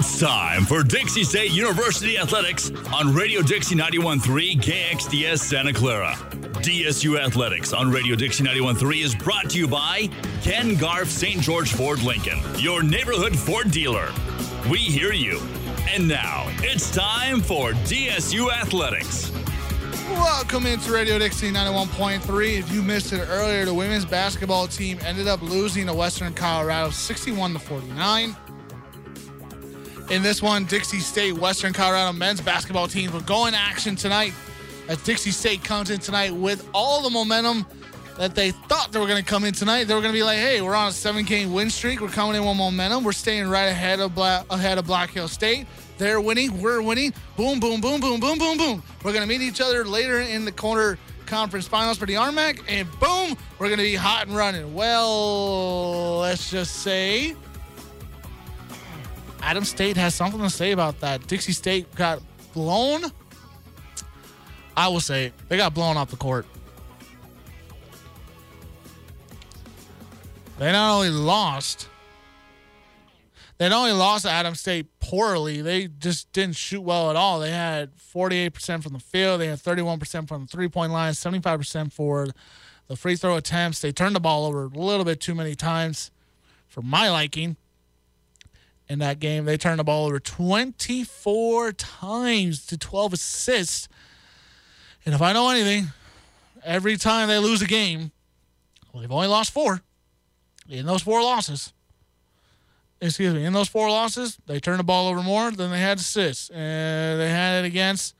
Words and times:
It's 0.00 0.20
time 0.20 0.64
for 0.64 0.84
Dixie 0.84 1.24
State 1.24 1.50
University 1.50 2.18
Athletics 2.18 2.70
on 2.94 3.12
Radio 3.12 3.42
Dixie 3.42 3.74
91.3 3.74 4.54
KXDS 4.60 5.40
Santa 5.40 5.72
Clara. 5.72 6.12
DSU 6.62 7.18
Athletics 7.18 7.72
on 7.72 7.90
Radio 7.90 8.14
Dixie 8.14 8.44
91.3 8.44 9.02
is 9.02 9.16
brought 9.16 9.50
to 9.50 9.58
you 9.58 9.66
by 9.66 10.08
Ken 10.40 10.76
Garff 10.76 11.08
St. 11.08 11.40
George 11.40 11.72
Ford 11.72 12.00
Lincoln, 12.04 12.38
your 12.58 12.84
neighborhood 12.84 13.36
Ford 13.36 13.72
dealer. 13.72 14.12
We 14.70 14.78
hear 14.78 15.12
you. 15.12 15.40
And 15.88 16.06
now 16.06 16.44
it's 16.58 16.92
time 16.92 17.40
for 17.40 17.72
DSU 17.72 18.52
Athletics. 18.52 19.32
Welcome 20.10 20.66
into 20.66 20.92
Radio 20.92 21.18
Dixie 21.18 21.50
91.3. 21.50 22.58
If 22.60 22.72
you 22.72 22.82
missed 22.82 23.12
it 23.12 23.26
earlier, 23.28 23.64
the 23.64 23.74
women's 23.74 24.04
basketball 24.04 24.68
team 24.68 25.00
ended 25.02 25.26
up 25.26 25.42
losing 25.42 25.86
to 25.88 25.92
Western 25.92 26.34
Colorado 26.34 26.90
61 26.90 27.54
to 27.54 27.58
49. 27.58 28.36
In 30.10 30.22
this 30.22 30.40
one, 30.40 30.64
Dixie 30.64 31.00
State, 31.00 31.34
Western 31.34 31.74
Colorado 31.74 32.14
men's 32.14 32.40
basketball 32.40 32.88
teams 32.88 33.12
will 33.12 33.20
go 33.20 33.44
in 33.44 33.52
action 33.52 33.94
tonight 33.94 34.32
as 34.88 34.96
Dixie 35.02 35.30
State 35.30 35.62
comes 35.62 35.90
in 35.90 36.00
tonight 36.00 36.32
with 36.32 36.66
all 36.72 37.02
the 37.02 37.10
momentum 37.10 37.66
that 38.16 38.34
they 38.34 38.52
thought 38.52 38.90
they 38.90 38.98
were 38.98 39.06
going 39.06 39.22
to 39.22 39.28
come 39.28 39.44
in 39.44 39.52
tonight. 39.52 39.84
They 39.84 39.94
were 39.94 40.00
going 40.00 40.14
to 40.14 40.18
be 40.18 40.22
like, 40.22 40.38
"Hey, 40.38 40.62
we're 40.62 40.74
on 40.74 40.88
a 40.88 40.92
seven-game 40.92 41.52
win 41.52 41.68
streak. 41.68 42.00
We're 42.00 42.08
coming 42.08 42.36
in 42.36 42.44
with 42.44 42.56
momentum. 42.56 43.04
We're 43.04 43.12
staying 43.12 43.48
right 43.48 43.66
ahead 43.66 44.00
of 44.00 44.14
Bla- 44.14 44.46
ahead 44.48 44.78
of 44.78 44.86
Black 44.86 45.10
Hills 45.10 45.32
State. 45.32 45.66
They're 45.98 46.22
winning. 46.22 46.58
We're 46.58 46.80
winning. 46.80 47.12
Boom, 47.36 47.60
boom, 47.60 47.82
boom, 47.82 48.00
boom, 48.00 48.18
boom, 48.18 48.38
boom, 48.38 48.56
boom. 48.56 48.82
We're 49.04 49.12
going 49.12 49.28
to 49.28 49.28
meet 49.28 49.42
each 49.42 49.60
other 49.60 49.84
later 49.84 50.20
in 50.20 50.46
the 50.46 50.52
quarter 50.52 50.98
conference 51.26 51.68
finals 51.68 51.98
for 51.98 52.06
the 52.06 52.14
RMAC, 52.14 52.62
and 52.66 52.88
boom, 52.98 53.36
we're 53.58 53.66
going 53.66 53.76
to 53.78 53.84
be 53.84 53.94
hot 53.94 54.26
and 54.26 54.34
running. 54.34 54.72
Well, 54.72 56.20
let's 56.20 56.50
just 56.50 56.76
say 56.76 57.36
Adams 59.42 59.68
State 59.68 59.96
has 59.96 60.14
something 60.14 60.40
to 60.40 60.50
say 60.50 60.72
about 60.72 61.00
that. 61.00 61.26
Dixie 61.26 61.52
State 61.52 61.94
got 61.94 62.20
blown. 62.52 63.04
I 64.76 64.88
will 64.88 65.00
say 65.00 65.32
they 65.48 65.56
got 65.56 65.74
blown 65.74 65.96
off 65.96 66.10
the 66.10 66.16
court. 66.16 66.46
They 70.58 70.72
not 70.72 70.94
only 70.96 71.10
lost, 71.10 71.88
they 73.58 73.68
not 73.68 73.78
only 73.78 73.92
lost 73.92 74.26
Adams 74.26 74.60
State 74.60 74.86
poorly, 74.98 75.62
they 75.62 75.86
just 75.86 76.32
didn't 76.32 76.56
shoot 76.56 76.80
well 76.80 77.10
at 77.10 77.16
all. 77.16 77.38
They 77.38 77.52
had 77.52 77.96
48% 77.96 78.82
from 78.82 78.92
the 78.92 78.98
field, 78.98 79.40
they 79.40 79.46
had 79.46 79.58
31% 79.58 80.28
from 80.28 80.42
the 80.42 80.48
three 80.48 80.68
point 80.68 80.92
line, 80.92 81.12
75% 81.12 81.92
for 81.92 82.26
the 82.88 82.96
free 82.96 83.14
throw 83.14 83.36
attempts. 83.36 83.80
They 83.80 83.92
turned 83.92 84.16
the 84.16 84.20
ball 84.20 84.46
over 84.46 84.64
a 84.64 84.68
little 84.68 85.04
bit 85.04 85.20
too 85.20 85.34
many 85.34 85.54
times 85.54 86.10
for 86.66 86.82
my 86.82 87.08
liking 87.08 87.56
in 88.88 88.98
that 89.00 89.20
game. 89.20 89.44
They 89.44 89.56
turned 89.56 89.78
the 89.78 89.84
ball 89.84 90.06
over 90.06 90.18
24 90.18 91.72
times 91.72 92.66
to 92.66 92.78
12 92.78 93.12
assists. 93.12 93.88
And 95.04 95.14
if 95.14 95.22
I 95.22 95.32
know 95.32 95.50
anything, 95.50 95.88
every 96.64 96.96
time 96.96 97.28
they 97.28 97.38
lose 97.38 97.62
a 97.62 97.66
game, 97.66 98.12
well, 98.92 99.02
they've 99.02 99.12
only 99.12 99.28
lost 99.28 99.52
four. 99.52 99.82
In 100.68 100.86
those 100.86 101.02
four 101.02 101.22
losses, 101.22 101.72
excuse 103.00 103.32
me, 103.32 103.44
in 103.44 103.52
those 103.52 103.68
four 103.68 103.88
losses, 103.88 104.38
they 104.46 104.60
turned 104.60 104.80
the 104.80 104.84
ball 104.84 105.08
over 105.08 105.22
more 105.22 105.50
than 105.50 105.70
they 105.70 105.80
had 105.80 105.98
assists. 105.98 106.50
And 106.50 107.18
they 107.18 107.30
had 107.30 107.64
it 107.64 107.66
against 107.66 108.14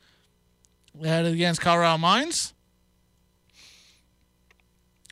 they 0.95 1.09
had 1.09 1.27
it 1.27 1.35
against 1.35 1.61
Colorado 1.61 1.99
Mines, 1.99 2.55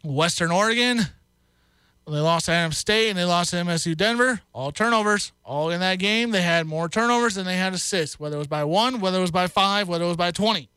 Western 0.03 0.51
Oregon. 0.51 1.01
They 2.09 2.21
lost 2.21 2.47
to 2.47 2.53
Adams 2.53 2.79
State 2.79 3.09
and 3.09 3.19
they 3.19 3.25
lost 3.25 3.51
to 3.51 3.57
MSU 3.57 3.97
Denver. 3.97 4.41
All 4.53 4.71
turnovers. 4.71 5.33
All 5.45 5.71
in 5.71 5.81
that 5.81 5.99
game. 5.99 6.31
They 6.31 6.43
had 6.43 6.67
more 6.67 6.89
turnovers 6.89 7.35
than 7.35 7.47
they 7.47 7.57
had 7.57 7.75
assists, 7.75 8.21
whether 8.21 8.37
it 8.37 8.39
was 8.39 8.47
by 8.47 8.63
one, 8.63 9.01
whether 9.01 9.19
it 9.19 9.23
was 9.23 9.33
by 9.33 9.49
five, 9.49 9.89
whether 9.89 10.05
it 10.05 10.09
was 10.09 10.17
by 10.17 10.31
20. 10.31 10.69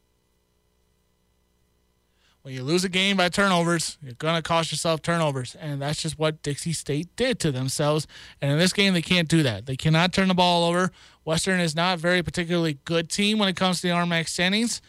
When 2.41 2.53
you 2.53 2.63
lose 2.63 2.83
a 2.83 2.89
game 2.89 3.17
by 3.17 3.29
turnovers, 3.29 3.99
you're 4.01 4.13
going 4.13 4.37
to 4.37 4.41
cost 4.41 4.71
yourself 4.71 5.03
turnovers. 5.03 5.55
And 5.59 5.79
that's 5.79 6.01
just 6.01 6.17
what 6.17 6.41
Dixie 6.41 6.73
State 6.73 7.15
did 7.15 7.39
to 7.41 7.51
themselves. 7.51 8.07
And 8.41 8.51
in 8.51 8.57
this 8.57 8.73
game, 8.73 8.95
they 8.95 9.03
can't 9.03 9.27
do 9.27 9.43
that. 9.43 9.67
They 9.67 9.75
cannot 9.75 10.13
turn 10.13 10.29
the 10.29 10.33
ball 10.33 10.63
over. 10.67 10.91
Western 11.25 11.59
is 11.59 11.75
not 11.75 11.95
a 11.95 12.01
very 12.01 12.23
particularly 12.23 12.79
good 12.85 13.07
team 13.07 13.37
when 13.37 13.49
it 13.49 13.55
comes 13.55 13.81
to 13.81 13.87
the 13.87 13.93
RMAC 13.93 14.27
standings. 14.27 14.81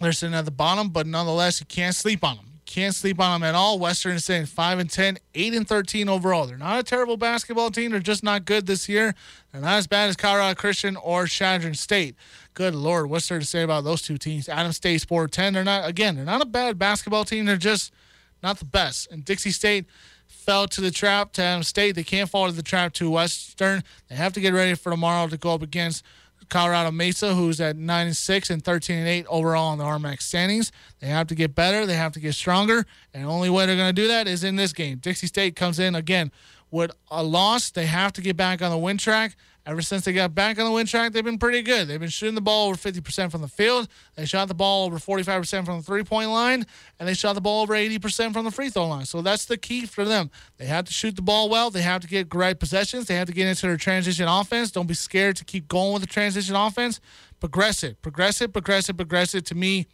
They're 0.00 0.12
sitting 0.12 0.34
at 0.34 0.44
the 0.44 0.52
bottom, 0.52 0.90
but 0.90 1.08
nonetheless, 1.08 1.58
you 1.58 1.66
can't 1.66 1.94
sleep 1.94 2.22
on 2.22 2.36
them. 2.36 2.49
Can't 2.70 2.94
sleep 2.94 3.18
on 3.18 3.40
them 3.40 3.48
at 3.48 3.56
all. 3.56 3.80
Western 3.80 4.12
is 4.12 4.24
saying 4.24 4.46
5 4.46 4.78
and 4.78 4.88
10, 4.88 5.18
8 5.34 5.54
and 5.54 5.66
13 5.66 6.08
overall. 6.08 6.46
They're 6.46 6.56
not 6.56 6.78
a 6.78 6.84
terrible 6.84 7.16
basketball 7.16 7.72
team. 7.72 7.90
They're 7.90 7.98
just 7.98 8.22
not 8.22 8.44
good 8.44 8.68
this 8.68 8.88
year. 8.88 9.16
They're 9.50 9.60
not 9.60 9.78
as 9.78 9.88
bad 9.88 10.08
as 10.08 10.14
Colorado 10.14 10.54
Christian 10.54 10.94
or 10.94 11.26
Chadron 11.26 11.74
State. 11.74 12.14
Good 12.54 12.76
Lord, 12.76 13.10
what's 13.10 13.28
there 13.28 13.40
to 13.40 13.44
say 13.44 13.62
about 13.62 13.82
those 13.82 14.02
two 14.02 14.18
teams? 14.18 14.48
Adams 14.48 14.76
State, 14.76 15.00
Sport 15.00 15.32
10. 15.32 15.52
They're 15.52 15.64
not, 15.64 15.88
again, 15.88 16.14
they're 16.14 16.24
not 16.24 16.42
a 16.42 16.46
bad 16.46 16.78
basketball 16.78 17.24
team. 17.24 17.44
They're 17.44 17.56
just 17.56 17.92
not 18.40 18.60
the 18.60 18.66
best. 18.66 19.10
And 19.10 19.24
Dixie 19.24 19.50
State 19.50 19.86
fell 20.28 20.68
to 20.68 20.80
the 20.80 20.92
trap 20.92 21.32
to 21.32 21.42
Adams 21.42 21.66
State. 21.66 21.96
They 21.96 22.04
can't 22.04 22.30
fall 22.30 22.46
to 22.46 22.52
the 22.52 22.62
trap 22.62 22.92
to 22.94 23.10
Western. 23.10 23.82
They 24.08 24.14
have 24.14 24.32
to 24.34 24.40
get 24.40 24.54
ready 24.54 24.76
for 24.76 24.90
tomorrow 24.90 25.26
to 25.26 25.36
go 25.36 25.54
up 25.54 25.62
against 25.62 26.04
Colorado 26.50 26.90
Mesa, 26.90 27.34
who's 27.34 27.60
at 27.60 27.76
nine 27.76 28.06
and 28.08 28.16
six 28.16 28.50
and 28.50 28.62
thirteen 28.62 28.98
and 28.98 29.08
eight 29.08 29.26
overall 29.28 29.72
in 29.72 29.78
the 29.78 29.84
RMAC 29.84 30.20
standings. 30.20 30.70
They 30.98 31.06
have 31.06 31.26
to 31.28 31.34
get 31.34 31.54
better. 31.54 31.86
They 31.86 31.96
have 31.96 32.12
to 32.12 32.20
get 32.20 32.34
stronger, 32.34 32.84
and 33.14 33.24
the 33.24 33.28
only 33.28 33.48
way 33.48 33.66
they're 33.66 33.76
going 33.76 33.94
to 33.94 34.02
do 34.02 34.08
that 34.08 34.28
is 34.28 34.44
in 34.44 34.56
this 34.56 34.72
game. 34.72 34.98
Dixie 34.98 35.26
State 35.26 35.56
comes 35.56 35.78
in 35.78 35.94
again 35.94 36.30
with 36.70 36.90
a 37.10 37.22
loss. 37.22 37.70
They 37.70 37.86
have 37.86 38.12
to 38.14 38.20
get 38.20 38.36
back 38.36 38.60
on 38.62 38.70
the 38.70 38.78
win 38.78 38.98
track. 38.98 39.36
Ever 39.66 39.82
since 39.82 40.04
they 40.04 40.12
got 40.14 40.34
back 40.34 40.58
on 40.58 40.64
the 40.64 40.70
win 40.70 40.86
track, 40.86 41.12
they've 41.12 41.24
been 41.24 41.38
pretty 41.38 41.60
good. 41.60 41.86
They've 41.86 42.00
been 42.00 42.08
shooting 42.08 42.34
the 42.34 42.40
ball 42.40 42.68
over 42.68 42.76
50% 42.76 43.30
from 43.30 43.42
the 43.42 43.48
field. 43.48 43.88
They 44.16 44.24
shot 44.24 44.48
the 44.48 44.54
ball 44.54 44.86
over 44.86 44.98
45% 44.98 45.66
from 45.66 45.76
the 45.76 45.82
three 45.82 46.02
point 46.02 46.30
line, 46.30 46.64
and 46.98 47.08
they 47.08 47.12
shot 47.12 47.34
the 47.34 47.42
ball 47.42 47.62
over 47.62 47.74
80% 47.74 48.32
from 48.32 48.46
the 48.46 48.50
free 48.50 48.70
throw 48.70 48.88
line. 48.88 49.04
So 49.04 49.20
that's 49.20 49.44
the 49.44 49.58
key 49.58 49.84
for 49.84 50.04
them. 50.04 50.30
They 50.56 50.64
have 50.64 50.86
to 50.86 50.92
shoot 50.92 51.14
the 51.14 51.22
ball 51.22 51.50
well. 51.50 51.70
They 51.70 51.82
have 51.82 52.00
to 52.00 52.08
get 52.08 52.28
great 52.28 52.58
possessions. 52.58 53.06
They 53.06 53.16
have 53.16 53.26
to 53.26 53.34
get 53.34 53.46
into 53.46 53.66
their 53.66 53.76
transition 53.76 54.26
offense. 54.26 54.70
Don't 54.70 54.86
be 54.86 54.94
scared 54.94 55.36
to 55.36 55.44
keep 55.44 55.68
going 55.68 55.92
with 55.92 56.02
the 56.02 56.08
transition 56.08 56.56
offense. 56.56 56.98
Progress 57.38 57.82
it, 57.82 58.00
progress 58.00 58.40
it, 58.40 58.52
progress 58.52 58.88
it, 58.88 58.96
progress 58.96 59.34
it. 59.34 59.44
To 59.46 59.54
me, 59.54 59.86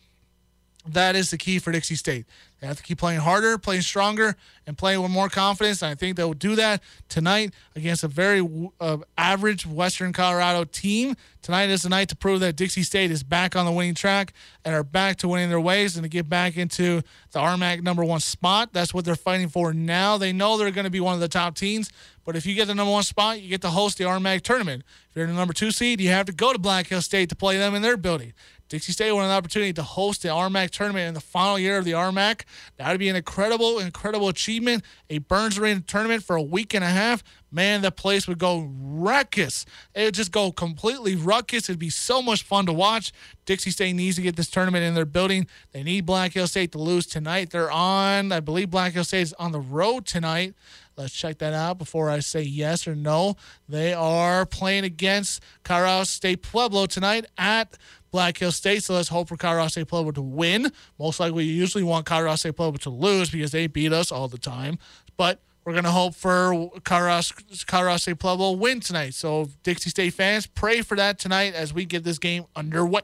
that 0.89 1.17
is 1.17 1.31
the 1.31 1.39
key 1.39 1.59
for 1.59 1.73
Dixie 1.73 1.95
State. 1.95 2.27
They 2.61 2.67
have 2.67 2.79
to 2.79 2.83
keep 2.83 2.99
playing 2.99 3.21
harder, 3.21 3.59
playing 3.59 3.83
stronger, 3.83 4.35
and 4.67 4.79
playing 4.79 5.03
with 5.03 5.11
more 5.11 5.29
confidence. 5.29 5.83
And 5.83 5.91
I 5.91 5.95
think 5.95 6.17
they'll 6.17 6.33
do 6.33 6.57
that 6.57 6.83
tonight 7.09 7.53
against 7.75 8.03
a 8.03 8.09
very 8.09 8.47
uh, 8.81 8.99
average 9.19 9.67
Western 9.67 10.13
Colorado 10.13 10.65
team. 10.65 11.17
Tonight 11.43 11.69
is 11.69 11.83
the 11.83 11.91
night 11.91 12.09
to 12.09 12.17
prove 12.17 12.41
that 12.41 12.57
Dixie 12.57 12.83
State 12.83 13.11
is 13.11 13.23
back 13.23 13.57
on 13.57 13.67
the 13.67 13.73
winning 13.73 13.95
track 13.95 14.33
and 14.65 14.75
are 14.75 14.83
back 14.83 15.17
to 15.19 15.29
winning 15.29 15.51
their 15.51 15.61
ways 15.61 15.97
and 15.97 16.05
to 16.05 16.09
get 16.09 16.29
back 16.29 16.57
into 16.57 17.03
the 17.33 17.39
RMAC 17.39 17.83
number 17.83 18.03
one 18.03 18.21
spot. 18.21 18.71
That's 18.73 18.95
what 18.95 19.05
they're 19.05 19.17
fighting 19.17 19.49
for 19.49 19.75
now. 19.75 20.17
They 20.17 20.33
know 20.33 20.57
they're 20.57 20.71
going 20.71 20.87
to 20.87 20.91
be 20.91 21.01
one 21.01 21.15
of 21.15 21.21
the 21.21 21.29
top 21.29 21.57
teams. 21.57 21.91
But 22.25 22.35
if 22.35 22.45
you 22.45 22.55
get 22.57 22.67
the 22.67 22.75
number 22.75 22.91
one 22.91 23.05
spot, 23.05 23.41
you 23.41 23.49
get 23.49 23.61
to 23.63 23.71
host 23.71 23.99
the 23.99 24.05
RMAC 24.05 24.43
tournament. 24.43 24.83
If 25.11 25.17
you're 25.17 25.27
in 25.27 25.31
the 25.31 25.37
number 25.37 25.55
two 25.55 25.71
seed, 25.71 26.01
you 26.01 26.09
have 26.09 26.27
to 26.27 26.33
go 26.33 26.53
to 26.53 26.59
Black 26.59 26.89
Hills 26.89 27.05
State 27.05 27.29
to 27.29 27.37
play 27.37 27.57
them 27.59 27.77
in 27.77 27.83
their 27.83 27.97
building. 27.97 28.33
Dixie 28.69 28.93
State 28.93 29.12
won 29.12 29.25
an 29.25 29.31
opportunity 29.31 29.72
to 29.75 29.82
host 29.82 30.22
the 30.22 30.28
RMAC 30.28 30.71
tournament 30.71 31.09
in 31.09 31.15
the 31.15 31.21
final 31.21 31.59
year 31.59 31.78
of 31.78 31.84
the 31.84 31.93
RMAC. 31.93 32.43
That 32.77 32.91
would 32.91 32.99
be 32.99 33.09
an 33.09 33.16
incredible, 33.16 33.78
incredible 33.78 34.28
achievement. 34.28 34.84
A 35.09 35.19
Burns 35.19 35.59
Arena 35.59 35.81
tournament 35.81 36.25
for 36.25 36.37
a 36.37 36.43
week 36.43 36.75
and 36.75 36.82
a 36.82 36.88
half. 36.88 37.22
Man, 37.53 37.81
the 37.81 37.93
place 37.93 38.26
would 38.26 38.38
go 38.38 38.69
ruckus. 38.76 39.65
It 39.94 40.05
would 40.05 40.15
just 40.15 40.32
go 40.32 40.50
completely 40.50 41.15
ruckus. 41.15 41.69
It'd 41.69 41.79
be 41.79 41.91
so 41.91 42.20
much 42.20 42.43
fun 42.43 42.67
to 42.67 42.73
watch. 42.73 43.12
Dixie 43.44 43.70
State 43.70 43.94
needs 43.94 44.17
to 44.17 44.23
get 44.23 44.37
this 44.37 44.50
tournament 44.50 44.85
in 44.85 44.94
their 44.94 45.05
building. 45.05 45.46
They 45.73 45.85
need 45.85 46.05
Black 46.05 46.32
Hills 46.32 46.50
State 46.50 46.73
to 46.73 46.79
lose 46.79 47.06
tonight. 47.06 47.50
They're 47.50 47.70
on, 47.70 48.32
I 48.32 48.41
believe 48.41 48.70
Black 48.70 48.94
Hills 48.94 49.08
State 49.08 49.23
is 49.23 49.32
on 49.35 49.52
the 49.52 49.61
road 49.61 50.06
tonight. 50.06 50.55
Let's 50.96 51.12
check 51.12 51.38
that 51.38 51.52
out 51.52 51.76
before 51.76 52.08
I 52.08 52.20
say 52.20 52.41
yes 52.41 52.88
or 52.88 52.94
no. 52.94 53.37
They 53.69 53.93
are 53.93 54.46
playing 54.46 54.85
against 54.85 55.43
Colorado 55.62 56.05
State 56.05 56.43
Pueblo 56.43 56.87
tonight 56.87 57.26
at 57.37 57.76
Black 58.11 58.38
Hills 58.38 58.56
State. 58.56 58.82
So 58.82 58.94
let's 58.94 59.08
hope 59.08 59.29
for 59.29 59.37
Colorado 59.37 59.69
State 59.69 59.88
Pueblo 59.88 60.12
to 60.12 60.23
win. 60.23 60.73
Most 60.99 61.20
likely, 61.20 61.44
you 61.44 61.53
usually 61.53 61.85
want 61.85 62.06
Colorado 62.06 62.37
State 62.37 62.56
Pueblo 62.56 62.79
to 62.79 62.91
lose 62.91 63.31
because 63.31 63.53
they 63.53 63.67
beat 63.67 63.93
us 63.93 64.11
all 64.11 64.29
the 64.29 64.38
time. 64.38 64.79
But 65.17 65.41
we're 65.64 65.73
going 65.73 65.85
to 65.85 65.91
hope 65.91 66.14
for 66.14 66.70
Colorado, 66.85 67.26
Colorado 67.67 67.97
State 67.97 68.19
Pueblo 68.19 68.53
win 68.53 68.81
tonight. 68.81 69.14
So, 69.14 69.50
Dixie 69.62 69.91
State 69.91 70.14
fans, 70.14 70.47
pray 70.47 70.81
for 70.81 70.97
that 70.97 71.19
tonight 71.19 71.55
as 71.55 71.75
we 71.75 71.85
get 71.85 72.05
this 72.05 72.19
game 72.19 72.44
underway. 72.55 73.00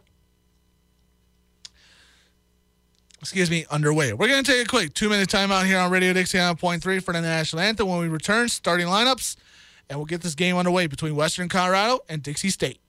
Excuse 3.20 3.50
me, 3.50 3.64
underway. 3.70 4.12
We're 4.12 4.26
going 4.26 4.42
to 4.42 4.52
take 4.52 4.64
a 4.64 4.68
quick 4.68 4.94
two 4.94 5.08
minute 5.08 5.28
timeout 5.28 5.66
here 5.66 5.78
on 5.78 5.90
Radio 5.92 6.12
Dixie 6.12 6.38
9.3 6.38 7.02
for 7.02 7.12
the 7.12 7.20
national 7.20 7.62
anthem. 7.62 7.88
When 7.88 8.00
we 8.00 8.08
return, 8.08 8.48
starting 8.48 8.86
lineups, 8.88 9.36
and 9.88 9.98
we'll 9.98 10.06
get 10.06 10.22
this 10.22 10.34
game 10.34 10.56
underway 10.56 10.86
between 10.86 11.14
Western 11.14 11.48
Colorado 11.48 12.00
and 12.08 12.22
Dixie 12.22 12.50
State. 12.50 12.80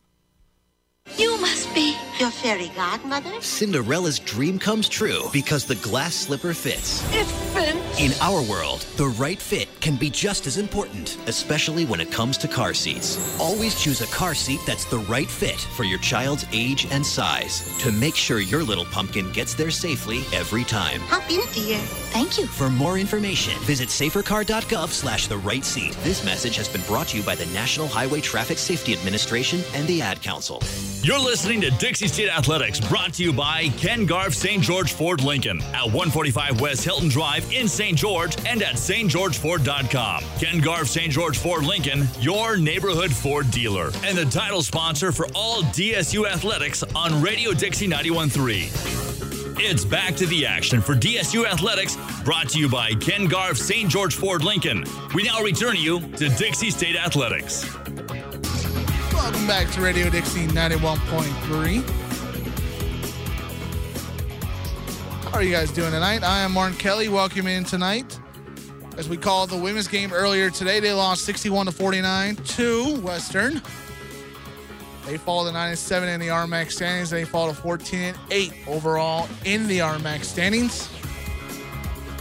You 1.18 1.38
must 1.42 1.74
be 1.76 1.96
your 2.20 2.32
fairy 2.32 2.72
godmother. 2.76 3.40
Cinderella's 3.42 4.20
dream 4.20 4.58
comes 4.58 4.88
true 4.88 5.30
because 5.34 5.66
the 5.66 5.76
glass 5.76 6.16
slipper 6.16 6.54
fits. 6.54 7.04
It 7.14 7.26
fits. 7.26 8.00
In 8.00 8.12
our 8.22 8.42
world, 8.42 8.82
the 8.98 9.08
right 9.08 9.40
fit 9.40 9.68
can 9.80 9.96
be 9.96 10.10
just 10.10 10.48
as 10.48 10.58
important, 10.58 11.18
especially 11.28 11.86
when 11.86 12.00
it 12.00 12.12
comes 12.12 12.38
to 12.40 12.48
car 12.48 12.74
seats. 12.74 13.38
Always 13.40 13.80
choose 13.80 14.02
a 14.02 14.08
car 14.08 14.34
seat 14.34 14.60
that's 14.66 14.86
the 14.86 15.00
right 15.00 15.30
fit 15.30 15.60
for 15.76 15.84
your 15.84 16.00
child's 16.00 16.46
age 16.52 16.88
and 16.90 17.06
size 17.06 17.78
to 17.80 17.92
make 17.92 18.16
sure 18.16 18.40
your 18.40 18.64
little 18.64 18.86
pumpkin 18.86 19.32
gets 19.32 19.54
there 19.54 19.72
safely 19.72 20.24
every 20.34 20.64
time. 20.64 21.00
Hop 21.02 21.30
in, 21.30 21.42
dear. 21.54 21.80
Thank 22.14 22.40
you. 22.40 22.48
For 22.48 22.70
more 22.70 22.98
information, 22.98 23.60
visit 23.64 23.90
safercar.gov 23.90 24.90
slash 24.90 25.28
the 25.28 25.38
right 25.38 25.64
seat. 25.66 25.96
This 26.04 26.24
message 26.24 26.56
has 26.56 26.70
been 26.70 26.82
brought 26.82 27.10
to 27.10 27.18
you 27.18 27.24
by 27.24 27.36
the 27.36 27.46
National 27.48 27.88
Highway 27.88 28.22
Traffic 28.22 28.58
Safety 28.58 28.94
Administration 28.94 29.62
and 29.74 29.88
the 29.88 30.02
Ad 30.02 30.22
Council. 30.22 30.62
You're 31.04 31.20
listening 31.20 31.60
to 31.60 31.70
Dixie 31.70 32.08
State 32.08 32.30
Athletics, 32.30 32.80
brought 32.80 33.16
to 33.16 33.24
you 33.24 33.34
by 33.34 33.68
Ken 33.78 34.06
Garff 34.06 34.34
St. 34.34 34.64
George 34.64 34.94
Ford 34.94 35.22
Lincoln 35.22 35.62
at 35.74 35.84
145 35.84 36.62
West 36.62 36.86
Hilton 36.86 37.10
Drive 37.10 37.52
in 37.52 37.68
St. 37.68 37.98
George 37.98 38.38
and 38.46 38.64
at 38.64 38.76
stgeorgeford.com. 38.76 40.24
Ken 40.40 40.62
Garff 40.62 40.88
St. 40.88 41.12
George 41.12 41.38
Ford 41.38 41.66
Lincoln, 41.66 42.08
your 42.22 42.56
neighborhood 42.56 43.12
Ford 43.12 43.52
dealer, 43.52 43.92
and 44.06 44.18
the 44.18 44.24
title 44.24 44.62
sponsor 44.62 45.12
for 45.12 45.28
all 45.36 45.62
DSU 45.64 46.26
athletics 46.26 46.84
on 46.96 47.22
Radio 47.22 47.52
Dixie 47.52 47.90
91.3. 47.90 49.60
It's 49.60 49.84
back 49.84 50.16
to 50.16 50.26
the 50.28 50.46
action 50.46 50.80
for 50.80 50.96
DSU 50.96 51.46
Athletics, 51.46 51.98
brought 52.24 52.48
to 52.50 52.60
you 52.60 52.70
by 52.70 52.94
Ken 52.94 53.26
Garff 53.26 53.58
St. 53.58 53.90
George 53.90 54.16
Ford 54.16 54.46
Lincoln. 54.46 54.86
We 55.14 55.24
now 55.24 55.42
return 55.42 55.76
you 55.76 56.00
to 56.00 56.30
Dixie 56.30 56.72
State 56.72 56.96
Athletics. 56.96 57.70
Welcome 59.24 59.48
back 59.48 59.72
to 59.72 59.82
Radio 59.82 60.10
Dixie 60.10 60.48
91.3. 60.48 61.82
How 65.24 65.38
are 65.38 65.42
you 65.42 65.54
guys 65.54 65.72
doing 65.72 65.92
tonight? 65.92 66.24
I 66.24 66.42
am 66.42 66.52
Martin 66.52 66.78
Kelly. 66.78 67.08
Welcome 67.08 67.48
in 67.48 67.64
tonight. 67.64 68.20
As 68.98 69.08
we 69.08 69.16
called 69.16 69.50
the 69.50 69.56
women's 69.56 69.88
game 69.88 70.12
earlier 70.12 70.50
today, 70.50 70.82
they 70.82 70.92
lost 70.92 71.24
61 71.24 71.68
to 71.68 71.72
49 71.72 72.36
to 72.36 73.00
Western. 73.00 73.62
They 75.06 75.18
fall 75.18 75.46
to 75.46 75.54
9 75.54 75.70
and 75.70 75.80
7 75.80 76.10
in 76.10 76.20
the 76.20 76.28
RMAC 76.28 76.70
standings. 76.70 77.10
They 77.10 77.24
fall 77.24 77.48
to 77.48 77.54
14 77.54 78.00
and 78.00 78.18
8 78.30 78.52
overall 78.68 79.30
in 79.46 79.68
the 79.68 79.80
RMAC 79.80 80.26
standings. 80.26 80.90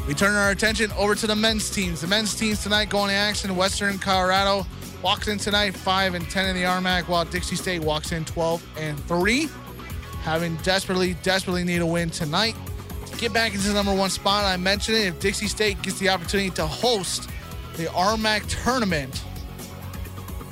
We 0.06 0.14
turn 0.14 0.36
our 0.36 0.50
attention 0.50 0.92
over 0.92 1.16
to 1.16 1.26
the 1.26 1.34
men's 1.34 1.68
teams. 1.68 2.02
The 2.02 2.06
men's 2.06 2.36
teams 2.36 2.62
tonight 2.62 2.90
going 2.90 3.08
to 3.08 3.16
action. 3.16 3.56
Western 3.56 3.98
Colorado 3.98 4.64
walks 5.02 5.28
in 5.28 5.38
tonight 5.38 5.74
5 5.74 6.14
and 6.14 6.28
10 6.30 6.48
in 6.48 6.56
the 6.56 6.62
RMAC, 6.62 7.08
while 7.08 7.24
Dixie 7.24 7.56
State 7.56 7.82
walks 7.82 8.12
in 8.12 8.24
12 8.24 8.64
and 8.78 8.98
3. 9.04 9.48
Having 10.22 10.56
desperately, 10.56 11.14
desperately 11.22 11.64
need 11.64 11.80
a 11.80 11.86
win 11.86 12.08
tonight 12.08 12.54
to 13.06 13.16
get 13.16 13.32
back 13.32 13.54
into 13.54 13.66
the 13.66 13.74
number 13.74 13.94
one 13.94 14.10
spot. 14.10 14.44
I 14.44 14.56
mentioned 14.56 14.98
it. 14.98 15.06
If 15.06 15.20
Dixie 15.20 15.48
State 15.48 15.82
gets 15.82 15.98
the 15.98 16.08
opportunity 16.08 16.50
to 16.50 16.66
host 16.66 17.28
the 17.76 17.86
RMAC 17.86 18.62
tournament, 18.62 19.24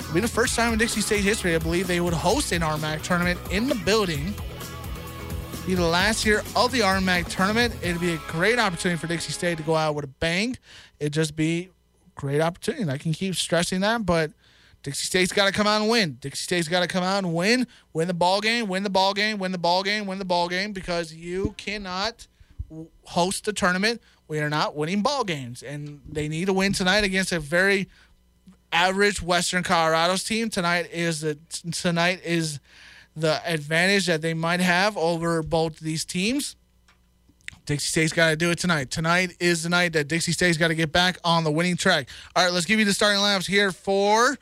it'll 0.00 0.14
be 0.14 0.20
the 0.20 0.28
first 0.28 0.56
time 0.56 0.72
in 0.72 0.78
Dixie 0.78 1.00
State 1.00 1.22
history, 1.22 1.54
I 1.54 1.58
believe, 1.58 1.86
they 1.86 2.00
would 2.00 2.14
host 2.14 2.50
an 2.50 2.62
RMAC 2.62 3.02
tournament 3.02 3.38
in 3.52 3.68
the 3.68 3.76
building. 3.76 4.34
Be 5.66 5.74
the 5.76 5.86
last 5.86 6.26
year 6.26 6.42
of 6.56 6.72
the 6.72 6.80
RMAC 6.80 7.28
tournament. 7.28 7.74
It'd 7.82 8.00
be 8.00 8.14
a 8.14 8.20
great 8.26 8.58
opportunity 8.58 8.98
for 8.98 9.06
Dixie 9.06 9.32
State 9.32 9.58
to 9.58 9.62
go 9.62 9.76
out 9.76 9.94
with 9.94 10.04
a 10.04 10.08
bang. 10.08 10.56
It'd 10.98 11.12
just 11.12 11.36
be 11.36 11.70
great 12.16 12.40
opportunity. 12.40 12.90
I 12.90 12.98
can 12.98 13.12
keep 13.12 13.36
stressing 13.36 13.80
that, 13.82 14.04
but 14.04 14.32
Dixie 14.82 15.06
State's 15.06 15.32
got 15.32 15.46
to 15.46 15.52
come 15.52 15.66
out 15.66 15.80
and 15.82 15.90
win. 15.90 16.16
Dixie 16.20 16.42
State's 16.42 16.68
got 16.68 16.80
to 16.80 16.86
come 16.86 17.04
out 17.04 17.18
and 17.18 17.34
win, 17.34 17.66
win 17.92 18.08
the 18.08 18.14
ball 18.14 18.40
game, 18.40 18.66
win 18.66 18.82
the 18.82 18.90
ball 18.90 19.12
game, 19.12 19.38
win 19.38 19.52
the 19.52 19.58
ball 19.58 19.82
game, 19.82 20.06
win 20.06 20.18
the 20.18 20.24
ball 20.24 20.48
game, 20.48 20.72
because 20.72 21.12
you 21.12 21.54
cannot 21.58 22.26
host 23.04 23.44
the 23.44 23.52
tournament 23.52 24.00
when 24.26 24.38
you're 24.38 24.48
not 24.48 24.76
winning 24.76 25.02
ball 25.02 25.24
games, 25.24 25.62
and 25.62 26.00
they 26.08 26.28
need 26.28 26.46
to 26.46 26.52
win 26.52 26.72
tonight 26.72 27.04
against 27.04 27.32
a 27.32 27.40
very 27.40 27.88
average 28.72 29.20
Western 29.20 29.62
Colorado's 29.62 30.24
team. 30.24 30.48
Tonight 30.48 30.88
is 30.92 31.20
the 31.20 31.36
tonight 31.72 32.20
is 32.24 32.60
the 33.16 33.40
advantage 33.44 34.06
that 34.06 34.22
they 34.22 34.34
might 34.34 34.60
have 34.60 34.96
over 34.96 35.42
both 35.42 35.80
these 35.80 36.04
teams. 36.04 36.56
Dixie 37.66 37.86
State's 37.86 38.12
got 38.12 38.30
to 38.30 38.36
do 38.36 38.50
it 38.50 38.58
tonight. 38.58 38.90
Tonight 38.90 39.36
is 39.38 39.62
the 39.62 39.68
night 39.68 39.92
that 39.92 40.08
Dixie 40.08 40.32
State's 40.32 40.56
got 40.56 40.68
to 40.68 40.74
get 40.74 40.90
back 40.90 41.18
on 41.22 41.44
the 41.44 41.50
winning 41.50 41.76
track. 41.76 42.08
All 42.34 42.44
right, 42.44 42.52
let's 42.52 42.66
give 42.66 42.78
you 42.78 42.84
the 42.84 42.94
starting 42.94 43.20
lineups 43.20 43.46
here 43.46 43.72
for 43.72 44.38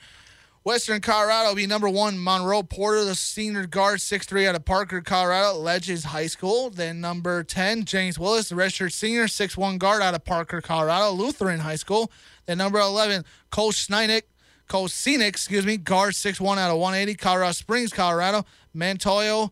Western 0.68 1.00
Colorado. 1.00 1.48
Will 1.48 1.54
be 1.54 1.66
number 1.66 1.88
one, 1.88 2.22
Monroe 2.22 2.62
Porter, 2.62 3.02
the 3.02 3.14
senior 3.14 3.66
guard, 3.66 4.00
6'3 4.00 4.46
out 4.46 4.54
of 4.54 4.66
Parker, 4.66 5.00
Colorado, 5.00 5.54
Ledges 5.54 6.04
High 6.04 6.26
School. 6.26 6.68
Then 6.68 7.00
number 7.00 7.42
10, 7.42 7.86
James 7.86 8.18
Willis, 8.18 8.50
the 8.50 8.54
redshirt 8.54 8.92
senior, 8.92 9.28
6'1 9.28 9.78
guard 9.78 10.02
out 10.02 10.12
of 10.12 10.26
Parker, 10.26 10.60
Colorado, 10.60 11.12
Lutheran 11.12 11.60
High 11.60 11.76
School. 11.76 12.12
Then 12.44 12.58
number 12.58 12.78
11, 12.78 13.24
Cole 13.50 13.72
Schneidick, 13.72 14.24
Cole 14.68 14.88
Scenic, 14.88 15.28
excuse 15.28 15.64
me, 15.64 15.78
guard 15.78 16.12
6'1 16.12 16.58
out 16.58 16.70
of 16.70 16.76
180, 16.76 17.14
Colorado 17.14 17.52
Springs, 17.52 17.90
Colorado. 17.90 18.44
Mantoyo, 18.76 19.50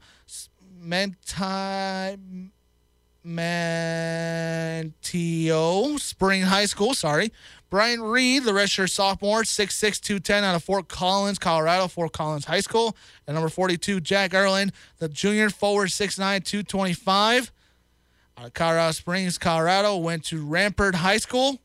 Manti, 0.78 2.18
Mantio 3.26 4.88
Spring 5.98 6.42
High 6.42 6.66
School, 6.66 6.92
sorry. 6.92 7.32
Brian 7.76 8.00
Reed, 8.00 8.44
the 8.44 8.52
redshirt 8.52 8.88
sophomore, 8.88 9.42
6'6", 9.42 10.00
210 10.00 10.44
out 10.44 10.54
of 10.54 10.64
Fort 10.64 10.88
Collins, 10.88 11.38
Colorado, 11.38 11.88
Fort 11.88 12.10
Collins 12.10 12.46
High 12.46 12.60
School. 12.60 12.96
And 13.26 13.34
number 13.34 13.50
42, 13.50 14.00
Jack 14.00 14.32
Erlin, 14.32 14.72
the 14.96 15.10
junior 15.10 15.50
forward, 15.50 15.90
6'9", 15.90 16.16
225 16.42 17.52
out 18.38 18.46
of 18.46 18.54
Colorado 18.54 18.92
Springs, 18.92 19.36
Colorado, 19.36 19.94
went 19.98 20.24
to 20.24 20.42
Rampart 20.42 20.94
High 20.94 21.18
School. 21.18 21.60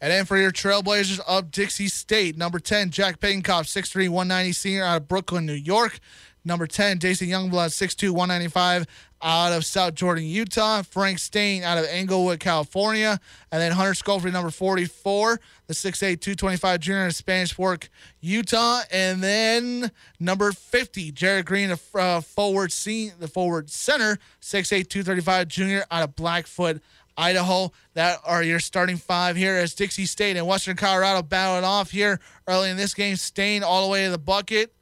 And 0.00 0.10
then 0.10 0.24
for 0.24 0.38
your 0.38 0.52
Trailblazers 0.52 1.20
of 1.28 1.50
Dixie 1.50 1.88
State, 1.88 2.38
number 2.38 2.58
10, 2.58 2.88
Jack 2.88 3.20
Pagenkopf, 3.20 3.66
6'3", 3.66 4.08
190 4.08 4.52
senior 4.54 4.84
out 4.84 5.02
of 5.02 5.06
Brooklyn, 5.06 5.44
New 5.44 5.52
York. 5.52 6.00
Number 6.46 6.68
10, 6.68 7.00
Jason 7.00 7.26
Youngblood, 7.26 7.70
6'2", 7.70 8.10
195 8.10 8.86
out 9.20 9.52
of 9.52 9.64
South 9.64 9.96
Jordan, 9.96 10.22
Utah. 10.22 10.82
Frank 10.82 11.18
Stain 11.18 11.64
out 11.64 11.76
of 11.76 11.86
Englewood, 11.86 12.38
California. 12.38 13.18
And 13.50 13.60
then 13.60 13.72
Hunter 13.72 13.94
Schofield, 13.94 14.32
number 14.32 14.52
44, 14.52 15.40
the 15.66 15.74
6'8", 15.74 16.20
225 16.20 16.78
junior 16.80 17.06
of 17.06 17.16
Spanish 17.16 17.52
Fork, 17.52 17.88
Utah. 18.20 18.82
And 18.92 19.20
then 19.20 19.90
number 20.20 20.52
50, 20.52 21.10
Jared 21.10 21.46
Green, 21.46 21.70
the 21.70 21.80
uh, 21.98 22.20
forward, 22.20 22.70
C, 22.70 23.10
the 23.18 23.26
forward 23.26 23.68
center, 23.68 24.16
6'8", 24.40 24.88
235 24.88 25.48
junior 25.48 25.84
out 25.90 26.04
of 26.04 26.14
Blackfoot, 26.14 26.80
Idaho. 27.16 27.72
That 27.94 28.20
are 28.24 28.44
your 28.44 28.60
starting 28.60 28.98
five 28.98 29.34
here 29.34 29.56
as 29.56 29.74
Dixie 29.74 30.06
State 30.06 30.36
and 30.36 30.46
Western 30.46 30.76
Colorado 30.76 31.22
battled 31.22 31.64
off 31.64 31.90
here 31.90 32.20
early 32.46 32.70
in 32.70 32.76
this 32.76 32.94
game. 32.94 33.16
Stain 33.16 33.64
all 33.64 33.84
the 33.84 33.90
way 33.90 34.04
to 34.04 34.12
the 34.12 34.18
bucket. 34.18 34.72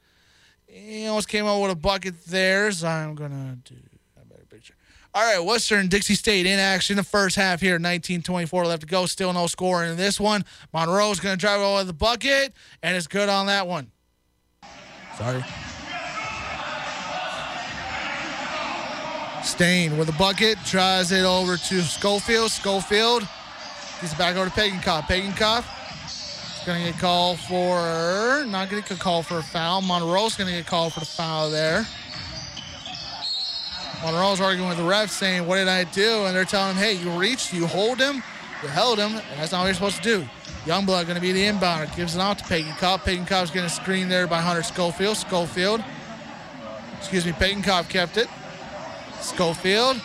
He 0.75 1.07
almost 1.07 1.29
came 1.29 1.47
out 1.47 1.61
with 1.63 1.71
a 1.71 1.77
bucket 1.77 2.25
there, 2.27 2.73
so 2.73 2.89
I'm 2.89 3.15
to 3.63 3.75
do 3.75 3.81
a 4.21 4.25
better 4.25 4.45
picture. 4.47 4.75
All 5.15 5.23
right, 5.23 5.39
Western 5.39 5.87
Dixie 5.87 6.17
State 6.17 6.47
in 6.47 6.59
action 6.59 6.97
the 6.97 7.05
first 7.05 7.37
half 7.37 7.61
here. 7.61 7.79
19-24 7.79 8.67
left 8.67 8.81
to 8.81 8.87
go. 8.89 9.07
Still 9.07 9.33
no 9.33 9.47
score 9.47 9.85
in 9.85 9.97
this 9.97 10.19
one. 10.19 10.45
Monroe's 10.73 11.21
to 11.39 11.41
drive 11.41 11.61
over 11.61 11.85
the 11.85 11.93
bucket, 11.93 12.55
and 12.83 12.97
it's 12.97 13.07
good 13.07 13.29
on 13.29 13.47
that 13.47 13.69
one. 13.69 13.93
Sorry. 15.17 15.45
Stain 19.45 19.97
with 19.97 20.09
a 20.09 20.19
bucket, 20.19 20.59
tries 20.67 21.13
it 21.13 21.23
over 21.23 21.57
to 21.57 21.83
Schofield. 21.83 22.51
Schofield 22.51 23.29
gets 24.01 24.13
it 24.13 24.19
back 24.19 24.35
over 24.35 24.51
to. 24.51 24.57
Pagenkopf 25.07 25.61
is 25.61 25.84
going 26.65 26.85
to 26.85 26.93
get 26.93 27.01
called 27.01 27.39
for, 27.41 28.45
not 28.47 28.71
going 28.71 28.83
to 28.83 28.89
get 28.89 28.99
called 28.99 29.27
for 29.27 29.39
a 29.39 29.43
foul. 29.43 29.83
Monroe's 29.83 30.37
going 30.37 30.49
to 30.49 30.57
get 30.57 30.67
called 30.67 30.93
for 30.93 31.01
the 31.01 31.07
foul 31.07 31.51
there. 31.51 31.87
Monroe's 34.03 34.41
arguing 34.41 34.69
with 34.69 34.79
the 34.79 34.85
ref 34.85 35.11
saying, 35.11 35.47
What 35.47 35.57
did 35.57 35.69
I 35.69 35.85
do? 35.85 36.25
And 36.25 36.37
they're 36.37 36.45
telling 36.45 36.77
him, 36.77 36.83
Hey, 36.83 36.95
you 36.95 37.11
reached, 37.11 37.53
you 37.53 37.67
hold 37.67 37.99
him, 37.99 38.23
you 38.63 38.69
held 38.69 38.99
him, 38.99 39.13
and 39.13 39.41
that's 39.41 39.53
not 39.53 39.61
what 39.61 39.67
you're 39.67 39.75
supposed 39.75 39.97
to 39.97 40.03
do. 40.03 40.29
Youngblood 40.65 41.05
going 41.05 41.17
to 41.17 41.21
be 41.21 41.33
the 41.33 41.45
inbounder. 41.45 41.95
Gives 41.95 42.17
it 42.17 42.21
off 42.21 42.39
to 42.39 42.45
Pagenkopf. 42.45 43.01
Pagenkopf's 43.01 43.51
getting 43.51 43.67
a 43.67 43.69
screen 43.69 44.09
there 44.09 44.27
by 44.27 44.41
Hunter 44.41 44.63
Schofield. 44.63 45.17
Schofield, 45.17 45.85
excuse 46.99 47.27
me, 47.27 47.33
Pagenkopf 47.33 47.89
kept 47.89 48.17
it. 48.17 48.29
Schofield 49.21 50.01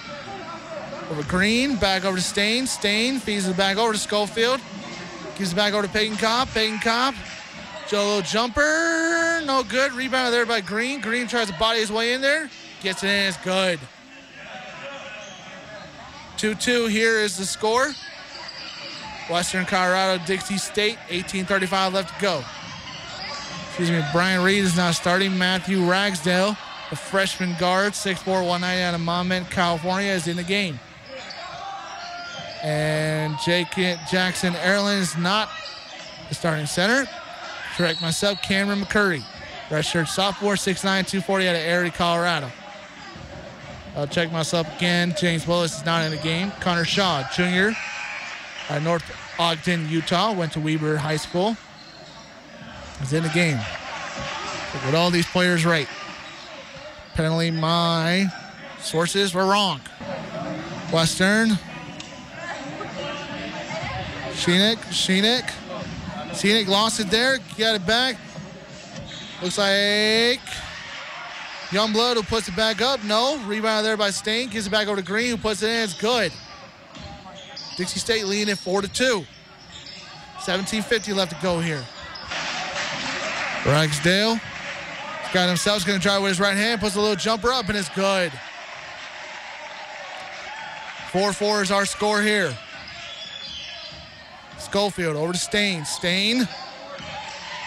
over 1.09 1.23
Green, 1.23 1.75
back 1.77 2.05
over 2.05 2.17
to 2.17 2.23
Stain. 2.23 2.67
Stain 2.67 3.19
feeds 3.19 3.47
it 3.47 3.57
back 3.57 3.77
over 3.77 3.93
to 3.93 3.99
Schofield. 3.99 4.59
Gives 5.39 5.53
it 5.53 5.55
back 5.55 5.73
over 5.73 5.87
to 5.87 5.93
Pagenkopf. 5.93 6.47
Pagenkopf, 6.47 7.15
Jolo 7.87 8.21
jumper, 8.21 9.41
no 9.45 9.63
good. 9.63 9.93
Rebound 9.93 10.33
there 10.33 10.45
by 10.45 10.59
Green. 10.59 10.99
Green 10.99 11.29
tries 11.29 11.47
to 11.47 11.57
body 11.57 11.79
his 11.79 11.89
way 11.89 12.11
in 12.11 12.19
there. 12.19 12.49
Gets 12.81 13.05
it 13.05 13.07
in, 13.07 13.27
it's 13.29 13.37
good. 13.37 13.79
2-2 16.35 16.89
here 16.89 17.19
is 17.19 17.37
the 17.37 17.45
score. 17.45 17.93
Western 19.29 19.65
Colorado, 19.65 20.21
Dixie 20.25 20.57
State, 20.57 20.97
18.35 21.07 21.93
left 21.93 22.13
to 22.15 22.21
go. 22.21 22.43
excuse 23.67 23.91
me, 23.91 24.03
Brian 24.11 24.43
Reed 24.43 24.65
is 24.65 24.75
now 24.75 24.91
starting. 24.91 25.37
Matthew 25.37 25.89
Ragsdale, 25.89 26.57
the 26.89 26.97
freshman 26.97 27.55
guard, 27.57 27.93
6'4", 27.93 28.25
190 28.27 28.83
out 28.83 28.93
of 28.93 28.99
Monmouth, 28.99 29.49
California, 29.49 30.11
is 30.11 30.27
in 30.27 30.35
the 30.35 30.43
game. 30.43 30.81
And 32.63 33.37
Jake 33.45 33.71
Jackson 34.09 34.55
Erlin 34.57 34.99
is 34.99 35.17
not 35.17 35.49
the 36.27 36.35
starting 36.35 36.65
center. 36.65 37.09
Correct 37.75 38.01
myself, 38.01 38.41
Cameron 38.41 38.81
McCurry, 38.81 39.23
redshirt 39.69 40.07
sophomore, 40.07 40.55
6'9", 40.55 40.81
240 40.81 41.47
out 41.47 41.55
of 41.55 41.61
Erie, 41.61 41.91
Colorado. 41.91 42.51
I'll 43.95 44.07
check 44.07 44.31
myself 44.31 44.67
again. 44.77 45.15
James 45.17 45.47
Willis 45.47 45.77
is 45.77 45.85
not 45.85 46.03
in 46.03 46.11
the 46.11 46.17
game. 46.17 46.51
Connor 46.59 46.85
Shaw, 46.85 47.23
junior, 47.33 47.73
uh, 48.69 48.79
North 48.79 49.03
Ogden, 49.39 49.89
Utah, 49.89 50.33
went 50.33 50.53
to 50.53 50.59
Weber 50.59 50.97
High 50.97 51.17
School. 51.17 51.55
Is 53.01 53.13
in 53.13 53.23
the 53.23 53.29
game. 53.29 53.57
With 54.85 54.93
all 54.93 55.09
these 55.09 55.25
players 55.25 55.65
right. 55.65 55.87
Apparently, 57.13 57.49
my 57.49 58.27
sources 58.81 59.33
were 59.33 59.45
wrong. 59.45 59.79
Western. 60.91 61.57
Sheenik, 64.39 64.77
Sheenik. 64.87 65.51
Sheenik 66.31 66.67
lost 66.69 67.01
it 67.01 67.11
there. 67.11 67.39
Got 67.57 67.75
it 67.75 67.85
back. 67.85 68.15
Looks 69.41 69.57
like 69.57 70.39
Youngblood 71.71 72.15
who 72.15 72.23
puts 72.23 72.47
it 72.47 72.55
back 72.55 72.81
up. 72.81 73.03
No. 73.03 73.37
Rebound 73.39 73.85
there 73.85 73.97
by 73.97 74.11
Stain. 74.11 74.49
Gives 74.49 74.65
it 74.65 74.69
back 74.69 74.87
over 74.87 74.95
to 74.95 75.01
Green 75.05 75.31
who 75.31 75.37
puts 75.37 75.61
it 75.61 75.69
in. 75.69 75.83
It's 75.83 75.99
good. 75.99 76.31
Dixie 77.75 77.99
State 77.99 78.27
leading 78.27 78.47
it 78.47 78.57
4 78.57 78.81
to 78.81 78.87
2. 78.87 79.25
17.50 80.37 81.13
left 81.13 81.35
to 81.35 81.41
go 81.41 81.59
here. 81.59 81.83
Ragsdale. 83.65 84.35
He's 84.35 85.33
got 85.33 85.49
himself. 85.49 85.85
Going 85.85 85.99
to 85.99 86.07
try 86.07 86.17
with 86.17 86.29
his 86.29 86.39
right 86.39 86.55
hand. 86.55 86.79
Puts 86.79 86.95
a 86.95 87.01
little 87.01 87.17
jumper 87.17 87.51
up 87.51 87.67
and 87.67 87.77
it's 87.77 87.89
good. 87.89 88.31
4 91.11 91.33
4 91.33 91.61
is 91.61 91.71
our 91.71 91.85
score 91.85 92.21
here. 92.21 92.57
Schofield 94.69 95.15
over 95.15 95.33
to 95.33 95.39
Stain. 95.39 95.83
Stain. 95.83 96.47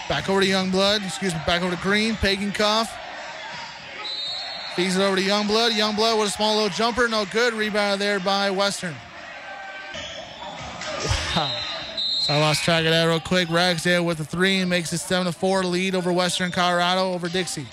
Back 0.08 0.28
over 0.28 0.40
to 0.40 0.46
Youngblood. 0.46 1.04
Excuse 1.04 1.34
me, 1.34 1.40
back 1.46 1.62
over 1.62 1.74
to 1.74 1.82
Green. 1.82 2.14
Pagenkopf. 2.14 2.88
Feeds 4.76 4.96
it 4.96 5.02
over 5.02 5.16
to 5.16 5.22
Youngblood. 5.22 5.70
Youngblood 5.70 6.18
with 6.18 6.28
a 6.28 6.30
small 6.30 6.54
little 6.54 6.70
jumper. 6.70 7.08
No 7.08 7.24
good. 7.24 7.54
Rebound 7.54 8.00
there 8.00 8.20
by 8.20 8.50
Western. 8.50 8.94
Wow. 11.34 11.58
So 12.20 12.34
I 12.34 12.38
lost 12.38 12.62
track 12.62 12.84
of 12.84 12.92
that 12.92 13.04
real 13.04 13.18
quick. 13.18 13.50
Ragsdale 13.50 14.04
with 14.04 14.20
a 14.20 14.24
three 14.24 14.58
and 14.58 14.70
makes 14.70 14.92
it 14.92 14.98
7 14.98 15.26
to 15.26 15.32
4 15.32 15.64
lead 15.64 15.96
over 15.96 16.12
Western 16.12 16.52
Colorado 16.52 17.12
over 17.12 17.28
Dixie. 17.28 17.66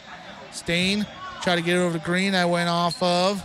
Stain 0.51 1.05
tried 1.43 1.57
to 1.57 1.61
get 1.61 1.75
it 1.75 1.81
over 1.81 1.99
to 1.99 2.03
Green. 2.03 2.33
I 2.33 2.45
went 2.45 2.67
off 2.67 3.01
of. 3.03 3.43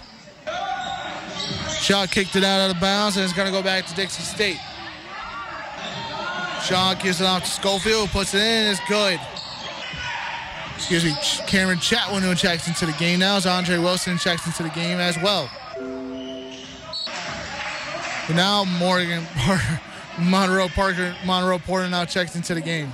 Shot 1.79 2.11
kicked 2.11 2.37
it 2.37 2.45
out 2.45 2.71
of 2.71 2.81
bounds 2.81 3.19
and 3.19 3.25
it's 3.25 3.35
going 3.35 3.47
to 3.47 3.53
go 3.53 3.63
back 3.63 3.85
to 3.85 3.95
Dixie 3.95 4.23
State. 4.23 4.59
Shaw 6.65 6.95
gives 6.95 7.21
it 7.21 7.27
off 7.27 7.45
to 7.45 7.51
Schofield, 7.51 8.09
puts 8.09 8.33
it 8.33 8.41
in, 8.41 8.67
it's 8.67 8.81
good. 8.89 9.21
Excuse 10.77 11.05
me, 11.05 11.15
Cameron 11.47 11.79
Chatwin 11.79 12.23
who 12.23 12.35
checks 12.35 12.67
into 12.67 12.87
the 12.87 12.93
game 12.93 13.19
now 13.19 13.37
as 13.37 13.45
Andre 13.45 13.77
Wilson 13.77 14.17
checks 14.17 14.47
into 14.47 14.63
the 14.63 14.71
game 14.71 14.99
as 14.99 15.19
well. 15.23 15.51
But 18.27 18.37
now 18.37 18.65
Morgan 18.65 19.25
Parker, 19.37 19.81
Monroe 20.19 20.69
Parker 20.69 21.15
Monroe 21.27 21.59
Porter 21.59 21.89
now 21.91 22.07
checks 22.07 22.35
into 22.35 22.55
the 22.55 22.63
game. 22.63 22.91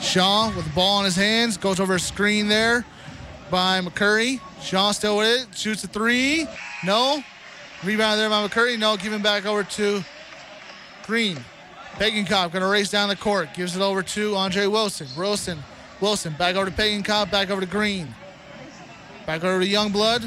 Shaw 0.00 0.50
with 0.56 0.64
the 0.64 0.72
ball 0.72 1.00
in 1.00 1.04
his 1.04 1.16
hands 1.16 1.58
goes 1.58 1.80
over 1.80 1.96
a 1.96 2.00
screen 2.00 2.48
there 2.48 2.86
by 3.50 3.82
McCurry. 3.82 4.40
Shaw 4.62 4.92
still 4.92 5.18
with 5.18 5.42
it, 5.42 5.54
shoots 5.56 5.84
a 5.84 5.86
three. 5.86 6.46
No. 6.82 7.22
Rebound 7.84 8.18
there 8.18 8.30
by 8.30 8.46
McCurry. 8.48 8.78
No, 8.78 8.96
giving 8.96 9.20
back 9.20 9.44
over 9.44 9.64
to 9.64 10.02
Green. 11.08 11.38
Pagenkopf 11.98 12.52
going 12.52 12.62
to 12.62 12.68
race 12.68 12.90
down 12.90 13.08
the 13.08 13.16
court. 13.16 13.48
Gives 13.54 13.74
it 13.74 13.82
over 13.82 14.04
to 14.04 14.36
Andre 14.36 14.66
Wilson. 14.66 15.08
Wilson. 15.16 15.58
Wilson 16.00 16.32
back 16.38 16.54
over 16.54 16.70
to 16.70 16.76
Pagenkopf. 16.76 17.28
Back 17.28 17.50
over 17.50 17.60
to 17.60 17.66
Green. 17.66 18.14
Back 19.26 19.42
over 19.42 19.60
to 19.60 19.68
Youngblood. 19.68 20.22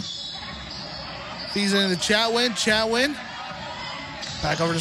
Feeds 1.53 1.71
it 1.71 1.79
into 1.79 1.95
Chatwin. 1.95 2.49
Chatwin. 2.49 3.15
Back 4.43 4.59
over 4.59 4.73
to 4.73 4.79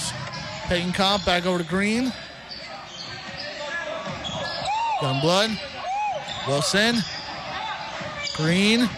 Pagenkopf. 0.67 1.25
Back 1.25 1.47
over 1.47 1.63
to 1.63 1.69
Green. 1.69 2.13
Youngblood. 4.99 5.57
Wilson. 6.49 6.97
Green. 8.35 8.89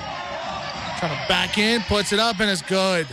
Trying 0.98 1.12
to 1.12 1.28
back 1.28 1.58
in. 1.58 1.82
Puts 1.82 2.14
it 2.14 2.18
up 2.18 2.40
and 2.40 2.50
it's 2.50 2.62
good. 2.62 3.06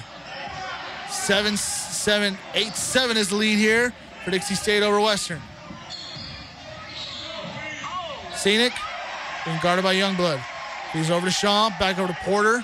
Seven, 1.10 1.58
seven, 1.58 2.38
eight, 2.54 2.76
seven 2.78 3.18
is 3.18 3.28
the 3.28 3.36
lead 3.36 3.58
here 3.58 3.94
for 4.30 4.38
Dixie 4.38 4.56
State 4.56 4.84
over 4.84 5.02
Western. 5.02 5.42
Scenic, 8.36 8.74
being 9.44 9.58
guarded 9.62 9.84
by 9.84 9.96
Youngblood. 9.96 10.40
He's 10.94 11.10
over 11.10 11.26
to 11.26 11.32
Shaw, 11.32 11.70
back 11.80 11.98
over 11.98 12.14
to 12.14 12.20
Porter. 12.22 12.64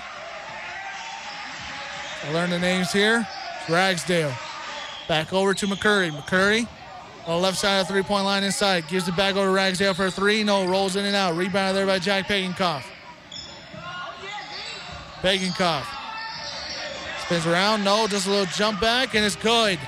I 2.24 2.32
learned 2.32 2.52
the 2.52 2.58
names 2.58 2.92
here. 2.92 3.26
Ragsdale. 3.68 4.32
Back 5.08 5.32
over 5.32 5.54
to 5.54 5.66
McCurry. 5.66 6.10
McCurry 6.10 6.68
on 7.26 7.36
the 7.36 7.42
left 7.42 7.58
side 7.58 7.80
of 7.80 7.88
the 7.88 7.92
three-point 7.92 8.24
line 8.24 8.44
inside. 8.44 8.86
Gives 8.88 9.08
it 9.08 9.16
back 9.16 9.34
over 9.34 9.46
to 9.46 9.52
Ragsdale 9.52 9.94
for 9.94 10.06
a 10.06 10.10
three. 10.10 10.44
No, 10.44 10.66
rolls 10.66 10.94
in 10.94 11.04
and 11.04 11.16
out. 11.16 11.36
Rebound 11.36 11.76
there 11.76 11.86
by 11.86 11.98
Jack 11.98 12.28
Pagenkopf. 12.28 12.84
Pagenkopf. 15.20 15.86
Spins 17.22 17.46
around. 17.46 17.82
No, 17.82 18.06
just 18.06 18.26
a 18.28 18.30
little 18.30 18.46
jump 18.46 18.80
back, 18.80 19.14
and 19.14 19.24
it's 19.24 19.36
good. 19.36 19.80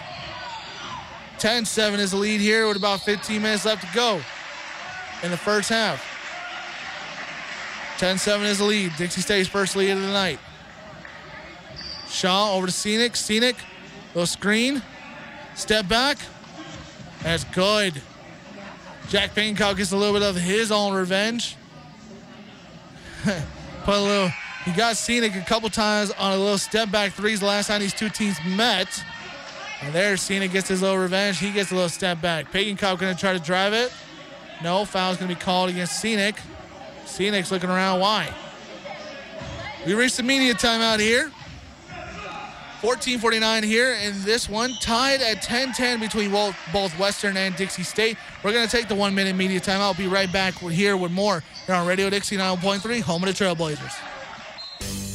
10-7 1.39 1.99
is 1.99 2.11
the 2.11 2.17
lead 2.17 2.41
here 2.41 2.67
with 2.67 2.77
about 2.77 3.01
15 3.01 3.41
minutes 3.41 3.65
left 3.65 3.87
to 3.87 3.95
go 3.95 4.21
in 5.23 5.31
the 5.31 5.37
first 5.37 5.69
half. 5.69 6.05
10-7 7.99 8.45
is 8.45 8.59
the 8.59 8.65
lead. 8.65 8.93
Dixie 8.97 9.21
State's 9.21 9.49
first 9.49 9.77
lead 9.77 9.91
of 9.91 10.01
the 10.01 10.09
night. 10.09 10.39
Shaw 12.09 12.55
over 12.55 12.67
to 12.67 12.73
Scenic. 12.73 13.17
Scenic, 13.17 13.57
little 14.15 14.27
screen. 14.27 14.83
Step 15.55 15.89
back. 15.89 16.19
That's 17.23 17.45
good. 17.45 18.01
Jack 19.09 19.35
Pagenkopf 19.35 19.77
gets 19.77 19.93
a 19.93 19.97
little 19.97 20.15
bit 20.15 20.23
of 20.23 20.37
his 20.37 20.71
own 20.71 20.95
revenge. 20.95 21.57
Put 23.25 23.95
a 23.95 24.01
little, 24.01 24.31
he 24.65 24.73
got 24.73 24.97
Scenic 24.97 25.35
a 25.35 25.41
couple 25.41 25.69
times 25.71 26.11
on 26.13 26.33
a 26.33 26.37
little 26.37 26.59
step 26.59 26.91
back 26.91 27.13
threes 27.13 27.41
the 27.41 27.47
last 27.47 27.69
time 27.69 27.81
these 27.81 27.95
two 27.95 28.09
teams 28.09 28.37
met. 28.47 29.03
And 29.81 29.95
there, 29.95 30.17
Cena 30.17 30.49
gets 30.49 30.69
his 30.69 30.83
little 30.83 30.99
revenge. 30.99 31.39
He 31.39 31.53
gets 31.53 31.71
a 31.71 31.75
little 31.75 31.89
step 31.89 32.21
back. 32.21 32.51
Pagenkopf 32.53 32.99
going 32.99 33.15
to 33.15 33.21
try 33.21 33.33
to 33.33 33.39
drive 33.39 33.73
it. 33.73 33.93
No, 34.63 34.85
foul's 34.85 35.19
going 35.19 35.29
to 35.29 35.35
be 35.35 35.41
called 35.41 35.71
against 35.71 36.01
Scenic. 36.01 36.35
Scenic's 37.07 37.53
looking 37.53 37.71
around. 37.71 38.01
Why? 38.01 38.29
We 39.87 39.95
reached 39.95 40.17
the 40.17 40.25
media 40.25 40.55
timeout 40.55 40.99
here. 40.99 41.31
14:49 42.81 43.65
here 43.65 43.93
in 43.95 44.23
this 44.23 44.49
one, 44.49 44.73
tied 44.81 45.21
at 45.21 45.43
10-10 45.43 46.01
between 46.01 46.31
both 46.31 46.99
Western 46.99 47.37
and 47.37 47.57
Dixie 47.57 47.83
State. 47.83 48.17
We're 48.45 48.53
going 48.53 48.69
to 48.69 48.71
take 48.71 48.87
the 48.87 48.95
one-minute 48.95 49.35
media 49.35 49.59
timeout. 49.59 49.81
I'll 49.81 49.95
be 49.95 50.07
right 50.07 50.33
back 50.33 50.55
here 50.55 50.97
with 50.97 51.11
more 51.11 51.43
here 51.67 51.75
on 51.75 51.89
Radio 51.89 52.09
Dixie 52.09 52.37
9.3, 52.37 53.01
home 53.01 53.25
of 53.25 53.37
the 53.37 53.45
Trailblazers. 53.45 53.95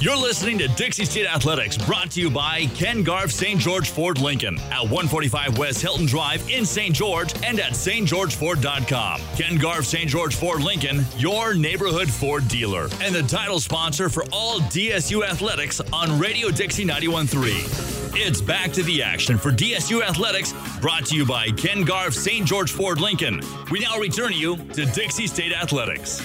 You're 0.04 0.18
listening 0.18 0.58
to 0.58 0.68
Dixie 0.68 1.06
State 1.06 1.28
Athletics, 1.28 1.78
brought 1.78 2.12
to 2.12 2.20
you 2.20 2.30
by 2.30 2.66
Ken 2.76 3.04
Garff 3.04 3.32
St. 3.32 3.58
George 3.58 3.90
Ford 3.90 4.20
Lincoln 4.20 4.60
at 4.70 4.82
145 4.82 5.58
West 5.58 5.82
Hilton 5.82 6.06
Drive 6.06 6.46
in 6.50 6.66
St. 6.66 6.94
George 6.94 7.34
and 7.42 7.58
at 7.58 7.72
stgeorgeford.com. 7.72 9.22
Ken 9.38 9.56
Garff 9.56 9.86
St. 9.86 10.10
George 10.10 10.36
Ford 10.36 10.62
Lincoln, 10.62 11.06
your 11.16 11.54
neighborhood 11.54 12.10
Ford 12.10 12.46
dealer, 12.50 12.90
and 13.00 13.16
the 13.16 13.24
title 13.24 13.62
sponsor 13.62 14.10
for 14.10 14.26
all 14.34 14.60
DSU 14.60 15.26
athletics 15.26 15.80
on 15.94 16.20
Radio 16.20 16.50
Dixie 16.50 16.84
91.3. 16.84 18.20
It's 18.20 18.42
back 18.42 18.74
to 18.74 18.84
the 18.84 19.02
action 19.02 19.38
for 19.38 19.52
DSU 19.52 20.04
Athletics, 20.04 20.54
brought 20.82 21.06
to 21.06 21.16
you 21.16 21.26
by 21.26 21.50
Ken 21.52 21.84
Garff 21.84 22.14
St. 22.14 22.46
George 22.46 22.74
Ford 22.74 23.00
Lincoln. 23.00 23.40
We 23.72 23.80
now 23.80 23.98
return 23.98 24.34
you 24.34 24.58
to 24.58 24.86
Dixie 24.86 25.28
State 25.28 25.54
Athletics. 25.54 26.22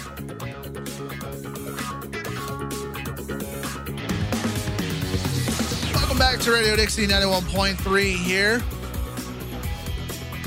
Back 6.19 6.41
to 6.41 6.51
Radio 6.51 6.75
Dixie 6.75 7.07
91.3 7.07 8.17
here. 8.17 8.61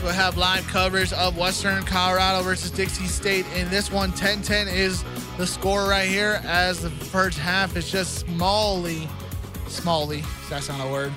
We'll 0.03 0.11
have 0.11 0.37
live 0.37 0.67
coverage 0.67 1.13
of 1.13 1.37
Western 1.37 1.83
Colorado 1.83 2.43
versus 2.43 2.71
Dixie 2.71 3.05
State. 3.05 3.45
In 3.55 3.69
this 3.69 3.89
one, 3.89 4.11
10 4.11 4.41
10 4.41 4.67
is 4.67 5.05
the 5.37 5.47
score 5.47 5.87
right 5.87 6.09
here, 6.09 6.41
as 6.43 6.81
the 6.81 6.89
first 6.89 7.37
half 7.37 7.77
is 7.77 7.89
just 7.89 8.27
smallly, 8.27 9.07
smallly, 9.67 10.25
that's 10.49 10.67
not 10.67 10.85
a 10.85 10.91
word, 10.91 11.13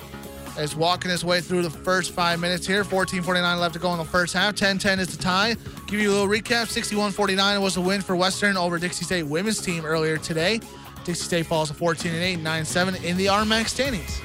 is 0.57 0.73
walking 0.73 1.11
his 1.11 1.25
way 1.25 1.41
through 1.41 1.61
the 1.61 1.69
first 1.69 2.11
five 2.11 2.39
minutes 2.39 2.65
here. 2.65 2.85
14:49 2.85 3.59
left 3.59 3.73
to 3.73 3.79
go 3.79 3.91
in 3.91 3.97
the 3.97 4.05
first 4.05 4.33
half. 4.33 4.55
10-10 4.55 4.99
is 4.99 5.09
the 5.09 5.21
tie. 5.21 5.57
Give 5.87 5.99
you 5.99 6.11
a 6.11 6.13
little 6.13 6.29
recap. 6.29 6.67
61-49 6.67 7.61
was 7.61 7.75
the 7.75 7.81
win 7.81 7.99
for 7.99 8.15
Western 8.15 8.55
over 8.55 8.79
Dixie 8.79 9.03
State 9.03 9.23
women's 9.23 9.59
team 9.59 9.83
earlier 9.83 10.17
today. 10.17 10.61
Dixie 11.03 11.25
State 11.25 11.45
falls 11.45 11.67
to 11.67 11.75
14 11.75 12.13
and 12.13 12.23
8, 12.23 12.37
9 12.37 12.63
7 12.63 12.95
in 13.03 13.17
the 13.17 13.25
RMAC 13.25 13.67
standings. 13.67 14.21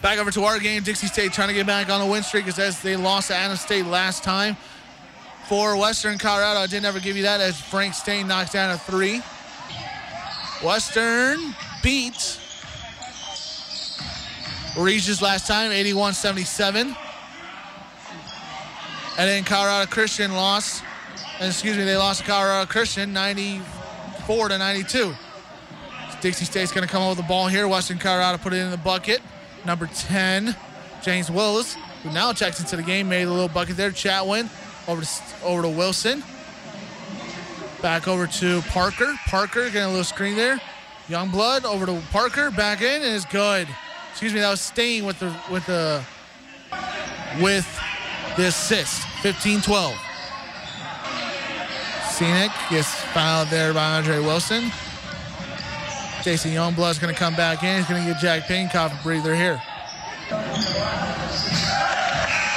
Back 0.00 0.18
over 0.18 0.30
to 0.30 0.44
our 0.44 0.60
game. 0.60 0.82
Dixie 0.84 1.08
State 1.08 1.32
trying 1.32 1.48
to 1.48 1.54
get 1.54 1.66
back 1.66 1.90
on 1.90 2.00
the 2.00 2.06
win 2.06 2.22
streak 2.22 2.46
as 2.46 2.80
they 2.82 2.96
lost 2.96 3.28
to 3.28 3.34
Adams 3.34 3.60
State 3.60 3.84
last 3.84 4.22
time. 4.22 4.56
For 5.48 5.76
Western 5.76 6.18
Colorado, 6.18 6.60
I 6.60 6.66
did 6.66 6.82
never 6.82 7.00
give 7.00 7.16
you 7.16 7.22
that 7.24 7.40
as 7.40 7.60
Frank 7.60 7.94
Stain 7.94 8.28
knocks 8.28 8.52
down 8.52 8.70
a 8.70 8.78
three. 8.78 9.22
Western 10.62 11.54
beat 11.82 12.38
Regis 14.76 15.20
last 15.20 15.48
time, 15.48 15.72
81 15.72 16.14
77. 16.14 16.94
And 19.18 19.28
then 19.28 19.42
Colorado 19.42 19.90
Christian 19.90 20.32
lost, 20.34 20.84
excuse 21.40 21.76
me, 21.76 21.82
they 21.82 21.96
lost 21.96 22.20
to 22.20 22.26
Colorado 22.26 22.66
Christian 22.70 23.12
94 23.12 24.50
to 24.50 24.58
92. 24.58 25.12
Dixie 26.20 26.44
State's 26.44 26.70
going 26.70 26.86
to 26.86 26.92
come 26.92 27.02
over 27.02 27.20
the 27.20 27.26
ball 27.26 27.48
here. 27.48 27.66
Western 27.66 27.98
Colorado 27.98 28.38
put 28.38 28.52
it 28.52 28.58
in 28.58 28.70
the 28.70 28.76
bucket. 28.76 29.20
Number 29.64 29.86
10, 29.86 30.56
James 31.02 31.30
Willis, 31.30 31.76
who 32.02 32.10
now 32.12 32.32
checks 32.32 32.60
into 32.60 32.76
the 32.76 32.82
game, 32.82 33.08
made 33.08 33.24
a 33.24 33.30
little 33.30 33.48
bucket 33.48 33.76
there. 33.76 33.90
Chatwin 33.90 34.48
over 34.86 35.02
to, 35.02 35.44
over 35.44 35.62
to 35.62 35.68
Wilson. 35.68 36.22
Back 37.82 38.08
over 38.08 38.26
to 38.26 38.60
Parker. 38.62 39.14
Parker 39.26 39.64
getting 39.66 39.82
a 39.82 39.88
little 39.88 40.04
screen 40.04 40.36
there. 40.36 40.60
Youngblood 41.08 41.64
over 41.64 41.86
to 41.86 42.02
Parker. 42.10 42.50
Back 42.50 42.80
in 42.80 43.02
and 43.02 43.04
is 43.04 43.24
good. 43.26 43.68
Excuse 44.10 44.34
me, 44.34 44.40
that 44.40 44.50
was 44.50 44.60
staying 44.60 45.04
with 45.04 45.18
the 45.20 45.34
with 45.50 45.64
the 45.66 46.02
with 47.40 47.66
the 48.36 48.46
assist. 48.46 49.02
15-12. 49.22 49.94
Scenic 52.10 52.50
gets 52.70 52.92
fouled 53.12 53.48
there 53.48 53.72
by 53.72 53.96
Andre 53.96 54.18
Wilson. 54.18 54.72
Jason 56.28 56.50
Youngblood's 56.50 56.98
going 56.98 57.10
to 57.10 57.18
come 57.18 57.34
back 57.34 57.62
in. 57.62 57.78
He's 57.78 57.88
going 57.88 58.04
to 58.04 58.12
get 58.12 58.20
Jack 58.20 58.42
Pagenkopf 58.42 59.00
a 59.00 59.02
breather 59.02 59.34
here. 59.34 59.62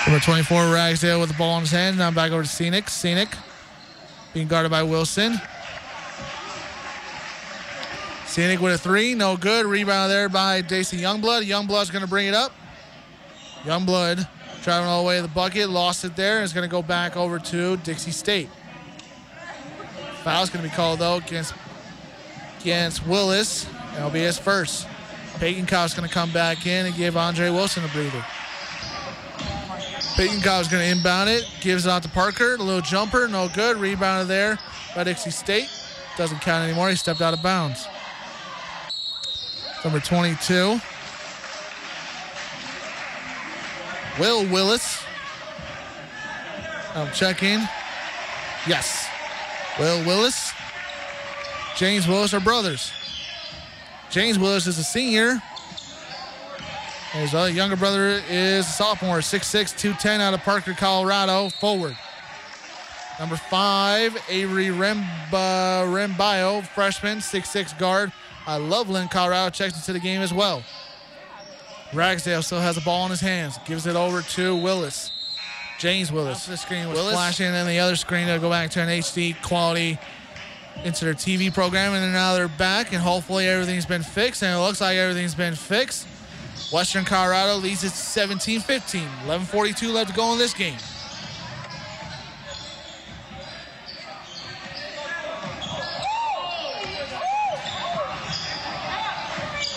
Number 0.05 0.19
24, 0.21 0.73
Ragsdale 0.73 1.21
with 1.21 1.29
the 1.29 1.37
ball 1.37 1.55
in 1.55 1.61
his 1.61 1.71
hand. 1.71 1.97
Now 1.97 2.11
back 2.11 2.33
over 2.33 2.43
to 2.43 2.49
Scenic. 2.49 2.89
Scenic 2.89 3.29
being 4.33 4.49
guarded 4.49 4.71
by 4.71 4.83
Wilson. 4.83 5.39
Scenic 8.25 8.59
with 8.59 8.73
a 8.73 8.77
three, 8.77 9.15
no 9.15 9.37
good. 9.37 9.65
Rebound 9.65 10.11
there 10.11 10.27
by 10.27 10.61
Jason 10.61 10.99
Youngblood. 10.99 11.43
Youngblood's 11.43 11.91
going 11.91 12.03
to 12.03 12.09
bring 12.09 12.27
it 12.27 12.33
up. 12.33 12.51
Youngblood 13.63 14.27
driving 14.63 14.89
all 14.89 15.01
the 15.01 15.07
way 15.07 15.15
to 15.15 15.21
the 15.21 15.29
bucket, 15.29 15.69
lost 15.69 16.03
it 16.03 16.17
there, 16.17 16.43
is 16.43 16.51
going 16.51 16.67
to 16.67 16.71
go 16.71 16.81
back 16.81 17.15
over 17.15 17.39
to 17.39 17.77
Dixie 17.77 18.11
State. 18.11 18.49
Foul's 20.25 20.49
going 20.49 20.61
to 20.61 20.69
be 20.69 20.75
called 20.75 20.99
though 20.99 21.15
against 21.15 21.53
against 22.61 23.05
Willis. 23.05 23.65
That'll 23.93 24.09
be 24.09 24.21
his 24.21 24.37
first. 24.37 24.87
Pagenkopf's 25.35 25.93
going 25.95 26.07
to 26.07 26.13
come 26.13 26.31
back 26.31 26.65
in 26.65 26.85
and 26.85 26.95
give 26.95 27.17
Andre 27.17 27.49
Wilson 27.49 27.83
a 27.83 27.87
breather. 27.89 28.23
Pagenkopf's 30.15 30.67
going 30.67 30.83
to 30.83 30.89
inbound 30.89 31.29
it, 31.29 31.47
gives 31.61 31.85
it 31.85 31.89
out 31.89 32.03
to 32.03 32.09
Parker. 32.09 32.55
A 32.55 32.57
little 32.57 32.81
jumper, 32.81 33.27
no 33.27 33.49
good. 33.49 33.77
Rebounded 33.77 34.27
there 34.27 34.59
by 34.95 35.03
Dixie 35.03 35.31
State. 35.31 35.69
Doesn't 36.17 36.39
count 36.41 36.63
anymore. 36.63 36.89
He 36.89 36.95
stepped 36.95 37.21
out 37.21 37.33
of 37.33 37.41
bounds. 37.41 37.87
Number 39.83 39.99
22. 39.99 40.79
Will 44.19 44.45
Willis. 44.51 45.01
Um, 46.93 47.07
I'm 47.07 47.13
checking. 47.13 47.59
Yes. 48.67 49.07
Will 49.79 50.05
Willis. 50.05 50.53
James 51.81 52.07
Willis 52.07 52.31
are 52.35 52.39
brothers. 52.39 52.91
James 54.11 54.37
Willis 54.37 54.67
is 54.67 54.77
a 54.77 54.83
senior. 54.83 55.41
His 57.11 57.33
younger 57.33 57.75
brother 57.75 58.21
is 58.29 58.67
a 58.67 58.69
sophomore, 58.69 59.17
6'6, 59.17 59.75
210 59.75 60.21
out 60.21 60.35
of 60.35 60.41
Parker, 60.41 60.75
Colorado, 60.75 61.49
forward. 61.49 61.97
Number 63.19 63.35
five, 63.35 64.15
Avery 64.29 64.67
Remba, 64.67 65.87
Rembio, 65.91 66.63
freshman, 66.67 67.17
6'6 67.17 67.79
guard. 67.79 68.11
Uh, 68.45 68.59
Loveland, 68.59 69.09
Colorado, 69.09 69.49
checks 69.49 69.75
into 69.75 69.91
the 69.91 69.99
game 69.99 70.21
as 70.21 70.31
well. 70.31 70.61
Ragsdale 71.95 72.43
still 72.43 72.61
has 72.61 72.75
the 72.75 72.81
ball 72.81 73.05
in 73.05 73.09
his 73.09 73.21
hands. 73.21 73.57
Gives 73.65 73.87
it 73.87 73.95
over 73.95 74.21
to 74.21 74.55
Willis. 74.55 75.09
James 75.79 76.11
Willis. 76.11 76.45
The 76.45 76.57
screen 76.57 76.87
was 76.89 76.95
Willis. 76.95 77.15
flashing, 77.15 77.47
and 77.47 77.55
then 77.55 77.65
the 77.65 77.79
other 77.79 77.95
screen 77.95 78.27
to 78.27 78.37
go 78.37 78.51
back 78.51 78.69
to 78.69 78.81
an 78.81 78.89
HD 78.89 79.35
quality 79.41 79.97
into 80.83 81.05
their 81.05 81.13
TV 81.13 81.53
program, 81.53 81.93
and 81.93 82.11
now 82.13 82.33
they're 82.33 82.47
back, 82.47 82.91
and 82.91 83.01
hopefully 83.01 83.47
everything's 83.47 83.85
been 83.85 84.03
fixed, 84.03 84.43
and 84.43 84.55
it 84.55 84.59
looks 84.59 84.81
like 84.81 84.97
everything's 84.97 85.35
been 85.35 85.55
fixed. 85.55 86.07
Western 86.71 87.05
Colorado 87.05 87.55
leads 87.57 87.83
it 87.83 87.91
17-15. 87.91 89.07
11:42 89.25 89.93
left 89.93 90.09
to 90.09 90.15
go 90.15 90.31
in 90.31 90.37
this 90.37 90.53
game. 90.53 90.77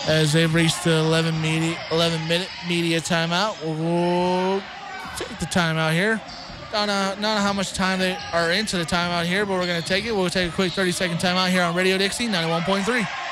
As 0.07 0.35
they've 0.35 0.53
reached 0.53 0.85
the 0.85 0.93
11 0.93 1.41
media 1.41 1.79
11 1.91 2.29
minute 2.29 2.51
media 2.69 3.01
timeout, 3.01 3.57
we'll 3.65 4.63
take 5.17 5.39
the 5.39 5.47
timeout 5.47 5.93
here. 5.93 6.21
Don't 6.75 6.89
know, 6.89 7.15
not 7.21 7.21
know 7.21 7.41
how 7.41 7.53
much 7.53 7.73
time 7.73 8.01
they 8.01 8.19
are 8.33 8.51
into 8.51 8.77
the 8.77 8.83
timeout 8.83 9.27
here, 9.27 9.47
but 9.47 9.53
we're 9.53 9.67
going 9.67 9.81
to 9.81 9.87
take 9.87 10.07
it. 10.07 10.11
We'll 10.11 10.29
take 10.29 10.51
a 10.51 10.53
quick 10.53 10.73
30 10.73 10.91
second 10.91 11.19
timeout 11.19 11.51
here 11.51 11.63
on 11.63 11.73
Radio 11.73 11.97
Dixie 11.97 12.27
91.3. 12.27 13.24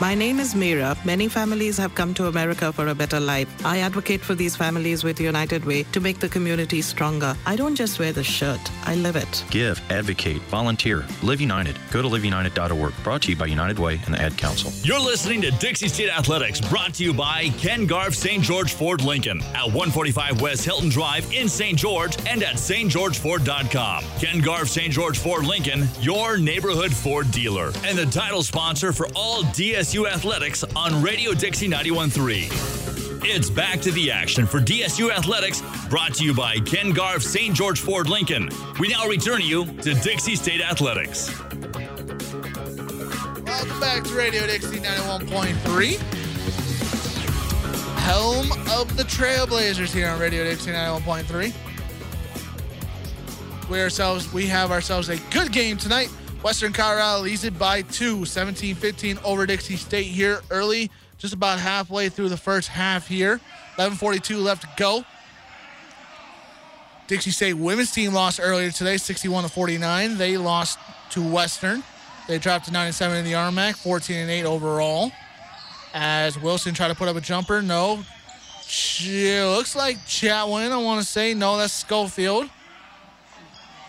My 0.00 0.14
name 0.14 0.40
is 0.40 0.54
Meera. 0.54 0.96
Many 1.04 1.28
families 1.28 1.76
have 1.78 1.94
come 1.94 2.14
to 2.14 2.26
America 2.26 2.72
for 2.72 2.88
a 2.88 2.94
better 2.94 3.20
life. 3.20 3.48
I 3.64 3.78
advocate 3.78 4.20
for 4.20 4.34
these 4.34 4.56
families 4.56 5.04
with 5.04 5.20
United 5.20 5.64
Way 5.64 5.84
to 5.92 6.00
make 6.00 6.18
the 6.18 6.28
community 6.28 6.82
stronger. 6.82 7.36
I 7.46 7.54
don't 7.54 7.76
just 7.76 7.98
wear 8.00 8.12
the 8.12 8.24
shirt, 8.24 8.60
I 8.86 8.96
live 8.96 9.14
it. 9.16 9.44
Give, 9.50 9.80
advocate, 9.90 10.42
volunteer. 10.42 11.04
Live 11.22 11.40
United. 11.40 11.78
Go 11.92 12.02
to 12.02 12.08
liveunited.org. 12.08 12.92
Brought 13.04 13.22
to 13.22 13.30
you 13.30 13.36
by 13.36 13.46
United 13.46 13.78
Way 13.78 14.00
and 14.06 14.14
the 14.14 14.20
Ad 14.20 14.36
Council. 14.36 14.72
You're 14.82 14.98
listening 15.00 15.40
to 15.42 15.50
Dixie 15.52 15.88
State 15.88 16.10
Athletics, 16.10 16.60
brought 16.60 16.94
to 16.94 17.04
you 17.04 17.14
by 17.14 17.50
Ken 17.58 17.86
Garff 17.86 18.14
St. 18.14 18.42
George 18.42 18.72
Ford 18.74 19.02
Lincoln 19.02 19.40
at 19.54 19.66
145 19.66 20.40
West 20.40 20.64
Hilton 20.64 20.88
Drive 20.88 21.32
in 21.32 21.48
St. 21.48 21.78
George 21.78 22.16
and 22.26 22.42
at 22.42 22.56
stgeorgeford.com. 22.56 24.04
Ken 24.18 24.40
Garff 24.40 24.68
St. 24.68 24.92
George 24.92 25.18
Ford 25.18 25.46
Lincoln, 25.46 25.88
your 26.00 26.36
neighborhood 26.36 26.92
Ford 26.92 27.30
dealer, 27.30 27.72
and 27.84 27.96
the 27.96 28.06
title 28.06 28.42
sponsor 28.42 28.92
for 28.92 29.06
all 29.14 29.42
DSU 29.74 30.06
athletics 30.08 30.62
on 30.76 31.02
Radio 31.02 31.32
Dixie 31.32 31.68
91.3. 31.68 33.24
It's 33.24 33.50
back 33.50 33.80
to 33.80 33.90
the 33.90 34.08
action 34.08 34.46
for 34.46 34.60
DSU 34.60 35.10
Athletics, 35.10 35.64
brought 35.88 36.14
to 36.14 36.24
you 36.24 36.32
by 36.32 36.58
Ken 36.60 36.92
Garff 36.92 37.24
St. 37.24 37.52
George 37.52 37.80
Ford 37.80 38.08
Lincoln. 38.08 38.48
We 38.78 38.86
now 38.86 39.08
return 39.08 39.40
you 39.40 39.64
to 39.64 39.94
Dixie 39.94 40.36
State 40.36 40.60
Athletics. 40.60 41.36
Welcome 43.44 43.80
back 43.80 44.04
to 44.04 44.14
Radio 44.14 44.46
Dixie 44.46 44.78
91.3. 44.78 45.96
Home 47.98 48.52
of 48.70 48.96
the 48.96 49.02
Trailblazers 49.02 49.92
here 49.92 50.06
on 50.06 50.20
Radio 50.20 50.44
Dixie 50.44 50.70
91.3. 50.70 51.52
We 53.68 53.80
ourselves 53.80 54.32
we 54.32 54.46
have 54.46 54.70
ourselves 54.70 55.08
a 55.08 55.16
good 55.32 55.50
game 55.50 55.76
tonight. 55.78 56.10
Western 56.44 56.74
Colorado 56.74 57.22
leads 57.22 57.44
it 57.44 57.58
by 57.58 57.80
two, 57.80 58.18
17-15 58.18 59.18
over 59.24 59.46
Dixie 59.46 59.76
State 59.76 60.04
here 60.04 60.42
early, 60.50 60.90
just 61.16 61.32
about 61.32 61.58
halfway 61.58 62.10
through 62.10 62.28
the 62.28 62.36
first 62.36 62.68
half 62.68 63.08
here. 63.08 63.40
11:42 63.78 64.42
left 64.42 64.60
to 64.60 64.68
go. 64.76 65.06
Dixie 67.06 67.30
State 67.30 67.54
women's 67.54 67.92
team 67.92 68.12
lost 68.12 68.40
earlier 68.42 68.70
today, 68.70 68.98
61 68.98 69.44
to 69.44 69.48
49. 69.48 70.18
They 70.18 70.36
lost 70.36 70.78
to 71.12 71.22
Western. 71.22 71.82
They 72.28 72.38
dropped 72.38 72.66
to 72.66 72.72
97 72.72 73.16
in 73.16 73.24
the 73.24 73.32
RMAC, 73.32 73.76
14 73.76 74.16
and 74.16 74.30
8 74.30 74.44
overall. 74.44 75.12
As 75.94 76.38
Wilson 76.38 76.74
tried 76.74 76.88
to 76.88 76.94
put 76.94 77.08
up 77.08 77.16
a 77.16 77.22
jumper, 77.22 77.62
no. 77.62 78.04
It 78.66 79.56
looks 79.56 79.74
like 79.74 79.96
Chatwin. 80.06 80.72
I 80.72 80.76
want 80.76 81.00
to 81.00 81.06
say 81.06 81.32
no. 81.32 81.56
That's 81.56 81.72
Schofield. 81.72 82.50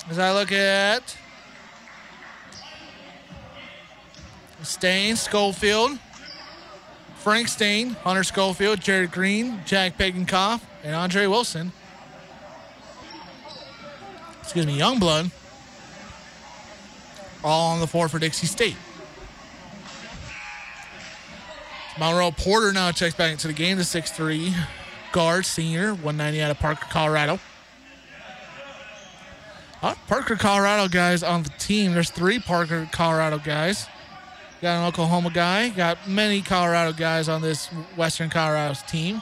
As 0.09 0.19
I 0.19 0.31
look 0.31 0.53
at 0.53 1.17
Stain, 4.65 5.15
Schofield, 5.15 5.97
Frank 7.17 7.47
Stain, 7.47 7.91
Hunter 7.91 8.23
Schofield, 8.23 8.81
Jared 8.81 9.11
Green, 9.11 9.61
Jack 9.65 9.97
Pagenkopf, 9.97 10.61
and 10.83 10.95
Andre 10.95 11.25
Wilson. 11.27 11.71
Excuse 14.41 14.67
me, 14.67 14.77
Youngblood. 14.77 15.31
All 17.43 17.71
on 17.71 17.79
the 17.79 17.87
floor 17.87 18.07
for 18.09 18.19
Dixie 18.19 18.47
State. 18.47 18.75
Monroe 21.97 22.31
Porter 22.31 22.73
now 22.73 22.91
checks 22.91 23.15
back 23.15 23.31
into 23.31 23.47
the 23.47 23.53
game. 23.53 23.77
The 23.77 23.83
6'3 23.83 24.53
guard, 25.11 25.45
senior, 25.45 25.93
190 25.93 26.41
out 26.41 26.51
of 26.51 26.59
Parker, 26.59 26.85
Colorado. 26.89 27.39
Parker, 30.07 30.35
Colorado 30.35 30.87
guys 30.87 31.21
on 31.23 31.43
the 31.43 31.49
team. 31.51 31.93
There's 31.93 32.09
three 32.09 32.39
Parker, 32.39 32.89
Colorado 32.91 33.37
guys. 33.37 33.87
Got 34.61 34.79
an 34.79 34.87
Oklahoma 34.87 35.31
guy. 35.31 35.69
Got 35.69 36.07
many 36.07 36.41
Colorado 36.41 36.93
guys 36.93 37.29
on 37.29 37.41
this 37.41 37.67
Western 37.95 38.29
Colorado's 38.29 38.81
team. 38.83 39.21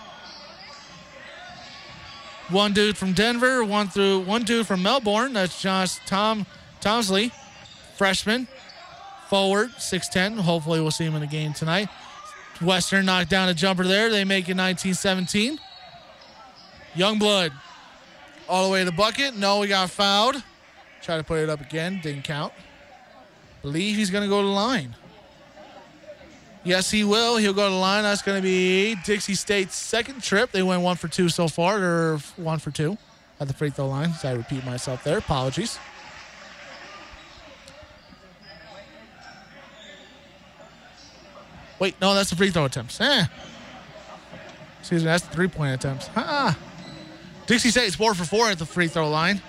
One 2.50 2.74
dude 2.74 2.98
from 2.98 3.14
Denver, 3.14 3.64
one 3.64 3.88
through 3.88 4.20
one 4.20 4.44
dude 4.44 4.68
from 4.68 4.84
Melbourne. 4.84 5.34
That's 5.34 5.62
Josh 5.62 5.98
Tom 6.06 6.46
Tomsley, 6.82 7.32
freshman, 7.96 8.48
forward, 9.28 9.72
6'10. 9.72 10.40
Hopefully 10.40 10.80
we'll 10.82 10.92
see 10.92 11.06
him 11.06 11.16
in 11.16 11.22
the 11.22 11.28
game 11.28 11.54
tonight. 11.54 11.90
Western 12.62 13.06
knocked 13.06 13.30
down 13.30 13.50
a 13.50 13.54
jumper 13.54 13.84
there. 13.84 14.10
They 14.10 14.26
make 14.26 14.50
it 14.50 14.58
19-17. 14.58 15.58
Youngblood 16.94 17.52
all 18.48 18.68
the 18.68 18.72
way 18.72 18.80
to 18.80 18.86
the 18.86 18.92
bucket. 18.92 19.36
No, 19.36 19.60
we 19.60 19.68
got 19.68 19.90
fouled. 19.90 20.44
Try 21.02 21.18
to 21.18 21.24
put 21.24 21.40
it 21.40 21.50
up 21.50 21.62
again. 21.62 22.00
Didn't 22.04 22.24
count. 22.24 22.54
Believe 23.62 23.96
he's 23.96 24.10
going 24.10 24.24
to 24.24 24.30
go 24.30 24.42
to 24.42 24.48
the 24.48 24.54
line. 24.54 24.96
Yes, 26.66 26.90
he 26.90 27.04
will. 27.04 27.36
He'll 27.38 27.54
go 27.54 27.66
to 27.66 27.72
the 27.72 27.80
line. 27.80 28.04
That's 28.04 28.22
going 28.22 28.38
to 28.38 28.42
be 28.42 28.96
Dixie 29.04 29.36
State's 29.36 29.76
second 29.76 30.24
trip. 30.24 30.52
They 30.52 30.64
went 30.64 30.82
one 30.82 30.96
for 30.96 31.10
two 31.10 31.28
so 31.28 31.48
far. 31.50 31.80
They're 31.80 32.18
one 32.38 32.60
for 32.60 32.72
two 32.72 32.98
at 33.40 33.48
the 33.48 33.54
free 33.54 33.70
throw 33.70 33.88
line. 33.88 34.14
So 34.14 34.30
I 34.30 34.32
repeat 34.34 34.64
myself 34.66 35.04
there. 35.04 35.18
Apologies. 35.18 35.78
Wait, 41.80 42.00
no, 42.00 42.14
that's 42.14 42.30
the 42.30 42.38
free 42.38 42.50
throw 42.50 42.64
attempts. 42.64 43.02
Eh. 43.02 43.26
Excuse 44.80 45.02
me, 45.02 45.06
that's 45.08 45.26
the 45.26 45.34
three 45.34 45.50
point 45.50 45.74
attempts. 45.74 46.10
Ah. 46.16 46.58
Dixie 47.46 47.72
State's 47.72 47.96
four 47.96 48.14
for 48.14 48.24
four 48.24 48.48
at 48.50 48.58
the 48.58 48.66
free 48.66 48.88
throw 48.88 49.10
line. 49.10 49.42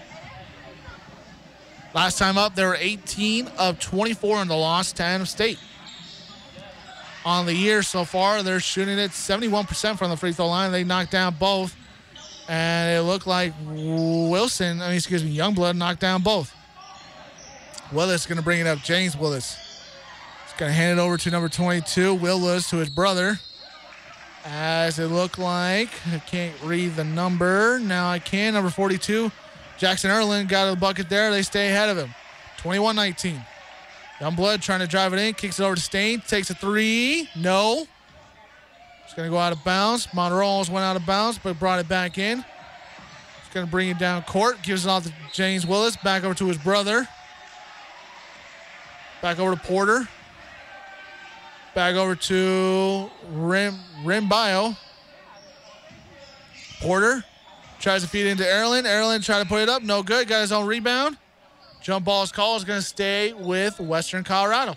Last 1.95 2.19
time 2.19 2.37
up, 2.37 2.57
they 2.57 2.65
were 2.65 2.77
18 2.77 3.47
of 3.57 3.79
24 3.79 4.43
in 4.43 4.49
the 4.49 4.57
loss 4.57 4.93
to 4.95 5.05
Adams 5.05 5.31
State. 5.31 5.61
On 7.25 7.47
the 7.47 7.55
year 7.55 7.83
so 7.83 8.05
far, 8.05 8.43
they're 8.43 8.61
shooting 8.61 8.99
it 8.99 9.11
71% 9.13 9.99
from 9.99 10.11
the 10.11 10.17
free 10.17 10.33
throw 10.33 10.49
line. 10.49 10.73
They 10.73 10.85
knocked 10.85 11.11
down 11.11 11.35
both. 11.39 11.75
And 12.49 12.99
it 12.99 13.03
looked 13.03 13.27
like 13.27 13.55
Wilson, 13.67 14.83
I 14.83 14.89
mean, 14.89 14.97
excuse 14.97 15.25
me, 15.25 15.35
Youngblood 15.35 15.77
knocked 15.77 16.01
down 16.01 16.23
both. 16.23 16.55
Willis 17.93 18.27
going 18.27 18.37
to 18.37 18.45
bring 18.45 18.61
it 18.61 18.67
up. 18.67 18.81
James 18.81 19.17
Willis. 19.17 19.57
He's 20.45 20.59
going 20.59 20.71
to 20.71 20.75
hand 20.75 20.99
it 20.99 21.03
over 21.03 21.17
to 21.17 21.31
number 21.31 21.49
22, 21.49 22.15
Will 22.15 22.41
Willis, 22.41 22.69
to 22.71 22.77
his 22.77 22.91
brother. 22.91 23.39
As 24.45 24.99
it 24.99 25.07
looked 25.07 25.39
like, 25.39 25.89
I 26.13 26.19
can't 26.19 26.55
read 26.63 26.97
the 26.97 27.05
number. 27.05 27.79
Now 27.79 28.11
I 28.11 28.19
can. 28.19 28.53
Number 28.53 28.69
42, 28.69 29.33
Jackson 29.79 30.11
Erlin 30.11 30.47
got 30.47 30.71
a 30.71 30.77
bucket 30.77 31.09
there. 31.09 31.31
They 31.31 31.41
stay 31.41 31.69
ahead 31.69 31.89
of 31.89 31.97
him. 31.97 32.15
21 32.59 32.95
19. 32.95 33.43
Youngblood 34.21 34.63
trying 34.63 34.81
to 34.81 34.87
drive 34.87 35.13
it 35.13 35.19
in, 35.19 35.35
kicks 35.35 35.59
it 35.59 35.65
over 35.65 35.75
to 35.75 35.81
Stain, 35.81 36.21
takes 36.21 36.51
a 36.51 36.55
three. 36.55 37.29
No. 37.37 37.87
It's 39.05 39.15
going 39.15 39.29
to 39.29 39.31
go 39.31 39.39
out 39.39 39.53
of 39.53 39.63
bounds. 39.65 40.09
Monroe's 40.15 40.71
went 40.71 40.85
out 40.85 40.97
of 40.97 41.05
bounds, 41.05 41.39
but 41.39 41.59
brought 41.59 41.79
it 41.79 41.89
back 41.89 42.17
in. 42.19 42.39
He's 42.39 43.55
going 43.55 43.67
to 43.67 43.71
bring 43.71 43.89
it 43.89 43.99
down 43.99 44.23
court, 44.23 44.63
gives 44.63 44.87
it 44.87 44.89
off 44.89 45.05
to 45.05 45.13
James 45.33 45.67
Willis, 45.67 45.97
back 45.97 46.25
over 46.25 46.35
to 46.35 46.47
his 46.47 46.59
brother. 46.59 47.09
Back 49.21 49.39
over 49.39 49.55
to 49.55 49.61
Porter. 49.61 50.09
Back 51.75 51.97
over 51.97 52.15
to 52.15 53.11
Rim 53.31 53.79
Rim 54.05 54.29
Bio. 54.29 54.77
Porter 56.81 57.25
tries 57.81 58.03
to 58.03 58.09
feed 58.09 58.27
into 58.27 58.45
Erlin. 58.45 58.87
Erlin 58.87 59.23
try 59.23 59.43
to 59.43 59.49
put 59.49 59.63
it 59.63 59.69
up. 59.69 59.83
No 59.83 60.03
good. 60.03 60.29
Got 60.29 60.43
his 60.43 60.53
own 60.53 60.67
rebound. 60.67 61.17
Jump 61.85 62.07
ball's 62.07 62.33
call 62.33 62.57
is 62.57 62.65
going 62.65 62.81
to 62.81 62.87
stay 62.87 63.35
with 63.35 63.79
Western 63.79 64.25
Colorado. 64.25 64.75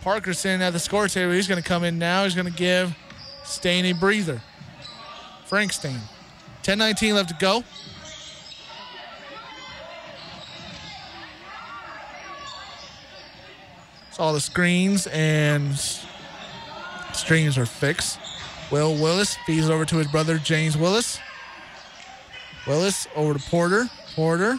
Parker 0.00 0.34
sitting 0.34 0.60
at 0.60 0.72
the 0.72 0.80
score 0.80 1.06
table. 1.06 1.32
He's 1.32 1.46
going 1.46 1.62
to 1.62 1.68
come 1.68 1.84
in 1.84 2.00
now. 2.00 2.24
He's 2.24 2.34
going 2.34 2.48
to 2.48 2.52
give 2.52 2.96
Stain 3.44 3.84
a 3.84 3.92
breather. 3.92 4.42
Frank 5.44 5.72
Stain. 5.72 6.00
10 6.64 6.78
19 6.78 7.14
left 7.14 7.28
to 7.28 7.36
go. 7.36 7.62
So 14.10 14.24
all 14.24 14.32
the 14.32 14.40
screens 14.40 15.06
and 15.12 15.78
streams 17.12 17.56
are 17.56 17.66
fixed. 17.66 18.18
Will 18.72 18.94
Willis 18.94 19.36
feeds 19.46 19.70
over 19.70 19.84
to 19.84 19.96
his 19.98 20.08
brother 20.08 20.38
James 20.38 20.76
Willis. 20.76 21.20
Willis 22.66 23.06
over 23.14 23.34
to 23.34 23.50
Porter. 23.50 23.88
Porter. 24.14 24.58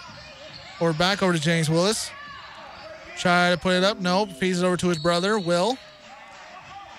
Or 0.79 0.93
back 0.93 1.23
over 1.23 1.33
to 1.33 1.39
James 1.39 1.69
Willis. 1.69 2.11
Try 3.17 3.51
to 3.51 3.57
put 3.57 3.73
it 3.73 3.83
up. 3.83 3.99
No. 3.99 4.25
Feeds 4.25 4.61
it 4.61 4.65
over 4.65 4.77
to 4.77 4.89
his 4.89 4.99
brother, 4.99 5.39
Will. 5.39 5.77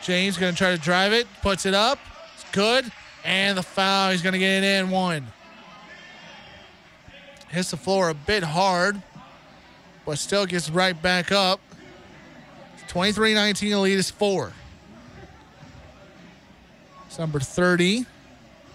James 0.03 0.37
going 0.37 0.53
to 0.53 0.59
try 0.59 0.71
to 0.71 0.79
drive 0.79 1.13
it. 1.13 1.27
Puts 1.43 1.67
it 1.67 1.75
up. 1.75 1.99
It's 2.35 2.51
good. 2.53 2.91
And 3.25 3.57
the 3.57 3.63
foul. 3.63 4.11
He's 4.11 4.23
going 4.23 4.33
to 4.33 4.39
get 4.39 4.63
it 4.63 4.81
in 4.81 4.91
one. 4.91 5.27
Hits 7.49 7.71
the 7.71 7.77
floor 7.77 8.11
a 8.11 8.15
bit 8.15 8.43
hard, 8.43 9.01
but 10.05 10.19
still 10.19 10.45
gets 10.45 10.69
right 10.69 11.01
back 11.01 11.33
up. 11.33 11.61
23 12.89 13.35
19, 13.35 13.71
the 13.71 13.79
lead 13.79 13.99
is 13.99 14.11
four. 14.11 14.53
It's 17.07 17.19
number 17.19 17.41
30, 17.41 18.07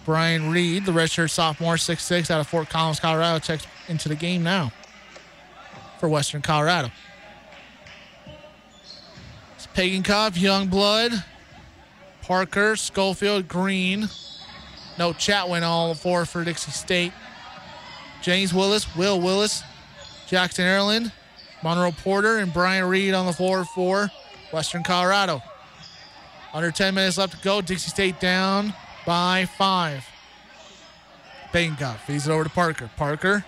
Brian 0.05 0.51
Reed, 0.51 0.85
the 0.85 0.91
redshirt 0.91 1.29
sophomore, 1.29 1.75
6'6 1.75 2.29
out 2.29 2.41
of 2.41 2.47
Fort 2.47 2.69
Collins, 2.69 2.99
Colorado, 2.99 3.39
checks 3.39 3.65
into 3.87 4.09
the 4.09 4.15
game 4.15 4.43
now 4.43 4.71
for 5.99 6.09
Western 6.09 6.41
Colorado. 6.41 6.91
It's 9.55 9.67
Pagenkopf, 9.67 10.31
Youngblood, 10.31 11.23
Parker, 12.21 12.75
Schofield, 12.75 13.47
Green. 13.47 14.09
No 14.99 15.11
Chatwin 15.13 15.57
on 15.57 15.63
all 15.63 15.95
four 15.95 16.25
for 16.25 16.43
Dixie 16.43 16.71
State. 16.71 17.13
James 18.21 18.53
Willis, 18.53 18.95
Will 18.95 19.19
Willis, 19.19 19.63
Jackson 20.27 20.65
Erland, 20.65 21.11
Monroe 21.63 21.91
Porter, 21.91 22.37
and 22.37 22.53
Brian 22.53 22.85
Reed 22.85 23.13
on 23.13 23.25
the 23.25 23.33
floor 23.33 23.65
for 23.65 24.11
Western 24.51 24.83
Colorado. 24.83 25.41
Under 26.53 26.71
10 26.71 26.93
minutes 26.93 27.17
left 27.17 27.37
to 27.37 27.43
go. 27.43 27.61
Dixie 27.61 27.89
State 27.89 28.19
down 28.19 28.73
by 29.05 29.45
five. 29.45 30.05
Pagenkopf 31.53 31.99
feeds 31.99 32.27
it 32.27 32.31
over 32.31 32.43
to 32.43 32.49
Parker. 32.49 32.89
Parker 32.97 33.45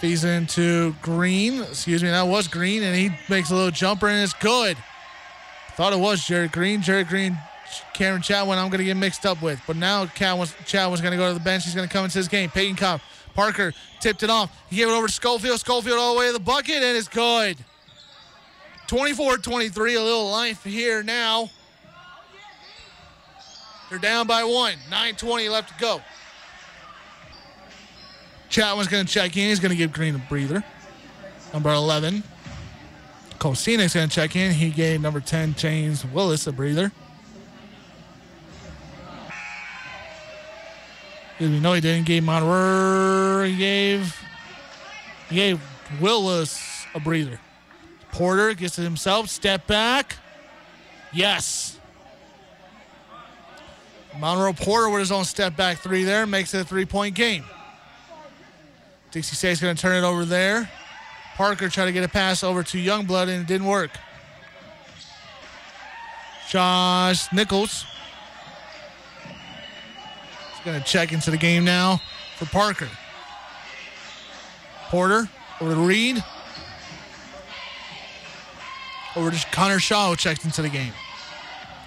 feeds 0.00 0.24
into 0.24 0.94
Green. 1.00 1.62
Excuse 1.62 2.02
me, 2.02 2.10
that 2.10 2.22
was 2.22 2.48
Green, 2.48 2.82
and 2.82 2.96
he 2.96 3.10
makes 3.28 3.50
a 3.50 3.54
little 3.54 3.70
jumper, 3.70 4.08
and 4.08 4.20
it's 4.22 4.34
good. 4.34 4.76
Thought 5.76 5.92
it 5.92 6.00
was 6.00 6.24
Jared 6.24 6.50
Green. 6.50 6.82
Jared 6.82 7.06
Green, 7.06 7.38
Cameron 7.94 8.20
Chatwin, 8.20 8.58
I'm 8.58 8.68
going 8.68 8.78
to 8.78 8.84
get 8.84 8.96
mixed 8.96 9.24
up 9.24 9.40
with. 9.40 9.60
But 9.66 9.76
now 9.76 10.06
Chatwin's, 10.06 10.52
Chatwin's 10.64 11.00
going 11.00 11.12
to 11.12 11.16
go 11.16 11.28
to 11.28 11.34
the 11.34 11.40
bench. 11.40 11.64
He's 11.64 11.74
going 11.74 11.86
to 11.86 11.92
come 11.92 12.04
into 12.04 12.18
this 12.18 12.28
game. 12.28 12.50
Peyton 12.50 12.74
Cobb. 12.74 13.00
Parker 13.34 13.72
tipped 14.00 14.22
it 14.22 14.28
off. 14.28 14.50
He 14.68 14.76
gave 14.76 14.88
it 14.88 14.90
over 14.90 15.06
to 15.06 15.12
Schofield. 15.12 15.58
Schofield 15.60 15.98
all 15.98 16.14
the 16.14 16.18
way 16.18 16.26
to 16.26 16.32
the 16.32 16.40
bucket, 16.40 16.82
and 16.82 16.96
it's 16.96 17.08
good. 17.08 17.56
24 18.88 19.38
23, 19.38 19.94
a 19.94 20.02
little 20.02 20.28
life 20.28 20.64
here 20.64 21.02
now. 21.02 21.48
They're 23.92 23.98
down 23.98 24.26
by 24.26 24.42
one. 24.42 24.72
9.20 24.90 25.50
left 25.50 25.68
to 25.68 25.74
go. 25.78 26.00
Chatwin's 28.48 28.88
going 28.88 29.04
to 29.04 29.12
check 29.12 29.36
in. 29.36 29.50
He's 29.50 29.60
going 29.60 29.68
to 29.68 29.76
give 29.76 29.92
Green 29.92 30.14
a 30.14 30.18
breather. 30.30 30.64
Number 31.52 31.68
11. 31.68 32.22
Kosinek's 33.38 33.92
going 33.92 34.08
to 34.08 34.14
check 34.14 34.34
in. 34.34 34.52
He 34.52 34.70
gave 34.70 35.02
number 35.02 35.20
10, 35.20 35.56
James 35.56 36.06
Willis, 36.06 36.46
a 36.46 36.52
breather. 36.52 36.90
We 41.38 41.60
know 41.60 41.74
he 41.74 41.82
didn't. 41.82 42.06
He 42.08 42.14
gave 42.14 42.24
Monroe. 42.24 43.44
He 43.44 43.58
gave. 43.58 44.18
He 45.28 45.34
gave 45.34 45.60
Willis 46.00 46.86
a 46.94 47.00
breather. 47.00 47.38
Porter 48.10 48.54
gets 48.54 48.78
it 48.78 48.84
himself. 48.84 49.28
Step 49.28 49.66
back. 49.66 50.16
Yes. 51.12 51.71
Monroe 54.18 54.52
Porter 54.52 54.90
with 54.90 55.00
his 55.00 55.12
own 55.12 55.24
step 55.24 55.56
back 55.56 55.78
three 55.78 56.04
there 56.04 56.26
makes 56.26 56.54
it 56.54 56.60
a 56.60 56.64
three 56.64 56.84
point 56.84 57.14
game. 57.14 57.44
Dixie 59.10 59.36
State's 59.36 59.60
going 59.60 59.74
to 59.74 59.80
turn 59.80 60.02
it 60.02 60.06
over 60.06 60.24
there. 60.24 60.70
Parker 61.36 61.68
tried 61.68 61.86
to 61.86 61.92
get 61.92 62.04
a 62.04 62.08
pass 62.08 62.42
over 62.42 62.62
to 62.62 62.78
Youngblood 62.78 63.28
and 63.28 63.42
it 63.42 63.46
didn't 63.46 63.66
work. 63.66 63.90
Josh 66.48 67.32
Nichols 67.32 67.86
going 70.64 70.80
to 70.80 70.86
check 70.86 71.12
into 71.12 71.30
the 71.30 71.36
game 71.36 71.64
now 71.64 72.00
for 72.36 72.46
Parker. 72.46 72.88
Porter 74.88 75.28
over 75.60 75.74
to 75.74 75.80
Reed. 75.80 76.22
Over 79.16 79.30
to 79.30 79.46
Connor 79.50 79.78
Shaw, 79.78 80.10
who 80.10 80.16
checked 80.16 80.44
into 80.44 80.62
the 80.62 80.68
game. 80.68 80.92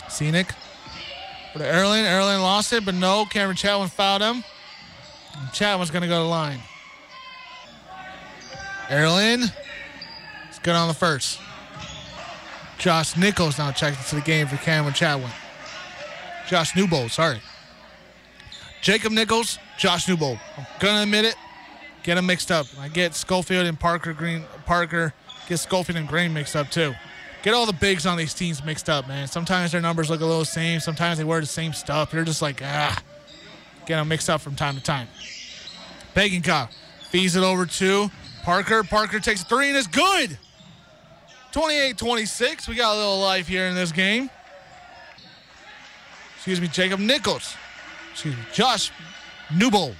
Scenic. 0.09 0.51
For 1.55 1.59
to 1.59 1.73
Erlin. 1.73 2.03
Erlin 2.03 2.41
lost 2.41 2.73
it, 2.73 2.83
but 2.83 2.95
no. 2.95 3.23
Cameron 3.23 3.55
Chatwin 3.55 3.89
fouled 3.89 4.21
him. 4.21 4.43
Chatwin's 5.53 5.89
going 5.89 6.01
to 6.01 6.07
go 6.09 6.21
to 6.21 6.27
line. 6.27 6.59
Erlin. 8.91 9.45
It's 10.49 10.59
good 10.59 10.75
on 10.75 10.89
the 10.89 10.93
first. 10.93 11.39
Josh 12.77 13.15
Nichols 13.15 13.57
now 13.57 13.71
checked 13.71 13.99
into 13.99 14.15
the 14.15 14.21
game 14.21 14.47
for 14.47 14.57
Cameron 14.57 14.93
Chatwin. 14.93 15.31
Josh 16.49 16.75
Newbold, 16.75 17.11
sorry. 17.11 17.39
Jacob 18.81 19.13
Nichols, 19.13 19.57
Josh 19.77 20.09
Newbold. 20.09 20.37
I'm 20.57 20.65
gonna 20.81 21.03
admit 21.03 21.23
it. 21.23 21.35
Get 22.03 22.15
them 22.15 22.25
mixed 22.25 22.51
up. 22.51 22.65
I 22.77 22.89
get 22.89 23.15
Schofield 23.15 23.65
and 23.65 23.79
Parker 23.79 24.11
Green. 24.11 24.43
Parker 24.65 25.13
get 25.47 25.59
Schofield 25.59 25.97
and 25.97 26.07
Green 26.07 26.33
mixed 26.33 26.57
up 26.57 26.69
too. 26.69 26.93
Get 27.45 27.53
all 27.53 27.67
the 27.67 27.73
bigs 27.73 28.07
on 28.07 28.17
these 28.17 28.33
teams 28.33 28.65
mixed 28.65 28.89
up, 28.89 29.07
man. 29.07 29.27
Sometimes 29.27 29.71
their 29.71 29.79
numbers 29.79 30.09
look 30.09 30.21
a 30.21 30.25
little 30.25 30.45
same. 30.45 30.79
Sometimes 30.79 31.19
they 31.19 31.23
wear 31.23 31.39
the 31.39 31.45
same 31.45 31.73
stuff. 31.73 32.11
You're 32.11 32.23
just 32.23 32.41
like 32.41 32.59
ah. 32.63 32.99
Get 33.85 33.97
them 33.97 34.07
mixed 34.07 34.31
up 34.31 34.41
from 34.41 34.55
time 34.55 34.73
to 34.73 34.81
time. 34.81 35.07
Pagan 36.15 36.41
feeds 37.11 37.35
it 37.35 37.43
over 37.43 37.67
to 37.67 38.09
Parker. 38.41 38.83
Parker 38.83 39.19
takes 39.19 39.43
a 39.43 39.45
three 39.45 39.67
and 39.67 39.77
it's 39.77 39.85
good. 39.85 40.39
28-26. 41.51 42.67
We 42.67 42.73
got 42.73 42.95
a 42.95 42.97
little 42.97 43.19
life 43.19 43.47
here 43.47 43.67
in 43.67 43.75
this 43.75 43.91
game. 43.91 44.31
Excuse 46.37 46.59
me, 46.59 46.67
Jacob 46.67 46.99
Nichols. 46.99 47.55
Excuse 48.13 48.35
me, 48.35 48.41
Josh 48.53 48.91
Newbold. 49.53 49.95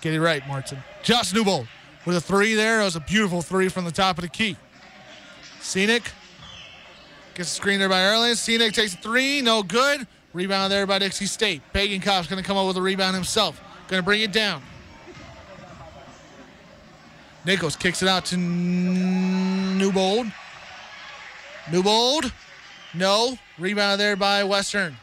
Get 0.00 0.14
it 0.14 0.20
right, 0.20 0.46
Martin. 0.46 0.78
Josh 1.02 1.34
Newbold 1.34 1.66
with 2.06 2.16
a 2.16 2.20
three 2.20 2.54
there. 2.54 2.82
It 2.82 2.84
was 2.84 2.94
a 2.94 3.00
beautiful 3.00 3.42
three 3.42 3.68
from 3.68 3.84
the 3.84 3.90
top 3.90 4.16
of 4.16 4.22
the 4.22 4.28
key. 4.28 4.56
Scenic 5.60 6.12
gets 7.38 7.52
a 7.52 7.54
screen 7.54 7.78
there 7.78 7.88
by 7.88 8.02
Erling. 8.02 8.34
Scenic 8.34 8.72
takes 8.72 8.94
a 8.94 8.96
three, 8.96 9.40
no 9.40 9.62
good. 9.62 10.06
Rebound 10.32 10.72
there 10.72 10.88
by 10.88 10.98
Dixie 10.98 11.26
State. 11.26 11.62
Pagenkopf's 11.72 12.26
going 12.26 12.42
to 12.42 12.46
come 12.46 12.56
up 12.56 12.66
with 12.66 12.76
a 12.76 12.82
rebound 12.82 13.14
himself. 13.14 13.60
Going 13.86 14.02
to 14.02 14.04
bring 14.04 14.22
it 14.22 14.32
down. 14.32 14.60
Nichols 17.46 17.76
kicks 17.76 18.02
it 18.02 18.08
out 18.08 18.24
to 18.26 18.36
Newbold. 18.36 20.26
Newbold. 21.70 22.32
No. 22.92 23.38
Rebound 23.56 24.00
there 24.00 24.16
by 24.16 24.42
Western. 24.42 24.96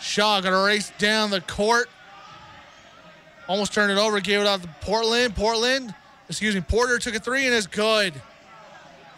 Shaw 0.00 0.40
going 0.40 0.54
to 0.54 0.60
race 0.60 0.92
down 0.98 1.30
the 1.30 1.40
court. 1.40 1.90
Almost 3.48 3.74
turned 3.74 3.90
it 3.90 3.98
over. 3.98 4.20
Gave 4.20 4.40
it 4.40 4.46
out 4.46 4.62
to 4.62 4.68
Portland. 4.80 5.34
Portland, 5.34 5.92
excuse 6.28 6.54
me, 6.54 6.60
Porter 6.60 7.00
took 7.00 7.16
a 7.16 7.20
three 7.20 7.46
and 7.46 7.54
is 7.54 7.66
good. 7.66 8.14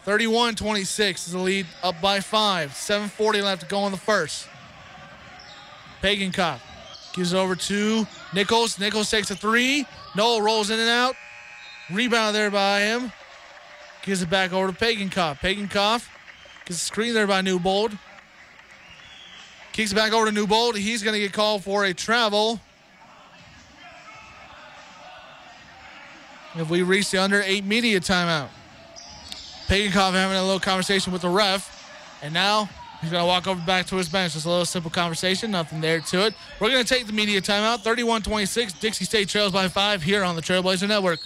31 0.07 0.55
26 0.55 1.27
is 1.27 1.33
the 1.33 1.37
lead 1.37 1.65
up 1.83 1.99
by 1.99 2.21
five. 2.21 2.69
7.40 2.69 3.43
left 3.43 3.63
to 3.63 3.67
go 3.67 3.85
in 3.87 3.91
the 3.91 3.97
first. 3.97 4.47
Pagenkopf 6.01 6.61
gives 7.11 7.33
it 7.33 7.37
over 7.37 7.57
to 7.57 8.07
Nichols. 8.33 8.79
Nichols 8.79 9.11
takes 9.11 9.29
a 9.31 9.35
three. 9.35 9.85
Noel 10.15 10.41
rolls 10.41 10.69
in 10.69 10.79
and 10.79 10.89
out. 10.89 11.15
Rebound 11.91 12.33
there 12.33 12.49
by 12.49 12.79
him. 12.83 13.11
Gives 14.01 14.21
it 14.21 14.29
back 14.29 14.53
over 14.53 14.71
to 14.71 14.73
Pagenkopf. 14.73 15.39
Pagan 15.39 15.67
Cop 15.67 16.01
gets 16.63 16.81
a 16.81 16.85
screen 16.85 17.13
there 17.13 17.27
by 17.27 17.41
Newbold. 17.41 17.91
Kicks 19.73 19.91
it 19.91 19.95
back 19.95 20.13
over 20.13 20.27
to 20.27 20.31
Newbold. 20.31 20.77
He's 20.77 21.03
going 21.03 21.15
to 21.15 21.19
get 21.19 21.33
called 21.33 21.65
for 21.65 21.83
a 21.83 21.93
travel. 21.93 22.61
If 26.55 26.69
we 26.69 26.81
reach 26.81 27.11
the 27.11 27.21
under 27.21 27.41
eight 27.41 27.65
media 27.65 27.99
timeout. 27.99 28.47
Pagenkopf 29.67 30.13
having 30.13 30.37
a 30.37 30.43
little 30.43 30.59
conversation 30.59 31.11
with 31.13 31.21
the 31.21 31.29
ref. 31.29 31.73
And 32.21 32.33
now 32.33 32.69
he's 33.01 33.11
going 33.11 33.21
to 33.21 33.27
walk 33.27 33.47
over 33.47 33.63
back 33.65 33.85
to 33.87 33.95
his 33.95 34.09
bench. 34.09 34.33
Just 34.33 34.45
a 34.45 34.49
little 34.49 34.65
simple 34.65 34.89
conversation, 34.89 35.51
nothing 35.51 35.81
there 35.81 35.99
to 35.99 36.25
it. 36.25 36.33
We're 36.59 36.69
going 36.69 36.83
to 36.83 36.93
take 36.93 37.05
the 37.05 37.13
media 37.13 37.41
timeout. 37.41 37.81
31 37.81 38.23
26. 38.23 38.73
Dixie 38.73 39.05
State 39.05 39.29
trails 39.29 39.51
by 39.51 39.67
five 39.67 40.03
here 40.03 40.23
on 40.23 40.35
the 40.35 40.41
Trailblazer 40.41 40.87
Network. 40.87 41.19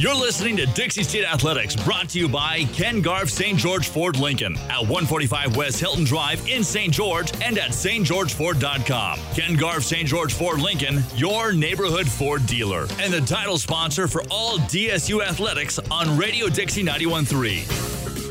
You're 0.00 0.14
listening 0.14 0.56
to 0.58 0.66
Dixie 0.66 1.02
State 1.02 1.24
Athletics, 1.24 1.74
brought 1.74 2.10
to 2.10 2.20
you 2.20 2.28
by 2.28 2.62
Ken 2.72 3.00
Garff 3.00 3.28
St. 3.28 3.58
George 3.58 3.88
Ford 3.88 4.16
Lincoln 4.16 4.56
at 4.70 4.82
145 4.82 5.56
West 5.56 5.80
Hilton 5.80 6.04
Drive 6.04 6.46
in 6.46 6.62
St. 6.62 6.94
George 6.94 7.32
and 7.42 7.58
at 7.58 7.70
stgeorgeford.com. 7.70 9.18
Ken 9.34 9.56
Garff 9.56 9.82
St. 9.82 10.06
George 10.06 10.32
Ford 10.32 10.60
Lincoln, 10.60 11.02
your 11.16 11.52
neighborhood 11.52 12.06
Ford 12.06 12.46
dealer, 12.46 12.86
and 13.00 13.12
the 13.12 13.20
title 13.22 13.58
sponsor 13.58 14.06
for 14.06 14.22
all 14.30 14.58
DSU 14.58 15.20
athletics 15.20 15.80
on 15.90 16.16
Radio 16.16 16.48
Dixie 16.48 16.84
913. 16.84 17.64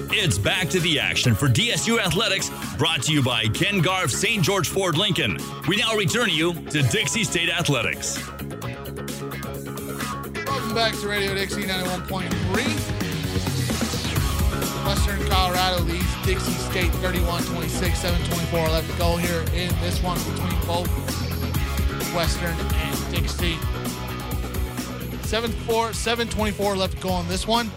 It's 0.09 0.37
back 0.37 0.69
to 0.69 0.79
the 0.79 1.01
action 1.01 1.35
for 1.35 1.49
DSU 1.49 1.99
Athletics, 1.99 2.49
brought 2.77 3.03
to 3.03 3.11
you 3.11 3.21
by 3.21 3.45
Ken 3.49 3.81
Garff 3.81 4.09
St. 4.09 4.41
George 4.41 4.69
Ford 4.69 4.97
Lincoln. 4.97 5.37
We 5.67 5.75
now 5.75 5.95
return 5.95 6.29
you 6.29 6.53
to 6.53 6.81
Dixie 6.83 7.25
State 7.25 7.49
Athletics. 7.49 8.17
Back 10.77 10.93
to 10.99 11.07
Radio 11.07 11.33
Dixie 11.33 11.63
91.3. 11.63 12.29
Western 14.85 15.27
Colorado 15.27 15.81
leads 15.81 16.05
Dixie 16.23 16.51
State 16.51 16.91
31 16.91 17.41
26, 17.45 17.97
724 17.97 18.69
left 18.69 18.91
to 18.91 18.97
go 18.99 19.17
here 19.17 19.41
in 19.55 19.69
this 19.81 20.03
one 20.03 20.19
between 20.19 20.53
both 20.67 20.87
Western 22.13 22.53
and 22.53 23.11
Dixie. 23.11 23.57
7 25.27 25.51
4, 25.51 25.93
724 25.93 26.77
left 26.77 26.97
to 26.97 27.01
go 27.01 27.09
on 27.09 27.27
this 27.27 27.47
one. 27.47 27.71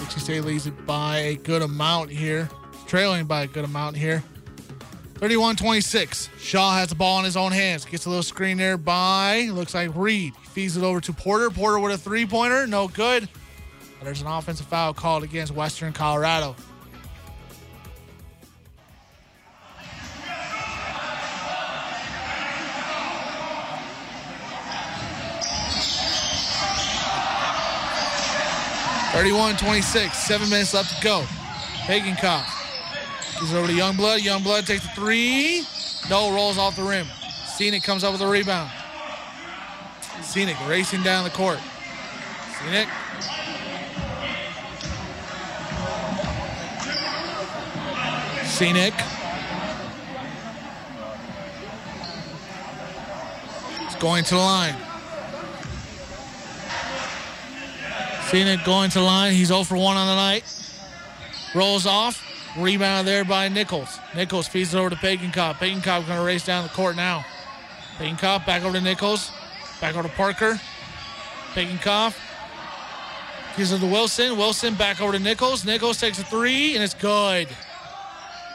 Dixie 0.00 0.18
State 0.18 0.44
leads 0.44 0.66
it 0.66 0.84
by 0.84 1.18
a 1.18 1.36
good 1.36 1.62
amount 1.62 2.10
here, 2.10 2.50
trailing 2.88 3.26
by 3.26 3.42
a 3.42 3.46
good 3.46 3.64
amount 3.64 3.96
here. 3.96 4.24
31 5.22 5.54
26. 5.54 6.30
Shaw 6.36 6.74
has 6.74 6.88
the 6.88 6.96
ball 6.96 7.20
in 7.20 7.24
his 7.24 7.36
own 7.36 7.52
hands. 7.52 7.84
Gets 7.84 8.06
a 8.06 8.08
little 8.08 8.24
screen 8.24 8.56
there 8.56 8.76
by, 8.76 9.48
looks 9.52 9.72
like 9.72 9.94
Reed. 9.94 10.34
Feeds 10.34 10.76
it 10.76 10.82
over 10.82 11.00
to 11.00 11.12
Porter. 11.12 11.48
Porter 11.48 11.78
with 11.78 11.92
a 11.92 11.96
three 11.96 12.26
pointer. 12.26 12.66
No 12.66 12.88
good. 12.88 13.28
But 14.00 14.04
there's 14.04 14.20
an 14.20 14.26
offensive 14.26 14.66
foul 14.66 14.92
called 14.92 15.22
against 15.22 15.54
Western 15.54 15.92
Colorado. 15.92 16.56
Thirty-one, 29.12 29.56
twenty-six. 29.56 30.18
Seven 30.18 30.50
minutes 30.50 30.74
left 30.74 30.96
to 30.96 31.04
go. 31.04 31.24
Pagan 31.86 32.16
It 33.36 33.54
over 33.54 33.66
to 33.66 33.72
Youngblood. 33.72 34.18
Youngblood 34.18 34.66
takes 34.66 34.82
the 34.82 34.92
three. 34.94 35.64
No, 36.08 36.32
rolls 36.34 36.58
off 36.58 36.76
the 36.76 36.82
rim. 36.82 37.06
Scenic 37.46 37.82
comes 37.82 38.04
up 38.04 38.12
with 38.12 38.20
a 38.20 38.26
rebound. 38.26 38.70
Scenic 40.22 40.56
racing 40.68 41.02
down 41.02 41.24
the 41.24 41.30
court. 41.30 41.58
Scenic. 42.58 42.88
Scenic. 48.46 48.94
It's 53.80 53.96
going 53.96 54.24
to 54.24 54.34
the 54.34 54.40
line. 54.40 54.76
Scenic 58.28 58.64
going 58.64 58.90
to 58.90 58.98
the 58.98 59.04
line. 59.04 59.32
He's 59.32 59.48
0 59.48 59.64
for 59.64 59.76
1 59.76 59.96
on 59.96 60.06
the 60.06 60.14
night. 60.14 60.44
Rolls 61.54 61.86
off. 61.86 62.31
Rebound 62.56 63.08
there 63.08 63.24
by 63.24 63.48
Nichols. 63.48 63.98
Nichols 64.14 64.46
feeds 64.46 64.74
it 64.74 64.78
over 64.78 64.90
to 64.90 64.96
Pagenkopf. 64.96 65.54
Pagenkopf 65.54 66.06
going 66.06 66.18
to 66.18 66.24
race 66.24 66.44
down 66.44 66.64
the 66.64 66.68
court 66.70 66.96
now. 66.96 67.24
Pagenkopf 67.96 68.44
back 68.44 68.62
over 68.62 68.76
to 68.76 68.84
Nichols. 68.84 69.30
Back 69.80 69.96
over 69.96 70.06
to 70.06 70.14
Parker. 70.14 70.60
Pagenkopf. 71.54 72.14
Gives 73.56 73.72
it 73.72 73.78
to 73.78 73.86
Wilson. 73.86 74.36
Wilson 74.36 74.74
back 74.74 75.00
over 75.00 75.12
to 75.12 75.18
Nichols. 75.18 75.64
Nichols 75.64 75.98
takes 75.98 76.18
a 76.18 76.24
three, 76.24 76.74
and 76.74 76.84
it's 76.84 76.94
good. 76.94 77.48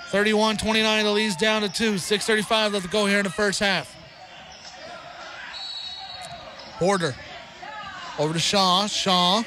31 0.10 0.58
29, 0.58 1.04
the 1.04 1.12
lead's 1.12 1.36
down 1.36 1.64
to 1.64 1.70
two. 1.70 1.94
6.35 1.96 2.74
left 2.74 2.86
to 2.86 2.92
go 2.92 3.08
here 3.08 3.18
in 3.18 3.24
the 3.24 3.32
first 3.32 3.60
half. 3.60 3.96
Porter. 6.78 7.16
Over 8.20 8.34
to 8.34 8.40
Shaw. 8.40 8.86
Shaw. 8.86 9.44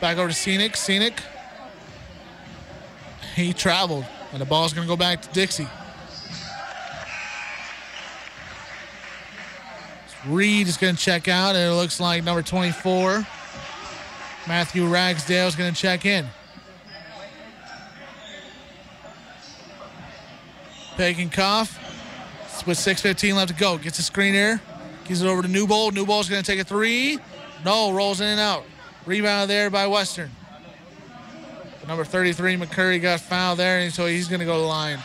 Back 0.00 0.18
over 0.18 0.28
to 0.28 0.34
Scenic. 0.34 0.76
Scenic 0.76 1.14
he 3.34 3.52
traveled, 3.52 4.06
and 4.32 4.40
the 4.40 4.44
ball's 4.44 4.72
going 4.72 4.86
to 4.86 4.90
go 4.90 4.96
back 4.96 5.22
to 5.22 5.28
Dixie. 5.30 5.68
Reed 10.26 10.68
is 10.68 10.76
going 10.76 10.96
to 10.96 11.00
check 11.00 11.28
out, 11.28 11.54
and 11.54 11.70
it 11.70 11.74
looks 11.74 12.00
like 12.00 12.24
number 12.24 12.42
24, 12.42 13.26
Matthew 14.48 14.86
Ragsdale, 14.86 15.48
is 15.48 15.54
going 15.54 15.72
to 15.72 15.78
check 15.78 16.06
in. 16.06 16.26
Pagenkopf 20.96 21.76
with 22.66 22.78
6.15 22.78 23.34
left 23.34 23.48
to 23.48 23.54
go. 23.54 23.76
Gets 23.76 23.98
a 23.98 24.02
screen 24.02 24.32
here. 24.32 24.60
Gives 25.04 25.22
it 25.22 25.26
over 25.26 25.42
to 25.42 25.48
Newbold. 25.48 25.94
Newbold's 25.94 26.30
going 26.30 26.42
to 26.42 26.50
take 26.50 26.60
a 26.60 26.64
three. 26.64 27.18
No, 27.64 27.92
rolls 27.92 28.20
in 28.20 28.28
and 28.28 28.40
out. 28.40 28.64
Rebound 29.04 29.50
there 29.50 29.68
by 29.68 29.86
Western. 29.86 30.30
Number 31.86 32.04
33, 32.04 32.56
McCurry, 32.56 33.00
got 33.00 33.20
fouled 33.20 33.58
there, 33.58 33.80
and 33.80 33.92
so 33.92 34.06
he's 34.06 34.26
going 34.26 34.40
to 34.40 34.46
go 34.46 34.54
to 34.54 34.60
the 34.60 34.66
line. 34.66 34.98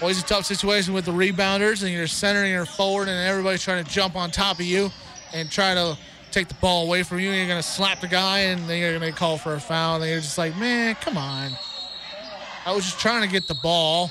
Always 0.00 0.18
a 0.18 0.24
tough 0.24 0.46
situation 0.46 0.94
with 0.94 1.04
the 1.04 1.12
rebounders, 1.12 1.82
and 1.82 1.92
you're 1.92 2.06
centering 2.06 2.50
your 2.50 2.64
forward, 2.64 3.08
and 3.08 3.28
everybody's 3.28 3.62
trying 3.62 3.84
to 3.84 3.90
jump 3.90 4.16
on 4.16 4.30
top 4.30 4.58
of 4.58 4.64
you 4.64 4.90
and 5.34 5.50
try 5.50 5.74
to 5.74 5.98
take 6.30 6.48
the 6.48 6.54
ball 6.54 6.86
away 6.86 7.02
from 7.02 7.20
you. 7.20 7.28
And 7.28 7.36
you're 7.36 7.48
going 7.48 7.60
to 7.60 7.68
slap 7.68 8.00
the 8.00 8.08
guy, 8.08 8.38
and 8.40 8.66
then 8.66 8.78
you're 8.78 8.98
going 8.98 9.12
to 9.12 9.18
call 9.18 9.36
for 9.36 9.54
a 9.54 9.60
foul. 9.60 10.00
And 10.00 10.10
you're 10.10 10.20
just 10.20 10.38
like, 10.38 10.56
man, 10.56 10.94
come 10.94 11.18
on. 11.18 11.52
I 12.64 12.72
was 12.72 12.84
just 12.84 12.98
trying 12.98 13.22
to 13.22 13.28
get 13.28 13.46
the 13.46 13.58
ball. 13.62 14.10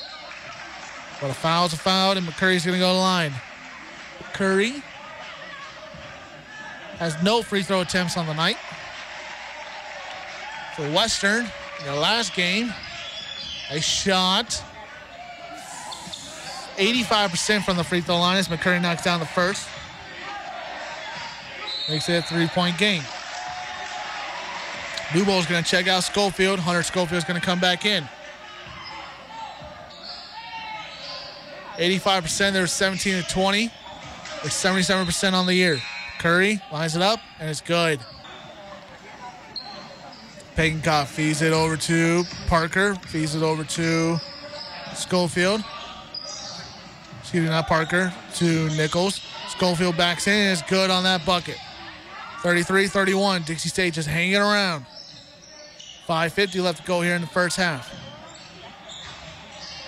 But 1.19 1.31
a 1.31 1.33
foul's 1.33 1.73
a 1.73 1.77
foul, 1.77 2.15
and 2.15 2.27
McCurry's 2.27 2.65
going 2.65 2.77
to 2.77 2.79
go 2.79 2.89
to 2.89 2.93
the 2.93 2.99
line. 2.99 3.33
Curry 4.33 4.83
has 6.99 7.21
no 7.23 7.41
free 7.41 7.63
throw 7.63 7.81
attempts 7.81 8.15
on 8.15 8.27
the 8.27 8.33
night. 8.33 8.57
For 10.79 10.89
Western, 10.91 11.39
in 11.79 11.85
their 11.85 11.95
last 11.95 12.33
game, 12.33 12.73
they 13.69 13.81
shot 13.81 14.63
85% 16.77 17.65
from 17.65 17.75
the 17.75 17.83
free 17.83 17.99
throw 17.99 18.17
line 18.17 18.37
as 18.37 18.47
McCurry 18.47 18.81
knocks 18.81 19.03
down 19.03 19.19
the 19.19 19.25
first. 19.25 19.67
Makes 21.89 22.07
it 22.07 22.13
a 22.13 22.21
three-point 22.21 22.77
game. 22.77 23.03
Newbold's 25.13 25.47
going 25.47 25.61
to 25.61 25.69
check 25.69 25.89
out 25.89 26.05
Schofield. 26.05 26.59
Hunter 26.59 26.83
Schofield's 26.83 27.25
going 27.25 27.37
to 27.37 27.45
come 27.45 27.59
back 27.59 27.85
in. 27.85 28.07
85%, 31.75 32.53
they're 32.53 32.67
17 32.67 33.21
to 33.21 33.29
20. 33.29 33.67
They're 33.67 33.73
77% 34.49 35.33
on 35.33 35.45
the 35.45 35.55
year. 35.55 35.81
Curry 36.19 36.61
lines 36.71 36.95
it 36.95 37.01
up, 37.01 37.19
and 37.37 37.49
it's 37.49 37.59
good. 37.59 37.99
Pagenkopf 40.59 41.07
feeds 41.07 41.41
it 41.41 41.53
over 41.53 41.77
to 41.77 42.25
Parker, 42.47 42.93
feeds 43.07 43.33
it 43.33 43.43
over 43.43 43.63
to 43.63 44.17
Schofield. 44.93 45.63
Excuse 47.21 47.43
me, 47.45 47.49
not 47.49 47.65
Parker, 47.65 48.13
to 48.35 48.67
Nichols. 48.75 49.21
Schofield 49.47 49.95
backs 49.95 50.27
in, 50.27 50.51
it's 50.51 50.61
good 50.63 50.89
on 50.91 51.03
that 51.03 51.25
bucket. 51.25 51.55
33 52.41 52.87
31. 52.87 53.43
Dixie 53.43 53.69
State 53.69 53.93
just 53.93 54.09
hanging 54.09 54.35
around. 54.35 54.85
5.50 56.09 56.61
left 56.61 56.81
to 56.81 56.83
go 56.85 56.99
here 56.99 57.15
in 57.15 57.21
the 57.21 57.27
first 57.27 57.55
half. 57.55 57.95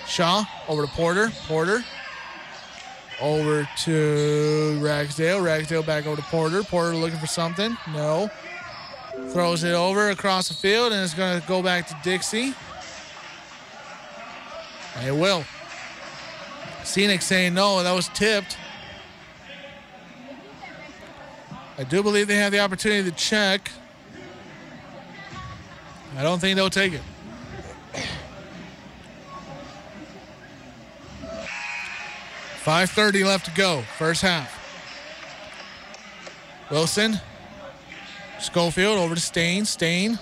Shaw 0.08 0.42
over 0.68 0.86
to 0.86 0.92
Porter. 0.92 1.30
Porter 1.48 1.84
over 3.20 3.68
to 3.80 4.78
Ragsdale. 4.80 5.42
Ragsdale 5.42 5.82
back 5.82 6.06
over 6.06 6.16
to 6.16 6.26
Porter. 6.28 6.62
Porter 6.62 6.96
looking 6.96 7.18
for 7.18 7.26
something. 7.26 7.76
No. 7.92 8.30
Throws 9.30 9.64
it 9.64 9.72
over 9.72 10.10
across 10.10 10.48
the 10.48 10.54
field 10.54 10.92
and 10.92 11.02
it's 11.02 11.14
going 11.14 11.40
to 11.40 11.46
go 11.48 11.62
back 11.62 11.86
to 11.88 11.96
Dixie. 12.02 12.54
It 15.06 15.12
will. 15.12 15.44
Scenic 16.84 17.22
saying 17.22 17.54
no, 17.54 17.82
that 17.82 17.92
was 17.92 18.08
tipped. 18.08 18.58
I 21.78 21.84
do 21.84 22.02
believe 22.02 22.28
they 22.28 22.36
have 22.36 22.52
the 22.52 22.60
opportunity 22.60 23.10
to 23.10 23.16
check. 23.16 23.70
I 26.16 26.22
don't 26.22 26.38
think 26.38 26.56
they'll 26.56 26.68
take 26.68 26.92
it. 26.92 27.00
Five 32.58 32.90
thirty 32.90 33.24
left 33.24 33.46
to 33.46 33.50
go. 33.52 33.82
First 33.98 34.22
half. 34.22 34.58
Wilson. 36.70 37.18
Schofield 38.42 38.98
over 38.98 39.14
to 39.14 39.20
Stain. 39.20 39.64
Stain. 39.64 40.18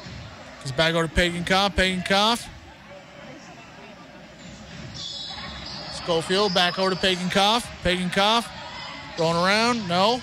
Goes 0.63 0.73
back 0.73 0.95
over 0.95 1.09
to 1.09 1.15
Pagenkopf. 1.15 1.75
Pagenkopf. 1.75 2.47
Schofield 5.95 6.53
back 6.53 6.79
over 6.79 6.91
to 6.91 6.97
Pagenkopf. 6.97 7.63
Pagenkopf. 7.83 8.47
Going 9.17 9.37
around. 9.37 9.89
No. 9.89 10.21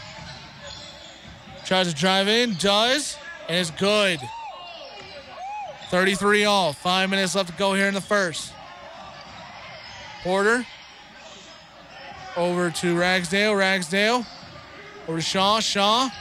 Tries 1.66 1.88
to 1.88 1.96
drive 1.96 2.28
in. 2.28 2.56
Does. 2.60 3.18
And 3.50 3.58
it's 3.58 3.72
good. 3.72 4.20
33 5.90 6.46
all. 6.46 6.74
Five 6.74 7.10
minutes 7.10 7.34
left 7.34 7.50
to 7.50 7.56
go 7.56 7.74
here 7.74 7.88
in 7.88 7.96
the 7.96 8.02
first. 8.02 8.54
Porter. 10.24 10.66
Over 12.36 12.70
to 12.70 12.96
Ragsdale. 12.96 13.56
Ragsdale. 13.56 14.24
Over 15.08 15.18
to 15.18 15.24
Shaw. 15.24 15.60
Shaw. 15.60 16.12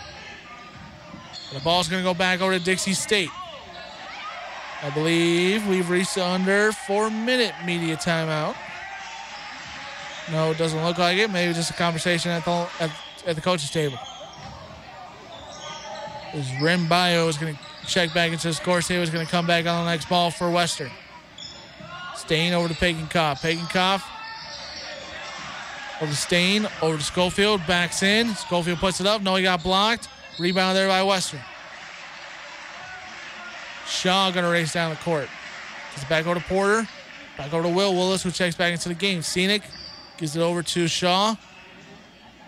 The 1.57 1.63
ball's 1.63 1.89
going 1.89 2.03
to 2.03 2.07
go 2.07 2.13
back 2.13 2.43
over 2.43 2.53
to 2.53 2.63
Dixie 2.63 2.93
State. 2.93 3.31
I 4.83 4.91
believe 4.91 5.67
we've 5.67 5.89
reached 5.89 6.19
under 6.19 6.71
four 6.71 7.09
minute 7.09 7.55
media 7.65 7.97
timeout. 7.97 8.55
No, 10.31 10.51
it 10.51 10.59
doesn't 10.59 10.85
look 10.85 10.99
like 10.99 11.17
it. 11.17 11.31
Maybe 11.31 11.55
just 11.55 11.71
a 11.71 11.75
conversation 11.75 12.31
at 12.31 12.45
the, 12.45 12.69
at, 12.79 12.91
at 13.27 13.37
the 13.37 13.41
coach's 13.41 13.71
table. 13.71 13.97
As 16.35 16.47
Rim 16.61 16.89
Bio 16.89 17.27
is 17.27 17.39
going 17.39 17.55
to 17.55 17.61
check 17.87 18.13
back 18.13 18.33
into 18.33 18.49
the 18.49 18.55
score 18.55 18.83
table. 18.83 19.03
Is 19.03 19.09
going 19.09 19.25
to 19.25 19.33
come 19.33 19.47
back 19.47 19.65
on 19.65 19.87
the 19.87 19.91
next 19.91 20.11
ball 20.11 20.31
for 20.31 20.51
Western. 20.51 20.91
Stain 22.17 22.53
over 22.53 22.69
to 22.69 22.75
Pagenkopf. 22.75 23.41
Pagenkopf 23.41 24.03
over 26.03 26.11
to 26.11 26.17
Stain. 26.17 26.69
Over 26.83 26.99
to 26.99 27.03
Schofield. 27.03 27.67
Backs 27.67 28.03
in. 28.03 28.35
Schofield 28.35 28.79
puts 28.79 29.01
it 29.01 29.07
up. 29.07 29.23
No, 29.23 29.37
he 29.37 29.43
got 29.43 29.63
blocked. 29.63 30.11
Rebound 30.39 30.77
there 30.77 30.89
by 30.89 31.03
Western. 31.03 31.41
Shaw 33.87 34.31
going 34.31 34.45
to 34.45 34.51
race 34.51 34.73
down 34.73 34.91
the 34.91 34.97
court. 34.97 35.29
It's 35.95 36.05
back 36.05 36.27
over 36.27 36.39
to 36.39 36.47
Porter. 36.47 36.87
Back 37.39 37.53
over 37.53 37.63
to 37.63 37.75
Will 37.75 37.95
Willis, 37.95 38.23
who 38.23 38.31
checks 38.31 38.55
back 38.55 38.73
into 38.73 38.89
the 38.89 38.95
game. 38.95 39.23
Scenic 39.23 39.63
gives 40.19 40.37
it 40.37 40.41
over 40.41 40.63
to 40.63 40.89
Shaw. 40.89 41.37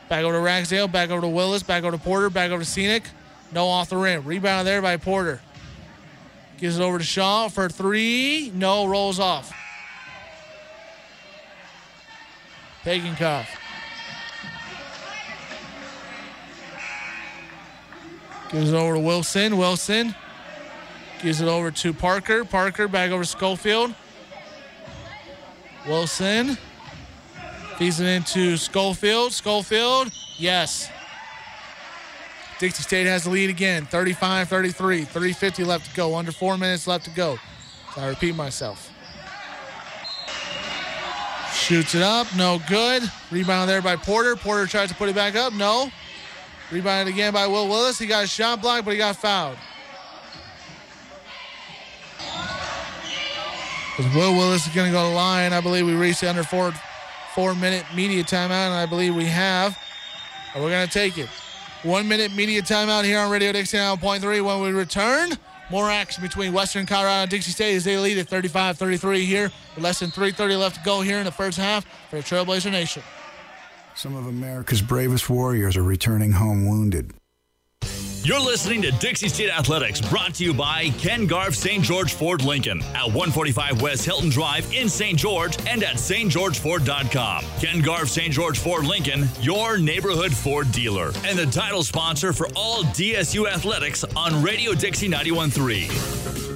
Back 0.08 0.24
over 0.24 0.34
to 0.34 0.40
Ragsdale. 0.40 0.88
Back 0.88 1.10
over 1.10 1.20
to 1.22 1.28
Willis. 1.28 1.62
Back 1.62 1.84
over 1.84 1.96
to 1.96 2.02
Porter. 2.02 2.30
Back 2.30 2.50
over 2.50 2.62
to 2.62 2.68
Scenic. 2.68 3.04
No 3.52 3.66
off 3.66 3.88
the 3.88 3.96
rim. 3.96 4.24
Rebound 4.24 4.66
there 4.66 4.82
by 4.82 4.96
Porter. 4.96 5.40
Gives 6.58 6.78
it 6.78 6.82
over 6.82 6.98
to 6.98 7.04
Shaw 7.04 7.48
for 7.48 7.68
three. 7.68 8.50
No, 8.54 8.86
rolls 8.86 9.20
off. 9.20 9.52
Pagenkopf. 12.84 13.46
Gives 18.50 18.72
it 18.72 18.76
over 18.76 18.94
to 18.94 19.00
Wilson. 19.00 19.56
Wilson 19.58 20.14
gives 21.20 21.40
it 21.40 21.48
over 21.48 21.70
to 21.70 21.92
Parker. 21.92 22.44
Parker 22.44 22.88
back 22.88 23.10
over 23.10 23.22
to 23.22 23.28
Schofield. 23.28 23.94
Wilson 25.86 26.56
feeds 27.76 28.00
it 28.00 28.06
into 28.06 28.56
Schofield. 28.56 29.32
Schofield, 29.32 30.10
yes. 30.38 30.90
Dixie 32.58 32.82
State 32.82 33.06
has 33.06 33.24
the 33.24 33.30
lead 33.30 33.50
again, 33.50 33.86
35 33.86 34.48
33. 34.48 35.04
350 35.04 35.64
left 35.64 35.90
to 35.90 35.96
go, 35.96 36.16
under 36.16 36.32
four 36.32 36.58
minutes 36.58 36.86
left 36.86 37.04
to 37.04 37.10
go. 37.10 37.38
So 37.94 38.00
I 38.00 38.08
repeat 38.08 38.34
myself. 38.34 38.90
Shoots 41.52 41.94
it 41.94 42.02
up, 42.02 42.26
no 42.36 42.60
good. 42.68 43.02
Rebound 43.30 43.68
there 43.68 43.82
by 43.82 43.96
Porter. 43.96 44.36
Porter 44.36 44.66
tries 44.66 44.88
to 44.88 44.94
put 44.94 45.08
it 45.08 45.14
back 45.14 45.36
up, 45.36 45.52
no. 45.52 45.90
Rebounded 46.70 47.14
again 47.14 47.32
by 47.32 47.46
Will 47.46 47.68
Willis. 47.68 47.98
He 47.98 48.06
got 48.06 48.24
a 48.24 48.26
shot 48.26 48.60
blocked, 48.60 48.84
but 48.84 48.92
he 48.92 48.98
got 48.98 49.16
fouled. 49.16 49.56
Because 53.96 54.14
Will 54.14 54.34
Willis 54.34 54.66
is 54.66 54.74
going 54.74 54.86
to 54.86 54.92
go 54.92 55.02
to 55.04 55.08
the 55.08 55.14
line. 55.14 55.52
I 55.52 55.60
believe 55.60 55.86
we 55.86 55.94
reached 55.94 56.22
under 56.22 56.44
four, 56.44 56.72
four 57.34 57.54
minute 57.54 57.84
media 57.96 58.22
timeout, 58.22 58.68
and 58.68 58.74
I 58.74 58.86
believe 58.86 59.14
we 59.14 59.24
have. 59.24 59.76
And 60.54 60.62
we're 60.62 60.70
going 60.70 60.86
to 60.86 60.92
take 60.92 61.18
it. 61.18 61.28
One 61.82 62.06
minute 62.06 62.34
media 62.34 62.60
timeout 62.60 63.04
here 63.04 63.18
on 63.18 63.30
Radio 63.30 63.52
Dixie 63.52 63.78
9.3. 63.78 64.44
When 64.44 64.60
we 64.60 64.70
return, 64.70 65.30
more 65.70 65.90
action 65.90 66.22
between 66.22 66.52
Western 66.52 66.86
Colorado 66.86 67.22
and 67.22 67.30
Dixie 67.30 67.50
State 67.50 67.76
as 67.76 67.84
they 67.84 67.96
lead 67.98 68.18
at 68.18 68.28
35 68.28 68.78
33 68.78 69.24
here. 69.24 69.50
With 69.74 69.84
less 69.84 70.00
than 70.00 70.10
3.30 70.10 70.58
left 70.58 70.76
to 70.76 70.82
go 70.84 71.00
here 71.00 71.18
in 71.18 71.24
the 71.24 71.32
first 71.32 71.58
half 71.58 71.84
for 72.10 72.16
the 72.16 72.22
Trailblazer 72.22 72.70
Nation. 72.70 73.02
Some 73.98 74.14
of 74.14 74.28
America's 74.28 74.80
bravest 74.80 75.28
warriors 75.28 75.76
are 75.76 75.82
returning 75.82 76.30
home 76.30 76.68
wounded. 76.68 77.14
You're 78.28 78.38
listening 78.38 78.82
to 78.82 78.90
Dixie 78.90 79.30
State 79.30 79.48
Athletics, 79.48 80.02
brought 80.02 80.34
to 80.34 80.44
you 80.44 80.52
by 80.52 80.90
Ken 80.98 81.26
Garff 81.26 81.54
St. 81.54 81.82
George 81.82 82.12
Ford 82.12 82.44
Lincoln 82.44 82.82
at 82.94 83.06
145 83.06 83.80
West 83.80 84.04
Hilton 84.04 84.28
Drive 84.28 84.70
in 84.70 84.90
St. 84.90 85.18
George 85.18 85.56
and 85.66 85.82
at 85.82 85.94
stgeorgeford.com. 85.94 87.44
Ken 87.58 87.80
Garff 87.80 88.10
St. 88.10 88.30
George 88.30 88.58
Ford 88.58 88.84
Lincoln, 88.84 89.26
your 89.40 89.78
neighborhood 89.78 90.34
Ford 90.34 90.70
dealer, 90.72 91.10
and 91.24 91.38
the 91.38 91.46
title 91.46 91.82
sponsor 91.82 92.34
for 92.34 92.48
all 92.54 92.82
DSU 92.82 93.50
athletics 93.50 94.04
on 94.14 94.42
Radio 94.42 94.74
Dixie 94.74 95.08
913. 95.08 95.88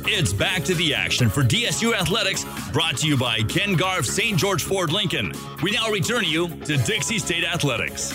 It's 0.04 0.34
back 0.34 0.64
to 0.64 0.74
the 0.74 0.92
action 0.92 1.30
for 1.30 1.42
DSU 1.42 1.94
Athletics, 1.94 2.44
brought 2.70 2.98
to 2.98 3.06
you 3.06 3.16
by 3.16 3.40
Ken 3.44 3.76
Garff 3.76 4.04
St. 4.04 4.36
George 4.36 4.62
Ford 4.62 4.92
Lincoln. 4.92 5.32
We 5.62 5.70
now 5.70 5.88
return 5.88 6.24
you 6.24 6.48
to 6.48 6.76
Dixie 6.76 7.18
State 7.18 7.44
Athletics. 7.44 8.12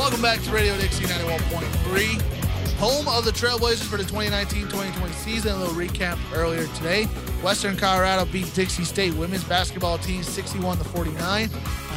Welcome 0.00 0.22
back 0.22 0.40
to 0.44 0.50
Radio 0.50 0.78
Dixie 0.78 1.04
91.3, 1.04 2.20
home 2.78 3.06
of 3.06 3.26
the 3.26 3.30
Trailblazers 3.32 3.84
for 3.84 3.98
the 3.98 4.02
2019-2020 4.04 5.12
season. 5.12 5.52
A 5.52 5.56
little 5.58 5.74
recap 5.74 6.18
earlier 6.34 6.66
today. 6.68 7.04
Western 7.42 7.76
Colorado 7.76 8.24
beat 8.24 8.52
Dixie 8.54 8.84
State 8.84 9.12
women's 9.12 9.44
basketball 9.44 9.98
team 9.98 10.22
61 10.22 10.78
to 10.78 10.84
49. 10.84 11.20
I 11.22 11.46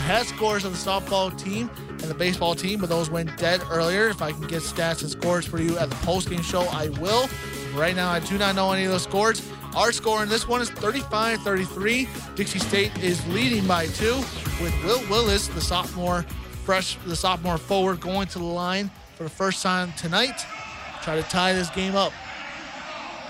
had 0.01 0.25
scores 0.25 0.65
of 0.65 0.73
the 0.73 0.77
softball 0.77 1.35
team 1.41 1.71
and 1.87 2.01
the 2.01 2.13
baseball 2.13 2.55
team, 2.55 2.81
but 2.81 2.89
those 2.89 3.09
went 3.09 3.35
dead 3.37 3.61
earlier. 3.71 4.09
If 4.09 4.21
I 4.21 4.33
can 4.33 4.47
get 4.47 4.63
stats 4.63 5.01
and 5.01 5.09
scores 5.09 5.45
for 5.45 5.61
you 5.61 5.77
at 5.77 5.89
the 5.89 5.95
post-game 6.05 6.41
show, 6.41 6.63
I 6.63 6.89
will. 6.99 7.29
Right 7.73 7.95
now, 7.95 8.11
I 8.11 8.19
do 8.19 8.37
not 8.37 8.53
know 8.53 8.73
any 8.73 8.83
of 8.83 8.91
those 8.91 9.03
scores. 9.03 9.41
Our 9.77 9.93
score 9.93 10.21
in 10.23 10.27
this 10.27 10.45
one 10.45 10.59
is 10.59 10.69
35-33. 10.71 12.35
Dixie 12.35 12.59
State 12.59 13.01
is 13.01 13.25
leading 13.27 13.65
by 13.65 13.87
two 13.87 14.17
with 14.61 14.73
Will 14.83 14.99
Willis, 15.09 15.47
the 15.47 15.61
sophomore 15.61 16.25
fresh, 16.63 16.95
the 17.05 17.15
sophomore 17.15 17.57
forward, 17.57 17.99
going 17.99 18.27
to 18.27 18.39
the 18.39 18.45
line 18.45 18.89
for 19.15 19.23
the 19.23 19.29
first 19.29 19.61
time 19.61 19.93
tonight. 19.93 20.45
Try 21.01 21.15
to 21.15 21.23
tie 21.23 21.53
this 21.53 21.69
game 21.69 21.95
up. 21.95 22.13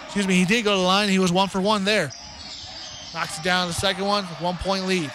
Excuse 0.06 0.28
me, 0.28 0.36
he 0.36 0.46
did 0.46 0.64
go 0.64 0.72
to 0.72 0.78
the 0.78 0.84
line. 0.84 1.10
He 1.10 1.20
was 1.20 1.32
one 1.32 1.50
for 1.50 1.60
one 1.60 1.86
there. 1.86 2.12
Knocks 3.14 3.40
it 3.40 3.44
down 3.44 3.68
the 3.68 3.74
second 3.74 4.06
one, 4.06 4.26
one 4.26 4.58
point 4.58 4.86
lead. 4.86 5.12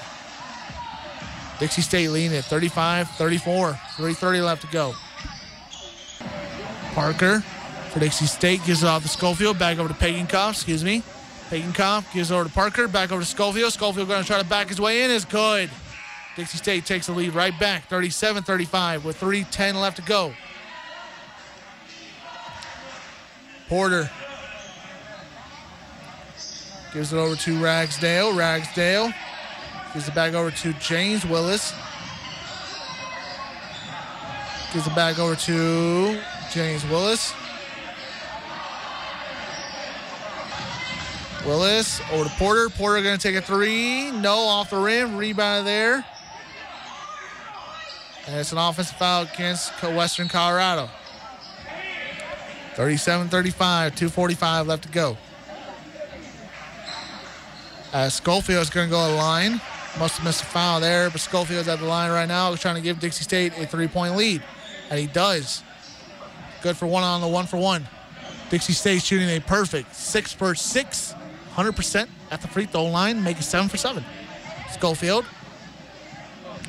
Dixie 1.59 1.83
State 1.83 2.09
leading 2.11 2.37
at 2.37 2.45
35 2.45 3.11
34. 3.11 3.73
3.30 3.73 4.45
left 4.45 4.62
to 4.62 4.69
go. 4.69 4.95
Parker 6.95 7.41
for 7.91 8.01
Dixie 8.01 8.27
State 8.27 8.64
gives 8.64 8.83
it 8.83 8.87
off 8.87 9.03
to 9.03 9.09
Schofield. 9.09 9.59
Back 9.59 9.79
over 9.79 9.89
to 9.89 9.95
Pagenkopf, 9.95 10.51
excuse 10.51 10.85
me. 10.85 11.03
Pagenkopf 11.51 12.12
gives 12.12 12.31
it 12.31 12.35
over 12.35 12.45
to 12.45 12.51
Parker. 12.51 12.87
Back 12.89 13.11
over 13.11 13.23
to 13.23 13.27
Schofield. 13.27 13.73
Schofield 13.73 14.09
going 14.09 14.21
to 14.21 14.27
try 14.27 14.41
to 14.41 14.49
back 14.49 14.69
his 14.69 14.81
way 14.81 15.03
in. 15.03 15.11
Is 15.11 15.25
good. 15.25 15.71
Dixie 16.39 16.59
State 16.59 16.86
takes 16.86 17.07
the 17.09 17.12
lead 17.12 17.34
right 17.34 17.59
back, 17.59 17.89
37 17.89 18.45
35, 18.45 19.05
with 19.05 19.18
3.10 19.18 19.74
left 19.74 19.97
to 19.97 20.03
go. 20.03 20.32
Porter 23.68 24.09
gives 26.95 27.12
it 27.12 27.16
over 27.16 27.34
to 27.34 27.61
Ragsdale. 27.61 28.36
Ragsdale 28.36 29.12
gives 29.93 30.07
it 30.07 30.14
back 30.14 30.34
over 30.34 30.53
to 30.53 30.72
James 30.74 31.26
Willis. 31.26 31.74
Gives 34.72 34.86
it 34.86 34.95
back 34.95 35.18
over 35.18 35.34
to 35.34 36.20
James 36.53 36.86
Willis. 36.86 37.34
Willis 41.45 42.01
over 42.12 42.28
to 42.28 42.30
Porter. 42.36 42.68
Porter 42.68 43.03
going 43.03 43.18
to 43.18 43.22
take 43.22 43.34
a 43.34 43.43
three. 43.43 44.12
No, 44.12 44.36
off 44.36 44.70
the 44.70 44.78
rim. 44.78 45.16
Rebound 45.16 45.66
there. 45.66 46.05
And 48.29 48.37
it's 48.37 48.53
an 48.53 48.59
offensive 48.59 48.99
foul 48.99 49.22
against 49.22 49.72
Western 49.83 50.29
Colorado. 50.29 50.91
37 52.74 53.29
35, 53.29 53.95
2.45 53.95 54.66
left 54.66 54.83
to 54.83 54.89
go. 54.91 55.16
Uh, 57.91 58.11
Schofield's 58.11 58.68
going 58.68 58.87
to 58.87 58.91
go 58.91 59.07
to 59.07 59.12
the 59.12 59.16
line. 59.16 59.62
Must 59.99 60.18
have 60.18 60.24
missed 60.26 60.43
a 60.43 60.45
foul 60.45 60.79
there, 60.79 61.09
but 61.09 61.22
Schofield's 61.22 61.68
at 61.68 61.79
the 61.79 61.87
line 61.87 62.11
right 62.11 62.29
now, 62.29 62.51
He's 62.51 62.61
trying 62.61 62.74
to 62.74 62.83
give 62.83 63.01
Dixie 63.01 63.24
State 63.24 63.55
a 63.57 63.66
three 63.66 63.89
point 63.89 64.14
lead. 64.14 64.43
And 64.91 65.01
he 65.01 65.07
does. 65.07 65.62
Good 66.62 66.76
for 66.76 66.87
one 66.87 67.05
on 67.05 67.22
the 67.22 67.29
one 67.29 67.47
for 67.47 67.57
one. 67.57 67.89
Dixie 68.51 68.74
State 68.74 69.03
shooting 69.03 69.31
a 69.31 69.41
perfect 69.41 69.95
six 69.95 70.35
for 70.35 70.55
six, 70.55 71.14
100% 71.55 72.09
at 72.31 72.43
the 72.43 72.49
free 72.49 72.66
throw 72.66 72.85
line, 72.85 73.24
making 73.24 73.41
seven 73.41 73.70
for 73.70 73.79
seven. 73.79 74.05
Schofield. 74.70 75.24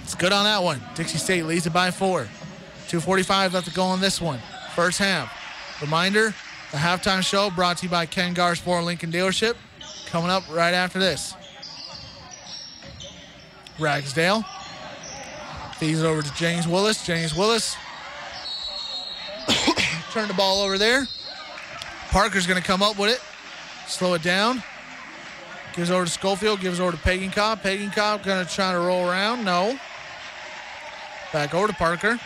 It's 0.09 0.15
good 0.15 0.33
on 0.33 0.45
that 0.45 0.63
one. 0.63 0.81
Dixie 0.95 1.19
State 1.19 1.45
leads 1.45 1.67
it 1.67 1.69
by 1.71 1.91
four. 1.91 2.21
2.45 2.87 3.53
left 3.53 3.67
to 3.67 3.73
go 3.75 3.83
on 3.83 4.01
this 4.01 4.19
one. 4.19 4.39
First 4.73 4.97
half. 4.97 5.31
Reminder 5.83 6.33
the 6.71 6.77
halftime 6.77 7.21
show 7.21 7.51
brought 7.51 7.77
to 7.77 7.85
you 7.85 7.91
by 7.91 8.07
Ken 8.07 8.33
Garff's 8.33 8.59
Ford 8.59 8.85
Lincoln 8.85 9.11
Dealership. 9.11 9.53
Coming 10.07 10.31
up 10.31 10.41
right 10.49 10.73
after 10.73 10.97
this. 10.97 11.35
Ragsdale. 13.77 14.43
Feeds 15.77 16.01
it 16.01 16.05
over 16.07 16.23
to 16.23 16.33
James 16.33 16.67
Willis. 16.67 17.05
James 17.05 17.35
Willis. 17.35 17.75
Turn 20.11 20.27
the 20.27 20.33
ball 20.33 20.63
over 20.63 20.79
there. 20.79 21.05
Parker's 22.09 22.47
going 22.47 22.59
to 22.59 22.67
come 22.67 22.81
up 22.81 22.97
with 22.97 23.11
it. 23.11 23.21
Slow 23.87 24.15
it 24.15 24.23
down. 24.23 24.63
Gives 25.75 25.91
over 25.91 26.05
to 26.05 26.11
Schofield. 26.11 26.61
Gives 26.61 26.79
over 26.79 26.93
to 26.93 26.97
Pagenkopf. 26.97 27.61
Pagan 27.61 27.91
Cobb 27.91 28.23
going 28.23 28.43
to 28.43 28.51
try 28.51 28.71
to 28.71 28.79
roll 28.79 29.07
around. 29.07 29.45
No. 29.45 29.77
Back 31.31 31.53
over 31.53 31.67
to 31.67 31.73
Parker. 31.73 32.19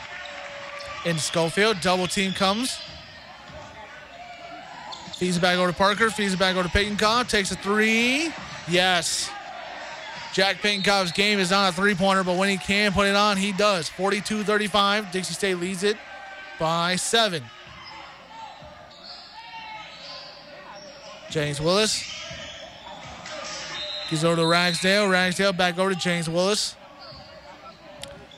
In 1.06 1.18
Schofield. 1.18 1.82
Double 1.82 2.08
team 2.08 2.32
comes. 2.32 2.80
Feeds 5.18 5.38
it 5.38 5.42
back 5.42 5.58
over 5.58 5.72
to 5.72 5.78
Parker. 5.78 6.10
Feeds 6.10 6.34
it 6.34 6.40
back 6.40 6.56
over 6.56 6.68
to 6.68 6.74
Pagenkopf. 6.74 7.30
Takes 7.30 7.52
a 7.52 7.56
three. 7.56 8.32
Yes. 8.68 9.30
Jack 10.34 10.58
Pagenkopf's 10.58 11.12
game 11.12 11.40
is 11.40 11.52
not 11.52 11.72
a 11.72 11.76
three 11.76 11.94
pointer, 11.94 12.24
but 12.24 12.38
when 12.38 12.50
he 12.50 12.58
can 12.58 12.92
put 12.92 13.08
it 13.08 13.16
on, 13.16 13.38
he 13.38 13.52
does. 13.52 13.88
42 13.90 14.44
35. 14.44 15.12
Dixie 15.12 15.34
State 15.34 15.56
leads 15.56 15.84
it 15.84 15.98
by 16.60 16.96
seven. 16.96 17.44
James 21.30 21.60
Willis. 21.60 22.02
He's 24.10 24.24
over 24.24 24.36
to 24.36 24.46
Ragsdale. 24.46 25.10
Ragsdale 25.10 25.54
back 25.54 25.78
over 25.78 25.94
to 25.94 26.00
James 26.00 26.30
Willis. 26.30 26.76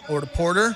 Over 0.07 0.21
to 0.21 0.27
Porter. 0.27 0.75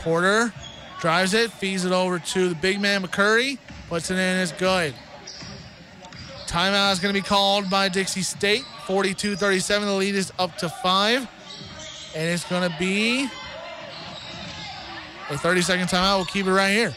Porter 0.00 0.52
drives 1.00 1.34
it, 1.34 1.50
feeds 1.50 1.84
it 1.84 1.92
over 1.92 2.18
to 2.18 2.48
the 2.48 2.54
big 2.54 2.80
man 2.80 3.02
McCurry. 3.02 3.58
Puts 3.88 4.10
it 4.10 4.14
in, 4.14 4.38
it's 4.38 4.52
good. 4.52 4.94
Timeout 6.46 6.92
is 6.92 6.98
going 6.98 7.14
to 7.14 7.20
be 7.20 7.26
called 7.26 7.70
by 7.70 7.88
Dixie 7.88 8.22
State. 8.22 8.64
42 8.86 9.36
37. 9.36 9.86
The 9.86 9.94
lead 9.94 10.14
is 10.14 10.32
up 10.38 10.56
to 10.58 10.68
five. 10.68 11.28
And 12.16 12.28
it's 12.28 12.44
going 12.44 12.68
to 12.68 12.76
be 12.78 13.28
a 15.28 15.38
30 15.38 15.62
second 15.62 15.86
timeout. 15.86 16.16
We'll 16.16 16.24
keep 16.24 16.46
it 16.46 16.52
right 16.52 16.72
here. 16.72 16.94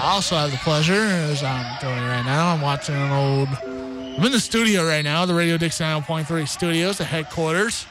I 0.00 0.12
also 0.12 0.36
have 0.36 0.52
the 0.52 0.58
pleasure, 0.58 0.92
as 0.92 1.42
I'm 1.42 1.80
doing 1.80 1.98
right 1.98 2.24
now, 2.24 2.54
I'm 2.54 2.60
watching 2.60 2.94
an 2.94 3.10
old. 3.10 3.77
I'm 4.18 4.24
in 4.24 4.32
the 4.32 4.40
studio 4.40 4.84
right 4.84 5.04
now, 5.04 5.26
the 5.26 5.34
Radio 5.34 5.56
Dixie 5.56 5.84
9.3 5.84 6.48
studios, 6.48 6.98
the 6.98 7.04
headquarters, 7.04 7.86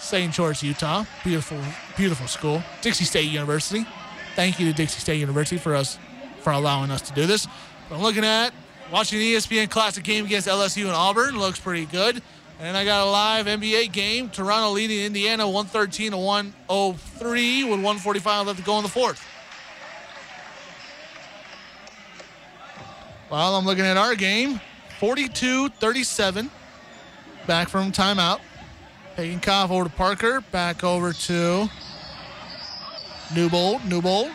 St. 0.00 0.32
George, 0.32 0.60
Utah. 0.60 1.04
Beautiful, 1.22 1.56
beautiful 1.96 2.26
school. 2.26 2.64
Dixie 2.80 3.04
State 3.04 3.30
University. 3.30 3.86
Thank 4.34 4.58
you 4.58 4.68
to 4.68 4.72
Dixie 4.76 4.98
State 4.98 5.20
University 5.20 5.58
for 5.58 5.76
us 5.76 6.00
for 6.40 6.52
allowing 6.52 6.90
us 6.90 7.00
to 7.02 7.12
do 7.12 7.26
this. 7.26 7.46
But 7.88 7.94
I'm 7.94 8.02
looking 8.02 8.24
at 8.24 8.52
watching 8.90 9.20
the 9.20 9.34
ESPN 9.34 9.70
Classic 9.70 10.02
game 10.02 10.24
against 10.24 10.48
LSU 10.48 10.86
and 10.86 10.94
Auburn. 10.94 11.38
Looks 11.38 11.60
pretty 11.60 11.86
good. 11.86 12.20
And 12.58 12.76
I 12.76 12.84
got 12.84 13.06
a 13.06 13.08
live 13.08 13.46
NBA 13.46 13.92
game. 13.92 14.30
Toronto 14.30 14.70
leading 14.72 15.04
Indiana 15.04 15.48
113 15.48 16.10
to 16.10 16.16
103 16.16 17.62
with 17.62 17.70
145 17.70 18.46
left 18.48 18.58
to 18.58 18.64
go 18.64 18.78
in 18.78 18.82
the 18.82 18.88
fourth. 18.88 19.24
While 23.28 23.54
I'm 23.54 23.64
looking 23.64 23.84
at 23.84 23.96
our 23.96 24.16
game. 24.16 24.60
42 25.02 25.68
37. 25.68 26.48
Back 27.48 27.68
from 27.68 27.90
timeout. 27.90 28.38
Pagenkopf 29.16 29.70
over 29.70 29.82
to 29.82 29.90
Parker. 29.90 30.42
Back 30.52 30.84
over 30.84 31.12
to 31.12 31.68
Newbold. 33.34 33.84
Newbold. 33.84 34.30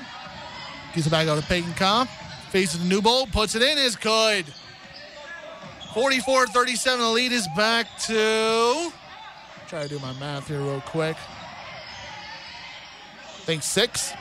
Gives 0.94 1.08
it 1.08 1.10
back 1.10 1.30
over 1.30 1.40
to 1.40 1.48
Pagenkopf. 1.48 2.10
Faces 2.50 2.84
Newbold. 2.84 3.32
Puts 3.32 3.56
it 3.56 3.62
in. 3.62 3.78
Is 3.78 3.96
good. 3.96 4.46
44 5.94 6.48
37. 6.48 7.00
The 7.00 7.12
lead 7.12 7.32
is 7.32 7.48
back 7.56 7.88
to. 8.00 8.92
Try 9.70 9.84
to 9.84 9.88
do 9.88 10.00
my 10.00 10.12
math 10.20 10.50
here 10.50 10.60
real 10.60 10.82
quick. 10.82 11.16
I 13.24 13.40
think 13.46 13.64
six. 13.64 14.12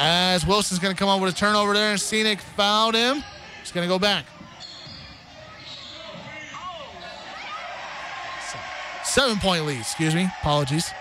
As 0.00 0.44
Wilson's 0.44 0.80
going 0.80 0.92
to 0.92 0.98
come 0.98 1.08
up 1.08 1.20
with 1.20 1.32
a 1.32 1.36
turnover 1.36 1.74
there, 1.74 1.92
and 1.92 2.00
Scenic 2.00 2.40
fouled 2.40 2.96
him. 2.96 3.22
He's 3.60 3.70
going 3.70 3.88
to 3.88 3.88
go 3.88 4.00
back. 4.00 4.24
Seven 9.10 9.38
point 9.38 9.66
lead, 9.66 9.80
excuse 9.80 10.14
me. 10.14 10.28
Apologies. 10.40 10.92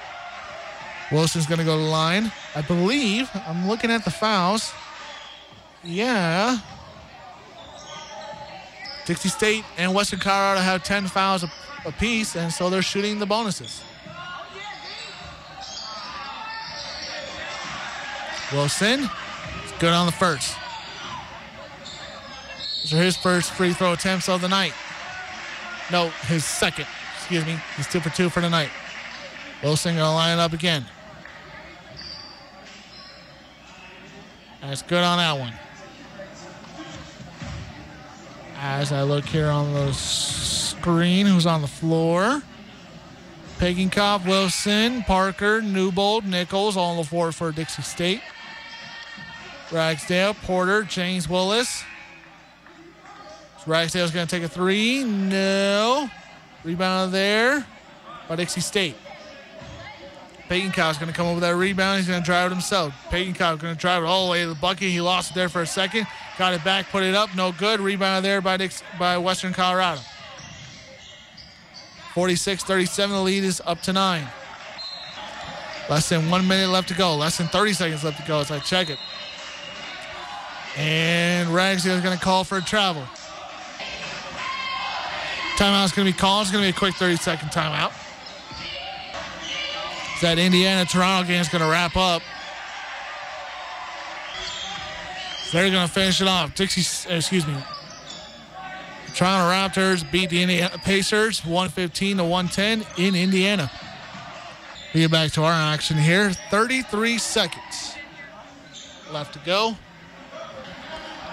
Wilson's 1.11 1.45
going 1.45 1.59
to 1.59 1.63
go 1.63 1.77
to 1.77 1.83
the 1.83 1.89
line. 1.89 2.31
I 2.55 2.63
believe, 2.63 3.29
I'm 3.47 3.67
looking 3.67 3.91
at 3.91 4.03
the 4.03 4.09
fouls. 4.09 4.73
Yeah. 5.83 6.57
Dixie 9.05 9.29
State 9.29 9.63
and 9.77 9.93
Western 9.93 10.19
Colorado 10.19 10.59
have 10.61 10.83
10 10.83 11.05
fouls 11.05 11.45
apiece, 11.85 12.35
and 12.35 12.51
so 12.51 12.71
they're 12.71 12.81
shooting 12.81 13.19
the 13.19 13.27
bonuses. 13.27 13.83
Wilson, 18.51 19.07
good 19.77 19.93
on 19.93 20.07
the 20.07 20.11
first. 20.11 20.57
These 22.81 22.91
are 22.95 23.03
his 23.03 23.15
first 23.15 23.51
free 23.51 23.73
throw 23.73 23.93
attempts 23.93 24.27
of 24.27 24.41
the 24.41 24.49
night. 24.49 24.73
No, 25.91 26.09
his 26.25 26.43
second 26.43 26.87
excuse 27.29 27.45
me. 27.45 27.61
He's 27.77 27.87
two 27.87 27.99
for 27.99 28.09
two 28.09 28.27
for 28.27 28.41
tonight. 28.41 28.71
Wilson 29.61 29.93
going 29.93 30.03
to 30.03 30.11
line 30.11 30.39
up 30.39 30.51
again. 30.51 30.83
That's 34.61 34.81
good 34.81 35.03
on 35.03 35.19
that 35.19 35.37
one. 35.37 35.53
As 38.57 38.91
I 38.91 39.03
look 39.03 39.25
here 39.25 39.45
on 39.45 39.71
the 39.75 39.93
screen, 39.93 41.27
who's 41.27 41.45
on 41.45 41.61
the 41.61 41.67
floor? 41.67 42.41
Pagenkopf, 43.59 44.25
Wilson, 44.25 45.03
Parker, 45.03 45.61
Newbold, 45.61 46.25
Nichols, 46.25 46.75
all 46.75 46.91
on 46.91 46.97
the 46.97 47.03
floor 47.03 47.31
for 47.31 47.51
Dixie 47.51 47.83
State. 47.83 48.21
Ragsdale, 49.71 50.33
Porter, 50.33 50.81
James 50.81 51.29
Willis. 51.29 51.83
So 53.59 53.65
Ragsdale's 53.67 54.09
going 54.09 54.25
to 54.25 54.35
take 54.35 54.43
a 54.43 54.49
three. 54.49 55.03
No. 55.03 56.09
Rebound 56.63 57.13
there 57.13 57.65
by 58.27 58.35
Dixie 58.35 58.61
State. 58.61 58.95
Pagenkopf's 60.49 60.97
going 60.97 61.11
to 61.11 61.15
come 61.15 61.27
over 61.27 61.39
that 61.41 61.55
rebound. 61.55 61.99
He's 61.99 62.07
going 62.07 62.21
to 62.21 62.25
drive 62.25 62.51
it 62.51 62.55
himself. 62.55 62.93
Pagenkopf 63.09 63.59
going 63.59 63.75
to 63.75 63.79
drive 63.79 64.01
it 64.03 64.07
all 64.07 64.25
the 64.25 64.31
way 64.31 64.41
to 64.41 64.49
the 64.49 64.55
bucket. 64.55 64.89
He 64.89 64.99
lost 64.99 65.31
it 65.31 65.35
there 65.35 65.47
for 65.47 65.61
a 65.61 65.67
second. 65.67 66.07
Got 66.39 66.53
it 66.53 66.63
back, 66.63 66.89
put 66.89 67.03
it 67.03 67.13
up. 67.13 67.35
No 67.35 67.51
good. 67.51 67.79
Rebound 67.79 68.25
there 68.25 68.41
by, 68.41 68.57
Dix- 68.57 68.81
by 68.97 69.17
Western 69.19 69.53
Colorado. 69.53 70.01
46 72.15 72.63
37. 72.63 73.15
The 73.15 73.21
lead 73.21 73.43
is 73.43 73.61
up 73.65 73.81
to 73.83 73.93
nine. 73.93 74.27
Less 75.87 76.09
than 76.09 76.29
one 76.29 76.47
minute 76.47 76.69
left 76.69 76.87
to 76.89 76.95
go. 76.95 77.15
Less 77.15 77.37
than 77.37 77.47
30 77.47 77.73
seconds 77.73 78.03
left 78.03 78.19
to 78.19 78.27
go 78.27 78.39
as 78.39 78.49
I 78.51 78.59
check 78.59 78.89
it. 78.89 78.97
And 80.77 81.49
Ragsdale 81.49 81.95
is 81.95 82.03
going 82.03 82.17
to 82.17 82.23
call 82.23 82.43
for 82.43 82.57
a 82.57 82.61
travel. 82.61 83.03
Timeout's 85.59 85.91
going 85.91 86.07
to 86.07 86.13
be 86.13 86.17
called. 86.17 86.43
It's 86.43 86.51
going 86.51 86.63
to 86.63 86.71
be 86.71 86.73
a 86.73 86.79
quick 86.79 86.95
30 86.95 87.17
second 87.17 87.49
timeout. 87.49 87.91
That 90.21 90.39
Indiana 90.39 90.85
Toronto 90.85 91.27
game 91.27 91.41
is 91.41 91.49
going 91.49 91.61
to 91.61 91.69
wrap 91.69 91.97
up. 91.97 92.21
They're 95.51 95.69
going 95.69 95.85
to 95.85 95.93
finish 95.93 96.21
it 96.21 96.29
off. 96.29 96.55
Dixie, 96.55 97.13
excuse 97.13 97.45
me. 97.45 97.57
Toronto 99.13 99.51
Raptors 99.51 100.09
beat 100.09 100.29
the 100.29 100.41
Indiana 100.41 100.77
Pacers 100.77 101.43
115 101.43 102.17
to 102.17 102.23
110 102.23 103.05
in 103.05 103.13
Indiana. 103.13 103.69
We 104.93 105.01
get 105.01 105.11
back 105.11 105.31
to 105.31 105.43
our 105.43 105.51
action 105.51 105.97
here. 105.97 106.31
33 106.31 107.17
seconds 107.17 107.95
left 109.11 109.33
to 109.33 109.39
go. 109.39 109.75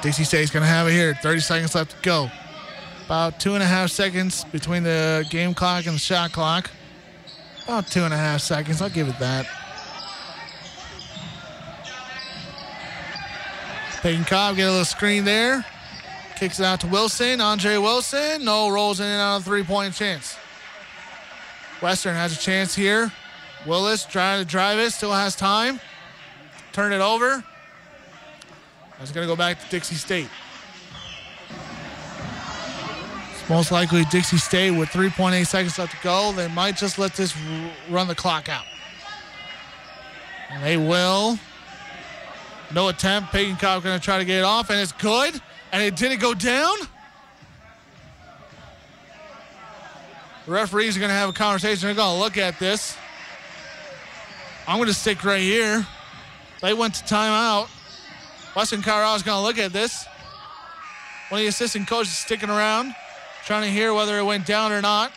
Dixie 0.03 0.25
State's 0.25 0.51
going 0.51 0.65
to 0.65 0.69
have 0.69 0.89
it 0.89 0.93
here. 0.95 1.15
30 1.15 1.39
seconds 1.39 1.77
left 1.77 1.93
to 1.93 2.03
go. 2.03 2.29
About 3.07 3.39
two 3.39 3.55
and 3.55 3.63
a 3.63 3.67
half 3.67 3.91
seconds 3.91 4.45
between 4.45 4.83
the 4.83 5.25
game 5.31 5.55
clock 5.55 5.87
and 5.87 5.95
the 5.95 6.01
shot 6.01 6.33
clock. 6.33 6.71
About 7.63 7.87
two 7.87 8.03
and 8.03 8.13
a 8.13 8.17
half 8.17 8.41
seconds. 8.41 8.83
I'll 8.83 8.91
give 8.91 9.09
it 9.09 9.19
that. 9.21 9.47
Pagenkopf 14.03 14.57
get 14.57 14.65
a 14.65 14.71
little 14.71 14.85
screen 14.85 15.25
there. 15.25 15.65
Kicks 16.35 16.59
it 16.59 16.67
out 16.67 16.81
to 16.81 16.89
Wilson. 16.89 17.41
Andre 17.41 17.77
Wilson. 17.77 18.45
No, 18.45 18.71
rolls 18.71 18.99
in 18.99 19.07
and 19.07 19.21
out 19.21 19.37
of 19.37 19.45
three 19.45 19.63
point 19.63 19.95
chance. 19.95 20.37
Western 21.81 22.15
has 22.15 22.37
a 22.37 22.39
chance 22.39 22.75
here. 22.75 23.13
Willis 23.67 24.05
trying 24.05 24.43
to 24.43 24.45
drive 24.45 24.79
it. 24.79 24.91
Still 24.93 25.13
has 25.13 25.37
time. 25.37 25.79
Turn 26.73 26.93
it 26.93 27.01
over. 27.01 27.45
It's 29.01 29.13
going 29.13 29.27
to 29.27 29.33
go 29.33 29.37
back 29.37 29.61
to 29.61 29.71
Dixie 29.71 29.95
State. 29.95 30.29
Most 33.49 33.71
likely 33.71 34.05
Dixie 34.11 34.39
State 34.39 34.73
with 34.73 34.89
3.8 34.89 35.47
seconds 35.47 35.79
left 35.79 35.93
to 35.93 36.03
go. 36.03 36.33
They 36.33 36.49
might 36.49 36.77
just 36.77 36.99
let 36.99 37.15
this 37.15 37.35
run 37.89 38.09
the 38.09 38.15
clock 38.15 38.49
out. 38.49 38.65
And 40.51 40.63
they 40.63 40.77
will. 40.77 41.39
No 42.75 42.89
attempt. 42.89 43.33
Pagenkopf 43.33 43.83
going 43.83 43.99
to 43.99 44.05
try 44.05 44.19
to 44.19 44.25
get 44.25 44.39
it 44.39 44.45
off, 44.45 44.71
and 44.71 44.81
it's 44.81 44.93
good. 44.93 45.41
And 45.73 45.83
it 45.83 45.97
didn't 45.97 46.21
go 46.21 46.35
down. 46.35 46.77
The 50.47 50.53
referees 50.53 50.97
are 50.97 51.01
going 51.01 51.11
to 51.11 51.15
have 51.15 51.29
a 51.29 51.33
conversation. 51.33 51.87
They're 51.87 51.95
going 51.95 52.17
to 52.17 52.23
look 52.23 52.39
at 52.39 52.59
this. 52.59 52.97
I'm 54.67 54.79
going 54.79 54.89
to 54.89 54.95
stick 54.95 55.25
right 55.25 55.41
here. 55.41 55.87
They 56.63 56.73
went 56.73 56.95
to 56.95 57.05
timeout. 57.05 57.69
Western 58.57 58.83
Colorado's 58.83 59.23
going 59.23 59.39
to 59.39 59.43
look 59.43 59.59
at 59.59 59.73
this. 59.73 60.07
One 61.29 61.41
of 61.41 61.45
the 61.45 61.49
assistant 61.49 61.89
coaches 61.89 62.13
is 62.13 62.19
sticking 62.19 62.49
around, 62.49 62.95
trying 63.47 63.63
to 63.63 63.71
hear 63.71 63.95
whether 63.95 64.19
it 64.19 64.25
went 64.25 64.45
down 64.45 64.73
or 64.73 64.83
not. 64.83 65.13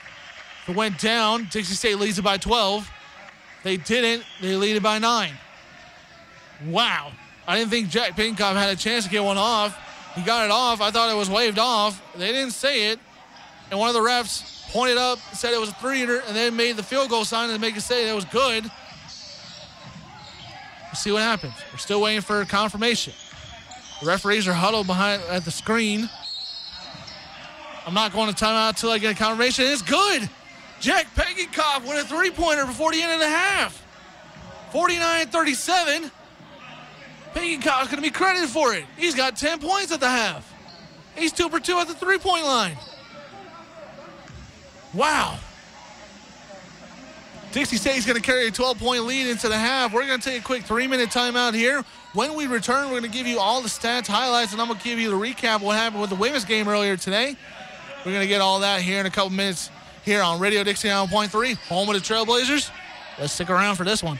If 0.63 0.69
it 0.69 0.75
went 0.75 0.99
down, 0.99 1.47
Dixie 1.51 1.73
State 1.73 1.97
leads 1.97 2.19
it 2.19 2.21
by 2.21 2.37
12. 2.37 2.89
They 3.63 3.75
didn't. 3.75 4.23
They 4.39 4.55
lead 4.55 4.75
it 4.75 4.83
by 4.83 4.99
nine. 4.99 5.33
Wow. 6.67 7.11
I 7.47 7.57
didn't 7.57 7.71
think 7.71 7.89
Jack 7.89 8.15
Pagenkopf 8.15 8.53
had 8.53 8.69
a 8.69 8.75
chance 8.75 9.05
to 9.05 9.09
get 9.09 9.23
one 9.23 9.37
off. 9.37 9.77
He 10.15 10.21
got 10.21 10.45
it 10.45 10.51
off. 10.51 10.79
I 10.79 10.91
thought 10.91 11.09
it 11.09 11.17
was 11.17 11.29
waved 11.29 11.57
off. 11.57 12.01
They 12.15 12.31
didn't 12.31 12.51
say 12.51 12.91
it. 12.91 12.99
And 13.71 13.79
one 13.79 13.89
of 13.89 13.95
the 13.95 14.01
refs 14.01 14.69
pointed 14.71 14.97
up, 14.97 15.17
said 15.33 15.53
it 15.53 15.59
was 15.59 15.69
a 15.69 15.73
three-hitter, 15.73 16.21
and 16.27 16.35
then 16.35 16.55
made 16.55 16.75
the 16.75 16.83
field 16.83 17.09
goal 17.09 17.25
sign 17.25 17.49
to 17.49 17.57
make 17.57 17.75
it 17.75 17.81
say 17.81 18.07
it 18.07 18.13
was 18.13 18.25
good. 18.25 18.63
We'll 18.63 20.95
see 20.95 21.11
what 21.11 21.23
happens. 21.23 21.53
We're 21.71 21.79
still 21.79 22.01
waiting 22.01 22.21
for 22.21 22.45
confirmation. 22.45 23.13
The 24.01 24.07
referees 24.07 24.47
are 24.47 24.53
huddled 24.53 24.85
behind 24.85 25.23
at 25.29 25.45
the 25.45 25.51
screen. 25.51 26.09
I'm 27.89 27.95
not 27.95 28.13
going 28.13 28.31
to 28.31 28.45
timeout 28.45 28.69
until 28.69 28.91
I 28.91 28.99
get 28.99 29.15
a 29.15 29.17
confirmation. 29.17 29.65
It's 29.65 29.81
good. 29.81 30.29
Jack 30.79 31.07
Pagenkopf 31.15 31.87
with 31.87 32.05
a 32.05 32.07
three-pointer 32.07 32.67
before 32.67 32.91
the 32.91 33.01
end 33.01 33.13
of 33.13 33.19
the 33.19 33.27
half. 33.27 33.83
49-37. 34.71 36.11
Pagenkopf's 37.33 37.87
going 37.87 37.95
to 37.95 38.01
be 38.01 38.11
credited 38.11 38.47
for 38.47 38.75
it. 38.75 38.85
He's 38.95 39.15
got 39.15 39.35
10 39.35 39.57
points 39.57 39.91
at 39.91 40.01
the 40.01 40.07
half. 40.07 40.53
He's 41.15 41.31
two 41.31 41.49
for 41.49 41.59
two 41.59 41.79
at 41.79 41.87
the 41.87 41.95
three-point 41.95 42.45
line. 42.45 42.77
Wow. 44.93 45.39
Dixie 47.51 47.77
State's 47.77 48.05
going 48.05 48.17
to 48.17 48.21
carry 48.21 48.45
a 48.45 48.51
12 48.51 48.77
point 48.77 49.05
lead 49.05 49.25
into 49.25 49.49
the 49.49 49.57
half. 49.57 49.93
We're 49.93 50.05
going 50.05 50.19
to 50.19 50.29
take 50.29 50.41
a 50.41 50.45
quick 50.45 50.61
three 50.61 50.85
minute 50.85 51.09
timeout 51.09 51.55
here. 51.55 51.83
When 52.13 52.35
we 52.35 52.45
return, 52.45 52.85
we're 52.85 52.99
going 52.99 53.11
to 53.11 53.17
give 53.17 53.25
you 53.25 53.39
all 53.39 53.63
the 53.63 53.67
stats, 53.67 54.05
highlights, 54.05 54.51
and 54.51 54.61
I'm 54.61 54.67
going 54.67 54.77
to 54.77 54.85
give 54.85 54.99
you 54.99 55.09
the 55.09 55.15
recap 55.15 55.55
of 55.55 55.61
what 55.63 55.75
happened 55.75 56.01
with 56.01 56.11
the 56.11 56.15
women's 56.15 56.45
game 56.45 56.67
earlier 56.67 56.95
today. 56.95 57.35
We're 58.05 58.13
going 58.13 58.23
to 58.23 58.27
get 58.27 58.41
all 58.41 58.59
that 58.61 58.81
here 58.81 58.99
in 58.99 59.05
a 59.05 59.09
couple 59.09 59.31
minutes 59.31 59.69
here 60.03 60.21
on 60.21 60.39
Radio 60.39 60.63
Dixie 60.63 60.87
9.3, 60.87 61.55
home 61.67 61.89
of 61.89 61.95
the 61.95 62.01
Trailblazers. 62.01 62.71
Let's 63.19 63.33
stick 63.33 63.49
around 63.49 63.75
for 63.75 63.83
this 63.83 64.01
one. 64.01 64.19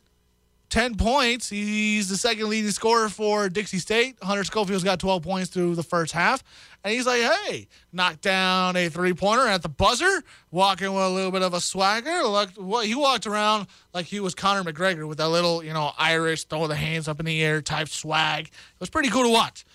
10 0.69 0.95
points. 0.95 1.49
He's 1.49 2.09
the 2.09 2.17
second 2.17 2.49
leading 2.49 2.71
scorer 2.71 3.09
for 3.09 3.49
Dixie 3.49 3.79
State. 3.79 4.17
Hunter 4.21 4.43
Schofield's 4.43 4.83
got 4.83 4.99
12 4.99 5.23
points 5.23 5.49
through 5.49 5.75
the 5.75 5.83
first 5.83 6.11
half. 6.13 6.43
And 6.83 6.93
he's 6.93 7.05
like, 7.05 7.21
hey, 7.21 7.67
knocked 7.91 8.21
down 8.21 8.75
a 8.75 8.87
three 8.87 9.13
pointer 9.13 9.47
at 9.47 9.61
the 9.61 9.69
buzzer, 9.69 10.23
walking 10.51 10.93
with 10.93 11.03
a 11.03 11.09
little 11.09 11.31
bit 11.31 11.41
of 11.41 11.53
a 11.53 11.59
swagger. 11.59 12.23
Look, 12.23 12.51
he 12.83 12.95
walked 12.95 13.27
around 13.27 13.67
like 13.93 14.05
he 14.05 14.19
was 14.19 14.33
Conor 14.33 14.63
McGregor 14.71 15.07
with 15.07 15.17
that 15.17 15.29
little, 15.29 15.63
you 15.63 15.73
know, 15.73 15.91
Irish, 15.97 16.45
throw 16.45 16.67
the 16.67 16.75
hands 16.75 17.07
up 17.07 17.19
in 17.19 17.25
the 17.25 17.41
air 17.43 17.61
type 17.61 17.89
swag. 17.89 18.47
It 18.47 18.79
was 18.79 18.89
pretty 18.89 19.09
cool 19.09 19.23
to 19.23 19.29
watch. 19.29 19.65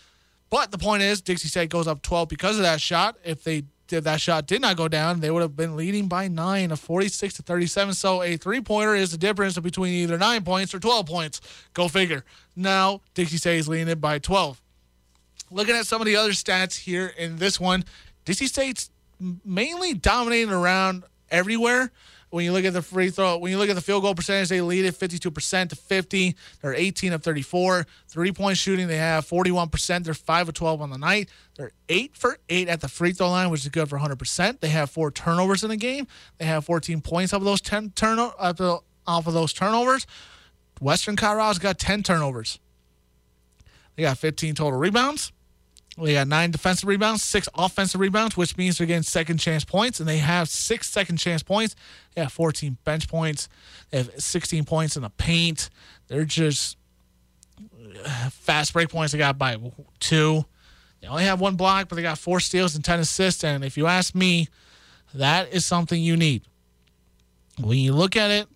But 0.48 0.70
the 0.70 0.78
point 0.78 1.02
is, 1.02 1.20
Dixie 1.20 1.48
State 1.48 1.68
goes 1.70 1.88
up 1.88 2.00
12 2.02 2.28
because 2.28 2.56
of 2.56 2.62
that 2.62 2.80
shot. 2.80 3.16
If 3.24 3.42
they 3.42 3.64
if 3.90 4.04
that 4.04 4.20
shot 4.20 4.46
did 4.46 4.62
not 4.62 4.76
go 4.76 4.88
down, 4.88 5.20
they 5.20 5.30
would 5.30 5.42
have 5.42 5.56
been 5.56 5.76
leading 5.76 6.08
by 6.08 6.28
nine 6.28 6.70
a 6.70 6.76
46 6.76 7.34
to 7.34 7.42
37. 7.42 7.94
So 7.94 8.22
a 8.22 8.36
three 8.36 8.60
pointer 8.60 8.94
is 8.94 9.10
the 9.10 9.18
difference 9.18 9.58
between 9.58 9.92
either 9.94 10.18
nine 10.18 10.42
points 10.44 10.74
or 10.74 10.80
12 10.80 11.06
points. 11.06 11.40
Go 11.74 11.88
figure. 11.88 12.24
Now, 12.56 13.02
Dixie 13.14 13.36
State 13.36 13.58
is 13.58 13.68
leading 13.68 13.88
it 13.88 14.00
by 14.00 14.18
12. 14.18 14.60
Looking 15.50 15.76
at 15.76 15.86
some 15.86 16.00
of 16.00 16.06
the 16.06 16.16
other 16.16 16.30
stats 16.30 16.78
here 16.80 17.12
in 17.18 17.36
this 17.36 17.60
one, 17.60 17.84
Dixie 18.24 18.46
State's 18.46 18.90
mainly 19.44 19.94
dominating 19.94 20.50
around 20.50 21.04
everywhere. 21.30 21.92
When 22.34 22.44
you 22.44 22.50
look 22.50 22.64
at 22.64 22.72
the 22.72 22.82
free 22.82 23.10
throw, 23.10 23.38
when 23.38 23.52
you 23.52 23.58
look 23.58 23.68
at 23.68 23.76
the 23.76 23.80
field 23.80 24.02
goal 24.02 24.12
percentage, 24.12 24.48
they 24.48 24.60
lead 24.60 24.84
it 24.84 24.96
52% 24.96 25.68
to 25.68 25.76
50. 25.76 26.34
They're 26.60 26.74
18 26.74 27.12
of 27.12 27.22
34. 27.22 27.86
Three 28.08 28.32
point 28.32 28.56
shooting, 28.56 28.88
they 28.88 28.96
have 28.96 29.24
41%. 29.24 30.02
They're 30.02 30.14
5 30.14 30.48
of 30.48 30.54
12 30.54 30.82
on 30.82 30.90
the 30.90 30.98
night. 30.98 31.28
They're 31.54 31.70
8 31.88 32.16
for 32.16 32.38
8 32.48 32.68
at 32.68 32.80
the 32.80 32.88
free 32.88 33.12
throw 33.12 33.30
line, 33.30 33.50
which 33.50 33.60
is 33.60 33.68
good 33.68 33.88
for 33.88 34.00
100%. 34.00 34.58
They 34.58 34.70
have 34.70 34.90
four 34.90 35.12
turnovers 35.12 35.62
in 35.62 35.70
the 35.70 35.76
game. 35.76 36.08
They 36.38 36.46
have 36.46 36.64
14 36.64 37.02
points 37.02 37.32
off 37.32 37.40
of 37.40 37.44
those 37.44 37.60
10 37.60 37.90
turno- 37.90 38.82
off 39.06 39.26
of 39.28 39.32
those 39.32 39.52
turnovers. 39.52 40.04
Western 40.80 41.14
Colorado's 41.14 41.60
got 41.60 41.78
10 41.78 42.02
turnovers. 42.02 42.58
They 43.94 44.02
got 44.02 44.18
15 44.18 44.56
total 44.56 44.80
rebounds. 44.80 45.30
We 45.96 46.14
got 46.14 46.26
nine 46.26 46.50
defensive 46.50 46.88
rebounds, 46.88 47.22
six 47.22 47.48
offensive 47.56 48.00
rebounds, 48.00 48.36
which 48.36 48.56
means 48.56 48.78
they're 48.78 48.86
getting 48.86 49.04
second 49.04 49.38
chance 49.38 49.64
points, 49.64 50.00
and 50.00 50.08
they 50.08 50.18
have 50.18 50.48
six 50.48 50.90
second 50.90 51.18
chance 51.18 51.42
points. 51.42 51.76
They 52.14 52.22
have 52.22 52.32
14 52.32 52.78
bench 52.84 53.08
points. 53.08 53.48
They 53.90 53.98
have 53.98 54.10
16 54.18 54.64
points 54.64 54.96
in 54.96 55.02
the 55.02 55.10
paint. 55.10 55.70
They're 56.08 56.24
just 56.24 56.76
uh, 58.04 58.30
fast 58.30 58.72
break 58.72 58.88
points. 58.88 59.12
They 59.12 59.18
got 59.18 59.38
by 59.38 59.56
two. 60.00 60.44
They 61.00 61.06
only 61.06 61.24
have 61.24 61.40
one 61.40 61.54
block, 61.54 61.88
but 61.88 61.96
they 61.96 62.02
got 62.02 62.18
four 62.18 62.40
steals 62.40 62.74
and 62.74 62.84
10 62.84 63.00
assists. 63.00 63.44
And 63.44 63.64
if 63.64 63.76
you 63.76 63.86
ask 63.86 64.14
me, 64.14 64.48
that 65.14 65.52
is 65.52 65.64
something 65.64 66.02
you 66.02 66.16
need. 66.16 66.42
When 67.60 67.78
you 67.78 67.92
look 67.92 68.16
at 68.16 68.30
it, 68.32 68.48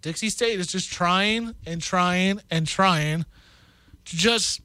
Dixie 0.00 0.30
State 0.30 0.58
is 0.58 0.68
just 0.68 0.90
trying 0.90 1.54
and 1.66 1.82
trying 1.82 2.40
and 2.50 2.66
trying 2.66 3.26
to 4.06 4.16
just 4.16 4.60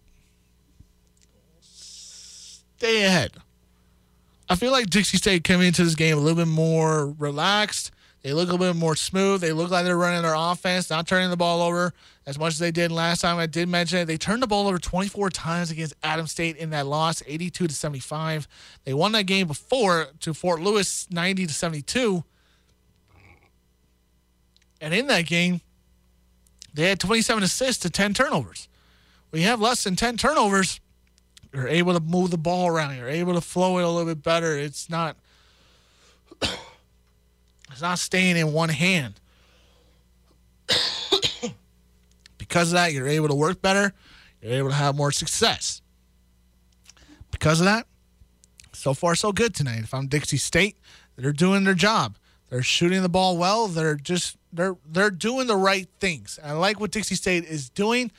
ahead. 2.83 3.33
I 4.49 4.55
feel 4.55 4.71
like 4.71 4.89
Dixie 4.89 5.17
State 5.17 5.43
came 5.43 5.61
into 5.61 5.83
this 5.83 5.95
game 5.95 6.17
a 6.17 6.21
little 6.21 6.43
bit 6.43 6.47
more 6.51 7.07
relaxed. 7.17 7.91
They 8.21 8.33
look 8.33 8.49
a 8.49 8.51
little 8.51 8.73
bit 8.73 8.79
more 8.79 8.95
smooth. 8.95 9.41
They 9.41 9.51
look 9.51 9.71
like 9.71 9.85
they're 9.85 9.97
running 9.97 10.21
their 10.21 10.35
offense, 10.35 10.89
not 10.89 11.07
turning 11.07 11.29
the 11.29 11.37
ball 11.37 11.61
over 11.61 11.93
as 12.27 12.37
much 12.37 12.53
as 12.53 12.59
they 12.59 12.69
did 12.69 12.91
last 12.91 13.21
time. 13.21 13.39
I 13.39 13.47
did 13.47 13.67
mention 13.67 13.99
it. 13.99 14.05
They 14.05 14.17
turned 14.17 14.43
the 14.43 14.47
ball 14.47 14.67
over 14.67 14.77
24 14.77 15.29
times 15.31 15.71
against 15.71 15.95
Adams 16.03 16.31
State 16.31 16.57
in 16.57 16.69
that 16.69 16.85
loss, 16.85 17.23
82 17.25 17.67
to 17.67 17.73
75. 17.73 18.47
They 18.83 18.93
won 18.93 19.13
that 19.13 19.23
game 19.23 19.47
before 19.47 20.07
to 20.19 20.33
Fort 20.33 20.61
Lewis, 20.61 21.07
90 21.09 21.47
to 21.47 21.53
72. 21.53 22.23
And 24.79 24.93
in 24.93 25.07
that 25.07 25.25
game, 25.25 25.61
they 26.73 26.89
had 26.89 26.99
27 26.99 27.43
assists 27.43 27.81
to 27.83 27.89
10 27.89 28.13
turnovers. 28.13 28.67
We 29.31 29.41
have 29.43 29.59
less 29.59 29.83
than 29.83 29.95
10 29.95 30.17
turnovers, 30.17 30.79
you're 31.53 31.67
able 31.67 31.93
to 31.93 31.99
move 31.99 32.31
the 32.31 32.37
ball 32.37 32.67
around. 32.67 32.97
You're 32.97 33.09
able 33.09 33.33
to 33.33 33.41
flow 33.41 33.77
it 33.79 33.83
a 33.83 33.89
little 33.89 34.05
bit 34.05 34.23
better. 34.23 34.57
It's 34.57 34.89
not 34.89 35.17
it's 36.41 37.81
not 37.81 37.99
staying 37.99 38.37
in 38.37 38.53
one 38.53 38.69
hand. 38.69 39.19
because 42.37 42.69
of 42.69 42.73
that, 42.75 42.93
you're 42.93 43.07
able 43.07 43.27
to 43.27 43.35
work 43.35 43.61
better. 43.61 43.93
You're 44.41 44.53
able 44.53 44.69
to 44.69 44.75
have 44.75 44.95
more 44.95 45.11
success. 45.11 45.81
Because 47.31 47.59
of 47.59 47.65
that, 47.65 47.87
so 48.73 48.93
far 48.93 49.15
so 49.15 49.31
good 49.31 49.53
tonight. 49.53 49.79
If 49.83 49.93
I'm 49.93 50.07
Dixie 50.07 50.37
State, 50.37 50.77
they're 51.15 51.33
doing 51.33 51.63
their 51.63 51.73
job. 51.73 52.17
They're 52.49 52.63
shooting 52.63 53.01
the 53.01 53.09
ball 53.09 53.37
well. 53.37 53.67
They're 53.67 53.95
just 53.95 54.37
they're 54.51 54.75
they're 54.85 55.11
doing 55.11 55.47
the 55.47 55.55
right 55.55 55.87
things. 55.99 56.39
I 56.43 56.51
like 56.53 56.79
what 56.79 56.91
Dixie 56.91 57.15
State 57.15 57.45
is 57.45 57.69
doing. 57.69 58.11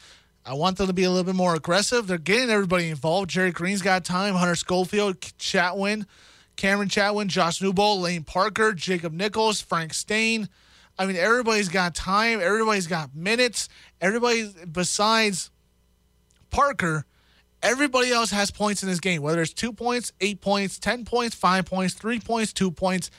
I 0.45 0.55
want 0.55 0.77
them 0.77 0.89
to 0.89 0.93
be 0.93 1.05
a 1.05 1.11
little 1.11 1.25
bit 1.25 1.37
more 1.37 1.55
aggressive. 1.55 2.07
They're 2.07 2.19
getting 2.19 2.51
everybody 2.51 2.89
involved. 2.89 3.31
Jerry 3.31 3.53
Green's 3.53 3.83
got 3.83 4.05
time. 4.05 4.35
Hunter 4.35 4.57
Schofield, 4.57 5.21
Chatwin, 5.21 6.05
Cameron 6.57 6.89
Chatwin, 6.89 7.29
Josh 7.29 7.63
Newbold, 7.63 8.03
Lane 8.03 8.25
Parker, 8.25 8.73
Jacob 8.73 9.13
Nichols, 9.13 9.61
Frank 9.61 9.95
Stain. 9.95 10.49
I 10.99 11.07
mean, 11.07 11.17
everybody's 11.17 11.69
got 11.69 11.95
time. 11.95 12.41
Everybody's 12.41 12.89
got 12.89 13.15
minutes. 13.15 13.69
Everybody 14.01 14.53
besides 14.71 15.51
Parker, 16.51 17.07
everybody 17.63 18.11
else 18.11 18.31
has 18.31 18.51
points 18.51 18.83
in 18.83 18.89
this 18.89 19.01
game. 19.01 19.23
Whether 19.23 19.43
it's 19.43 19.53
two 19.53 19.73
points, 19.73 20.13
eight 20.21 20.41
points, 20.41 20.79
ten 20.79 21.05
points, 21.05 21.37
five 21.37 21.67
points, 21.67 21.95
three 21.95 22.19
points, 22.19 22.53
two 22.53 22.71
points. 22.71 23.11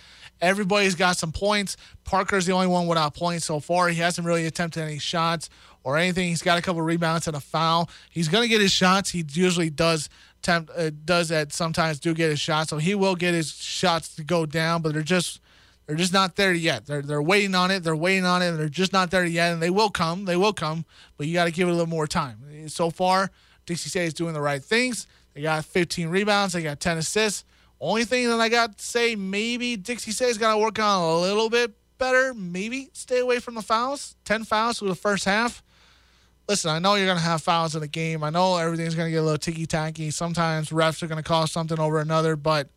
Everybody's 0.41 0.95
got 0.95 1.15
some 1.15 1.32
points. 1.32 1.78
Parker's 2.03 2.45
the 2.45 2.51
only 2.51 2.67
one 2.67 2.86
without 2.88 3.15
points 3.15 3.45
so 3.45 3.61
far. 3.61 3.88
He 3.88 4.01
hasn't 4.01 4.28
really 4.28 4.45
attempted 4.45 4.84
any 4.84 4.99
shots 4.99 5.49
or 5.84 5.97
anything. 5.97 6.29
He's 6.29 6.41
got 6.41 6.57
a 6.57 6.61
couple 6.61 6.81
rebounds 6.81 7.27
and 7.27 7.36
a 7.36 7.39
foul. 7.39 7.89
He's 8.09 8.27
going 8.27 8.43
to 8.43 8.47
get 8.49 8.61
his 8.61 8.71
shots. 8.71 9.09
He 9.09 9.23
usually 9.31 9.69
does 9.69 10.09
tempt, 10.41 10.71
uh, 10.75 10.91
does 11.05 11.29
that 11.29 11.53
sometimes 11.53 11.99
do 11.99 12.13
get 12.13 12.29
his 12.29 12.39
shots. 12.39 12.69
So 12.69 12.77
he 12.77 12.95
will 12.95 13.15
get 13.15 13.34
his 13.34 13.51
shots 13.51 14.15
to 14.15 14.23
go 14.23 14.45
down, 14.45 14.81
but 14.81 14.93
they're 14.93 15.01
just 15.01 15.39
they're 15.86 15.97
just 15.97 16.13
not 16.13 16.38
there 16.38 16.53
yet. 16.53 16.86
They're 16.86 17.01
they're 17.01 17.21
waiting 17.21 17.55
on 17.55 17.71
it. 17.71 17.84
They're 17.84 17.95
waiting 17.95 18.25
on 18.25 18.41
it. 18.41 18.49
And 18.49 18.59
they're 18.59 18.69
just 18.69 18.93
not 18.93 19.11
there 19.11 19.25
yet, 19.25 19.53
and 19.53 19.61
they 19.61 19.69
will 19.69 19.89
come. 19.89 20.25
They 20.25 20.38
will 20.38 20.53
come, 20.53 20.86
but 21.17 21.27
you 21.27 21.34
got 21.34 21.45
to 21.45 21.51
give 21.51 21.67
it 21.67 21.71
a 21.71 21.73
little 21.73 21.89
more 21.89 22.07
time. 22.07 22.69
So 22.69 22.89
far, 22.89 23.31
Dixie 23.65 23.89
State 23.89 24.05
is 24.05 24.13
doing 24.13 24.34
the 24.34 24.41
right 24.41 24.63
things. 24.63 25.07
They 25.34 25.41
got 25.41 25.65
15 25.65 26.09
rebounds. 26.09 26.53
They 26.53 26.61
got 26.61 26.79
10 26.79 26.99
assists. 26.99 27.43
Only 27.79 28.05
thing 28.05 28.29
that 28.29 28.39
I 28.39 28.47
got 28.49 28.77
to 28.77 28.84
say, 28.84 29.15
maybe 29.15 29.75
Dixie 29.75 30.11
State's 30.11 30.38
got 30.38 30.53
to 30.53 30.57
work 30.57 30.79
on 30.79 31.01
a 31.01 31.17
little 31.19 31.49
bit 31.49 31.73
better. 31.97 32.34
Maybe 32.34 32.89
stay 32.93 33.19
away 33.19 33.39
from 33.39 33.55
the 33.55 33.61
fouls. 33.61 34.15
10 34.23 34.45
fouls 34.45 34.79
through 34.79 34.89
the 34.89 34.95
first 34.95 35.25
half 35.25 35.63
listen, 36.47 36.71
I 36.71 36.79
know 36.79 36.95
you're 36.95 37.05
going 37.05 37.17
to 37.17 37.23
have 37.23 37.41
fouls 37.41 37.75
in 37.75 37.81
the 37.81 37.87
game. 37.87 38.23
I 38.23 38.29
know 38.29 38.57
everything's 38.57 38.95
going 38.95 39.07
to 39.07 39.11
get 39.11 39.17
a 39.17 39.23
little 39.23 39.37
ticky 39.37 39.65
tacky. 39.65 40.11
Sometimes 40.11 40.69
refs 40.69 41.01
are 41.03 41.07
going 41.07 41.21
to 41.21 41.27
call 41.27 41.47
something 41.47 41.79
over 41.79 41.99
another, 41.99 42.35
but 42.35 42.69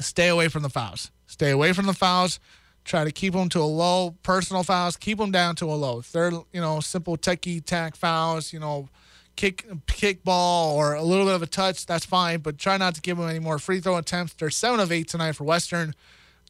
stay 0.00 0.28
away 0.28 0.48
from 0.48 0.62
the 0.62 0.68
fouls. 0.68 1.10
Stay 1.26 1.50
away 1.50 1.72
from 1.72 1.86
the 1.86 1.94
fouls. 1.94 2.40
Try 2.84 3.04
to 3.04 3.12
keep 3.12 3.32
them 3.32 3.48
to 3.50 3.60
a 3.60 3.64
low. 3.64 4.16
Personal 4.22 4.64
fouls, 4.64 4.96
keep 4.96 5.18
them 5.18 5.30
down 5.30 5.54
to 5.56 5.66
a 5.66 5.74
low. 5.74 6.00
If 6.00 6.10
they're, 6.10 6.30
you 6.30 6.60
know, 6.60 6.80
simple 6.80 7.16
techie 7.16 7.64
tack 7.64 7.94
fouls, 7.94 8.52
you 8.52 8.58
know, 8.58 8.88
kick 9.36 9.64
kick 9.86 10.24
ball 10.24 10.76
or 10.76 10.94
a 10.94 11.02
little 11.02 11.24
bit 11.24 11.34
of 11.34 11.42
a 11.42 11.46
touch, 11.46 11.86
that's 11.86 12.04
fine. 12.04 12.40
But 12.40 12.58
try 12.58 12.76
not 12.76 12.96
to 12.96 13.00
give 13.00 13.18
them 13.18 13.28
any 13.28 13.38
more 13.38 13.60
free 13.60 13.80
throw 13.80 13.96
attempts. 13.96 14.34
They're 14.34 14.50
seven 14.50 14.80
of 14.80 14.90
eight 14.90 15.08
tonight 15.08 15.32
for 15.32 15.44
Western 15.44 15.94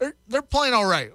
they're 0.03 0.15
they're 0.27 0.43
playing 0.43 0.75
all 0.75 0.85
right. 0.85 1.11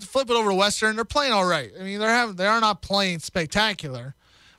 Flip 0.00 0.28
it 0.28 0.34
over 0.34 0.50
to 0.50 0.56
Western, 0.56 0.96
they're 0.96 1.04
playing 1.04 1.32
all 1.32 1.44
right. 1.44 1.70
I 1.78 1.84
mean, 1.84 2.00
they're 2.00 2.08
having 2.08 2.34
they 2.34 2.46
are 2.46 2.60
not 2.60 2.82
playing 2.82 3.20
spectacular, 3.20 4.14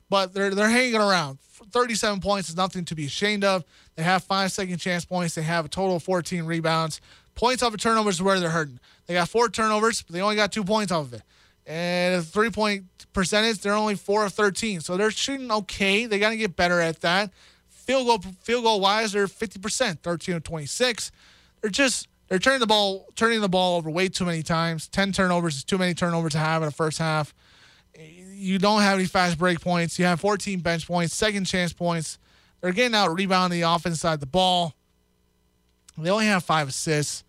but 0.08 0.32
they're 0.32 0.54
they're 0.54 0.70
hanging 0.70 0.96
around. 0.96 1.38
37 1.40 2.20
points 2.20 2.48
is 2.48 2.56
nothing 2.56 2.84
to 2.86 2.94
be 2.94 3.06
ashamed 3.06 3.44
of. 3.44 3.64
They 3.96 4.02
have 4.02 4.24
five 4.24 4.52
second 4.52 4.78
chance 4.78 5.04
points. 5.04 5.34
They 5.34 5.42
have 5.42 5.66
a 5.66 5.68
total 5.68 5.96
of 5.96 6.02
14 6.02 6.44
rebounds. 6.44 7.00
Points 7.34 7.62
off 7.62 7.74
of 7.74 7.80
turnovers 7.80 8.16
is 8.16 8.22
where 8.22 8.40
they're 8.40 8.50
hurting. 8.50 8.78
They 9.06 9.14
got 9.14 9.28
four 9.28 9.48
turnovers, 9.50 10.02
but 10.02 10.14
they 10.14 10.22
only 10.22 10.36
got 10.36 10.52
two 10.52 10.64
points 10.64 10.90
off 10.90 11.06
of 11.06 11.14
it. 11.14 11.22
And 11.66 12.24
three 12.24 12.50
point 12.50 12.84
percentage, 13.12 13.58
they're 13.58 13.74
only 13.74 13.94
four 13.94 14.24
of 14.24 14.32
13. 14.32 14.80
So 14.80 14.96
they're 14.96 15.10
shooting 15.10 15.50
okay. 15.50 16.06
They 16.06 16.18
got 16.18 16.30
to 16.30 16.36
get 16.36 16.56
better 16.56 16.80
at 16.80 17.00
that. 17.02 17.30
Field 17.68 18.06
goal 18.06 18.32
field 18.42 18.64
goal 18.64 18.80
wise, 18.80 19.12
they're 19.12 19.26
50%, 19.26 19.98
13 19.98 20.34
of 20.36 20.42
26. 20.44 21.12
They're 21.60 21.70
just 21.70 22.08
they're 22.28 22.38
turning 22.38 22.60
the 22.60 22.66
ball 22.66 23.06
turning 23.14 23.40
the 23.40 23.48
ball 23.48 23.76
over 23.76 23.88
way 23.90 24.08
too 24.08 24.24
many 24.24 24.42
times. 24.42 24.88
Ten 24.88 25.12
turnovers 25.12 25.56
is 25.56 25.64
too 25.64 25.78
many 25.78 25.94
turnovers 25.94 26.32
to 26.32 26.38
have 26.38 26.62
in 26.62 26.66
the 26.66 26.74
first 26.74 26.98
half. 26.98 27.34
You 27.98 28.58
don't 28.58 28.82
have 28.82 28.98
any 28.98 29.06
fast 29.06 29.38
break 29.38 29.60
points. 29.60 29.98
You 29.98 30.04
have 30.06 30.20
14 30.20 30.60
bench 30.60 30.86
points, 30.86 31.14
second 31.14 31.44
chance 31.44 31.72
points. 31.72 32.18
They're 32.60 32.72
getting 32.72 32.94
out 32.94 33.14
rebounding 33.14 33.60
the 33.60 33.68
offense 33.68 34.00
side 34.00 34.14
of 34.14 34.20
the 34.20 34.26
ball. 34.26 34.74
They 35.96 36.10
only 36.10 36.26
have 36.26 36.44
five 36.44 36.68
assists. 36.68 37.24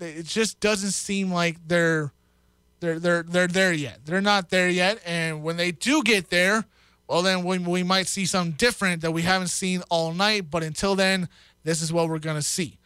It 0.00 0.26
just 0.26 0.60
doesn't 0.60 0.92
seem 0.92 1.32
like 1.32 1.56
they're 1.66 2.12
they're 2.80 2.98
they're 2.98 3.22
they're 3.22 3.46
there 3.46 3.72
yet. 3.72 4.00
They're 4.04 4.20
not 4.20 4.50
there 4.50 4.68
yet. 4.68 5.00
And 5.06 5.42
when 5.42 5.56
they 5.56 5.70
do 5.70 6.02
get 6.02 6.28
there, 6.28 6.64
well 7.06 7.22
then 7.22 7.44
we, 7.44 7.58
we 7.58 7.82
might 7.84 8.08
see 8.08 8.26
something 8.26 8.56
different 8.56 9.02
that 9.02 9.12
we 9.12 9.22
haven't 9.22 9.48
seen 9.48 9.82
all 9.90 10.12
night. 10.12 10.50
But 10.50 10.64
until 10.64 10.96
then, 10.96 11.28
this 11.62 11.82
is 11.82 11.92
what 11.92 12.08
we're 12.08 12.18
gonna 12.18 12.42
see 12.42 12.79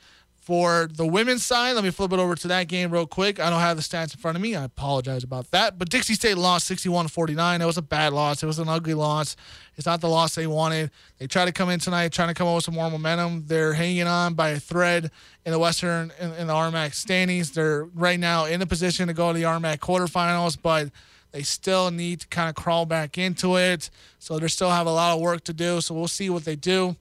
For 0.44 0.90
the 0.92 1.06
women's 1.06 1.42
side, 1.42 1.72
let 1.72 1.84
me 1.84 1.90
flip 1.90 2.12
it 2.12 2.18
over 2.18 2.34
to 2.34 2.48
that 2.48 2.68
game 2.68 2.90
real 2.90 3.06
quick. 3.06 3.40
I 3.40 3.48
don't 3.48 3.60
have 3.60 3.78
the 3.78 3.82
stats 3.82 4.14
in 4.14 4.20
front 4.20 4.36
of 4.36 4.42
me. 4.42 4.54
I 4.54 4.64
apologize 4.64 5.24
about 5.24 5.50
that. 5.52 5.78
But 5.78 5.88
Dixie 5.88 6.12
State 6.12 6.36
lost 6.36 6.66
61 6.66 7.08
49. 7.08 7.62
It 7.62 7.64
was 7.64 7.78
a 7.78 7.82
bad 7.82 8.12
loss. 8.12 8.42
It 8.42 8.46
was 8.46 8.58
an 8.58 8.68
ugly 8.68 8.92
loss. 8.92 9.36
It's 9.76 9.86
not 9.86 10.02
the 10.02 10.08
loss 10.10 10.34
they 10.34 10.46
wanted. 10.46 10.90
They 11.16 11.26
try 11.28 11.46
to 11.46 11.52
come 11.52 11.70
in 11.70 11.80
tonight, 11.80 12.12
trying 12.12 12.28
to 12.28 12.34
come 12.34 12.46
up 12.46 12.56
with 12.56 12.64
some 12.64 12.74
more 12.74 12.90
momentum. 12.90 13.44
They're 13.46 13.72
hanging 13.72 14.06
on 14.06 14.34
by 14.34 14.50
a 14.50 14.60
thread 14.60 15.10
in 15.46 15.52
the 15.52 15.58
Western 15.58 16.12
in, 16.20 16.32
in 16.34 16.46
the 16.48 16.52
RMAC 16.52 16.92
standings. 16.92 17.52
They're 17.52 17.84
right 17.94 18.20
now 18.20 18.44
in 18.44 18.60
a 18.60 18.66
position 18.66 19.08
to 19.08 19.14
go 19.14 19.32
to 19.32 19.38
the 19.38 19.46
RMAC 19.46 19.78
quarterfinals, 19.78 20.58
but 20.60 20.90
they 21.32 21.42
still 21.42 21.90
need 21.90 22.20
to 22.20 22.28
kind 22.28 22.50
of 22.50 22.54
crawl 22.54 22.84
back 22.84 23.16
into 23.16 23.56
it. 23.56 23.88
So 24.18 24.38
they 24.38 24.48
still 24.48 24.70
have 24.70 24.86
a 24.86 24.92
lot 24.92 25.14
of 25.14 25.22
work 25.22 25.42
to 25.44 25.54
do. 25.54 25.80
So 25.80 25.94
we'll 25.94 26.06
see 26.06 26.28
what 26.28 26.44
they 26.44 26.54
do. 26.54 26.96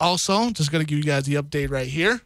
Also, 0.00 0.50
just 0.50 0.70
going 0.70 0.84
to 0.84 0.88
give 0.88 0.98
you 0.98 1.04
guys 1.04 1.24
the 1.24 1.34
update 1.34 1.70
right 1.70 1.86
here. 1.86 2.20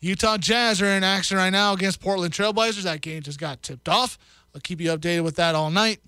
Utah 0.00 0.36
Jazz 0.36 0.82
are 0.82 0.86
in 0.86 1.04
action 1.04 1.36
right 1.36 1.50
now 1.50 1.72
against 1.72 2.00
Portland 2.00 2.34
Trailblazers. 2.34 2.82
That 2.82 3.02
game 3.02 3.22
just 3.22 3.38
got 3.38 3.62
tipped 3.62 3.88
off. 3.88 4.18
I'll 4.54 4.60
keep 4.60 4.80
you 4.80 4.90
updated 4.90 5.22
with 5.22 5.36
that 5.36 5.54
all 5.54 5.70
night. 5.70 6.00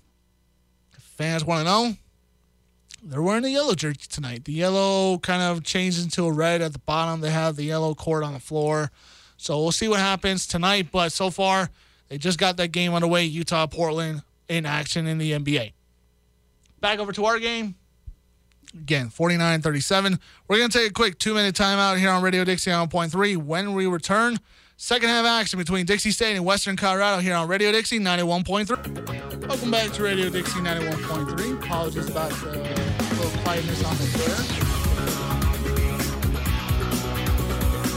If 0.97 1.01
fans 1.01 1.45
want 1.45 1.61
to 1.61 1.63
know, 1.63 1.95
they're 3.01 3.21
wearing 3.21 3.43
the 3.43 3.51
yellow 3.51 3.73
jersey 3.73 4.07
tonight. 4.09 4.45
The 4.45 4.51
yellow 4.51 5.17
kind 5.19 5.41
of 5.41 5.63
changes 5.63 6.03
into 6.03 6.25
a 6.25 6.31
red 6.31 6.61
at 6.61 6.73
the 6.73 6.79
bottom. 6.79 7.21
They 7.21 7.29
have 7.29 7.55
the 7.55 7.63
yellow 7.63 7.95
cord 7.95 8.23
on 8.23 8.33
the 8.33 8.39
floor. 8.39 8.91
So 9.37 9.61
we'll 9.61 9.71
see 9.71 9.87
what 9.87 9.99
happens 9.99 10.45
tonight. 10.45 10.89
But 10.91 11.13
so 11.13 11.29
far, 11.29 11.69
they 12.09 12.17
just 12.17 12.37
got 12.37 12.57
that 12.57 12.69
game 12.69 12.93
underway. 12.93 13.23
Utah 13.23 13.67
Portland 13.67 14.23
in 14.49 14.65
action 14.65 15.07
in 15.07 15.19
the 15.19 15.31
NBA. 15.31 15.73
Back 16.81 16.99
over 16.99 17.11
to 17.13 17.25
our 17.25 17.39
game. 17.39 17.75
Again, 18.75 19.09
49 19.09 19.61
37. 19.61 20.19
We're 20.47 20.57
going 20.57 20.69
to 20.69 20.77
take 20.77 20.89
a 20.89 20.93
quick 20.93 21.17
two 21.17 21.33
minute 21.33 21.55
timeout 21.55 21.97
here 21.97 22.09
on 22.09 22.21
Radio 22.21 22.43
Dixie 22.43 22.71
on 22.71 22.89
1.3. 22.89 23.37
When 23.37 23.73
we 23.73 23.87
return, 23.87 24.37
second 24.77 25.09
half 25.09 25.25
action 25.25 25.57
between 25.57 25.85
Dixie 25.85 26.11
State 26.11 26.35
and 26.35 26.43
Western 26.45 26.75
Colorado 26.75 27.21
here 27.21 27.35
on 27.35 27.47
Radio 27.47 27.71
Dixie 27.71 27.99
91.3. 27.99 29.47
Welcome 29.47 29.71
back 29.71 29.91
to 29.93 30.03
Radio 30.03 30.29
Dixie 30.29 30.59
91.3. 30.59 31.63
Apologies 31.63 32.09
about 32.09 32.31
the 32.31 32.47
little 33.15 33.41
quietness 33.41 33.83
on 33.83 33.95
the 33.97 34.59
air. 34.59 34.64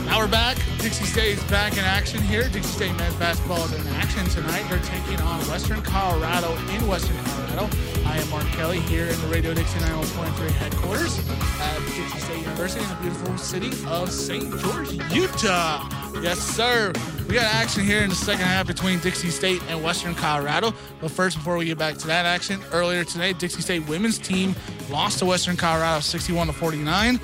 Now 0.08 0.20
we're 0.20 0.26
back. 0.26 0.56
Dixie 0.78 1.04
State 1.04 1.36
is 1.36 1.44
back 1.44 1.74
in 1.74 1.80
action 1.80 2.22
here. 2.22 2.48
Dixie 2.48 2.62
State 2.62 2.96
men's 2.96 3.14
basketball 3.16 3.62
is 3.66 3.72
in 3.74 3.86
action 3.88 4.24
tonight. 4.30 4.64
They're 4.70 4.78
taking 4.78 5.20
on 5.20 5.38
Western 5.40 5.82
Colorado 5.82 6.56
in 6.74 6.88
Western 6.88 7.14
Colorado. 7.24 7.68
I 8.06 8.16
am 8.16 8.30
Mark 8.30 8.46
Kelly 8.46 8.80
here 8.80 9.04
in 9.04 9.20
the 9.20 9.26
Radio 9.26 9.52
Dixie 9.52 9.78
91.3 9.80 10.50
headquarters 10.52 11.18
at 11.60 11.78
Dixie 11.94 12.20
State 12.20 12.40
University 12.40 12.82
in 12.82 12.88
the 12.88 12.94
beautiful 13.02 13.36
city 13.36 13.70
of 13.86 14.10
St. 14.10 14.58
George, 14.60 14.92
Utah. 15.12 15.86
Yes, 16.22 16.38
sir. 16.38 16.90
We 17.28 17.34
got 17.34 17.44
action 17.54 17.84
here 17.84 18.00
in 18.00 18.08
the 18.08 18.16
second 18.16 18.46
half 18.46 18.66
between 18.66 19.00
Dixie 19.00 19.28
State 19.28 19.60
and 19.68 19.84
Western 19.84 20.14
Colorado. 20.14 20.72
But 21.02 21.10
first, 21.10 21.36
before 21.36 21.58
we 21.58 21.66
get 21.66 21.76
back 21.76 21.98
to 21.98 22.06
that 22.06 22.24
action, 22.24 22.62
earlier 22.72 23.04
today, 23.04 23.34
Dixie 23.34 23.60
State 23.60 23.86
women's 23.86 24.16
team 24.16 24.56
lost 24.88 25.18
to 25.18 25.26
Western 25.26 25.58
Colorado 25.58 26.00
61 26.00 26.46
to 26.46 26.54
49 26.54 27.20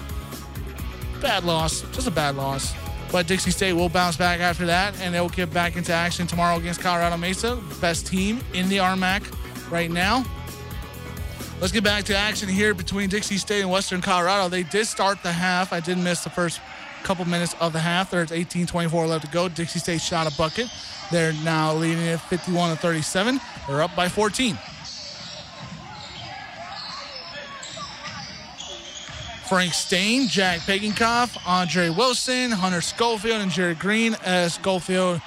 bad 1.25 1.45
loss, 1.45 1.81
just 1.93 2.07
a 2.07 2.11
bad 2.11 2.37
loss. 2.37 2.75
But 3.11 3.27
Dixie 3.27 3.51
State 3.51 3.73
will 3.73 3.89
bounce 3.89 4.15
back 4.15 4.41
after 4.41 4.67
that, 4.67 4.95
and 5.01 5.15
they'll 5.15 5.31
get 5.31 5.51
back 5.53 5.75
into 5.75 5.93
action 5.93 6.27
tomorrow 6.27 6.59
against 6.59 6.81
Colorado 6.81 7.17
Mesa, 7.17 7.59
best 7.81 8.07
team 8.07 8.41
in 8.53 8.69
the 8.69 8.77
RMAC 8.77 9.23
right 9.71 9.91
now. 9.91 10.23
Let's 11.63 11.73
get 11.73 11.83
back 11.83 12.05
to 12.05 12.17
action 12.17 12.47
here 12.47 12.75
between 12.75 13.09
Dixie 13.09 13.39
State 13.39 13.63
and 13.63 13.71
Western 13.71 14.03
Colorado. 14.03 14.51
They 14.51 14.65
did 14.65 14.87
start 14.87 15.23
the 15.23 15.33
half. 15.33 15.73
I 15.73 15.81
did 15.81 15.97
miss 15.97 16.23
the 16.23 16.31
first 16.31 16.61
couple 17.05 17.25
minutes 17.25 17.55
of 17.59 17.73
the 17.73 17.81
half. 17.81 18.11
There's 18.11 18.31
18-24 18.31 19.09
left 19.09 19.25
to 19.25 19.31
go. 19.31 19.49
Dixie 19.49 19.79
State 19.79 20.03
shot 20.03 20.31
a 20.31 20.37
bucket. 20.37 20.69
They're 21.11 21.33
now 21.43 21.73
leading 21.73 22.05
it 22.05 22.21
51 22.21 22.77
to 22.77 22.77
37. 22.77 23.41
They're 23.67 23.83
up 23.83 23.97
by 23.97 24.11
14. 24.11 24.59
Frank 29.55 29.73
Stain, 29.73 30.27
Jack 30.27 30.63
Pagenkopf, 30.63 31.41
Andre 31.47 31.89
Wilson, 31.89 32.51
Hunter 32.51 32.81
Schofield, 32.81 33.41
and 33.41 33.53
Jared 33.53 33.79
Green 33.79 34.17
as 34.25 34.55
Schofield 34.55 35.21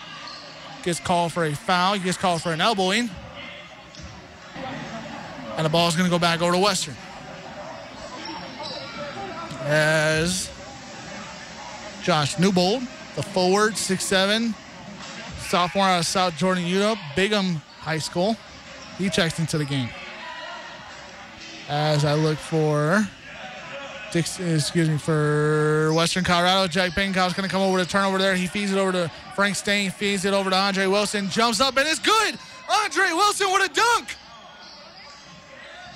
gets 0.83 0.99
called 0.99 1.31
for 1.31 1.45
a 1.45 1.55
foul. 1.55 1.93
He 1.93 2.01
gets 2.01 2.17
called 2.17 2.41
for 2.41 2.51
an 2.51 2.59
elbowing. 2.59 3.09
And 5.55 5.65
the 5.65 5.69
ball 5.69 5.87
is 5.87 5.95
going 5.95 6.07
to 6.07 6.13
go 6.13 6.19
back 6.19 6.41
over 6.41 6.51
to 6.51 6.59
Western. 6.59 6.95
As 9.61 10.51
Josh 12.03 12.37
Newbold, 12.37 12.81
the 13.15 13.23
forward, 13.23 13.75
6'7, 13.75 14.53
sophomore 15.39 15.85
out 15.85 15.99
of 15.99 16.05
South 16.05 16.35
Jordan, 16.35 16.65
Utah, 16.65 16.95
Bingham 17.15 17.61
High 17.79 17.99
School. 17.99 18.35
He 18.97 19.09
checks 19.09 19.39
into 19.39 19.57
the 19.57 19.63
game. 19.63 19.87
As 21.69 22.03
I 22.03 22.15
look 22.15 22.37
for 22.37 23.07
Excuse 24.15 24.89
me, 24.89 24.97
for 24.97 25.91
Western 25.93 26.23
Colorado. 26.23 26.67
Jack 26.67 26.91
Pagenkopf's 26.91 27.33
going 27.33 27.47
to 27.47 27.53
come 27.53 27.61
over 27.61 27.77
to 27.77 27.85
turnover 27.85 28.17
there. 28.17 28.35
He 28.35 28.47
feeds 28.47 28.71
it 28.71 28.77
over 28.77 28.91
to 28.93 29.11
Frank 29.35 29.55
Stain, 29.55 29.91
feeds 29.91 30.23
it 30.25 30.33
over 30.33 30.49
to 30.49 30.55
Andre 30.55 30.87
Wilson, 30.87 31.29
jumps 31.29 31.59
up, 31.59 31.77
and 31.77 31.87
it's 31.87 31.99
good. 31.99 32.37
Andre 32.69 33.11
Wilson 33.13 33.51
with 33.51 33.69
a 33.69 33.73
dunk. 33.73 34.15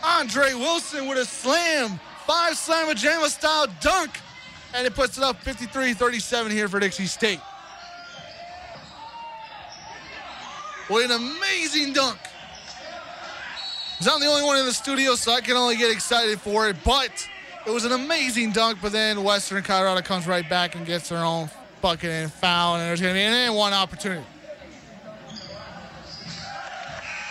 Andre 0.03 0.53
Wilson 0.53 1.07
with 1.07 1.17
a 1.17 1.25
slam. 1.25 1.99
Five 2.27 2.57
slam 2.57 2.93
Jamma 2.95 3.27
style 3.27 3.67
dunk. 3.79 4.19
And 4.73 4.85
it 4.87 4.95
puts 4.95 5.17
it 5.17 5.23
up 5.23 5.37
53 5.41 5.93
37 5.93 6.51
here 6.51 6.67
for 6.67 6.79
Dixie 6.79 7.05
State. 7.05 7.39
What 10.87 11.05
an 11.05 11.11
amazing 11.11 11.93
dunk. 11.93 12.17
I'm 14.09 14.19
the 14.19 14.25
only 14.25 14.43
one 14.43 14.57
in 14.57 14.65
the 14.65 14.73
studio, 14.73 15.15
so 15.15 15.31
I 15.31 15.41
can 15.41 15.55
only 15.55 15.75
get 15.75 15.91
excited 15.91 16.41
for 16.41 16.67
it. 16.67 16.75
But 16.83 17.27
it 17.65 17.71
was 17.71 17.85
an 17.85 17.91
amazing 17.91 18.51
dunk, 18.51 18.79
but 18.81 18.91
then 18.91 19.23
Western 19.23 19.63
Colorado 19.63 20.01
comes 20.01 20.27
right 20.27 20.47
back 20.49 20.75
and 20.75 20.85
gets 20.85 21.09
their 21.09 21.19
own 21.19 21.49
bucket 21.81 22.09
and 22.09 22.31
foul, 22.31 22.75
and 22.75 22.83
there's 22.83 23.01
going 23.01 23.13
to 23.13 23.19
be 23.19 23.23
an 23.23 23.53
one 23.53 23.73
opportunity. 23.73 24.25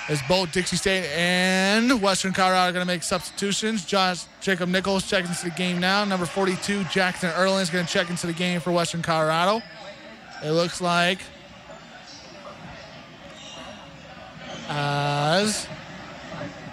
As 0.08 0.20
both 0.22 0.50
Dixie 0.50 0.76
State 0.76 1.06
and 1.14 2.02
Western 2.02 2.32
Colorado 2.32 2.70
are 2.70 2.72
going 2.72 2.84
to 2.84 2.92
make 2.92 3.04
substitutions. 3.04 3.84
Josh 3.84 4.24
Jacob 4.40 4.68
Nichols 4.68 5.08
checking 5.08 5.30
into 5.30 5.44
the 5.44 5.50
game 5.50 5.78
now. 5.78 6.04
Number 6.04 6.26
42, 6.26 6.84
Jackson 6.84 7.30
Erlin 7.30 7.62
is 7.62 7.70
going 7.70 7.86
to 7.86 7.92
check 7.92 8.10
into 8.10 8.26
the 8.26 8.32
game 8.32 8.60
for 8.60 8.72
Western 8.72 9.02
Colorado. 9.02 9.62
It 10.44 10.50
looks 10.50 10.80
like 10.80 11.20
as 14.68 15.68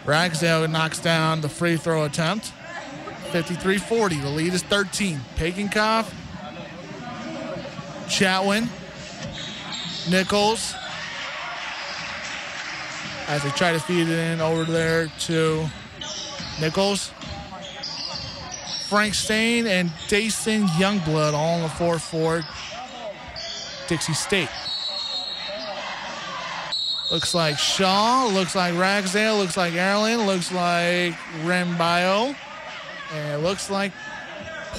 Ragsdale 0.05 0.67
knocks 0.67 0.99
down 0.99 1.41
the 1.41 1.49
free 1.49 1.77
throw 1.77 2.05
attempt. 2.05 2.53
53 3.31 3.77
40. 3.77 4.15
The 4.17 4.29
lead 4.29 4.53
is 4.53 4.63
13. 4.63 5.19
Pagenkopf, 5.35 6.11
Chatwin, 8.07 8.69
Nichols. 10.09 10.73
As 13.27 13.43
they 13.43 13.49
try 13.51 13.73
to 13.73 13.79
feed 13.79 14.07
it 14.07 14.19
in 14.19 14.39
over 14.39 14.63
there 14.63 15.07
to 15.21 15.67
Nichols. 16.61 17.11
Frank 18.87 19.13
Stain 19.13 19.67
and 19.67 19.91
Dason 20.07 20.65
Youngblood 20.67 21.33
all 21.33 21.55
on 21.55 21.63
the 21.63 21.69
4 21.69 21.99
4 21.99 22.41
Dixie 23.87 24.13
State. 24.13 24.49
Looks 27.11 27.33
like 27.33 27.57
Shaw, 27.57 28.29
looks 28.33 28.55
like 28.55 28.77
Ragsdale, 28.77 29.37
looks 29.37 29.57
like 29.57 29.73
Erlin, 29.73 30.25
looks 30.25 30.51
like 30.51 31.13
Rembio. 31.43 32.35
And 33.13 33.33
it 33.33 33.43
looks 33.43 33.69
like 33.69 33.91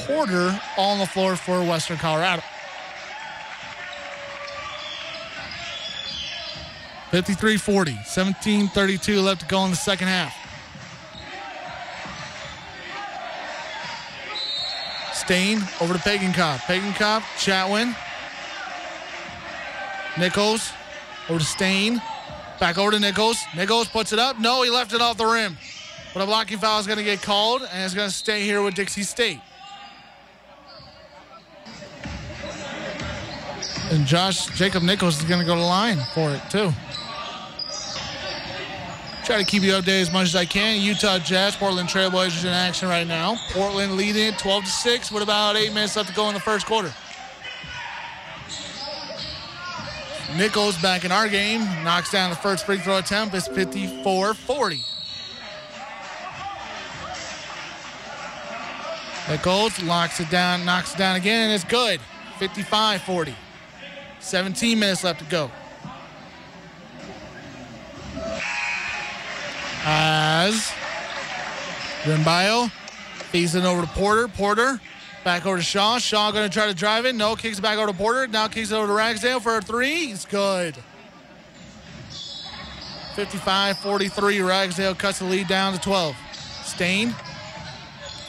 Porter 0.06 0.60
on 0.76 0.98
the 0.98 1.06
floor 1.06 1.36
for 1.36 1.60
Western 1.64 1.96
Colorado. 1.96 2.42
53 7.10 7.56
40, 7.56 7.98
17 8.04 8.68
32 8.68 9.20
left 9.20 9.40
to 9.40 9.46
go 9.46 9.64
in 9.64 9.70
the 9.70 9.76
second 9.76 10.08
half. 10.08 10.34
Stain 15.14 15.58
over 15.80 15.94
to 15.94 16.00
Pagenkopf. 16.00 16.60
Pagenkopf, 16.60 17.22
Chatwin. 17.38 17.94
Nichols 20.18 20.70
over 21.28 21.38
to 21.38 21.44
Stain. 21.44 22.00
Back 22.60 22.78
over 22.78 22.90
to 22.92 22.98
Nichols. 22.98 23.38
Nichols 23.56 23.88
puts 23.88 24.12
it 24.12 24.18
up. 24.18 24.38
No, 24.38 24.62
he 24.62 24.70
left 24.70 24.92
it 24.92 25.00
off 25.00 25.16
the 25.16 25.26
rim. 25.26 25.56
But 26.14 26.22
a 26.22 26.26
blocking 26.26 26.58
foul 26.58 26.80
is 26.80 26.86
going 26.86 26.98
to 26.98 27.04
get 27.04 27.22
called, 27.22 27.62
and 27.62 27.84
it's 27.84 27.94
going 27.94 28.08
to 28.08 28.14
stay 28.14 28.42
here 28.42 28.62
with 28.62 28.74
Dixie 28.74 29.02
State. 29.02 29.40
And 33.90 34.06
Josh 34.06 34.46
Jacob 34.58 34.82
Nichols 34.82 35.18
is 35.18 35.24
going 35.24 35.40
to 35.40 35.46
go 35.46 35.54
to 35.54 35.62
line 35.62 35.98
for 36.14 36.30
it, 36.30 36.42
too. 36.50 36.72
Try 39.24 39.36
to 39.36 39.44
keep 39.44 39.62
you 39.62 39.72
updated 39.72 40.00
as 40.00 40.12
much 40.12 40.28
as 40.28 40.36
I 40.36 40.46
can. 40.46 40.80
Utah 40.80 41.18
Jazz, 41.18 41.54
Portland 41.54 41.88
Trailblazers 41.88 42.44
in 42.44 42.50
action 42.50 42.88
right 42.88 43.06
now. 43.06 43.36
Portland 43.50 43.92
leading 43.92 44.28
it 44.28 44.38
12 44.38 44.64
to 44.64 44.70
6 44.70 45.12
with 45.12 45.22
about 45.22 45.54
eight 45.56 45.74
minutes 45.74 45.96
left 45.96 46.08
to 46.08 46.14
go 46.14 46.28
in 46.28 46.34
the 46.34 46.40
first 46.40 46.64
quarter. 46.64 46.92
Nichols 50.36 50.80
back 50.80 51.04
in 51.04 51.12
our 51.12 51.28
game. 51.28 51.60
Knocks 51.84 52.10
down 52.10 52.30
the 52.30 52.36
first 52.36 52.64
free 52.64 52.78
throw 52.78 52.98
attempt. 52.98 53.34
It's 53.34 53.48
54 53.48 54.34
40. 54.34 54.84
Nichols 59.28 59.82
locks 59.82 60.20
it 60.20 60.30
down, 60.30 60.64
knocks 60.64 60.94
it 60.94 60.98
down 60.98 61.16
again, 61.16 61.50
and 61.50 61.52
it's 61.52 61.64
good. 61.64 62.00
55 62.38 63.02
40. 63.02 63.34
17 64.20 64.78
minutes 64.78 65.04
left 65.04 65.20
to 65.20 65.26
go. 65.26 65.50
As 69.84 70.72
Rimbayo 72.02 72.70
feeds 73.30 73.54
it 73.54 73.64
over 73.64 73.82
to 73.82 73.88
Porter. 73.88 74.28
Porter 74.28 74.80
back 75.24 75.44
over 75.44 75.58
to 75.58 75.62
Shaw. 75.62 75.98
Shaw 75.98 76.30
going 76.32 76.48
to 76.48 76.52
try 76.52 76.66
to 76.66 76.74
drive 76.74 77.04
it. 77.04 77.14
No, 77.14 77.36
kicks 77.36 77.58
it 77.58 77.62
back 77.62 77.78
over 77.78 77.92
to 77.92 77.96
Porter. 77.96 78.26
Now 78.26 78.48
kicks 78.48 78.70
it 78.70 78.74
over 78.74 78.86
to 78.86 78.92
Ragsdale 78.94 79.40
for 79.40 79.58
a 79.58 79.62
three. 79.62 80.06
It's 80.06 80.24
good. 80.24 80.74
55 83.14 83.78
43. 83.78 84.40
Ragsdale 84.40 84.94
cuts 84.94 85.18
the 85.18 85.26
lead 85.26 85.48
down 85.48 85.74
to 85.74 85.80
12. 85.80 86.16
Stain 86.64 87.14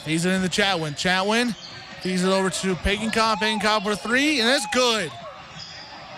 feeds 0.04 0.24
it 0.24 0.32
in 0.32 0.42
the 0.42 0.48
Chatwin. 0.48 0.92
Chatwin 0.92 1.54
feeds 2.00 2.24
it 2.24 2.30
over 2.30 2.50
to 2.50 2.74
Pagenkopf. 2.76 3.36
Pagenkopf 3.36 3.82
for 3.82 3.94
three, 3.94 4.40
and 4.40 4.48
that's 4.48 4.66
good. 4.72 5.10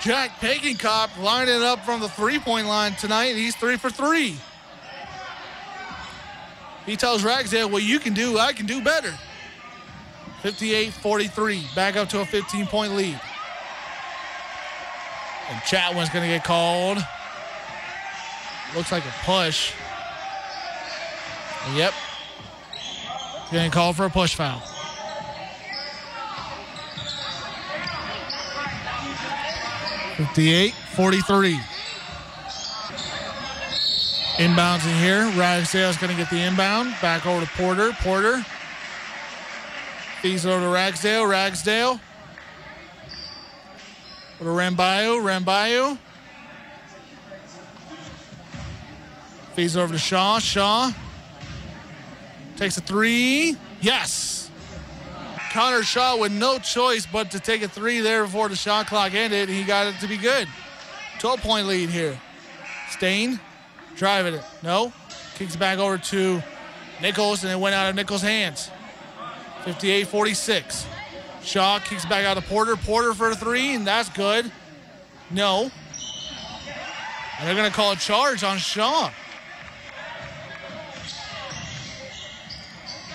Jack 0.01 0.41
Pagenkopf 0.41 1.23
lining 1.23 1.55
it 1.55 1.63
up 1.63 1.85
from 1.85 2.01
the 2.01 2.09
three 2.09 2.39
point 2.39 2.67
line 2.67 2.95
tonight. 2.95 3.37
He's 3.37 3.55
three 3.57 3.77
for 3.77 3.91
three. 3.91 4.37
He 6.87 6.97
tells 6.97 7.23
Ragsdale, 7.23 7.71
what 7.71 7.85
you 7.85 8.01
can 8.01 8.13
do, 8.13 8.39
I 8.39 8.53
can 8.53 8.67
do 8.67 8.83
better. 8.83 9.15
58-43, 10.43 11.75
back 11.77 11.95
up 11.95 12.09
to 12.09 12.21
a 12.21 12.25
15-point 12.25 12.97
lead. 12.97 13.21
And 15.49 15.61
Chatwin's 15.63 16.09
going 16.09 16.29
to 16.29 16.35
get 16.35 16.43
called. 16.43 16.99
Looks 18.75 18.91
like 18.91 19.05
a 19.05 19.15
push. 19.25 19.73
Yep. 21.75 21.95
Getting 23.53 23.71
called 23.71 23.97
for 23.97 24.07
a 24.07 24.11
push 24.11 24.35
foul. 24.35 24.61
Fifty-eight, 30.17 30.73
forty-three. 30.73 31.61
Inbounds 34.37 34.87
in 34.87 34.97
here. 34.97 35.31
Ragsdale's 35.39 35.99
going 35.99 36.11
to 36.11 36.17
get 36.17 36.31
the 36.31 36.41
inbound. 36.41 36.95
Back 37.03 37.27
over 37.27 37.45
to 37.45 37.53
Porter. 37.53 37.93
Porter. 38.01 38.43
Feeds 40.23 40.47
over 40.47 40.65
to 40.65 40.73
Ragsdale. 40.73 41.27
Ragsdale. 41.27 42.01
Over 44.41 44.45
to 44.45 44.45
Rambayo. 44.45 45.21
Rambayo. 45.21 45.99
Feeds 49.55 49.77
over 49.77 49.93
to 49.93 49.99
Shaw. 49.99 50.39
Shaw. 50.39 50.91
Takes 52.63 52.79
a 52.79 52.81
three. 52.81 53.57
Yes. 53.81 54.49
Connor 55.51 55.83
Shaw 55.83 56.17
with 56.17 56.31
no 56.31 56.61
choice 56.61 57.05
but 57.07 57.33
to 57.33 57.41
take 57.41 57.61
a 57.63 57.67
three 57.67 57.99
there 57.99 58.23
before 58.23 58.49
the 58.49 58.55
shot 58.55 58.87
clock 58.87 59.15
ended. 59.15 59.49
He 59.49 59.65
got 59.65 59.89
it 59.89 59.99
to 59.99 60.07
be 60.07 60.17
good. 60.17 60.47
12 61.19 61.41
point 61.41 61.67
lead 61.67 61.91
here. 61.91 62.17
Stain 62.91 63.41
driving 63.97 64.35
it. 64.35 64.45
No. 64.63 64.93
Kicks 65.35 65.57
back 65.57 65.81
over 65.81 65.99
to 65.99 66.41
Nichols, 67.01 67.43
and 67.43 67.53
it 67.53 67.59
went 67.59 67.75
out 67.75 67.91
of 67.91 67.97
Nichols' 67.97 68.23
hands. 68.23 68.71
58 69.65 70.07
46. 70.07 70.87
Shaw 71.43 71.81
kicks 71.81 72.05
back 72.05 72.25
out 72.25 72.35
to 72.35 72.43
Porter. 72.43 72.77
Porter 72.77 73.13
for 73.13 73.31
a 73.31 73.35
three, 73.35 73.75
and 73.75 73.85
that's 73.85 74.09
good. 74.11 74.53
No. 75.33 75.69
And 77.41 77.49
they're 77.49 77.57
going 77.57 77.69
to 77.69 77.75
call 77.75 77.91
a 77.91 77.97
charge 77.97 78.45
on 78.45 78.59
Shaw. 78.59 79.11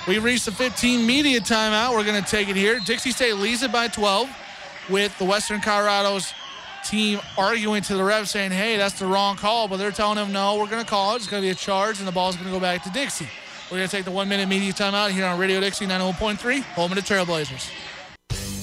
We 0.08 0.20
reached 0.20 0.46
the 0.46 0.54
15 0.54 1.06
media 1.06 1.42
timeout. 1.42 1.94
We're 1.94 2.06
going 2.06 2.24
to 2.24 2.30
take 2.30 2.48
it 2.48 2.56
here. 2.56 2.80
Dixie 2.80 3.12
State 3.12 3.34
leads 3.34 3.62
it 3.62 3.74
by 3.74 3.90
12 3.90 4.30
with 4.90 5.18
the 5.18 5.26
Western 5.26 5.60
Colorado's 5.60 6.34
team 6.86 7.20
arguing 7.38 7.82
to 7.82 7.96
the 7.98 8.04
ref 8.06 8.28
saying, 8.28 8.52
hey, 8.52 8.78
that's 8.78 8.98
the 9.00 9.06
wrong 9.06 9.36
call. 9.36 9.68
But 9.68 9.78
they're 9.78 9.92
telling 9.92 10.16
them, 10.16 10.32
no, 10.32 10.56
we're 10.56 10.70
going 10.70 10.82
to 10.82 10.90
call 10.90 11.14
it. 11.14 11.18
It's 11.18 11.28
going 11.28 11.44
to 11.44 11.46
be 11.46 11.52
a 11.52 11.56
charge, 11.56 12.00
and 12.00 12.08
the 12.08 12.14
ball's 12.14 12.38
going 12.38 12.48
to 12.48 12.54
go 12.54 12.60
back 12.60 12.84
to 12.84 12.90
Dixie. 12.90 13.28
We're 13.70 13.80
going 13.80 13.90
to 13.90 13.94
take 13.94 14.06
the 14.06 14.12
one 14.12 14.30
minute 14.30 14.48
media 14.48 14.72
timeout 14.72 15.12
here 15.12 15.26
on 15.26 15.38
Radio 15.38 15.60
Dixie 15.60 15.86
91.3, 15.86 16.62
home 16.62 16.92
of 16.92 16.96
the 16.96 17.02
Trailblazers. 17.02 17.70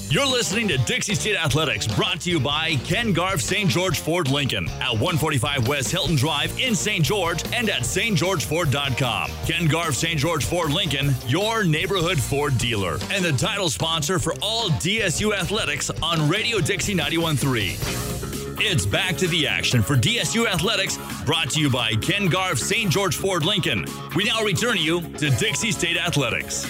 You're 0.09 0.25
listening 0.25 0.67
to 0.67 0.77
Dixie 0.77 1.15
State 1.15 1.35
Athletics, 1.35 1.87
brought 1.87 2.21
to 2.21 2.29
you 2.29 2.39
by 2.39 2.75
Ken 2.85 3.11
Garff 3.11 3.41
St. 3.41 3.69
George 3.69 3.99
Ford 3.99 4.29
Lincoln 4.29 4.69
at 4.79 4.91
145 4.91 5.67
West 5.67 5.91
Hilton 5.91 6.15
Drive 6.15 6.57
in 6.59 6.75
St. 6.75 7.03
George 7.03 7.43
and 7.53 7.69
at 7.69 7.81
stgeorgeford.com. 7.81 9.31
Ken 9.47 9.67
Garff 9.67 9.95
St. 9.95 10.19
George 10.19 10.45
Ford 10.45 10.71
Lincoln, 10.71 11.13
your 11.27 11.63
neighborhood 11.63 12.19
Ford 12.19 12.55
dealer, 12.59 12.99
and 13.11 13.25
the 13.25 13.33
title 13.33 13.67
sponsor 13.67 14.19
for 14.19 14.35
all 14.43 14.69
DSU 14.69 15.35
athletics 15.35 15.89
on 16.03 16.29
Radio 16.29 16.59
Dixie 16.59 16.95
91.3. 16.95 18.61
It's 18.61 18.85
back 18.85 19.17
to 19.17 19.27
the 19.27 19.47
action 19.47 19.81
for 19.81 19.95
DSU 19.95 20.47
Athletics, 20.47 20.97
brought 21.25 21.49
to 21.51 21.59
you 21.59 21.69
by 21.69 21.93
Ken 21.95 22.27
Garff 22.27 22.59
St. 22.59 22.89
George 22.91 23.17
Ford 23.17 23.43
Lincoln. 23.43 23.85
We 24.15 24.23
now 24.23 24.43
return 24.43 24.77
you 24.77 25.01
to 25.01 25.29
Dixie 25.31 25.71
State 25.71 25.97
Athletics. 25.97 26.65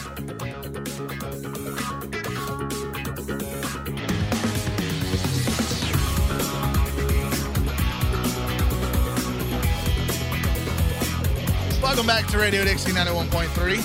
Welcome 11.95 12.07
back 12.07 12.27
to 12.31 12.37
Radio 12.37 12.65
Dixie 12.65 12.91
91.3, 12.91 13.77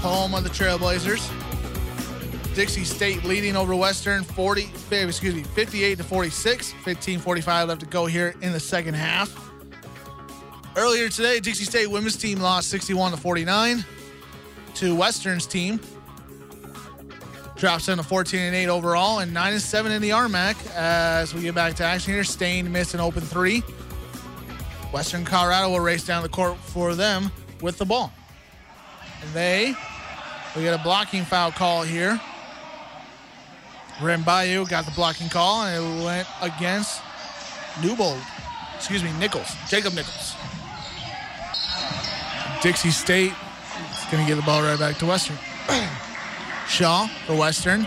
home 0.00 0.34
of 0.34 0.42
the 0.42 0.50
Trailblazers. 0.50 1.22
Dixie 2.56 2.82
State 2.82 3.22
leading 3.22 3.54
over 3.54 3.76
Western 3.76 4.24
40, 4.24 4.68
eh, 4.90 5.06
excuse 5.06 5.36
me, 5.36 5.44
58 5.44 5.98
to 5.98 6.02
46. 6.02 6.74
15:45 6.82 7.68
left 7.68 7.80
to 7.82 7.86
go 7.86 8.06
here 8.06 8.34
in 8.40 8.50
the 8.50 8.58
second 8.58 8.94
half. 8.94 9.32
Earlier 10.76 11.08
today, 11.08 11.38
Dixie 11.38 11.62
State 11.62 11.86
women's 11.86 12.16
team 12.16 12.40
lost 12.40 12.70
61 12.70 13.12
to 13.12 13.16
49 13.16 13.84
to 14.74 14.96
Western's 14.96 15.46
team. 15.46 15.78
Drops 17.54 17.86
down 17.86 17.98
to 17.98 18.02
14 18.02 18.40
and 18.40 18.56
8 18.56 18.66
overall 18.66 19.20
and 19.20 19.32
9 19.32 19.52
and 19.52 19.62
7 19.62 19.92
in 19.92 20.02
the 20.02 20.10
RMAC 20.10 20.56
as 20.74 21.32
we 21.32 21.42
get 21.42 21.54
back 21.54 21.74
to 21.74 21.84
action 21.84 22.14
here. 22.14 22.24
Stain 22.24 22.72
missed 22.72 22.94
an 22.94 23.00
open 23.00 23.22
three. 23.22 23.62
Western 24.92 25.24
Colorado 25.24 25.70
will 25.70 25.80
race 25.80 26.04
down 26.04 26.22
the 26.22 26.28
court 26.28 26.56
for 26.56 26.94
them 26.94 27.30
with 27.60 27.78
the 27.78 27.84
ball. 27.84 28.12
And 29.22 29.30
they, 29.32 29.74
we 30.56 30.62
get 30.62 30.78
a 30.78 30.82
blocking 30.82 31.24
foul 31.24 31.52
call 31.52 31.82
here. 31.82 32.20
Rambayu 33.98 34.68
got 34.68 34.84
the 34.84 34.92
blocking 34.92 35.28
call, 35.28 35.64
and 35.64 36.00
it 36.00 36.04
went 36.04 36.28
against 36.40 37.02
Newbold. 37.82 38.20
Excuse 38.76 39.02
me, 39.02 39.12
Nichols. 39.18 39.54
Jacob 39.68 39.92
Nichols. 39.94 40.34
Dixie 42.62 42.90
State 42.90 43.32
is 43.32 44.04
going 44.10 44.24
to 44.24 44.28
get 44.28 44.36
the 44.36 44.46
ball 44.46 44.62
right 44.62 44.78
back 44.78 44.96
to 44.98 45.06
Western. 45.06 45.36
Shaw 46.68 47.08
for 47.26 47.36
Western. 47.36 47.86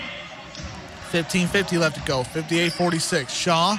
15.50 1.12 1.80
left 1.80 1.98
to 1.98 2.04
go. 2.04 2.24
58-46. 2.24 3.30
Shaw 3.30 3.76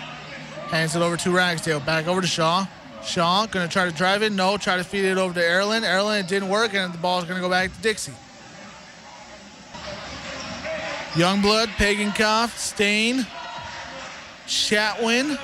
hands 0.69 0.97
it 0.97 1.03
over 1.03 1.17
to 1.19 1.31
Ragsdale. 1.31 1.81
Back 1.81 2.07
over 2.07 2.21
to 2.21 2.27
Shaw. 2.27 2.67
Shaw 3.05 3.47
going 3.47 3.67
to 3.67 3.73
try 3.73 3.85
to 3.85 3.93
drive 3.93 4.23
it. 4.23 4.33
No, 4.33 4.57
try 4.57 4.77
to 4.77 4.85
feed 4.85 5.05
it 5.05 5.19
over 5.19 5.35
to 5.35 5.41
Erlin. 5.41 5.85
Erlin, 5.85 6.21
it 6.25 6.29
didn't 6.29 6.49
work, 6.49 6.75
and 6.75 6.93
the 6.93 6.99
ball 6.99 7.19
is 7.19 7.25
going 7.25 7.37
to 7.37 7.43
go 7.43 7.51
back 7.51 7.73
to 7.73 7.83
Dixie. 7.83 8.13
Youngblood, 11.13 11.67
Pagenkopf, 11.77 12.57
Stain, 12.57 13.27
Chatwin, 14.47 15.39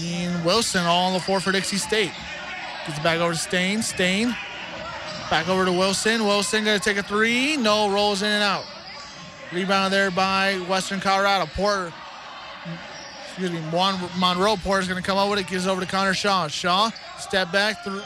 and 0.00 0.44
Wilson 0.44 0.84
all 0.84 1.08
on 1.08 1.12
the 1.12 1.20
floor 1.20 1.40
for 1.40 1.52
Dixie 1.52 1.76
State. 1.76 2.12
Gets 2.86 2.98
it 2.98 3.02
back 3.02 3.18
over 3.18 3.32
to 3.32 3.38
Stain. 3.38 3.82
Stain. 3.82 4.36
Back 5.30 5.48
over 5.48 5.64
to 5.64 5.72
Wilson. 5.72 6.24
Wilson 6.24 6.64
going 6.64 6.78
to 6.78 6.84
take 6.84 6.96
a 6.96 7.02
three. 7.02 7.56
No, 7.56 7.90
rolls 7.90 8.22
in 8.22 8.28
and 8.28 8.42
out. 8.42 8.64
Rebound 9.52 9.92
there 9.92 10.10
by 10.10 10.56
Western 10.68 11.00
Colorado. 11.00 11.46
Porter 11.54 11.92
excuse 13.34 13.50
me, 13.50 13.58
Juan 13.72 13.98
Monroe 14.16 14.54
Porter's 14.54 14.86
going 14.86 15.02
to 15.02 15.04
come 15.04 15.18
up 15.18 15.28
with 15.28 15.40
it, 15.40 15.48
gives 15.48 15.66
it 15.66 15.68
over 15.68 15.80
to 15.80 15.86
Connor 15.88 16.14
Shaw. 16.14 16.46
Shaw, 16.46 16.90
step 17.18 17.50
back, 17.50 17.82
through, 17.82 18.00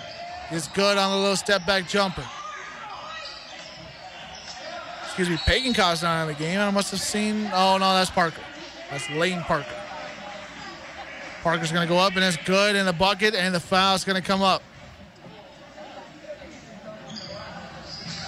is 0.51 0.69
good 0.69 0.97
on 0.97 1.11
the 1.11 1.17
little 1.19 1.37
step 1.37 1.67
back 1.67 1.87
jumper. 1.87 2.25
Excuse 5.03 5.29
me, 5.29 5.37
Pagenkopf's 5.37 6.03
not 6.03 6.23
in 6.23 6.29
the 6.29 6.35
game. 6.35 6.59
I 6.59 6.71
must 6.71 6.91
have 6.93 7.01
seen, 7.01 7.51
oh 7.53 7.77
no, 7.77 7.93
that's 7.93 8.09
Parker. 8.09 8.41
That's 8.91 9.11
Lane 9.11 9.43
Parker. 9.43 9.69
Parker's 11.43 11.73
going 11.73 11.87
to 11.87 11.93
go 11.93 11.99
up, 11.99 12.17
and 12.17 12.25
it's 12.25 12.39
good 12.39 12.75
in 12.75 12.87
the 12.87 12.95
bucket, 12.95 13.35
and 13.35 13.55
the 13.55 13.61
foul's 13.61 14.05
going 14.05 14.17
to 14.17 14.27
come 14.27 14.41
up. 14.41 14.63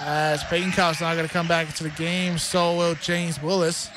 As 0.03 0.43
Pagenkopf's 0.45 1.01
not 1.01 1.15
going 1.15 1.27
to 1.27 1.33
come 1.33 1.49
back 1.49 1.67
into 1.67 1.83
the 1.83 1.91
game, 1.91 2.37
so 2.37 2.77
will 2.77 2.95
James 2.97 3.43
Willis. 3.43 3.89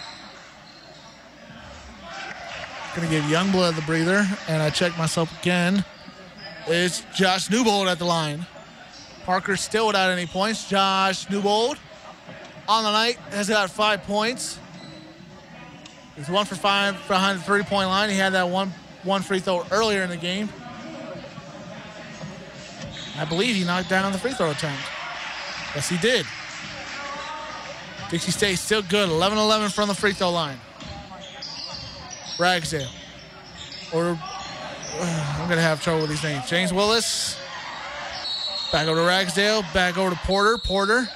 Going 2.96 3.10
to 3.10 3.14
give 3.16 3.24
Youngblood 3.24 3.76
the 3.76 3.82
breather, 3.82 4.24
and 4.48 4.62
I 4.62 4.70
check 4.70 4.96
myself 5.00 5.41
again. 5.41 5.84
It's 6.68 7.04
Josh 7.16 7.50
Newbold 7.50 7.88
at 7.88 7.98
the 7.98 8.06
line. 8.06 8.46
Parker 9.26 9.58
still 9.58 9.88
without 9.88 10.12
any 10.12 10.28
points. 10.28 10.70
Josh 10.70 11.28
Newbold 11.28 11.80
on 12.68 12.84
the 12.84 12.91
night 12.91 13.16
has 13.32 13.50
got 13.50 13.72
five 13.72 14.04
points. 14.04 14.60
He's 16.16 16.30
one 16.30 16.46
for 16.46 16.54
five 16.54 16.96
behind 17.08 17.39
the 17.39 17.44
three-point 17.44 17.88
line. 17.88 18.12
He 18.12 18.16
had 18.16 18.34
that 18.34 18.48
one 18.48 18.72
one 19.02 19.24
free 19.24 19.39
throw 19.39 19.66
earlier 19.72 20.04
in 20.04 20.10
the 20.10 20.18
game. 20.18 20.48
I 23.18 23.26
believe 23.26 23.56
he 23.56 23.64
knocked 23.64 23.89
down 23.89 24.12
the 24.12 24.20
free 24.20 24.34
throw 24.34 24.52
attempt. 24.52 24.82
Yes, 25.74 25.89
he 25.89 25.98
did. 25.98 26.28
Dixie 28.12 28.32
State 28.32 28.60
still 28.60 28.84
good. 28.84 29.10
11-11 29.10 29.74
from 29.74 29.88
the 29.88 29.96
free 29.96 30.14
throw 30.14 30.30
line. 30.30 30.60
Ragsdale. 32.39 32.89
Or 33.93 34.05
uh, 34.05 35.38
I'm 35.39 35.49
gonna 35.49 35.61
have 35.61 35.81
trouble 35.81 36.01
with 36.01 36.09
these 36.09 36.23
names. 36.23 36.49
James 36.49 36.73
Willis. 36.73 37.39
Back 38.71 38.88
over 38.88 39.01
to 39.01 39.07
Ragsdale. 39.07 39.63
Back 39.73 39.97
over 39.97 40.09
to 40.09 40.21
Porter. 40.21 40.57
Porter. 40.57 41.07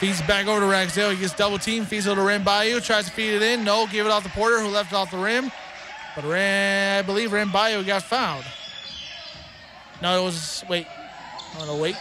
Feeds 0.00 0.20
back 0.22 0.48
over 0.48 0.60
to 0.60 0.66
Ragsdale. 0.66 1.10
He 1.10 1.16
gets 1.16 1.32
double 1.34 1.58
team. 1.58 1.84
Feeds 1.84 2.06
it 2.06 2.14
to 2.14 2.20
Rim 2.20 2.42
Bayou. 2.42 2.80
Tries 2.80 3.06
to 3.06 3.12
feed 3.12 3.34
it 3.34 3.42
in. 3.42 3.62
No. 3.64 3.86
Give 3.86 4.04
it 4.04 4.10
off 4.10 4.24
to 4.24 4.28
Porter, 4.30 4.60
who 4.60 4.68
left 4.68 4.92
it 4.92 4.96
off 4.96 5.12
the 5.12 5.16
rim. 5.16 5.52
But 6.16 6.24
Rim, 6.24 6.98
I 6.98 7.02
believe 7.02 7.32
Rim 7.32 7.52
Bayou 7.52 7.84
got 7.84 8.02
fouled. 8.02 8.44
No, 10.02 10.20
it 10.20 10.24
was. 10.24 10.64
Wait. 10.68 10.86
I'm 11.52 11.66
going 11.66 11.76
to 11.76 11.82
wait. 11.82 11.96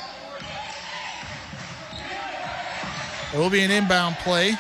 It 3.34 3.38
will 3.38 3.50
be 3.50 3.64
an 3.64 3.72
inbound 3.72 4.16
play. 4.18 4.54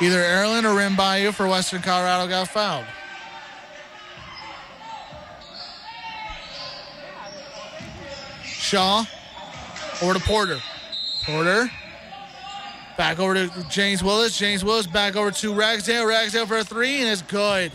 Either 0.00 0.18
Erlen 0.18 0.64
or 0.64 0.76
Rim 0.76 0.96
Bayou 0.96 1.32
for 1.32 1.46
Western 1.46 1.82
Colorado 1.82 2.28
got 2.28 2.48
fouled. 2.48 2.86
Shaw 8.44 9.04
over 10.02 10.14
to 10.14 10.20
Porter. 10.20 10.58
Porter 11.24 11.70
back 12.96 13.20
over 13.20 13.34
to 13.34 13.66
James 13.70 14.02
Willis. 14.02 14.36
James 14.36 14.64
Willis 14.64 14.86
back 14.86 15.16
over 15.16 15.30
to 15.30 15.54
Ragsdale. 15.54 16.04
Ragsdale 16.04 16.46
for 16.46 16.58
a 16.58 16.64
three, 16.64 17.00
and 17.00 17.08
it's 17.08 17.22
good. 17.22 17.72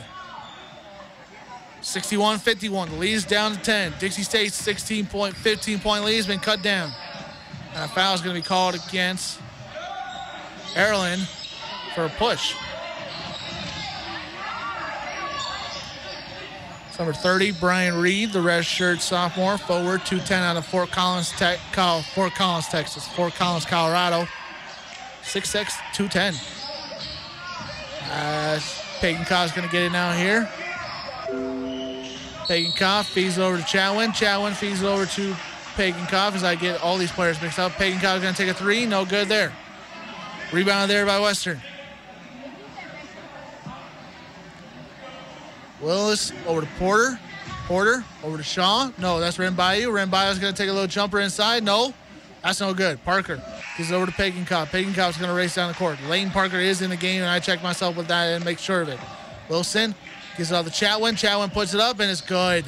61 1.82 2.40
51. 2.40 2.90
The 2.90 2.96
lead's 2.98 3.26
down 3.26 3.54
to 3.54 3.60
10. 3.60 3.94
Dixie 4.00 4.24
State's 4.24 4.56
16 4.56 5.06
point, 5.08 5.36
15 5.36 5.80
point 5.80 6.04
lead 6.04 6.18
has 6.18 6.28
been 6.28 6.40
cut 6.40 6.62
down. 6.62 6.92
And 7.76 7.86
a 7.86 7.88
foul 7.88 8.14
is 8.14 8.22
going 8.22 8.36
to 8.36 8.42
be 8.42 8.48
called 8.48 8.76
against 8.76 9.40
Erlen 10.76 11.20
for 11.96 12.06
a 12.06 12.10
push. 12.10 12.56
Number 17.04 17.12
30, 17.12 17.52
Brian 17.60 17.96
Reed, 17.96 18.32
the 18.32 18.42
red 18.42 18.64
shirt 18.64 19.02
sophomore, 19.02 19.58
forward, 19.58 20.06
210 20.06 20.42
out 20.42 20.56
of 20.56 20.66
Fort 20.66 20.90
Collins, 20.90 21.32
Te- 21.32 21.58
Fort 22.14 22.34
Collins, 22.34 22.68
Texas, 22.70 23.06
Fort 23.10 23.34
Collins, 23.34 23.66
Colorado, 23.66 24.26
6'6", 25.24 25.74
210. 25.94 26.36
Uh, 28.10 28.58
Pagenkopf's 29.02 29.52
going 29.52 29.68
to 29.68 29.72
get 29.72 29.82
it 29.82 29.92
now 29.92 30.14
here. 30.14 30.50
Pagenkopf 32.48 33.04
feeds 33.06 33.38
over 33.38 33.58
to 33.58 33.64
Chatwin. 33.64 34.14
Chatwin 34.14 34.54
feeds 34.54 34.82
over 34.82 35.06
to 35.06 35.36
Koff 35.76 36.36
as 36.36 36.44
I 36.44 36.56
get 36.56 36.82
all 36.82 36.98
these 36.98 37.12
players 37.12 37.42
mixed 37.42 37.60
up. 37.60 37.72
Koff's 37.74 38.00
going 38.02 38.34
to 38.34 38.34
take 38.34 38.50
a 38.50 38.54
three. 38.54 38.86
No 38.86 39.06
good 39.06 39.28
there. 39.28 39.52
Rebound 40.52 40.90
there 40.90 41.06
by 41.06 41.20
Western. 41.20 41.60
Willis 45.82 46.32
over 46.48 46.62
to 46.62 46.68
Porter. 46.78 47.20
Porter 47.66 48.04
over 48.24 48.38
to 48.38 48.44
Shaw. 48.44 48.92
No, 48.98 49.20
that's. 49.20 49.40
Ren 49.40 49.56
Bayou's 49.56 50.40
going 50.40 50.54
to 50.54 50.58
take 50.58 50.70
a 50.70 50.74
little 50.74 50.88
jumper 50.88 51.20
inside. 51.20 51.64
No, 51.64 51.94
that's 52.44 52.60
no 52.60 52.74
good. 52.74 53.04
Parker 53.04 53.42
gives 53.78 53.90
it 53.90 53.96
over 53.96 54.06
to. 54.06 54.12
Pagenkopf's 54.12 55.18
going 55.18 55.30
to 55.30 55.36
race 55.36 55.56
down 55.56 55.70
the 55.70 55.78
court. 55.78 55.98
Lane 56.08 56.30
Parker 56.30 56.58
is 56.58 56.82
in 56.82 56.90
the 56.90 56.98
game, 56.98 57.22
and 57.22 57.30
I 57.30 57.40
check 57.40 57.64
myself 57.64 57.96
with 57.96 58.08
that 58.08 58.26
and 58.34 58.46
make 58.46 58.60
sure 58.60 58.82
of 58.82 58.90
it. 58.90 59.00
Wilson 59.50 59.96
gives 60.38 60.52
it 60.52 60.56
off 60.56 60.66
the 60.66 60.72
Chatwin. 60.72 61.14
Chatwin 61.14 61.52
puts 61.52 61.74
it 61.74 61.80
up, 61.80 62.00
and 62.00 62.12
it's 62.12 62.22
good. 62.22 62.66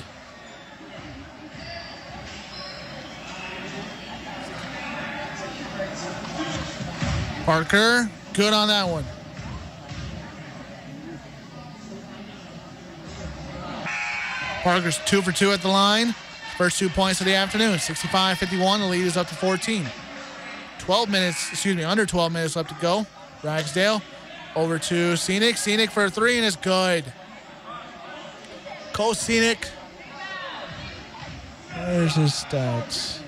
Parker, 7.46 8.10
good 8.34 8.54
on 8.54 8.68
that 8.70 8.88
one. 8.90 9.06
Parker's 14.64 14.98
two 15.06 15.22
for 15.22 15.32
two 15.32 15.52
at 15.52 15.62
the 15.62 15.68
line. 15.68 16.16
First 16.58 16.80
two 16.80 16.90
points 16.90 17.20
of 17.20 17.28
the 17.28 17.36
afternoon, 17.36 17.78
65 17.78 18.40
51. 18.40 18.80
The 18.80 18.88
lead 18.88 19.06
is 19.06 19.16
up 19.16 19.28
to 19.28 19.36
14. 19.36 19.86
12 20.80 21.10
minutes, 21.10 21.52
excuse 21.52 21.76
me, 21.76 21.84
under 21.84 22.08
12 22.08 22.32
minutes 22.32 22.56
left 22.56 22.70
to 22.70 22.76
go. 22.82 23.06
Ragsdale 23.44 24.02
over 24.56 24.80
to 24.80 25.16
Scenic. 25.16 25.58
Scenic 25.58 25.92
for 25.92 26.06
a 26.06 26.10
three, 26.10 26.38
and 26.38 26.46
it's 26.48 26.56
good. 26.56 27.06
Cole 28.92 29.14
Scenic. 29.14 29.68
Where's 31.76 32.16
his 32.16 32.32
stats? 32.32 33.22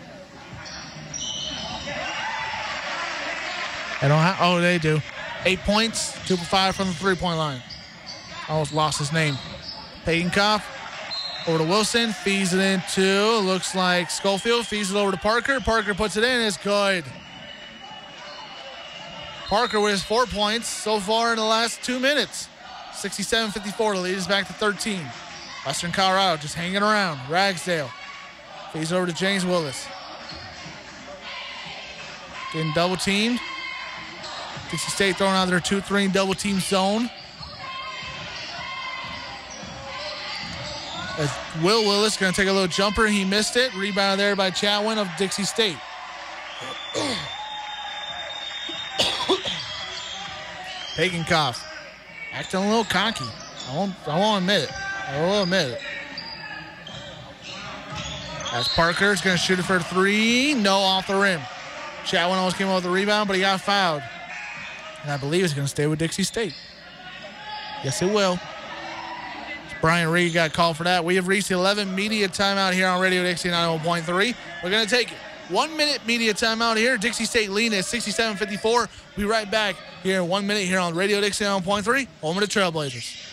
Oh, 4.01 4.59
they 4.61 4.77
do. 4.77 5.01
Eight 5.45 5.59
points, 5.59 6.13
two 6.27 6.37
for 6.37 6.45
five 6.45 6.75
from 6.75 6.87
the 6.87 6.93
three 6.93 7.15
point 7.15 7.37
line. 7.37 7.61
Almost 8.49 8.73
lost 8.73 8.99
his 8.99 9.11
name. 9.11 9.37
Pagenkopf 10.05 10.63
over 11.47 11.59
to 11.59 11.63
Wilson, 11.63 12.11
feeds 12.11 12.53
it 12.53 12.59
into, 12.59 13.37
looks 13.39 13.73
like 13.73 14.09
Schofield, 14.09 14.65
feeds 14.65 14.91
it 14.91 14.97
over 14.97 15.11
to 15.11 15.17
Parker. 15.17 15.59
Parker 15.61 15.93
puts 15.93 16.17
it 16.17 16.23
in, 16.23 16.41
it's 16.41 16.57
good. 16.57 17.05
Parker 19.47 19.79
with 19.79 19.91
his 19.91 20.03
four 20.03 20.25
points 20.25 20.67
so 20.67 20.99
far 20.99 21.31
in 21.31 21.37
the 21.37 21.43
last 21.43 21.81
two 21.81 21.99
minutes. 21.99 22.49
67 22.93 23.51
54 23.51 23.93
to 23.93 23.99
lead 23.99 24.17
us 24.17 24.27
back 24.27 24.47
to 24.47 24.53
13. 24.53 24.99
Western 25.65 25.91
Colorado 25.91 26.41
just 26.41 26.55
hanging 26.55 26.81
around. 26.81 27.19
Ragsdale 27.29 27.89
feeds 28.73 28.91
over 28.91 29.05
to 29.05 29.13
James 29.13 29.45
Willis. 29.45 29.87
Getting 32.53 32.73
double 32.73 32.97
teamed. 32.97 33.39
Dixie 34.69 34.91
State 34.91 35.17
throwing 35.17 35.33
out 35.33 35.47
their 35.47 35.59
2 35.59 35.81
3 35.81 36.07
double 36.09 36.33
team 36.33 36.59
zone. 36.59 37.09
As 41.17 41.35
Will 41.63 41.83
Willis 41.83 42.15
going 42.15 42.31
to 42.31 42.35
take 42.39 42.47
a 42.47 42.51
little 42.51 42.67
jumper. 42.67 43.07
He 43.07 43.25
missed 43.25 43.57
it. 43.57 43.73
Rebound 43.73 44.19
there 44.19 44.35
by 44.35 44.51
Chatwin 44.51 44.97
of 44.97 45.09
Dixie 45.17 45.45
State. 45.45 45.77
Pagenkopf 50.95 51.63
acting 52.33 52.59
a 52.59 52.67
little 52.67 52.83
cocky. 52.83 53.25
I 53.69 53.75
won't, 53.75 53.93
I 54.07 54.19
won't 54.19 54.43
admit 54.43 54.63
it. 54.63 54.71
I 55.09 55.21
will 55.21 55.43
admit 55.43 55.71
it. 55.71 55.81
As 58.53 58.67
Parker 58.69 59.11
is 59.11 59.21
going 59.21 59.35
to 59.35 59.41
shoot 59.41 59.59
it 59.59 59.63
for 59.63 59.79
three. 59.79 60.53
No 60.53 60.77
off 60.77 61.07
the 61.07 61.15
rim. 61.15 61.41
Chatwin 62.03 62.37
almost 62.37 62.57
came 62.57 62.67
up 62.67 62.75
with 62.75 62.83
the 62.85 62.89
rebound, 62.89 63.27
but 63.27 63.35
he 63.35 63.41
got 63.41 63.59
fouled. 63.61 64.01
And 65.07 65.13
I 65.13 65.17
believe 65.17 65.43
he's 65.43 65.53
going 65.53 65.63
to 65.63 65.69
stay 65.69 65.87
with 65.87 65.99
Dixie 65.99 66.23
State. 66.23 66.53
Yes, 67.81 68.01
it 68.01 68.13
will. 68.13 68.37
Brian 69.79 70.09
Reed 70.09 70.33
got 70.33 70.51
called 70.51 70.75
for 70.75 70.83
that. 70.83 71.05
We 71.05 71.15
have 71.15 71.29
reached 71.29 71.47
the 71.47 71.55
11 71.55 71.95
media 71.95 72.27
timeout 72.27 72.73
here 72.73 72.89
on 72.89 72.99
Radio 72.99 73.23
Dixie 73.23 73.47
91.3. 73.47 74.35
We're 74.61 74.69
going 74.69 74.85
to 74.85 74.89
take. 74.89 75.13
One 75.47 75.77
minute 75.77 76.05
media 76.05 76.33
timeout 76.33 76.75
here. 76.75 76.97
Dixie 76.97 77.23
State 77.23 77.51
leading 77.51 77.77
at 77.77 77.85
67-54. 77.85 78.89
Be 79.15 79.23
right 79.23 79.49
back 79.49 79.77
here 80.03 80.19
in 80.19 80.27
one 80.27 80.45
minute 80.45 80.63
here 80.63 80.79
on 80.79 80.93
Radio 80.93 81.21
Dixie 81.21 81.45
91.3. 81.45 82.05
Home 82.19 82.37
of 82.37 82.41
the 82.41 82.47
Trailblazers. 82.47 83.26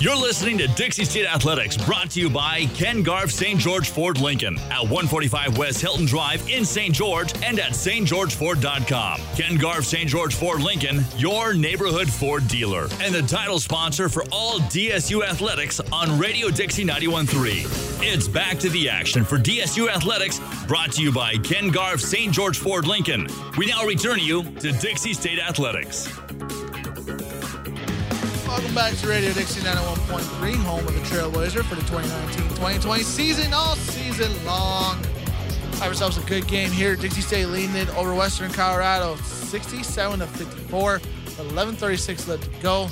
You're 0.00 0.14
listening 0.14 0.58
to 0.58 0.68
Dixie 0.68 1.04
State 1.04 1.26
Athletics, 1.26 1.76
brought 1.76 2.10
to 2.10 2.20
you 2.20 2.30
by 2.30 2.66
Ken 2.66 3.02
Garff 3.02 3.32
St. 3.32 3.58
George 3.58 3.90
Ford 3.90 4.20
Lincoln 4.20 4.56
at 4.70 4.82
145 4.82 5.58
West 5.58 5.80
Hilton 5.80 6.06
Drive 6.06 6.48
in 6.48 6.64
St. 6.64 6.94
George 6.94 7.32
and 7.42 7.58
at 7.58 7.72
stgeorgeford.com. 7.72 9.20
Ken 9.34 9.56
Garff 9.56 9.84
St. 9.84 10.08
George 10.08 10.36
Ford 10.36 10.62
Lincoln, 10.62 11.04
your 11.16 11.52
neighborhood 11.52 12.08
Ford 12.08 12.46
dealer, 12.46 12.86
and 13.00 13.12
the 13.12 13.22
title 13.22 13.58
sponsor 13.58 14.08
for 14.08 14.22
all 14.30 14.60
DSU 14.60 15.26
athletics 15.26 15.80
on 15.92 16.16
Radio 16.16 16.48
Dixie 16.48 16.84
91.3. 16.84 18.00
It's 18.00 18.28
back 18.28 18.60
to 18.60 18.68
the 18.68 18.88
action 18.88 19.24
for 19.24 19.36
DSU 19.36 19.88
athletics, 19.88 20.40
brought 20.68 20.92
to 20.92 21.02
you 21.02 21.10
by 21.10 21.34
Ken 21.38 21.70
Garff 21.70 22.00
St. 22.00 22.32
George 22.32 22.58
Ford 22.58 22.86
Lincoln. 22.86 23.26
We 23.56 23.66
now 23.66 23.84
return 23.84 24.20
you 24.20 24.44
to 24.60 24.70
Dixie 24.70 25.12
State 25.12 25.40
Athletics. 25.40 26.08
Welcome 28.58 28.74
back 28.74 28.94
to 28.94 29.06
Radio 29.06 29.32
Dixie 29.32 29.60
91.3, 29.60 30.54
home 30.56 30.80
of 30.80 30.92
the 30.92 31.00
Trailblazer 31.02 31.62
for 31.62 31.76
the 31.76 31.82
2019-2020 31.82 33.04
season, 33.04 33.54
all 33.54 33.76
season 33.76 34.44
long. 34.44 34.96
Have 35.74 35.84
ourselves 35.84 36.18
a 36.18 36.22
good 36.22 36.48
game 36.48 36.72
here. 36.72 36.96
Dixie 36.96 37.20
State 37.20 37.46
leading 37.46 37.76
it 37.76 37.88
over 37.96 38.12
Western 38.16 38.50
Colorado, 38.50 39.14
67 39.14 40.18
to 40.18 40.26
54. 40.26 40.98
11:36 41.38 42.26
left 42.26 42.42
to 42.42 42.50
go, 42.60 42.88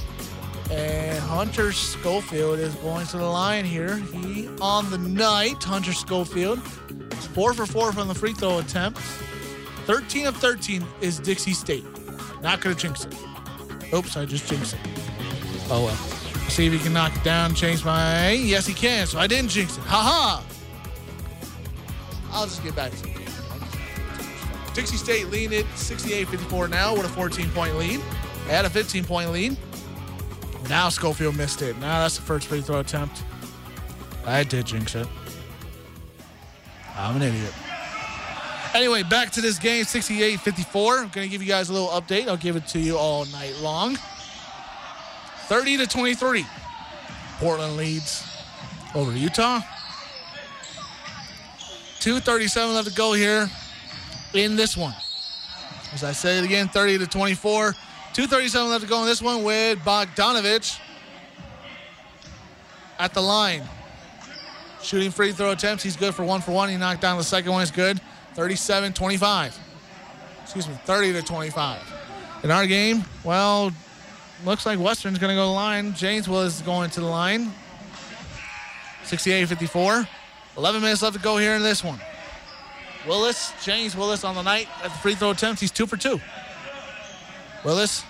and 0.71 1.19
Hunter 1.19 1.73
Schofield 1.73 2.61
is 2.61 2.73
going 2.77 3.05
to 3.09 3.17
the 3.17 3.27
line 3.27 3.65
here. 3.65 3.97
He 3.97 4.49
on 4.61 4.89
the 4.93 4.99
night. 4.99 5.61
Hunter 5.65 5.93
Schofield 5.93 6.61
four 7.35 7.55
for 7.55 7.67
four 7.67 7.93
from 7.93 8.07
the 8.07 8.15
free 8.15 8.35
throw 8.35 8.59
attempts. 8.59 9.01
13 9.87 10.27
of 10.27 10.37
13 10.37 10.87
is 11.01 11.19
Dixie 11.19 11.55
State. 11.55 11.85
Not 12.41 12.61
gonna 12.61 12.77
jinx 12.77 13.05
it. 13.05 13.17
Oops, 13.93 14.17
I 14.17 14.27
just 14.27 14.49
jinxed 14.49 14.75
it. 14.75 15.16
Oh 15.69 15.85
well. 15.85 15.97
See 16.49 16.67
if 16.67 16.73
he 16.73 16.79
can 16.79 16.93
knock 16.93 17.15
it 17.17 17.25
down, 17.25 17.55
change 17.55 17.85
my. 17.85 18.31
Yes, 18.31 18.67
he 18.67 18.75
can. 18.75 19.07
So 19.07 19.19
I 19.19 19.27
didn't 19.27 19.51
jinx 19.51 19.77
it. 19.77 19.83
Ha 19.85 20.01
ha. 20.01 20.45
I'll 22.33 22.47
just 22.47 22.63
get 22.63 22.77
back 22.77 22.93
to 22.93 23.05
game. 23.05 23.17
Dixie 24.75 24.99
State 24.99 25.29
leading 25.29 25.61
it 25.61 25.67
68 25.75 26.29
54 26.29 26.69
now 26.69 26.95
with 26.95 27.07
a 27.07 27.09
14 27.09 27.49
point 27.51 27.77
lead. 27.77 28.01
They 28.47 28.53
had 28.53 28.65
a 28.65 28.71
15 28.71 29.05
point 29.05 29.33
lead. 29.33 29.57
Now 30.69 30.89
Schofield 30.89 31.37
missed 31.37 31.63
it. 31.63 31.77
Now 31.79 32.01
that's 32.01 32.17
the 32.17 32.23
first 32.23 32.47
free 32.47 32.61
throw 32.61 32.81
attempt. 32.81 33.23
I 34.25 34.45
did 34.45 34.67
jinx 34.67 34.95
it. 34.95 35.07
I'm 36.97 37.17
an 37.17 37.23
idiot. 37.23 37.53
Anyway, 38.75 39.03
back 39.05 39.31
to 39.33 39.41
this 39.41 39.59
game 39.59 39.85
68 39.85 40.41
54. 40.41 40.99
I'm 40.99 41.09
going 41.09 41.27
to 41.27 41.29
give 41.29 41.43
you 41.43 41.49
guys 41.49 41.71
a 41.71 41.73
little 41.73 41.89
update. 41.89 42.29
I'll 42.29 42.37
give 42.37 42.57
it 42.57 42.67
to 42.69 42.79
you 42.79 42.99
all 42.99 43.25
night 43.27 43.55
long. 43.63 43.97
30 45.47 45.79
to 45.79 45.87
23. 45.87 46.45
Portland 47.39 47.77
leads 47.77 48.25
over 48.95 49.13
Utah. 49.13 49.61
237 52.01 52.75
left 52.75 52.89
to 52.89 52.95
go 52.95 53.13
here 53.13 53.49
in 54.35 54.57
this 54.57 54.77
one. 54.77 54.95
As 55.93 56.05
I 56.05 56.13
say 56.13 56.39
it 56.39 56.45
again, 56.45 56.69
30 56.69 56.99
to 56.99 57.07
24. 57.07 57.73
237 58.13 58.71
left 58.71 58.85
to 58.85 58.89
go 58.89 59.01
in 59.01 59.07
this 59.07 59.23
one 59.23 59.43
with 59.43 59.79
Bogdanovich 59.81 60.81
at 62.99 63.15
the 63.15 63.21
line. 63.21 63.63
Shooting 64.83 65.11
free 65.11 65.33
throw 65.33 65.53
attempts. 65.53 65.83
He's 65.83 65.97
good 65.97 66.15
for 66.15 66.25
one 66.25 66.41
for 66.41 66.53
one. 66.53 66.69
He 66.69 66.77
knocked 66.77 67.01
down 67.01 67.19
the 67.19 67.25
second 67.25 67.53
one. 67.53 67.63
Is 67.63 67.71
good. 67.71 68.01
37 68.35 68.93
25. 68.93 69.59
Excuse 70.43 70.69
me, 70.69 70.75
30 70.85 71.13
to 71.15 71.23
25. 71.23 71.81
In 72.45 72.51
our 72.51 72.67
game, 72.67 73.05
well, 73.25 73.73
looks 74.45 74.67
like 74.67 74.79
Western's 74.79 75.19
going 75.19 75.31
to 75.31 75.35
go 75.35 75.43
to 75.43 75.47
the 75.47 75.53
line. 75.53 75.95
James 75.95 76.29
Willis 76.29 76.57
is 76.57 76.63
going 76.63 76.91
to 76.91 77.01
the 77.01 77.07
line. 77.07 77.53
68 79.05 79.47
54. 79.47 80.09
11 80.57 80.81
minutes 80.81 81.03
left 81.03 81.17
to 81.17 81.23
go 81.23 81.37
here 81.37 81.55
in 81.55 81.63
this 81.63 81.85
one. 81.85 82.01
Willis, 83.07 83.53
James 83.63 83.97
Willis 83.97 84.25
on 84.25 84.35
the 84.35 84.43
night 84.43 84.69
at 84.83 84.91
the 84.91 84.99
free 84.99 85.15
throw 85.15 85.31
attempts. 85.31 85.61
He's 85.61 85.71
two 85.71 85.87
for 85.87 85.97
two. 85.97 86.21
Willis, 87.65 88.05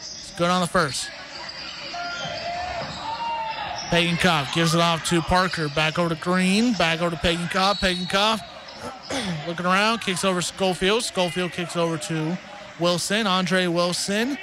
is 0.00 0.32
good 0.36 0.50
on 0.50 0.60
the 0.60 0.66
first. 0.66 1.10
Pagenkopf 3.90 4.54
gives 4.54 4.74
it 4.74 4.80
off 4.80 5.04
to 5.08 5.20
Parker. 5.22 5.68
Back 5.68 5.98
over 5.98 6.14
to 6.14 6.20
Green. 6.20 6.72
Back 6.74 7.00
over 7.00 7.14
to 7.14 7.22
Pagenkopf. 7.22 7.80
Pagan 7.80 8.06
Koff 8.06 8.40
looking 9.46 9.66
around. 9.66 10.00
Kicks 10.00 10.24
over 10.24 10.42
Schofield. 10.42 11.04
Schofield 11.04 11.52
kicks 11.52 11.76
over 11.76 11.98
to 11.98 12.36
Wilson. 12.80 13.26
Andre 13.26 13.66
Wilson. 13.66 14.38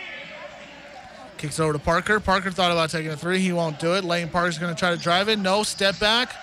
Kicks 1.42 1.60
over 1.60 1.74
to 1.74 1.80
Parker. 1.80 2.20
Parker 2.20 2.52
thought 2.52 2.72
about 2.72 2.92
taking 2.92 3.10
a 3.10 3.18
three. 3.18 3.40
He 3.40 3.52
won't 3.52 3.80
do 3.80 3.96
it. 3.96 4.04
Lane 4.04 4.30
Parker's 4.30 4.60
going 4.60 4.72
to 4.72 4.80
try 4.80 4.92
to 4.92 5.02
drive 5.02 5.28
it. 5.28 5.40
No. 5.40 5.64
Step 5.64 5.98
back. 5.98 6.36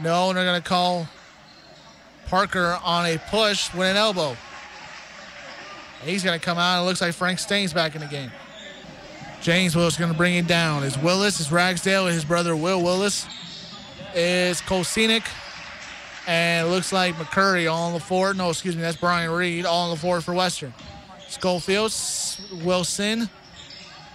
No, 0.00 0.28
and 0.28 0.38
they're 0.38 0.44
going 0.44 0.62
to 0.62 0.68
call 0.68 1.08
Parker 2.26 2.78
on 2.84 3.06
a 3.06 3.18
push 3.30 3.74
with 3.74 3.88
an 3.88 3.96
elbow. 3.96 4.36
He's 6.04 6.22
going 6.22 6.38
to 6.38 6.44
come 6.44 6.56
out. 6.56 6.82
It 6.82 6.84
looks 6.84 7.00
like 7.00 7.14
Frank 7.14 7.40
Staines 7.40 7.72
back 7.72 7.96
in 7.96 8.00
the 8.00 8.06
game. 8.06 8.30
James 9.40 9.74
Willis 9.74 9.96
going 9.96 10.12
to 10.12 10.16
bring 10.16 10.36
it 10.36 10.46
down. 10.46 10.84
Is 10.84 10.96
Willis, 10.96 11.40
is 11.40 11.50
Ragsdale, 11.50 12.06
his 12.06 12.24
brother 12.24 12.54
Will 12.54 12.80
Willis, 12.80 13.26
is 14.14 14.60
Kosinick, 14.60 15.26
and 16.28 16.66
it 16.66 16.70
looks 16.70 16.92
like 16.92 17.16
McCurry 17.16 17.68
all 17.70 17.88
on 17.88 17.92
the 17.92 18.00
floor. 18.00 18.34
No, 18.34 18.50
excuse 18.50 18.76
me, 18.76 18.82
that's 18.82 18.96
Brian 18.96 19.30
Reed 19.32 19.66
all 19.66 19.86
on 19.86 19.90
the 19.90 20.00
floor 20.00 20.20
for 20.20 20.32
Western. 20.32 20.72
Schofield, 21.34 21.92
Wilson, 22.64 23.28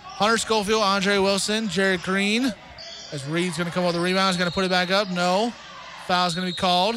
Hunter 0.04 0.38
Schofield, 0.38 0.82
Andre 0.82 1.18
Wilson, 1.18 1.70
Jared 1.70 2.02
Green. 2.04 2.54
As 3.12 3.26
Reed's 3.26 3.58
going 3.58 3.68
to 3.68 3.74
come 3.74 3.86
with 3.86 3.96
the 3.96 4.02
rebound, 4.02 4.34
he's 4.34 4.38
going 4.38 4.50
to 4.50 4.54
put 4.54 4.66
it 4.66 4.70
back 4.70 4.90
up. 4.92 5.10
No. 5.10 5.54
Foul's 6.08 6.34
going 6.34 6.48
to 6.48 6.54
be 6.54 6.58
called. 6.58 6.96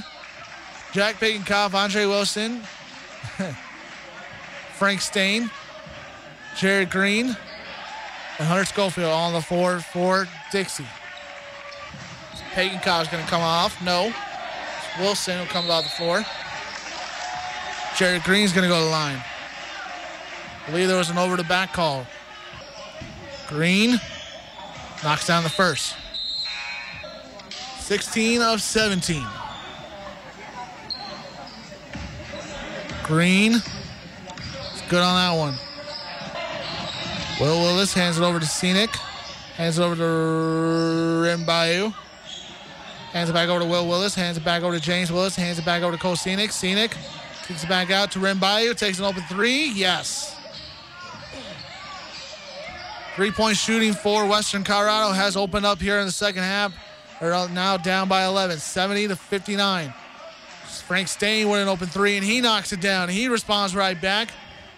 Jack 0.93 1.17
Pagenkopf, 1.17 1.75
Andre 1.75 2.07
Wilson, 2.07 2.61
Frank 4.75 5.01
Stain, 5.01 5.51
Jared 6.57 6.91
Green, 6.91 7.27
and 7.27 8.49
Hunter 8.49 8.65
Schofield 8.65 9.13
on 9.13 9.33
the 9.33 9.41
floor 9.41 9.81
for 9.81 10.29
Dixie. 10.51 10.87
Pagenkopf 12.53 13.03
is 13.03 13.09
going 13.09 13.25
to 13.25 13.31
come 13.31 13.41
off. 13.41 13.83
No. 13.83 14.13
Wilson 14.99 15.39
will 15.39 15.47
come 15.47 15.71
off 15.71 15.85
the 15.85 15.91
floor. 15.91 16.25
Jared 17.97 18.23
Green's 18.25 18.53
going 18.53 18.65
to 18.65 18.69
go 18.69 18.79
to 18.79 18.85
the 18.85 18.91
line. 18.91 19.23
I 20.67 20.71
believe 20.71 20.89
there 20.89 20.97
was 20.97 21.11
an 21.11 21.19
over 21.19 21.37
the 21.37 21.45
back 21.45 21.73
call. 21.73 22.07
Green 23.49 24.01
knocks 25.03 25.27
down 25.27 25.43
the 25.43 25.51
first. 25.51 25.97
16 27.81 28.41
of 28.41 28.63
17. 28.63 29.27
Green 33.03 33.55
is 33.55 33.63
good 34.89 35.03
on 35.03 35.17
that 35.17 35.37
one. 35.37 35.55
Will 37.41 37.61
Willis 37.61 37.93
hands 37.93 38.19
it 38.19 38.23
over 38.23 38.39
to 38.39 38.47
Scenic. 38.47 38.95
Hands 39.57 39.77
it 39.77 39.83
over 39.83 39.97
to 39.97 40.03
Rimbayou. 40.03 41.93
Hands 43.13 43.29
it 43.29 43.33
back 43.33 43.49
over 43.49 43.61
to 43.61 43.67
Will 43.67 43.89
Willis. 43.89 44.15
Hands 44.15 44.37
it 44.37 44.45
back 44.45 44.63
over 44.63 44.79
to 44.79 44.81
James 44.81 45.11
Willis. 45.11 45.35
Hands 45.35 45.59
it 45.59 45.65
back 45.65 45.83
over 45.83 45.93
to 45.93 45.99
Cole 45.99 46.17
Scenic. 46.17 46.53
Scenic 46.53 46.97
kicks 47.47 47.65
it 47.65 47.69
back 47.69 47.91
out 47.91 48.13
to 48.13 48.21
Rimbayou. 48.21 48.77
Takes 48.77 49.01
an 49.01 49.05
open 49.05 49.23
three. 49.29 49.73
Yes. 49.73 50.32
Three-point 53.17 53.59
shooting 53.59 53.93
for 53.93 54.27
Western 54.27 54.65
Colorado 54.65 55.13
has 55.13 55.37
opened 55.37 55.67
up 55.67 55.81
here 55.81 55.99
in 55.99 56.07
the 56.07 56.13
second 56.13 56.45
half. 56.45 56.75
They're 57.21 57.49
now 57.51 57.77
down 57.77 58.09
by 58.09 58.25
11, 58.25 58.59
70 58.59 59.09
to 59.09 59.17
59. 59.17 59.93
Frank 60.65 61.09
Stain 61.09 61.49
with 61.49 61.61
an 61.61 61.69
open 61.69 61.89
three, 61.89 62.17
and 62.17 62.25
he 62.25 62.41
knocks 62.41 62.73
it 62.73 62.81
down. 62.81 63.11
He 63.11 63.29
responds 63.29 63.77
right 63.77 64.01
back, 64.01 64.31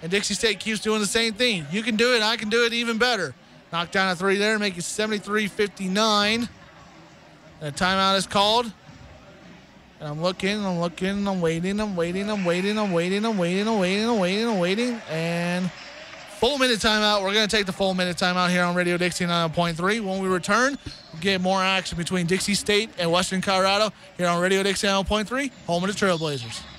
and 0.03 0.11
Dixie 0.11 0.35
State 0.35 0.59
keeps 0.59 0.81
doing 0.81 1.01
the 1.01 1.07
same 1.07 1.33
thing. 1.33 1.65
You 1.71 1.83
can 1.83 1.95
do 1.95 2.15
it, 2.15 2.23
I 2.23 2.37
can 2.37 2.49
do 2.49 2.65
it 2.65 2.73
even 2.73 2.99
better. 2.99 3.35
Knock 3.73 3.93
down 3.93 4.11
a 4.11 4.17
three 4.17 4.37
there, 4.37 4.59
make 4.59 4.77
it 4.77 4.83
73-59. 4.83 6.49
And 7.61 7.69
a 7.69 7.71
timeout 7.71 8.17
is 8.17 8.27
called. 8.27 8.67
And 10.01 10.09
I'm 10.09 10.21
looking, 10.21 10.65
I'm 10.65 10.81
looking, 10.81 11.27
I'm 11.27 11.41
waiting, 11.41 11.81
I'm 11.81 11.97
waiting, 11.97 12.29
I'm 12.29 12.45
waiting, 12.45 12.79
I'm 12.79 12.93
waiting, 12.93 13.25
I'm 13.25 13.39
waiting, 13.39 13.69
I'm 13.69 13.79
waiting, 13.79 14.09
I'm 14.09 14.19
waiting, 14.19 14.49
I'm 14.49 14.59
waiting, 14.59 15.01
and 15.09 15.71
full 16.45 16.59
minute 16.59 16.79
timeout. 16.79 17.23
We're 17.23 17.33
going 17.33 17.49
to 17.49 17.57
take 17.57 17.65
the 17.65 17.73
full 17.73 17.95
minute 17.95 18.19
timeout 18.19 18.51
here 18.51 18.65
on 18.65 18.75
Radio 18.75 18.99
Dixie 18.99 19.25
9.3. 19.25 20.03
When 20.03 20.21
we 20.21 20.29
return, 20.29 20.77
we'll 21.11 21.23
get 21.23 21.41
more 21.41 21.63
action 21.63 21.97
between 21.97 22.27
Dixie 22.27 22.53
State 22.53 22.91
and 22.99 23.11
Western 23.11 23.41
Colorado 23.41 23.95
here 24.19 24.27
on 24.27 24.43
Radio 24.43 24.63
Dixie 24.63 24.87
9.3, 24.87 25.51
home 25.67 25.85
of 25.85 25.99
the 25.99 26.07
Trailblazers. 26.07 26.74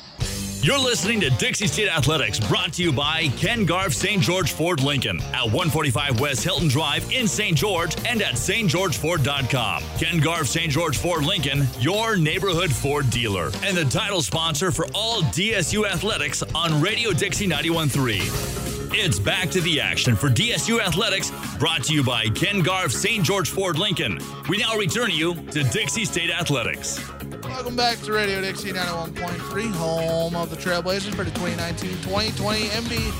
You're 0.65 0.79
listening 0.79 1.21
to 1.21 1.29
Dixie 1.29 1.67
State 1.67 1.89
Athletics, 1.89 2.39
brought 2.39 2.73
to 2.73 2.81
you 2.81 2.91
by 2.91 3.27
Ken 3.37 3.65
Garff 3.65 3.93
St. 3.93 4.19
George 4.19 4.51
Ford 4.51 4.81
Lincoln 4.81 5.21
at 5.25 5.43
145 5.43 6.19
West 6.19 6.43
Hilton 6.43 6.67
Drive 6.69 7.07
in 7.11 7.27
St. 7.27 7.55
George 7.55 7.95
and 8.03 8.19
at 8.19 8.33
stgeorgeford.com. 8.33 9.83
Ken 9.99 10.19
Garff 10.19 10.47
St. 10.47 10.71
George 10.71 10.97
Ford 10.97 11.23
Lincoln, 11.23 11.67
your 11.79 12.17
neighborhood 12.17 12.71
Ford 12.73 13.07
dealer, 13.11 13.51
and 13.61 13.77
the 13.77 13.85
title 13.85 14.23
sponsor 14.23 14.71
for 14.71 14.87
all 14.95 15.21
DSU 15.21 15.87
athletics 15.87 16.41
on 16.55 16.81
Radio 16.81 17.11
Dixie 17.11 17.47
91.3. 17.47 18.91
It's 18.91 19.19
back 19.19 19.51
to 19.51 19.61
the 19.61 19.79
action 19.79 20.15
for 20.15 20.29
DSU 20.29 20.79
Athletics, 20.79 21.31
brought 21.59 21.83
to 21.83 21.93
you 21.93 22.03
by 22.03 22.25
Ken 22.29 22.61
Garff 22.61 22.91
St. 22.91 23.23
George 23.23 23.51
Ford 23.51 23.77
Lincoln. 23.77 24.19
We 24.49 24.57
now 24.57 24.75
return 24.77 25.11
you 25.11 25.35
to 25.51 25.63
Dixie 25.65 26.05
State 26.05 26.31
Athletics. 26.31 26.99
Welcome 27.47 27.75
back 27.75 27.99
to 28.01 28.11
Radio 28.11 28.41
Dixie 28.41 28.71
91.3, 28.71 29.71
home 29.73 30.35
of 30.35 30.49
the 30.49 30.55
Trailblazers 30.55 31.13
for 31.13 31.23
the 31.23 31.31
2019-2020 31.31 32.69
NBA, 32.69 33.11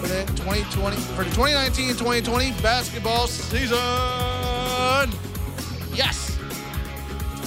for 0.00 0.08
the 0.08 0.24
2020 0.42 0.96
for 0.96 1.22
the 1.22 1.30
2019-2020 1.30 2.60
basketball 2.60 3.28
season. 3.28 3.78
Yes. 5.94 6.36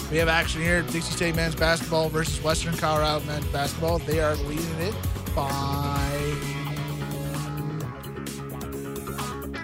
We 0.10 0.18
have 0.18 0.30
action 0.30 0.62
here. 0.62 0.84
Dixie 0.84 1.12
State 1.12 1.36
men's 1.36 1.56
basketball 1.56 2.08
versus 2.08 2.42
Western 2.42 2.78
Colorado 2.78 3.26
men's 3.26 3.46
basketball. 3.48 4.00
They 4.00 4.22
are 4.22 4.36
leading 4.36 4.80
it 4.80 4.96
by 5.36 6.34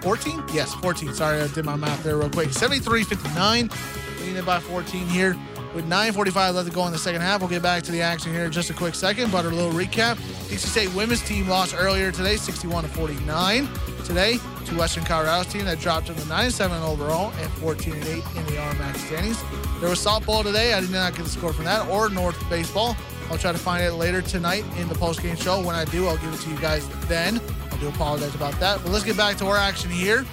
14? 0.02 0.44
Yes, 0.52 0.74
14. 0.74 1.14
Sorry, 1.14 1.40
I 1.40 1.48
did 1.48 1.64
my 1.64 1.76
math 1.76 2.04
there 2.04 2.18
real 2.18 2.28
quick. 2.28 2.50
73-59. 2.50 3.72
Leading 4.20 4.36
it 4.36 4.44
by 4.44 4.60
14 4.60 5.08
here. 5.08 5.34
With 5.74 5.88
9.45 5.88 6.54
left 6.54 6.68
to 6.68 6.74
go 6.74 6.86
in 6.86 6.92
the 6.92 6.98
second 6.98 7.20
half, 7.20 7.40
we'll 7.40 7.50
get 7.50 7.62
back 7.62 7.82
to 7.82 7.92
the 7.92 8.00
action 8.00 8.32
here 8.32 8.44
in 8.44 8.52
just 8.52 8.70
a 8.70 8.74
quick 8.74 8.94
second. 8.94 9.32
But 9.32 9.44
a 9.44 9.48
little 9.48 9.72
recap: 9.72 10.16
Dixie 10.48 10.68
State 10.68 10.94
women's 10.94 11.22
team 11.22 11.48
lost 11.48 11.74
earlier 11.76 12.12
today, 12.12 12.36
61 12.36 12.84
to 12.84 12.90
49. 12.90 13.68
Today, 14.04 14.38
to 14.66 14.76
Western 14.76 15.04
Colorado's 15.04 15.52
team 15.52 15.64
that 15.64 15.80
dropped 15.80 16.06
to 16.08 16.12
9-7 16.12 16.82
overall 16.86 17.32
and 17.40 17.50
14 17.54 17.94
and 17.94 18.04
8 18.04 18.08
in 18.08 18.22
the 18.46 18.52
RMAC 18.52 18.96
standings. 18.96 19.42
There 19.80 19.88
was 19.88 19.98
softball 19.98 20.42
today. 20.42 20.74
I 20.74 20.80
did 20.80 20.90
not 20.90 21.14
get 21.16 21.24
the 21.24 21.30
score 21.30 21.52
from 21.52 21.64
that, 21.64 21.88
or 21.88 22.08
North 22.08 22.38
baseball. 22.48 22.96
I'll 23.30 23.38
try 23.38 23.52
to 23.52 23.58
find 23.58 23.82
it 23.82 23.92
later 23.94 24.20
tonight 24.20 24.64
in 24.78 24.88
the 24.88 24.94
post-game 24.94 25.36
show. 25.36 25.60
When 25.64 25.74
I 25.74 25.86
do, 25.86 26.06
I'll 26.06 26.18
give 26.18 26.34
it 26.34 26.40
to 26.40 26.50
you 26.50 26.58
guys 26.58 26.86
then. 27.08 27.40
I 27.72 27.76
do 27.78 27.88
apologize 27.88 28.34
about 28.34 28.58
that. 28.60 28.82
But 28.82 28.92
let's 28.92 29.04
get 29.04 29.16
back 29.16 29.38
to 29.38 29.46
our 29.46 29.56
action 29.56 29.90
here. 29.90 30.24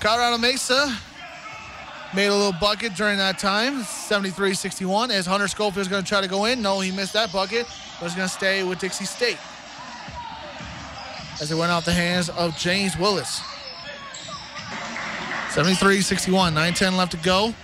Colorado 0.00 0.36
Mesa 0.36 0.94
made 2.14 2.26
a 2.26 2.34
little 2.34 2.52
bucket 2.60 2.94
during 2.94 3.18
that 3.18 3.38
time, 3.38 3.82
73-61. 3.82 5.10
As 5.10 5.26
Hunter 5.26 5.48
Schofield 5.48 5.80
is 5.82 5.88
going 5.88 6.02
to 6.02 6.08
try 6.08 6.20
to 6.20 6.28
go 6.28 6.44
in. 6.44 6.60
No, 6.60 6.80
he 6.80 6.90
missed 6.92 7.14
that 7.14 7.32
bucket, 7.32 7.66
but 7.98 8.06
he's 8.06 8.14
going 8.14 8.28
to 8.28 8.34
stay 8.34 8.62
with 8.62 8.78
Dixie 8.78 9.04
State. 9.04 9.38
As 11.40 11.50
it 11.50 11.56
went 11.56 11.72
out 11.72 11.84
the 11.84 11.92
hands 11.92 12.28
of 12.28 12.56
James 12.56 12.96
Willis. 12.98 13.40
73-61, 15.48 16.52
9-10 16.52 16.96
left 16.96 17.12
to 17.12 17.18
go. 17.18 17.54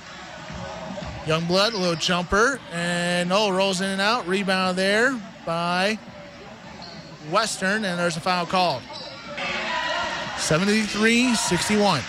Youngblood, 1.24 1.74
a 1.74 1.76
little 1.76 1.94
jumper, 1.94 2.58
and 2.72 3.32
oh, 3.32 3.50
rolls 3.50 3.80
in 3.82 3.88
and 3.88 4.00
out. 4.00 4.26
Rebound 4.26 4.78
there 4.78 5.20
by 5.44 5.98
Western, 7.30 7.84
and 7.84 7.98
there's 7.98 8.16
a 8.16 8.20
foul 8.20 8.46
called. 8.46 8.82
73-61. 10.36 12.02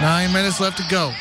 Nine 0.00 0.32
minutes 0.32 0.60
left 0.60 0.76
to 0.78 0.84
go. 0.88 1.12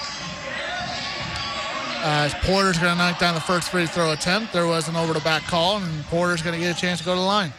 As 2.05 2.33
Porter's 2.41 2.77
going 2.77 2.91
to 2.91 2.97
knock 2.97 3.19
down 3.19 3.33
the 3.33 3.41
first 3.41 3.69
free 3.69 3.85
throw 3.85 4.11
attempt, 4.11 4.51
there 4.51 4.67
was 4.67 4.89
an 4.89 4.95
over 4.95 5.13
the 5.13 5.21
back 5.21 5.43
call, 5.43 5.77
and 5.77 6.03
Porter's 6.05 6.41
going 6.41 6.53
to 6.53 6.59
get 6.59 6.75
a 6.75 6.79
chance 6.79 6.99
to 6.99 7.05
go 7.05 7.13
to 7.13 7.19
the 7.19 7.25
line. 7.25 7.53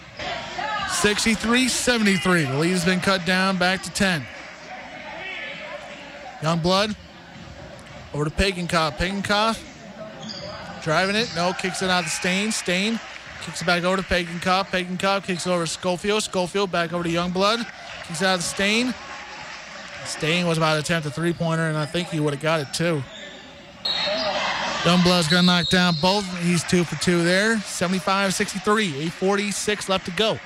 63 0.90 1.68
73. 1.68 2.44
The 2.44 2.58
lead 2.58 2.70
has 2.70 2.84
been 2.84 3.00
cut 3.00 3.24
down 3.24 3.56
back 3.56 3.82
to 3.82 3.90
10. 3.90 4.24
Young 6.42 6.58
blood 6.60 6.94
over 8.12 8.24
to 8.24 8.30
Pagenkopf. 8.30 8.96
Pagenkopf 8.98 10.82
driving 10.82 11.16
it. 11.16 11.32
No, 11.34 11.52
kicks 11.54 11.80
it 11.82 11.88
out 11.88 12.04
to 12.04 12.10
Stain. 12.10 12.52
Stain 12.52 13.00
kicks 13.42 13.62
it 13.62 13.64
back 13.64 13.82
over 13.82 13.96
to 13.96 14.02
Pagenkopf. 14.02 14.66
Pagenkopf 14.66 15.24
kicks 15.24 15.46
it 15.46 15.50
over 15.50 15.64
to 15.64 15.70
Schofield. 15.70 16.22
Schofield 16.22 16.70
back 16.70 16.92
over 16.92 17.02
to 17.02 17.10
Young 17.10 17.30
blood. 17.30 17.66
Kicks 18.06 18.20
it 18.20 18.26
out 18.26 18.36
to 18.36 18.42
Stain. 18.42 18.94
Stain 20.06 20.46
was 20.46 20.58
about 20.58 20.74
to 20.74 20.80
attempt 20.80 21.06
a 21.06 21.10
three 21.10 21.32
pointer, 21.32 21.68
and 21.68 21.76
I 21.76 21.86
think 21.86 22.08
he 22.08 22.20
would 22.20 22.34
have 22.34 22.42
got 22.42 22.60
it 22.60 22.72
too. 22.72 23.02
Youngblood's 24.84 25.28
going 25.28 25.42
to 25.42 25.46
knock 25.46 25.70
down 25.70 25.94
both. 26.02 26.24
He's 26.42 26.62
two 26.62 26.84
for 26.84 26.96
two 26.96 27.24
there. 27.24 27.58
75 27.60 28.34
63. 28.34 28.92
8.46 29.08 29.88
left 29.88 30.04
to 30.04 30.12
go. 30.12 30.38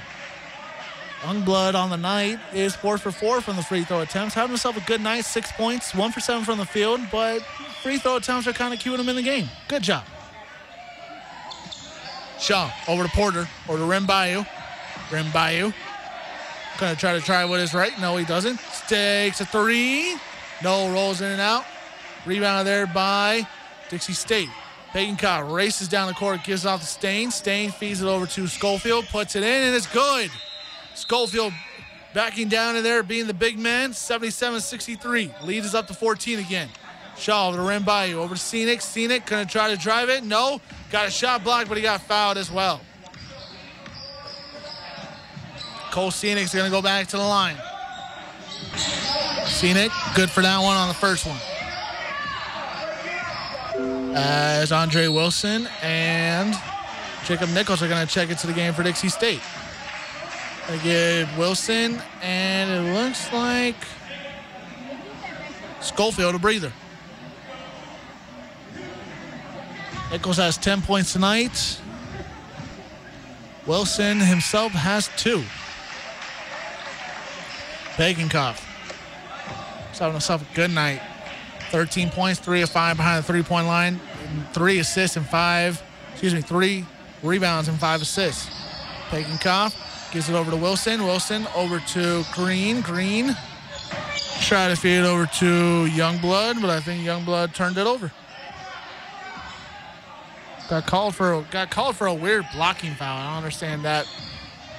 Youngblood 1.23 1.75
on 1.75 1.91
the 1.91 1.97
night 1.97 2.39
is 2.55 2.77
four 2.77 2.99
for 2.99 3.11
four 3.11 3.41
from 3.41 3.57
the 3.57 3.63
free 3.63 3.83
throw 3.83 4.01
attempts. 4.01 4.35
Having 4.35 4.51
himself 4.51 4.77
a 4.77 4.87
good 4.87 5.01
night, 5.01 5.25
six 5.25 5.51
points, 5.51 5.93
one 5.93 6.13
for 6.13 6.21
seven 6.21 6.45
from 6.45 6.59
the 6.59 6.65
field, 6.65 7.01
but 7.11 7.43
free 7.83 7.99
throw 7.99 8.17
attempts 8.17 8.47
are 8.47 8.53
kind 8.53 8.73
of 8.73 8.79
keeping 8.79 9.01
him 9.01 9.09
in 9.09 9.17
the 9.17 9.23
game. 9.23 9.49
Good 9.67 9.83
job. 9.83 10.05
Shaw 12.39 12.71
over 12.87 13.03
to 13.03 13.09
Porter 13.09 13.49
or 13.67 13.77
to 13.77 13.85
Rim 13.85 14.07
Bayou. 14.07 14.45
Rim 15.11 15.27
Bayou. 15.33 15.73
Gonna 16.79 16.95
try 16.95 17.13
to 17.13 17.21
try 17.21 17.45
what 17.45 17.59
is 17.59 17.75
right. 17.75 17.99
No, 18.01 18.17
he 18.17 18.25
doesn't. 18.25 18.61
Takes 18.87 19.41
a 19.41 19.45
three. 19.45 20.17
No, 20.63 20.93
rolls 20.93 21.21
in 21.21 21.33
and 21.33 21.41
out. 21.41 21.65
Rebound 22.25 22.69
there 22.69 22.87
by 22.87 23.47
Dixie 23.91 24.13
State. 24.13 24.49
Pagenkopf 24.93 25.53
races 25.53 25.89
down 25.89 26.07
the 26.07 26.15
court, 26.15 26.45
gives 26.45 26.65
off 26.65 26.81
the 26.81 26.87
Stain. 26.87 27.31
Stain 27.33 27.73
feeds 27.73 28.01
it 28.01 28.07
over 28.07 28.27
to 28.27 28.47
Schofield, 28.47 29.07
puts 29.07 29.35
it 29.35 29.43
in, 29.43 29.65
and 29.65 29.75
it's 29.75 29.87
good. 29.89 30.31
Schofield 30.95 31.53
backing 32.15 32.49
down 32.49 32.77
in 32.77 32.85
there, 32.85 33.03
being 33.03 33.27
the 33.27 33.35
big 33.35 33.59
man. 33.59 33.91
77-63. 33.91 35.45
Lead 35.45 35.65
is 35.65 35.75
up 35.75 35.89
to 35.89 35.95
14 35.95 36.39
again. 36.39 36.69
Shaw 37.17 37.49
over 37.49 37.57
to 37.57 37.63
Rim 37.65 37.83
by 37.83 38.07
you. 38.07 38.21
Over 38.21 38.35
to 38.35 38.41
Scenic. 38.41 38.81
Scenic 38.81 39.27
gonna 39.27 39.45
try 39.45 39.75
to 39.75 39.77
drive 39.77 40.09
it. 40.09 40.23
No. 40.23 40.61
Got 40.91 41.09
a 41.09 41.11
shot 41.11 41.43
blocked, 41.43 41.69
but 41.69 41.77
he 41.77 41.83
got 41.83 42.01
fouled 42.01 42.39
as 42.39 42.51
well. 42.51 42.81
Cole 45.91 46.11
Scenic's 46.11 46.55
gonna 46.55 46.71
go 46.71 46.83
back 46.83 47.07
to 47.09 47.17
the 47.17 47.23
line. 47.23 47.57
Scenic, 49.47 49.91
good 50.15 50.31
for 50.31 50.43
that 50.43 50.59
one 50.59 50.77
on 50.77 50.89
the 50.89 50.95
first 50.95 51.27
one. 51.27 51.39
As 54.15 54.73
Andre 54.73 55.09
Wilson 55.09 55.69
and 55.83 56.55
Jacob 57.25 57.51
Nichols 57.51 57.83
are 57.83 57.89
gonna 57.89 58.07
check 58.07 58.31
into 58.31 58.47
the 58.47 58.53
game 58.53 58.75
for 58.75 58.83
Dixie 58.83 59.09
State. 59.09 59.41
Give 60.83 61.39
Wilson, 61.39 62.01
and 62.23 62.71
it 62.71 62.95
looks 62.95 63.33
like 63.33 63.77
Schofield 65.81 66.35
a 66.35 66.39
breather. 66.39 66.73
Nichols 70.11 70.37
has 70.37 70.59
10 70.59 70.83
points 70.83 71.13
tonight. 71.13 71.81
Wilson 73.67 74.19
himself 74.21 74.73
has 74.73 75.11
two. 75.17 75.43
Pagenkopf. 77.99 78.65
He's 79.91 79.99
having 79.99 80.13
himself 80.13 80.49
a 80.49 80.55
good 80.55 80.71
night. 80.71 81.03
13 81.71 82.11
points, 82.11 82.39
three 82.39 82.63
of 82.63 82.71
five 82.71 82.97
behind 82.97 83.25
the 83.25 83.27
three-point 83.27 83.67
line, 83.67 84.01
three 84.53 84.79
assists 84.79 85.17
and 85.17 85.27
five, 85.27 85.83
excuse 86.13 86.33
me, 86.33 86.41
three 86.41 86.87
rebounds 87.25 87.67
and 87.69 87.77
five 87.79 88.01
assists. 88.01 88.49
Pagenkopf 89.11 90.13
gives 90.13 90.29
it 90.29 90.35
over 90.35 90.53
to 90.53 90.57
Wilson. 90.57 91.05
Wilson 91.05 91.49
over 91.57 91.81
to 91.81 92.25
Green. 92.33 92.83
Green 92.83 93.37
try 94.43 94.69
to 94.69 94.77
feed 94.77 94.99
it 94.99 95.05
over 95.05 95.27
to 95.27 95.87
Youngblood, 95.91 96.61
but 96.61 96.71
I 96.71 96.79
think 96.79 97.05
Youngblood 97.05 97.53
turned 97.53 97.79
it 97.79 97.87
over. 97.87 98.13
Got 100.71 100.87
called 100.87 101.17
for 101.17 101.45
got 101.51 101.71
called 101.71 101.97
for 101.97 102.07
a 102.07 102.15
weird 102.15 102.47
blocking 102.55 102.95
foul. 102.95 103.19
I 103.19 103.27
don't 103.27 103.39
understand 103.39 103.85
that. 103.85 104.07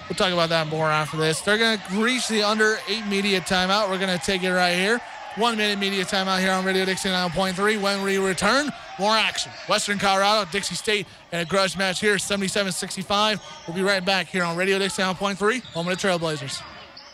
We'll 0.09 0.15
talk 0.15 0.33
about 0.33 0.49
that 0.49 0.67
more 0.67 0.87
after 0.87 1.17
this. 1.17 1.41
They're 1.41 1.59
going 1.59 1.77
to 1.77 2.03
reach 2.03 2.27
the 2.27 2.41
under 2.41 2.79
eight 2.87 3.05
media 3.05 3.41
timeout. 3.41 3.89
We're 3.89 3.99
going 3.99 4.17
to 4.17 4.25
take 4.25 4.41
it 4.41 4.51
right 4.51 4.73
here. 4.73 4.99
One 5.35 5.55
minute 5.55 5.77
media 5.77 6.03
timeout 6.03 6.39
here 6.39 6.51
on 6.51 6.65
Radio 6.65 6.83
Dixie 6.83 7.09
9.3. 7.09 7.79
When 7.79 8.01
we 8.01 8.17
return, 8.17 8.69
more 8.97 9.15
action. 9.15 9.51
Western 9.69 9.99
Colorado, 9.99 10.49
Dixie 10.51 10.73
State, 10.73 11.05
and 11.31 11.41
a 11.41 11.45
grudge 11.45 11.77
match 11.77 11.99
here, 11.99 12.15
77-65. 12.15 13.39
We'll 13.67 13.77
be 13.77 13.83
right 13.83 14.03
back 14.03 14.27
here 14.27 14.43
on 14.43 14.57
Radio 14.57 14.79
Dixie 14.79 15.03
9.3, 15.03 15.61
home 15.61 15.87
of 15.87 16.01
the 16.01 16.07
Trailblazers. 16.07 16.61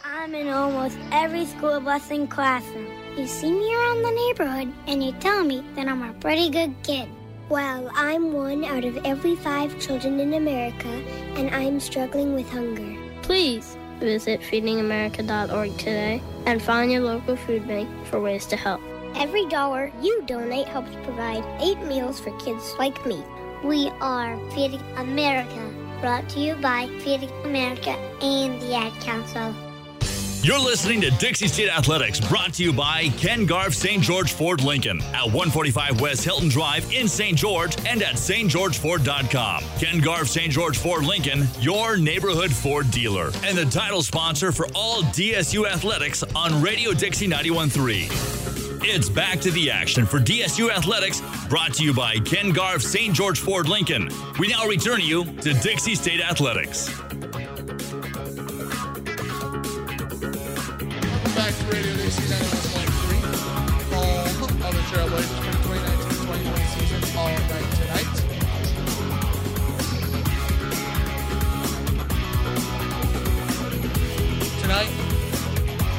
I'm 0.05 0.33
in 0.33 0.47
almost 0.47 0.97
every 1.11 1.45
school 1.45 1.81
bus 1.81 2.09
and 2.09 2.31
classroom. 2.31 2.87
You 3.17 3.27
see 3.27 3.51
me 3.51 3.75
around 3.75 4.01
the 4.03 4.11
neighborhood, 4.11 4.73
and 4.87 5.03
you 5.03 5.11
tell 5.19 5.43
me 5.43 5.63
that 5.75 5.87
I'm 5.89 6.01
a 6.01 6.13
pretty 6.13 6.49
good 6.49 6.73
kid. 6.83 7.09
Well, 7.47 7.91
I'm 7.93 8.33
one 8.33 8.63
out 8.63 8.85
of 8.85 8.97
every 9.05 9.35
five 9.35 9.79
children 9.79 10.19
in 10.19 10.33
America, 10.33 10.87
and 11.37 11.53
I'm 11.53 11.79
struggling 11.79 12.33
with 12.33 12.49
hunger. 12.49 12.99
Please 13.21 13.77
visit 13.99 14.41
feedingamerica.org 14.41 15.77
today 15.77 16.23
and 16.47 16.59
find 16.59 16.91
your 16.91 17.01
local 17.01 17.35
food 17.35 17.67
bank 17.67 17.87
for 18.07 18.19
ways 18.19 18.47
to 18.47 18.55
help. 18.55 18.81
Every 19.15 19.45
dollar 19.45 19.91
you 20.01 20.23
donate 20.23 20.67
helps 20.67 20.95
provide 21.03 21.45
eight 21.61 21.79
meals 21.81 22.19
for 22.19 22.35
kids 22.39 22.73
like 22.79 23.05
me. 23.05 23.23
We 23.63 23.89
are 24.01 24.39
Feeding 24.49 24.81
America, 24.97 25.71
brought 26.01 26.27
to 26.29 26.39
you 26.39 26.55
by 26.55 26.87
Feeding 27.01 27.31
America 27.43 27.91
and 28.21 28.59
the 28.59 28.73
Ad 28.73 28.93
Council. 29.01 29.53
You're 30.45 30.59
listening 30.59 31.01
to 31.01 31.09
Dixie 31.09 31.47
State 31.47 31.69
Athletics, 31.69 32.19
brought 32.19 32.53
to 32.53 32.63
you 32.63 32.71
by 32.71 33.09
Ken 33.17 33.47
Garff 33.47 33.73
St. 33.73 34.03
George 34.03 34.31
Ford 34.31 34.63
Lincoln 34.63 35.01
at 35.05 35.25
145 35.25 35.99
West 35.99 36.23
Hilton 36.23 36.49
Drive 36.49 36.93
in 36.93 37.07
St. 37.07 37.35
George 37.35 37.75
and 37.87 38.03
at 38.03 38.13
stgeorgeford.com. 38.13 39.63
Ken 39.79 39.99
Garff 40.01 40.27
St. 40.27 40.51
George 40.51 40.77
Ford 40.77 41.03
Lincoln, 41.03 41.47
your 41.61 41.97
neighborhood 41.97 42.53
Ford 42.53 42.91
dealer, 42.91 43.31
and 43.43 43.57
the 43.57 43.65
title 43.65 44.03
sponsor 44.03 44.51
for 44.51 44.67
all 44.75 45.01
DSU 45.01 45.67
athletics 45.67 46.23
on 46.35 46.61
Radio 46.61 46.93
Dixie 46.93 47.25
913. 47.25 48.07
It's 48.87 49.09
back 49.09 49.39
to 49.39 49.49
the 49.49 49.71
action 49.71 50.05
for 50.05 50.19
DSU 50.19 50.69
Athletics, 50.69 51.23
brought 51.49 51.73
to 51.73 51.83
you 51.83 51.91
by 51.91 52.19
Ken 52.19 52.51
Garff 52.51 52.83
St. 52.83 53.15
George 53.15 53.39
Ford 53.39 53.67
Lincoln. 53.67 54.11
We 54.37 54.49
now 54.49 54.67
return 54.67 55.01
you 55.01 55.25
to 55.41 55.53
Dixie 55.55 55.95
State 55.95 56.21
Athletics. 56.21 56.93
Back 61.35 61.53
to 61.53 61.65
Radio 61.65 61.93
Dixie 61.97 62.21
91.3, 62.31 63.19
home 63.91 64.43
of 64.43 64.71
the 64.71 64.83
Trailblazers 64.87 65.39
for 65.43 65.51
2019-21 65.67 66.63
season, 66.79 67.01
all 67.17 67.27
night 67.27 67.67
tonight. 67.75 68.11
Tonight, 74.61 74.91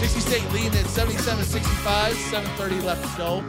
Dixie 0.01 0.21
State 0.21 0.49
leading 0.53 0.79
at 0.79 0.87
77-65, 0.87 2.17
7.30 2.33 2.83
left 2.85 3.03
to 3.03 3.09
go 3.19 3.43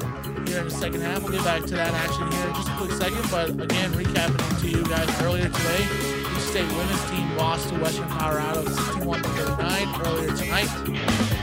here 0.45 0.59
in 0.59 0.65
the 0.65 0.71
second 0.71 1.01
half. 1.01 1.23
We'll 1.23 1.31
get 1.31 1.45
back 1.45 1.63
to 1.63 1.75
that 1.75 1.93
action 1.93 2.29
here 2.33 2.47
in 2.47 2.53
just 2.55 2.67
a 2.67 2.75
quick 2.75 2.91
second, 2.91 3.31
but 3.31 3.49
again, 3.61 3.93
recapping 3.93 4.59
to 4.59 4.67
you 4.67 4.83
guys 4.83 5.21
earlier 5.21 5.47
today, 5.47 5.87
Dixie 6.33 6.49
State 6.51 6.67
women's 6.75 7.09
team 7.09 7.37
lost 7.37 7.69
to 7.69 7.75
Western 7.79 8.09
Colorado 8.09 8.65
61-39 8.65 10.05
earlier 10.05 10.35
tonight 10.35 11.36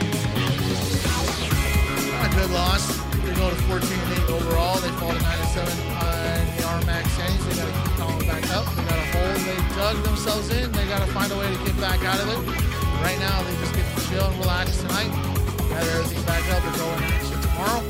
good 2.35 2.51
loss. 2.51 2.83
They 3.23 3.33
go 3.35 3.49
to 3.49 3.55
14 3.71 3.87
and 3.87 4.13
8 4.27 4.29
overall. 4.29 4.75
They 4.83 4.91
fall 4.99 5.15
to 5.15 5.21
9 5.23 5.39
and 5.39 5.49
7 5.55 5.71
on 5.87 6.03
uh, 6.03 6.55
the 6.57 6.63
RMAC 6.67 7.07
standings. 7.15 7.45
They 7.47 7.55
got 7.55 7.67
to 7.71 7.75
keep 7.79 7.95
calling 7.95 8.27
back 8.27 8.43
up. 8.51 8.65
They 8.75 8.83
got 8.83 8.99
a 8.99 9.07
hole 9.15 9.35
they 9.47 9.59
dug 9.75 9.95
themselves 10.03 10.49
in. 10.51 10.71
They 10.71 10.85
got 10.87 10.99
to 10.99 11.11
find 11.15 11.31
a 11.31 11.37
way 11.37 11.47
to 11.47 11.59
get 11.63 11.79
back 11.79 12.03
out 12.03 12.19
of 12.19 12.27
it. 12.27 12.39
Right 12.99 13.17
now, 13.19 13.41
they 13.43 13.55
just 13.63 13.73
get 13.73 13.87
to 13.87 14.09
chill 14.09 14.25
and 14.25 14.37
relax 14.39 14.77
tonight. 14.81 15.11
Gather 15.71 15.91
everything 15.95 16.23
back 16.27 16.43
up 16.51 16.63
and 16.63 16.75
go 16.75 16.87
in 16.99 17.03
action 17.07 17.39
tomorrow. 17.39 17.81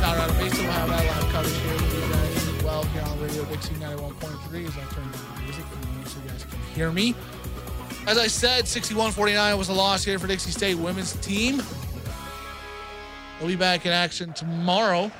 Colorado 0.00 0.32
Mesa 0.40 0.62
will 0.62 0.72
have 0.72 0.88
that 0.88 1.04
live 1.04 1.32
coverage 1.32 1.56
here 1.60 1.72
with 1.74 1.94
you 1.94 2.00
guys 2.12 2.48
as 2.48 2.64
well 2.64 2.84
here 2.84 3.02
on 3.02 3.20
Radio 3.20 3.44
Dixie 3.46 3.74
91.3 3.74 4.66
as 4.66 4.76
I 4.76 4.94
turn 4.94 5.10
down 5.12 5.24
the 5.36 5.42
music 5.42 5.64
so 6.04 6.20
you 6.20 6.28
guys 6.28 6.44
can 6.44 6.60
hear 6.74 6.90
me. 6.90 7.14
As 8.06 8.18
I 8.18 8.28
said, 8.28 8.64
61-49 8.64 9.58
was 9.58 9.68
a 9.68 9.72
loss 9.72 10.04
here 10.04 10.18
for 10.18 10.26
Dixie 10.26 10.52
State 10.52 10.76
women's 10.76 11.14
team. 11.16 11.60
They'll 13.38 13.48
be 13.48 13.56
back 13.56 13.84
in 13.84 13.92
action 13.92 14.32
tomorrow 14.32 15.10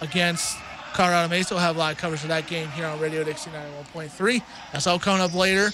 against 0.00 0.58
Colorado 0.92 1.28
Mesa. 1.28 1.54
We'll 1.54 1.62
have 1.62 1.76
live 1.76 1.96
coverage 1.96 2.22
of 2.22 2.28
that 2.28 2.46
game 2.46 2.68
here 2.70 2.86
on 2.86 2.98
Radio 2.98 3.22
Dixie 3.22 3.50
91.3. 3.94 4.42
That's 4.72 4.86
all 4.86 4.98
coming 4.98 5.22
up 5.22 5.34
later 5.34 5.70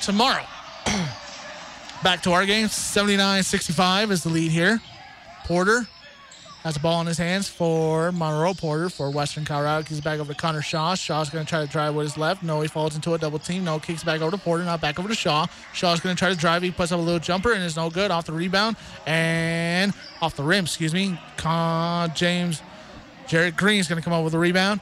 tomorrow. 0.00 0.44
back 2.02 2.22
to 2.22 2.32
our 2.32 2.46
game. 2.46 2.68
79-65 2.68 4.10
is 4.10 4.22
the 4.22 4.30
lead 4.30 4.50
here. 4.50 4.80
Porter 5.44 5.86
has 6.66 6.76
a 6.76 6.80
ball 6.80 7.00
in 7.00 7.06
his 7.06 7.16
hands 7.16 7.48
for 7.48 8.10
Monroe 8.10 8.52
Porter 8.52 8.90
for 8.90 9.08
Western 9.08 9.44
Colorado. 9.44 9.84
Kicks 9.84 10.00
back 10.00 10.18
over 10.18 10.32
to 10.32 10.38
Connor 10.38 10.62
Shaw. 10.62 10.96
Shaw's 10.96 11.30
going 11.30 11.44
to 11.44 11.48
try 11.48 11.64
to 11.64 11.70
drive 11.70 11.94
with 11.94 12.06
his 12.06 12.18
left. 12.18 12.42
No, 12.42 12.60
he 12.60 12.66
falls 12.66 12.96
into 12.96 13.14
a 13.14 13.18
double 13.18 13.38
team. 13.38 13.62
No, 13.62 13.78
kicks 13.78 14.02
back 14.02 14.20
over 14.20 14.32
to 14.32 14.42
Porter. 14.42 14.64
Not 14.64 14.80
back 14.80 14.98
over 14.98 15.08
to 15.08 15.14
Shaw. 15.14 15.46
Shaw's 15.72 16.00
going 16.00 16.16
to 16.16 16.18
try 16.18 16.28
to 16.28 16.34
drive. 16.34 16.62
He 16.62 16.72
puts 16.72 16.90
up 16.90 16.98
a 16.98 17.02
little 17.02 17.20
jumper 17.20 17.52
and 17.52 17.62
is 17.62 17.76
no 17.76 17.88
good. 17.88 18.10
Off 18.10 18.26
the 18.26 18.32
rebound 18.32 18.74
and 19.06 19.94
off 20.20 20.34
the 20.34 20.42
rim, 20.42 20.64
excuse 20.64 20.92
me. 20.92 21.20
Con 21.36 22.12
James 22.16 22.60
Jared 23.28 23.56
Green 23.56 23.78
is 23.78 23.86
going 23.86 24.02
to 24.02 24.04
come 24.04 24.12
up 24.12 24.24
with 24.24 24.34
a 24.34 24.38
rebound. 24.38 24.80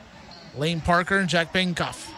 Lane 0.56 0.80
Parker 0.80 1.18
and 1.18 1.28
Jack 1.28 1.52
Pagenkopf. 1.52 2.10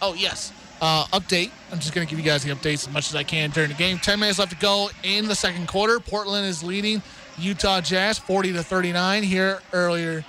Oh, 0.00 0.14
yes. 0.14 0.54
Uh, 0.88 1.04
update. 1.06 1.50
I'm 1.72 1.80
just 1.80 1.92
going 1.92 2.06
to 2.06 2.08
give 2.08 2.16
you 2.16 2.24
guys 2.24 2.44
the 2.44 2.54
updates 2.54 2.86
as 2.86 2.92
much 2.92 3.08
as 3.08 3.16
I 3.16 3.24
can 3.24 3.50
during 3.50 3.70
the 3.70 3.74
game. 3.74 3.98
10 3.98 4.20
minutes 4.20 4.38
left 4.38 4.52
to 4.52 4.58
go 4.58 4.88
in 5.02 5.26
the 5.26 5.34
second 5.34 5.66
quarter. 5.66 5.98
Portland 5.98 6.46
is 6.46 6.62
leading 6.62 7.02
Utah 7.38 7.80
Jazz 7.80 8.20
40 8.20 8.52
to 8.52 8.62
39 8.62 9.24
here 9.24 9.58
earlier 9.72 10.24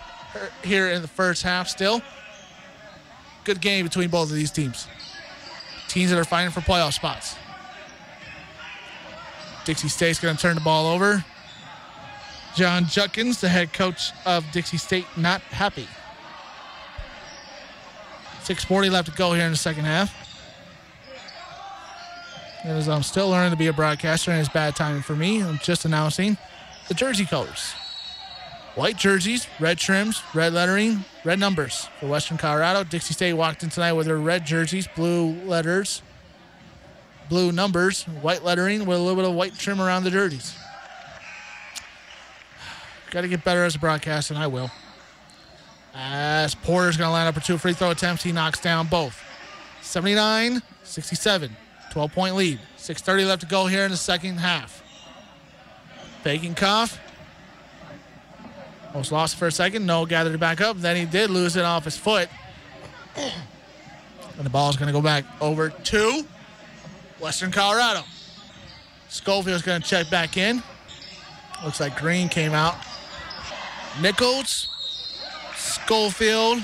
here 0.63 0.87
in 0.87 1.03
the 1.03 1.07
first 1.07 1.43
half 1.43 1.67
still. 1.67 2.01
Good 3.43 3.61
game 3.61 3.85
between 3.85 4.09
both 4.09 4.31
of 4.31 4.35
these 4.35 4.49
teams. 4.49 4.87
Teams 5.89 6.09
that 6.09 6.17
are 6.17 6.25
fighting 6.25 6.49
for 6.49 6.61
playoff 6.61 6.93
spots. 6.93 7.35
Dixie 9.63 9.89
State's 9.89 10.19
going 10.19 10.35
to 10.35 10.41
turn 10.41 10.55
the 10.55 10.61
ball 10.61 10.87
over. 10.87 11.23
Jon 12.55 12.85
Judkins, 12.87 13.39
the 13.41 13.49
head 13.49 13.73
coach 13.73 14.11
of 14.25 14.43
Dixie 14.51 14.77
State, 14.77 15.05
not 15.15 15.41
happy. 15.41 15.87
6.40 18.41 18.89
left 18.89 19.11
to 19.11 19.15
go 19.15 19.33
here 19.33 19.45
in 19.45 19.51
the 19.51 19.55
second 19.55 19.85
half. 19.85 20.26
As 22.63 22.89
I'm 22.89 22.97
um, 22.97 23.03
still 23.03 23.29
learning 23.29 23.51
to 23.51 23.57
be 23.57 23.67
a 23.67 23.73
broadcaster, 23.73 24.31
and 24.31 24.39
it's 24.39 24.49
bad 24.49 24.75
timing 24.75 25.03
for 25.03 25.15
me. 25.15 25.43
I'm 25.43 25.59
just 25.59 25.85
announcing 25.85 26.37
the 26.87 26.93
jersey 26.93 27.25
colors. 27.25 27.73
White 28.75 28.97
jerseys, 28.97 29.47
red 29.59 29.77
trims, 29.77 30.21
red 30.33 30.53
lettering, 30.53 31.05
red 31.23 31.39
numbers 31.39 31.87
for 31.99 32.07
Western 32.07 32.37
Colorado. 32.37 32.83
Dixie 32.83 33.13
State 33.13 33.33
walked 33.33 33.63
in 33.63 33.69
tonight 33.69 33.93
with 33.93 34.07
their 34.07 34.17
red 34.17 34.45
jerseys, 34.45 34.87
blue 34.95 35.33
letters, 35.45 36.01
blue 37.29 37.51
numbers, 37.51 38.03
white 38.03 38.43
lettering 38.43 38.85
with 38.85 38.97
a 38.97 39.01
little 39.01 39.15
bit 39.15 39.25
of 39.25 39.35
white 39.35 39.57
trim 39.57 39.79
around 39.79 40.03
the 40.03 40.11
jerseys. 40.11 40.57
Got 43.11 43.21
to 43.21 43.27
get 43.27 43.43
better 43.43 43.65
as 43.65 43.75
a 43.75 43.79
broadcaster, 43.79 44.33
and 44.33 44.41
I 44.41 44.47
will. 44.47 44.71
As 45.93 46.53
Porter's 46.53 46.97
going 46.97 47.07
to 47.07 47.11
line 47.11 47.27
up 47.27 47.35
for 47.35 47.41
two 47.41 47.57
free 47.57 47.73
throw 47.73 47.91
attempts, 47.91 48.23
he 48.23 48.31
knocks 48.31 48.59
down 48.59 48.87
both. 48.87 49.23
79 49.81 50.61
67. 50.83 51.55
12 51.97 52.13
point 52.13 52.35
lead. 52.35 52.59
6.30 52.77 53.25
left 53.25 53.41
to 53.41 53.47
go 53.47 53.65
here 53.65 53.83
in 53.83 53.89
the 53.89 53.97
second 53.97 54.37
half. 54.37 54.83
Faking 56.21 56.53
cough. 56.53 56.99
Almost 58.89 59.11
lost 59.11 59.35
for 59.35 59.47
a 59.47 59.51
second. 59.51 59.87
No, 59.87 60.05
gathered 60.05 60.35
it 60.35 60.39
back 60.39 60.61
up. 60.61 60.77
Then 60.77 60.95
he 60.95 61.05
did 61.05 61.31
lose 61.31 61.55
it 61.55 61.65
off 61.65 61.85
his 61.85 61.97
foot. 61.97 62.29
And 63.15 64.45
the 64.45 64.49
ball 64.51 64.69
is 64.69 64.75
going 64.75 64.85
to 64.85 64.93
go 64.93 65.01
back 65.01 65.25
over 65.41 65.69
to 65.69 66.23
Western 67.19 67.49
Colorado. 67.49 68.03
Schofield's 69.09 69.63
going 69.63 69.81
to 69.81 69.87
check 69.87 70.07
back 70.11 70.37
in. 70.37 70.61
Looks 71.65 71.79
like 71.79 71.97
Green 71.97 72.29
came 72.29 72.53
out. 72.53 72.75
Nichols, 73.99 74.69
Schofield, 75.55 76.59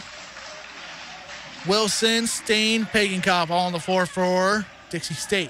Wilson, 1.68 2.28
Stain, 2.28 2.86
Pagan 2.86 3.28
all 3.50 3.66
on 3.66 3.72
the 3.72 3.80
floor 3.80 4.06
for 4.06 4.64
Dixie 4.94 5.16
State. 5.16 5.50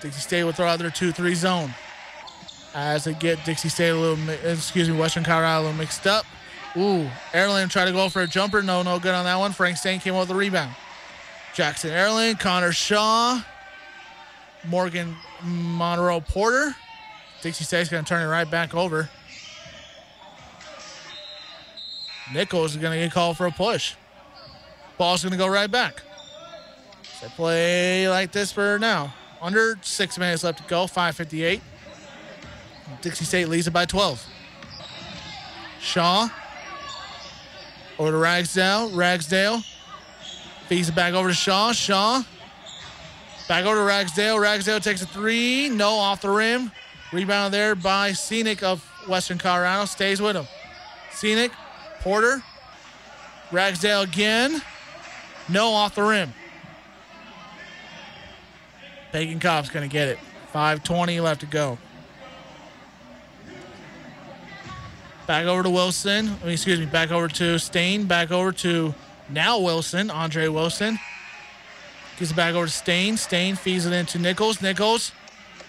Dixie 0.00 0.20
State 0.20 0.44
will 0.44 0.52
throw 0.52 0.66
out 0.66 0.78
their 0.78 0.88
2-3 0.88 1.34
zone. 1.34 1.74
As 2.76 3.02
they 3.02 3.12
get 3.14 3.44
Dixie 3.44 3.68
State 3.68 3.88
a 3.88 3.96
little, 3.96 4.30
excuse 4.48 4.88
me, 4.88 4.96
Western 4.96 5.24
Colorado 5.24 5.62
a 5.62 5.64
little 5.64 5.76
mixed 5.76 6.06
up. 6.06 6.24
Ooh, 6.76 7.10
Erlin 7.34 7.68
tried 7.68 7.86
to 7.86 7.92
go 7.92 8.08
for 8.08 8.22
a 8.22 8.26
jumper. 8.28 8.62
No, 8.62 8.82
no 8.82 9.00
good 9.00 9.12
on 9.12 9.24
that 9.24 9.34
one. 9.34 9.50
Frank 9.50 9.78
Stain 9.78 9.98
came 9.98 10.14
up 10.14 10.20
with 10.20 10.28
the 10.28 10.36
rebound. 10.36 10.76
Jackson 11.54 11.90
Erlin, 11.90 12.36
Connor 12.36 12.70
Shaw, 12.70 13.42
Morgan 14.64 15.16
Monroe 15.42 16.20
Porter. 16.20 16.76
Dixie 17.42 17.64
State's 17.64 17.88
going 17.88 18.04
to 18.04 18.08
turn 18.08 18.22
it 18.22 18.30
right 18.30 18.48
back 18.48 18.76
over. 18.76 19.10
Nichols 22.32 22.76
is 22.76 22.80
going 22.80 22.96
to 22.96 23.04
get 23.04 23.12
called 23.12 23.36
for 23.36 23.46
a 23.46 23.50
push. 23.50 23.96
Ball's 24.98 25.24
going 25.24 25.32
to 25.32 25.38
go 25.38 25.48
right 25.48 25.70
back. 25.70 26.02
They 27.24 27.30
play 27.30 28.06
like 28.06 28.32
this 28.32 28.52
for 28.52 28.78
now. 28.78 29.14
Under 29.40 29.78
six 29.80 30.18
minutes 30.18 30.44
left 30.44 30.58
to 30.58 30.64
go, 30.64 30.84
5.58. 30.84 31.62
Dixie 33.00 33.24
State 33.24 33.48
leads 33.48 33.66
it 33.66 33.70
by 33.70 33.86
12. 33.86 34.22
Shaw. 35.80 36.28
Over 37.98 38.10
to 38.10 38.18
Ragsdale. 38.18 38.90
Ragsdale. 38.90 39.62
Feeds 40.68 40.90
it 40.90 40.94
back 40.94 41.14
over 41.14 41.28
to 41.28 41.34
Shaw. 41.34 41.72
Shaw. 41.72 42.22
Back 43.48 43.64
over 43.64 43.76
to 43.76 43.84
Ragsdale. 43.84 44.38
Ragsdale 44.38 44.80
takes 44.80 45.00
a 45.00 45.06
three. 45.06 45.70
No 45.70 45.92
off 45.92 46.20
the 46.20 46.28
rim. 46.28 46.70
Rebound 47.10 47.54
there 47.54 47.74
by 47.74 48.12
Scenic 48.12 48.62
of 48.62 48.84
Western 49.08 49.38
Colorado. 49.38 49.86
Stays 49.86 50.20
with 50.20 50.36
him. 50.36 50.46
Scenic. 51.10 51.52
Porter. 52.00 52.42
Ragsdale 53.50 54.02
again. 54.02 54.60
No 55.48 55.70
off 55.70 55.94
the 55.94 56.02
rim. 56.02 56.34
Pagenkopf's 59.14 59.70
going 59.70 59.88
to 59.88 59.92
get 59.92 60.08
it. 60.08 60.18
5.20 60.52 61.22
left 61.22 61.40
to 61.40 61.46
go. 61.46 61.78
Back 65.28 65.46
over 65.46 65.62
to 65.62 65.70
Wilson. 65.70 66.36
Excuse 66.44 66.80
me, 66.80 66.86
back 66.86 67.12
over 67.12 67.28
to 67.28 67.58
Stain. 67.60 68.06
Back 68.06 68.32
over 68.32 68.50
to 68.50 68.92
now 69.30 69.60
Wilson, 69.60 70.10
Andre 70.10 70.48
Wilson. 70.48 70.98
Gives 72.18 72.32
it 72.32 72.34
back 72.34 72.56
over 72.56 72.66
to 72.66 72.72
Stain. 72.72 73.16
Stain 73.16 73.54
feeds 73.54 73.86
it 73.86 73.92
into 73.92 74.18
Nichols. 74.18 74.60
Nichols 74.60 75.12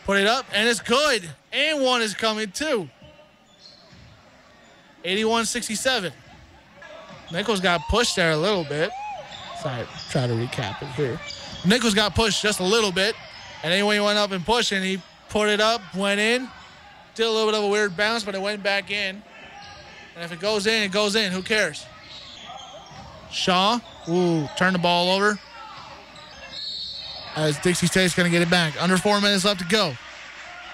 put 0.06 0.18
it 0.18 0.26
up, 0.26 0.48
and 0.52 0.68
it's 0.68 0.82
good. 0.82 1.30
And 1.54 1.84
one 1.84 2.02
is 2.02 2.16
coming 2.16 2.52
too. 2.52 2.90
81 5.04 5.46
67. 5.46 6.12
Nichols 7.32 7.60
got 7.60 7.82
pushed 7.90 8.16
there 8.16 8.32
a 8.32 8.38
little 8.38 8.64
bit. 8.64 8.90
Sorry, 9.62 9.86
try 10.10 10.26
to 10.26 10.34
recap 10.34 10.82
it 10.82 10.88
here. 10.96 11.20
Nichols 11.66 11.94
got 11.94 12.14
pushed 12.14 12.42
just 12.42 12.60
a 12.60 12.64
little 12.64 12.92
bit, 12.92 13.16
and 13.66 13.74
then 13.74 13.84
he 13.84 14.00
went 14.00 14.20
up 14.20 14.30
and 14.30 14.46
pushed, 14.46 14.72
and 14.72 14.86
he 14.86 15.02
put 15.30 15.50
it 15.50 15.60
up, 15.60 15.82
went 15.96 16.20
in, 16.20 16.48
did 17.16 17.26
a 17.26 17.32
little 17.32 17.48
bit 17.48 17.58
of 17.58 17.64
a 17.64 17.68
weird 17.68 17.98
bounce, 17.98 18.24
but 18.24 18.36
it 18.36 18.42
went 18.42 18.62
back 18.62 18.92
in. 18.92 19.24
And 20.14 20.24
if 20.24 20.32
it 20.32 20.40
goes 20.40 20.68
in, 20.68 20.84
it 20.84 20.92
goes 20.92 21.16
in. 21.16 21.32
Who 21.32 21.42
cares? 21.42 21.84
Shaw, 23.32 23.80
ooh, 24.08 24.48
turn 24.56 24.74
the 24.74 24.78
ball 24.78 25.10
over. 25.10 25.40
As 27.36 27.58
Dixie 27.58 27.88
State's 27.88 28.14
going 28.14 28.32
to 28.32 28.32
get 28.32 28.44
it 28.44 28.52
back. 28.52 28.80
Under 28.80 28.98
four 28.98 29.20
minutes 29.20 29.44
left 29.44 29.62
to 29.62 29.66
go. 29.66 29.98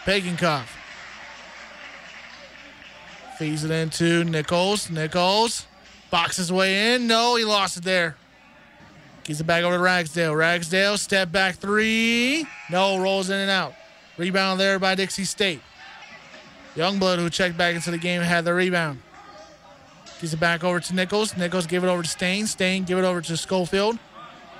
Pagenkopf. 0.04 0.66
Feeds 3.38 3.64
it 3.64 3.72
into 3.72 4.26
Nichols. 4.26 4.90
Nichols 4.90 5.66
boxes 6.10 6.52
way 6.52 6.94
in. 6.94 7.08
No, 7.08 7.38
he 7.38 7.46
lost 7.46 7.78
it 7.78 7.86
there. 7.86 8.18
It 9.40 9.48
back 9.48 9.64
over 9.64 9.78
to 9.78 9.82
Ragsdale. 9.82 10.36
Ragsdale, 10.36 10.98
step 10.98 11.32
back 11.32 11.56
three. 11.56 12.46
No, 12.70 13.00
rolls 13.00 13.30
in 13.30 13.38
and 13.38 13.50
out. 13.50 13.74
Rebound 14.18 14.60
there 14.60 14.78
by 14.78 14.96
Dixie 14.96 15.24
State. 15.24 15.62
Youngblood, 16.76 17.18
who 17.18 17.30
checked 17.30 17.58
back 17.58 17.76
into 17.76 17.92
the 17.92 17.98
game, 17.98 18.22
had 18.22 18.46
the 18.46 18.54
rebound. 18.54 19.02
Gives 20.20 20.34
it 20.34 20.40
back 20.40 20.64
over 20.64 20.80
to 20.80 20.96
Nichols. 20.96 21.36
Nichols 21.36 21.66
give 21.66 21.84
it 21.84 21.88
over 21.88 22.04
to 22.04 22.08
Stain. 22.08 22.46
Stain 22.46 22.84
give 22.84 22.98
it 22.98 23.04
over 23.04 23.22
to 23.22 23.38
Schofield. 23.38 23.98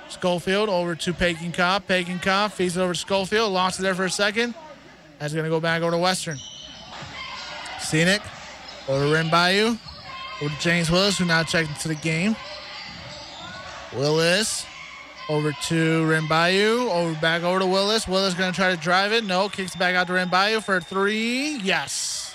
Schofield 0.08 0.68
over 0.68 0.94
to 0.94 1.12
Pagenkopf. 1.12 1.86
Pagan 1.86 2.18
Cop 2.18 2.52
feeds 2.52 2.76
it 2.76 2.80
over 2.80 2.92
to 2.92 2.98
Schofield. 2.98 3.52
Lost 3.52 3.78
it 3.78 3.82
there 3.82 3.94
for 3.94 4.04
a 4.04 4.10
second. 4.10 4.54
That's 5.18 5.32
going 5.32 5.44
to 5.44 5.50
go 5.50 5.60
back 5.60 5.82
over 5.82 5.92
to 5.92 5.98
Western. 5.98 6.38
Scenic 7.78 8.22
over 8.88 9.06
to 9.06 9.12
Rim 9.12 9.30
Bayou. 9.30 9.76
Over 10.40 10.54
to 10.54 10.60
James 10.60 10.90
Willis, 10.90 11.18
who 11.18 11.24
now 11.24 11.42
checked 11.42 11.68
into 11.68 11.88
the 11.88 11.94
game. 11.94 12.34
Willis 13.94 14.66
over 15.28 15.52
to 15.52 16.06
Rim 16.06 16.28
Bayou. 16.28 16.88
Over 16.88 17.18
back 17.20 17.42
over 17.42 17.60
to 17.60 17.66
Willis. 17.66 18.08
Willis 18.08 18.34
going 18.34 18.52
to 18.52 18.56
try 18.56 18.74
to 18.74 18.80
drive 18.80 19.12
it. 19.12 19.24
No, 19.24 19.48
kicks 19.48 19.76
back 19.76 19.94
out 19.94 20.06
to 20.08 20.14
Rim 20.14 20.28
Bayou 20.28 20.60
for 20.60 20.80
three. 20.80 21.58
Yes. 21.62 22.34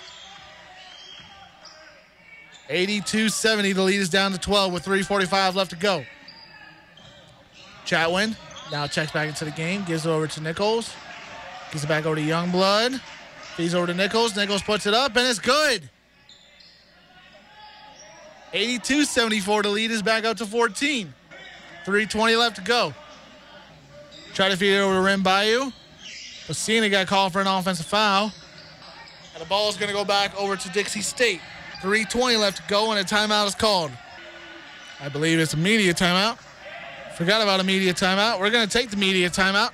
82-70. 2.70 3.74
The 3.76 3.82
lead 3.82 4.00
is 4.00 4.10
down 4.10 4.32
to 4.34 4.38
12 4.38 4.74
with 4.74 4.86
3:45 4.86 5.56
left 5.56 5.72
to 5.72 5.78
go. 5.78 6.04
Chatwin 7.86 8.36
now 8.72 8.88
checks 8.88 9.12
back 9.12 9.30
into 9.30 9.46
the 9.46 9.52
game. 9.52 9.84
Gives 9.86 10.06
it 10.06 10.10
over 10.10 10.28
to 10.28 10.42
Nichols. 10.42 10.94
Gives 11.72 11.84
it 11.84 11.88
back 11.88 12.06
over 12.06 12.16
to 12.16 12.22
Youngblood. 12.22 13.00
Feeds 13.56 13.74
over 13.74 13.88
to 13.88 13.94
Nichols. 13.94 14.36
Nichols 14.36 14.62
puts 14.62 14.86
it 14.86 14.94
up, 14.94 15.16
and 15.16 15.26
it's 15.26 15.40
good. 15.40 15.90
82-74. 18.54 19.64
The 19.64 19.70
lead 19.70 19.92
is 19.92 20.02
back 20.02 20.26
up 20.26 20.38
to 20.38 20.46
14. 20.46 21.14
3.20 21.88 22.38
left 22.38 22.58
to 22.58 22.62
go. 22.62 22.94
Try 24.34 24.50
to 24.50 24.58
feed 24.58 24.76
it 24.76 24.80
over 24.80 24.96
to 24.96 25.02
Rim 25.02 25.24
Bayou. 25.24 25.72
Bassina 26.46 26.92
got 26.92 27.08
called 27.08 27.32
for 27.32 27.40
an 27.40 27.48
offensive 27.48 27.86
foul. 27.86 28.34
And 29.34 29.42
the 29.42 29.48
ball 29.48 29.70
is 29.70 29.78
going 29.78 29.88
to 29.88 29.94
go 29.94 30.04
back 30.04 30.38
over 30.38 30.58
to 30.58 30.70
Dixie 30.72 31.02
State. 31.02 31.40
3.20 31.82 32.38
left 32.40 32.58
to 32.58 32.64
go, 32.68 32.92
and 32.92 33.00
a 33.00 33.06
timeout 33.06 33.48
is 33.48 33.56
called. 33.56 33.92
I 35.00 35.08
believe 35.08 35.40
it's 35.40 35.54
a 35.54 35.58
media 35.58 35.94
timeout. 35.94 36.38
Forgot 37.16 37.42
about 37.42 37.62
a 37.62 37.64
media 37.64 37.94
timeout. 37.94 38.42
We're 38.42 38.50
going 38.50 38.68
to 38.68 38.72
take 38.72 38.90
the 38.90 38.98
media 38.98 39.30
timeout. 39.30 39.72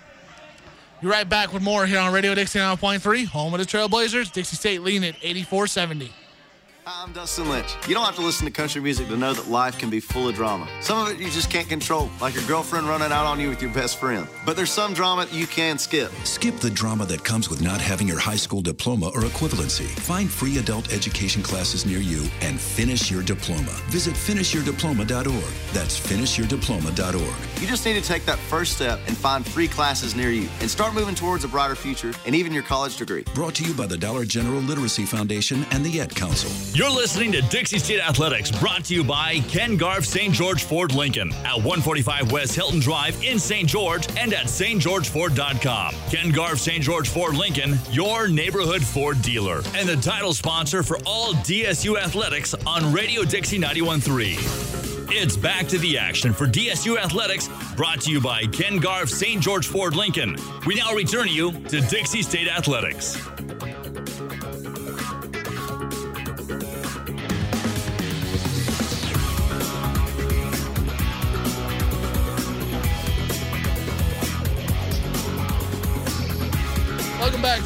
Be 1.01 1.07
right 1.07 1.27
back 1.27 1.51
with 1.51 1.63
more 1.63 1.87
here 1.87 1.99
on 1.99 2.13
Radio 2.13 2.35
Dixie 2.35 2.59
9.3, 2.59 3.25
home 3.25 3.55
of 3.55 3.59
the 3.59 3.65
Trailblazers. 3.65 4.31
Dixie 4.31 4.55
State 4.55 4.83
leading 4.83 5.09
at 5.09 5.15
84 5.23 5.65
70. 5.65 6.11
Hi, 6.85 7.03
I'm 7.05 7.13
Dustin 7.13 7.47
Lynch. 7.47 7.77
You 7.87 7.93
don't 7.93 8.03
have 8.03 8.15
to 8.15 8.21
listen 8.21 8.45
to 8.45 8.51
country 8.51 8.81
music 8.81 9.07
to 9.07 9.15
know 9.15 9.31
that 9.33 9.47
life 9.47 9.77
can 9.79 9.89
be 9.89 10.01
full 10.01 10.27
of 10.27 10.35
drama. 10.35 10.67
Some 10.81 10.97
of 10.99 11.07
it 11.13 11.17
you 11.17 11.29
just 11.29 11.49
can't 11.49 11.69
control, 11.69 12.09
like 12.19 12.35
your 12.35 12.43
girlfriend 12.43 12.89
running 12.89 13.09
out 13.09 13.25
on 13.25 13.39
you 13.39 13.47
with 13.47 13.61
your 13.61 13.71
best 13.71 14.01
friend. 14.01 14.27
But 14.45 14.57
there's 14.57 14.69
some 14.69 14.93
drama 14.93 15.25
you 15.31 15.47
can 15.47 15.77
skip. 15.77 16.11
Skip 16.25 16.57
the 16.57 16.69
drama 16.69 17.05
that 17.05 17.23
comes 17.23 17.49
with 17.49 17.61
not 17.61 17.79
having 17.79 18.05
your 18.05 18.19
high 18.19 18.35
school 18.35 18.61
diploma 18.61 19.11
or 19.15 19.21
equivalency. 19.21 19.85
Find 19.85 20.29
free 20.29 20.57
adult 20.57 20.91
education 20.91 21.41
classes 21.41 21.85
near 21.85 21.99
you 21.99 22.27
and 22.41 22.59
finish 22.59 23.09
your 23.09 23.23
diploma. 23.23 23.71
Visit 23.87 24.13
finishyourdiploma.org. 24.15 25.53
That's 25.73 25.97
finishyourdiploma.org. 25.97 27.61
You 27.61 27.67
just 27.67 27.85
need 27.85 27.93
to 27.93 28.01
take 28.01 28.25
that 28.25 28.39
first 28.39 28.73
step 28.73 28.99
and 29.07 29.15
find 29.15 29.47
free 29.47 29.69
classes 29.69 30.15
near 30.15 30.31
you 30.31 30.49
and 30.59 30.69
start 30.69 30.93
moving 30.93 31.15
towards 31.15 31.45
a 31.45 31.47
brighter 31.47 31.75
future 31.75 32.11
and 32.25 32.35
even 32.35 32.51
your 32.51 32.63
college 32.63 32.97
degree. 32.97 33.23
Brought 33.33 33.55
to 33.55 33.63
you 33.63 33.73
by 33.73 33.87
the 33.87 33.97
Dollar 33.97 34.25
General 34.25 34.59
Literacy 34.59 35.05
Foundation 35.05 35.65
and 35.71 35.85
the 35.85 36.01
Ad 36.01 36.13
Council. 36.13 36.51
You're 36.75 36.89
listening 36.89 37.31
to 37.33 37.41
Dixie 37.43 37.77
State 37.77 37.99
Athletics, 37.99 38.49
brought 38.49 38.85
to 38.85 38.95
you 38.95 39.03
by 39.03 39.41
Ken 39.47 39.77
Garff 39.77 40.05
St. 40.05 40.33
George 40.33 40.63
Ford 40.63 40.95
Lincoln 40.95 41.31
at 41.45 41.57
145 41.57 42.31
West 42.31 42.55
Hilton 42.55 42.79
Drive 42.79 43.23
in 43.23 43.37
St. 43.37 43.69
George 43.69 44.07
and 44.17 44.33
at 44.33 44.47
stgeorgeford.com. 44.47 45.95
Ken 46.09 46.31
Garff 46.31 46.57
St. 46.57 46.83
George 46.83 47.09
Ford 47.09 47.35
Lincoln, 47.35 47.77
your 47.91 48.27
neighborhood 48.27 48.81
Ford 48.81 49.21
dealer, 49.21 49.61
and 49.75 49.87
the 49.87 49.97
title 49.97 50.33
sponsor 50.33 50.81
for 50.81 50.97
all 51.05 51.33
DSU 51.33 51.95
athletics 51.95 52.55
on 52.65 52.91
Radio 52.91 53.23
Dixie 53.23 53.59
913. 53.59 54.39
It's 55.15 55.37
back 55.37 55.67
to 55.67 55.77
the 55.77 55.99
action 55.99 56.33
for 56.33 56.47
DSU 56.47 56.97
Athletics, 56.97 57.49
brought 57.75 58.01
to 58.01 58.11
you 58.11 58.19
by 58.19 58.47
Ken 58.47 58.77
Garff 58.77 59.09
St. 59.09 59.39
George 59.39 59.67
Ford 59.67 59.95
Lincoln. 59.95 60.37
We 60.65 60.73
now 60.73 60.95
return 60.95 61.27
you 61.27 61.51
to 61.51 61.81
Dixie 61.81 62.23
State 62.23 62.47
Athletics. 62.47 63.21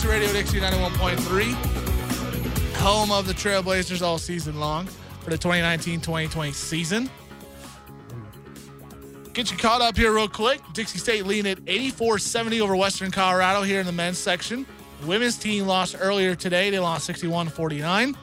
Radio 0.07 0.31
Dixie 0.31 0.59
91.3, 0.59 1.53
home 2.75 3.11
of 3.11 3.27
the 3.27 3.34
Trailblazers 3.34 4.01
all 4.01 4.17
season 4.17 4.57
long 4.57 4.85
for 5.21 5.29
the 5.31 5.38
2019-2020 5.38 6.53
season. 6.53 7.09
Get 9.34 9.51
you 9.51 9.57
caught 9.57 9.81
up 9.81 9.97
here 9.97 10.13
real 10.13 10.29
quick. 10.29 10.61
Dixie 10.73 10.97
State 10.97 11.25
leading 11.25 11.51
at 11.51 11.59
84-70 11.65 12.61
over 12.61 12.75
Western 12.75 13.11
Colorado 13.11 13.63
here 13.63 13.81
in 13.81 13.85
the 13.85 13.91
men's 13.91 14.17
section. 14.17 14.65
women's 15.03 15.38
team 15.38 15.67
lost 15.67 15.95
earlier 15.99 16.35
today. 16.35 16.69
They 16.69 16.79
lost 16.79 17.09
61-49. 17.09 18.15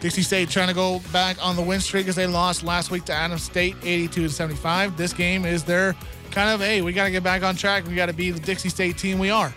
Dixie 0.00 0.22
State 0.22 0.48
trying 0.48 0.68
to 0.68 0.74
go 0.74 1.00
back 1.12 1.36
on 1.44 1.54
the 1.54 1.62
win 1.62 1.80
streak 1.80 2.08
as 2.08 2.16
they 2.16 2.26
lost 2.26 2.62
last 2.62 2.90
week 2.90 3.04
to 3.04 3.12
Adams 3.12 3.42
State 3.42 3.76
82-75. 3.82 4.96
This 4.96 5.12
game 5.12 5.44
is 5.44 5.64
their 5.64 5.94
kind 6.30 6.48
of, 6.48 6.60
hey, 6.60 6.80
we 6.80 6.94
got 6.94 7.04
to 7.04 7.10
get 7.10 7.22
back 7.22 7.42
on 7.42 7.56
track. 7.56 7.86
We 7.86 7.94
got 7.94 8.06
to 8.06 8.14
be 8.14 8.30
the 8.30 8.40
Dixie 8.40 8.70
State 8.70 8.96
team 8.96 9.18
we 9.18 9.28
are. 9.28 9.54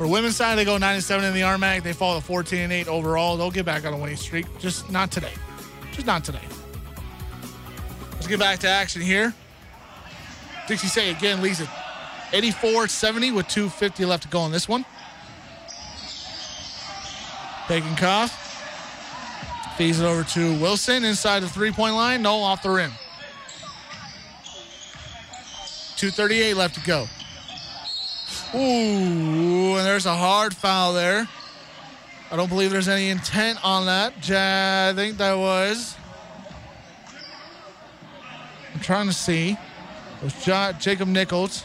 For 0.00 0.06
women's 0.06 0.34
side, 0.34 0.54
they 0.54 0.64
go 0.64 0.78
9 0.78 0.94
and 0.94 1.04
7 1.04 1.22
in 1.26 1.34
the 1.34 1.42
RMAC. 1.42 1.82
They 1.82 1.92
fall 1.92 2.18
to 2.18 2.26
14 2.26 2.58
and 2.58 2.72
8 2.72 2.88
overall. 2.88 3.36
They'll 3.36 3.50
get 3.50 3.66
back 3.66 3.84
on 3.84 3.92
a 3.92 3.98
winning 3.98 4.16
streak. 4.16 4.46
Just 4.58 4.90
not 4.90 5.12
today. 5.12 5.34
Just 5.92 6.06
not 6.06 6.24
today. 6.24 6.40
Let's 8.12 8.26
get 8.26 8.40
back 8.40 8.60
to 8.60 8.66
action 8.66 9.02
here. 9.02 9.34
Dixie 10.66 10.86
State 10.86 11.14
again 11.18 11.42
leads 11.42 11.60
it 11.60 11.68
84 12.32 12.88
70 12.88 13.32
with 13.32 13.46
250 13.48 14.06
left 14.06 14.22
to 14.22 14.30
go 14.30 14.40
on 14.40 14.50
this 14.50 14.66
one. 14.66 14.86
Pagenkopf 17.66 18.30
feeds 19.76 20.00
it 20.00 20.06
over 20.06 20.24
to 20.24 20.58
Wilson 20.60 21.04
inside 21.04 21.40
the 21.40 21.48
three 21.50 21.72
point 21.72 21.94
line. 21.94 22.22
No, 22.22 22.36
off 22.36 22.62
the 22.62 22.70
rim. 22.70 22.92
238 25.98 26.54
left 26.54 26.76
to 26.76 26.80
go. 26.86 27.06
Ooh, 28.54 28.58
and 29.76 29.86
there's 29.86 30.06
a 30.06 30.14
hard 30.16 30.54
foul 30.54 30.92
there. 30.92 31.28
I 32.32 32.36
don't 32.36 32.48
believe 32.48 32.70
there's 32.70 32.88
any 32.88 33.08
intent 33.10 33.64
on 33.64 33.86
that. 33.86 34.12
Ja- 34.28 34.90
I 34.90 34.92
think 34.94 35.18
that 35.18 35.36
was. 35.36 35.96
I'm 38.74 38.80
trying 38.80 39.06
to 39.06 39.12
see. 39.12 39.50
It 39.52 40.24
was 40.24 40.46
Ja- 40.46 40.72
Jacob 40.72 41.08
Nichols. 41.08 41.64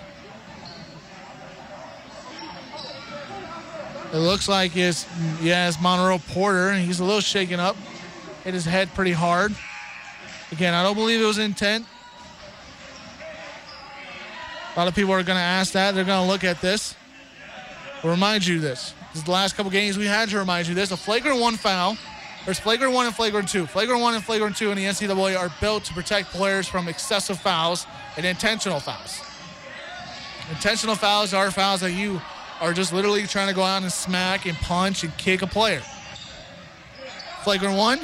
It 4.14 4.18
looks 4.20 4.48
like 4.48 4.78
it's, 4.78 5.06
yeah, 5.42 5.68
it's 5.68 5.82
Monroe 5.82 6.20
Porter, 6.20 6.74
he's 6.74 7.00
a 7.00 7.04
little 7.04 7.20
shaken 7.20 7.60
up. 7.60 7.76
Hit 8.44 8.54
his 8.54 8.64
head 8.64 8.94
pretty 8.94 9.12
hard. 9.12 9.54
Again, 10.52 10.74
I 10.74 10.84
don't 10.84 10.96
believe 10.96 11.20
it 11.22 11.26
was 11.26 11.38
intent. 11.38 11.86
A 14.76 14.80
lot 14.80 14.90
of 14.90 14.96
people 14.96 15.14
are 15.14 15.24
going 15.24 15.38
to 15.38 15.42
ask 15.44 15.72
that. 15.72 15.96
They're 15.96 16.04
going 16.04 16.22
to 16.22 16.28
look 16.30 16.44
at 16.44 16.60
this. 16.60 16.96
I'll 18.04 18.10
remind 18.10 18.46
you 18.46 18.60
this. 18.60 18.94
This 19.14 19.22
is 19.22 19.24
the 19.24 19.32
last 19.32 19.56
couple 19.56 19.72
games 19.72 19.98
we 19.98 20.06
had 20.06 20.28
to 20.30 20.38
remind 20.38 20.68
you 20.68 20.76
this. 20.76 20.92
A 20.92 20.98
flagrant 20.98 21.40
one 21.40 21.56
foul 21.56 21.98
There's 22.44 22.60
flagrant 22.60 22.94
one 22.94 23.06
and 23.06 23.16
flagrant 23.16 23.48
two. 23.48 23.66
Flagrant 23.68 24.02
one 24.02 24.16
and 24.16 24.24
flagrant 24.24 24.58
two 24.58 24.72
in 24.72 24.78
the 24.78 24.84
NCAA 24.84 25.40
are 25.40 25.50
built 25.62 25.86
to 25.86 25.94
protect 25.94 26.28
players 26.30 26.68
from 26.68 26.90
excessive 26.90 27.40
fouls 27.40 27.88
and 28.18 28.26
intentional 28.26 28.82
fouls. 28.82 29.22
Intentional 30.50 30.96
fouls 30.96 31.34
are 31.34 31.50
fouls 31.52 31.80
that 31.80 31.94
you 31.94 32.22
are 32.60 32.74
just 32.74 32.92
literally 32.92 33.26
trying 33.26 33.48
to 33.48 33.56
go 33.56 33.64
out 33.64 33.82
and 33.82 33.92
smack 33.92 34.46
and 34.46 34.58
punch 34.58 35.06
and 35.06 35.16
kick 35.18 35.42
a 35.42 35.48
player. 35.48 35.82
Flagrant 37.44 37.78
one, 37.78 38.02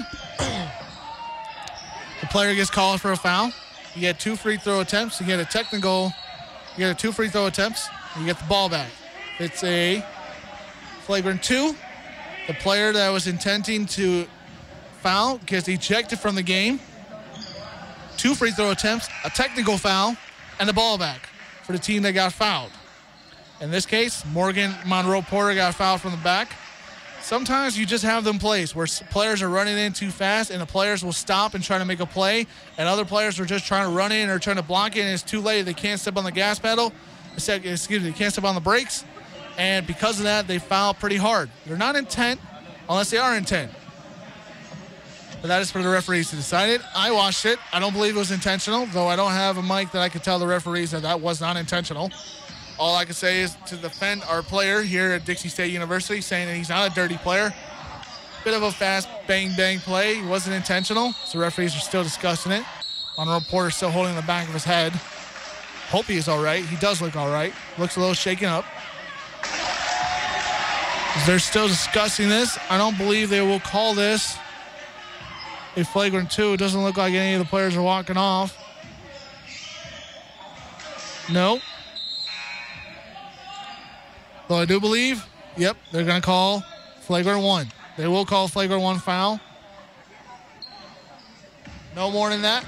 the 2.21 2.27
player 2.27 2.55
gets 2.55 2.69
called 2.69 3.01
for 3.01 3.11
a 3.11 3.17
foul. 3.17 3.51
You 3.93 4.01
get 4.01 4.21
two 4.21 4.37
free 4.37 4.55
throw 4.55 4.79
attempts. 4.79 5.19
You 5.19 5.27
get 5.27 5.39
a 5.39 5.45
technical. 5.45 6.13
You 6.81 6.87
get 6.87 6.97
a 6.97 6.99
two 6.99 7.11
free 7.11 7.29
throw 7.29 7.45
attempts. 7.45 7.87
and 8.15 8.23
You 8.23 8.33
get 8.33 8.41
the 8.41 8.47
ball 8.47 8.67
back. 8.67 8.89
It's 9.37 9.63
a 9.63 10.03
flagrant 11.01 11.43
two. 11.43 11.75
The 12.47 12.55
player 12.55 12.91
that 12.91 13.09
was 13.09 13.27
intending 13.27 13.85
to 13.85 14.25
foul 15.03 15.37
gets 15.45 15.67
ejected 15.67 16.17
from 16.17 16.33
the 16.33 16.41
game. 16.41 16.79
Two 18.17 18.33
free 18.33 18.49
throw 18.49 18.71
attempts, 18.71 19.09
a 19.23 19.29
technical 19.29 19.77
foul, 19.77 20.17
and 20.59 20.67
the 20.67 20.73
ball 20.73 20.97
back 20.97 21.29
for 21.61 21.73
the 21.73 21.77
team 21.77 22.01
that 22.01 22.13
got 22.13 22.33
fouled. 22.33 22.71
In 23.59 23.69
this 23.69 23.85
case, 23.85 24.25
Morgan 24.25 24.73
Monroe 24.83 25.21
Porter 25.21 25.53
got 25.53 25.75
fouled 25.75 26.01
from 26.01 26.09
the 26.09 26.17
back. 26.17 26.51
Sometimes 27.21 27.77
you 27.77 27.85
just 27.85 28.03
have 28.03 28.23
them 28.23 28.39
plays 28.39 28.75
where 28.75 28.87
players 29.09 29.41
are 29.41 29.49
running 29.49 29.77
in 29.77 29.93
too 29.93 30.09
fast 30.09 30.49
and 30.49 30.59
the 30.59 30.65
players 30.65 31.03
will 31.03 31.13
stop 31.13 31.53
and 31.53 31.63
try 31.63 31.77
to 31.77 31.85
make 31.85 31.99
a 31.99 32.05
play, 32.05 32.47
and 32.77 32.89
other 32.89 33.05
players 33.05 33.39
are 33.39 33.45
just 33.45 33.65
trying 33.65 33.87
to 33.87 33.95
run 33.95 34.11
in 34.11 34.29
or 34.29 34.39
trying 34.39 34.57
to 34.57 34.63
block 34.63 34.97
it, 34.97 35.01
and 35.01 35.09
it's 35.09 35.23
too 35.23 35.39
late. 35.39 35.61
They 35.63 35.73
can't 35.73 35.99
step 35.99 36.17
on 36.17 36.23
the 36.23 36.31
gas 36.31 36.59
pedal. 36.59 36.91
Uh, 37.33 37.53
excuse 37.63 38.03
me, 38.03 38.09
they 38.09 38.17
can't 38.17 38.33
step 38.33 38.43
on 38.43 38.55
the 38.55 38.61
brakes, 38.61 39.05
and 39.57 39.87
because 39.87 40.17
of 40.17 40.25
that, 40.25 40.47
they 40.47 40.59
foul 40.59 40.93
pretty 40.93 41.15
hard. 41.15 41.49
They're 41.65 41.77
not 41.77 41.95
intent 41.95 42.41
unless 42.89 43.09
they 43.11 43.17
are 43.17 43.37
intent. 43.37 43.71
But 45.41 45.47
that 45.47 45.61
is 45.61 45.71
for 45.71 45.81
the 45.81 45.89
referees 45.89 46.29
to 46.31 46.35
decide 46.35 46.69
it. 46.69 46.81
I 46.95 47.11
watched 47.11 47.45
it. 47.45 47.57
I 47.73 47.79
don't 47.79 47.93
believe 47.93 48.15
it 48.15 48.19
was 48.19 48.31
intentional, 48.31 48.85
though 48.87 49.07
I 49.07 49.15
don't 49.15 49.31
have 49.31 49.57
a 49.57 49.63
mic 49.63 49.91
that 49.91 50.01
I 50.01 50.09
could 50.09 50.23
tell 50.23 50.37
the 50.37 50.45
referees 50.45 50.91
that 50.91 51.01
that 51.01 51.19
was 51.19 51.41
not 51.41 51.57
intentional. 51.57 52.11
All 52.81 52.95
I 52.95 53.05
can 53.05 53.13
say 53.13 53.41
is 53.41 53.55
to 53.67 53.75
defend 53.75 54.23
our 54.23 54.41
player 54.41 54.81
here 54.81 55.11
at 55.11 55.23
Dixie 55.23 55.49
State 55.49 55.71
University, 55.71 56.19
saying 56.19 56.47
that 56.47 56.55
he's 56.55 56.69
not 56.69 56.91
a 56.91 56.95
dirty 56.95 57.15
player. 57.15 57.53
Bit 58.43 58.55
of 58.55 58.63
a 58.63 58.71
fast 58.71 59.07
bang 59.27 59.55
bang 59.55 59.77
play. 59.77 60.17
It 60.17 60.25
wasn't 60.25 60.55
intentional. 60.55 61.11
So 61.13 61.37
referees 61.37 61.75
are 61.75 61.79
still 61.79 62.01
discussing 62.01 62.51
it. 62.51 62.63
Monroe 63.19 63.39
Porter 63.39 63.69
still 63.69 63.91
holding 63.91 64.15
the 64.15 64.23
back 64.23 64.47
of 64.47 64.55
his 64.55 64.63
head. 64.63 64.93
Hope 65.91 66.05
he 66.05 66.17
is 66.17 66.27
all 66.27 66.41
right. 66.41 66.65
He 66.65 66.75
does 66.77 67.03
look 67.03 67.15
all 67.15 67.29
right. 67.31 67.53
Looks 67.77 67.97
a 67.97 67.99
little 67.99 68.15
shaken 68.15 68.49
up. 68.49 68.65
They're 71.27 71.37
still 71.37 71.67
discussing 71.67 72.29
this. 72.29 72.57
I 72.67 72.79
don't 72.79 72.97
believe 72.97 73.29
they 73.29 73.41
will 73.41 73.59
call 73.59 73.93
this 73.93 74.39
a 75.77 75.85
flagrant 75.85 76.31
two. 76.31 76.53
It 76.53 76.57
doesn't 76.57 76.81
look 76.81 76.97
like 76.97 77.13
any 77.13 77.35
of 77.35 77.39
the 77.39 77.45
players 77.45 77.75
are 77.75 77.83
walking 77.83 78.17
off. 78.17 78.57
No. 81.31 81.59
Though 84.51 84.57
I 84.57 84.65
do 84.65 84.81
believe, 84.81 85.25
yep, 85.55 85.77
they're 85.93 86.03
going 86.03 86.19
to 86.19 86.25
call 86.25 86.61
flagrant 87.03 87.41
one. 87.41 87.71
They 87.95 88.05
will 88.05 88.25
call 88.25 88.49
flagrant 88.49 88.83
one 88.83 88.99
foul. 88.99 89.39
No 91.95 92.11
more 92.11 92.29
than 92.29 92.41
that. 92.41 92.65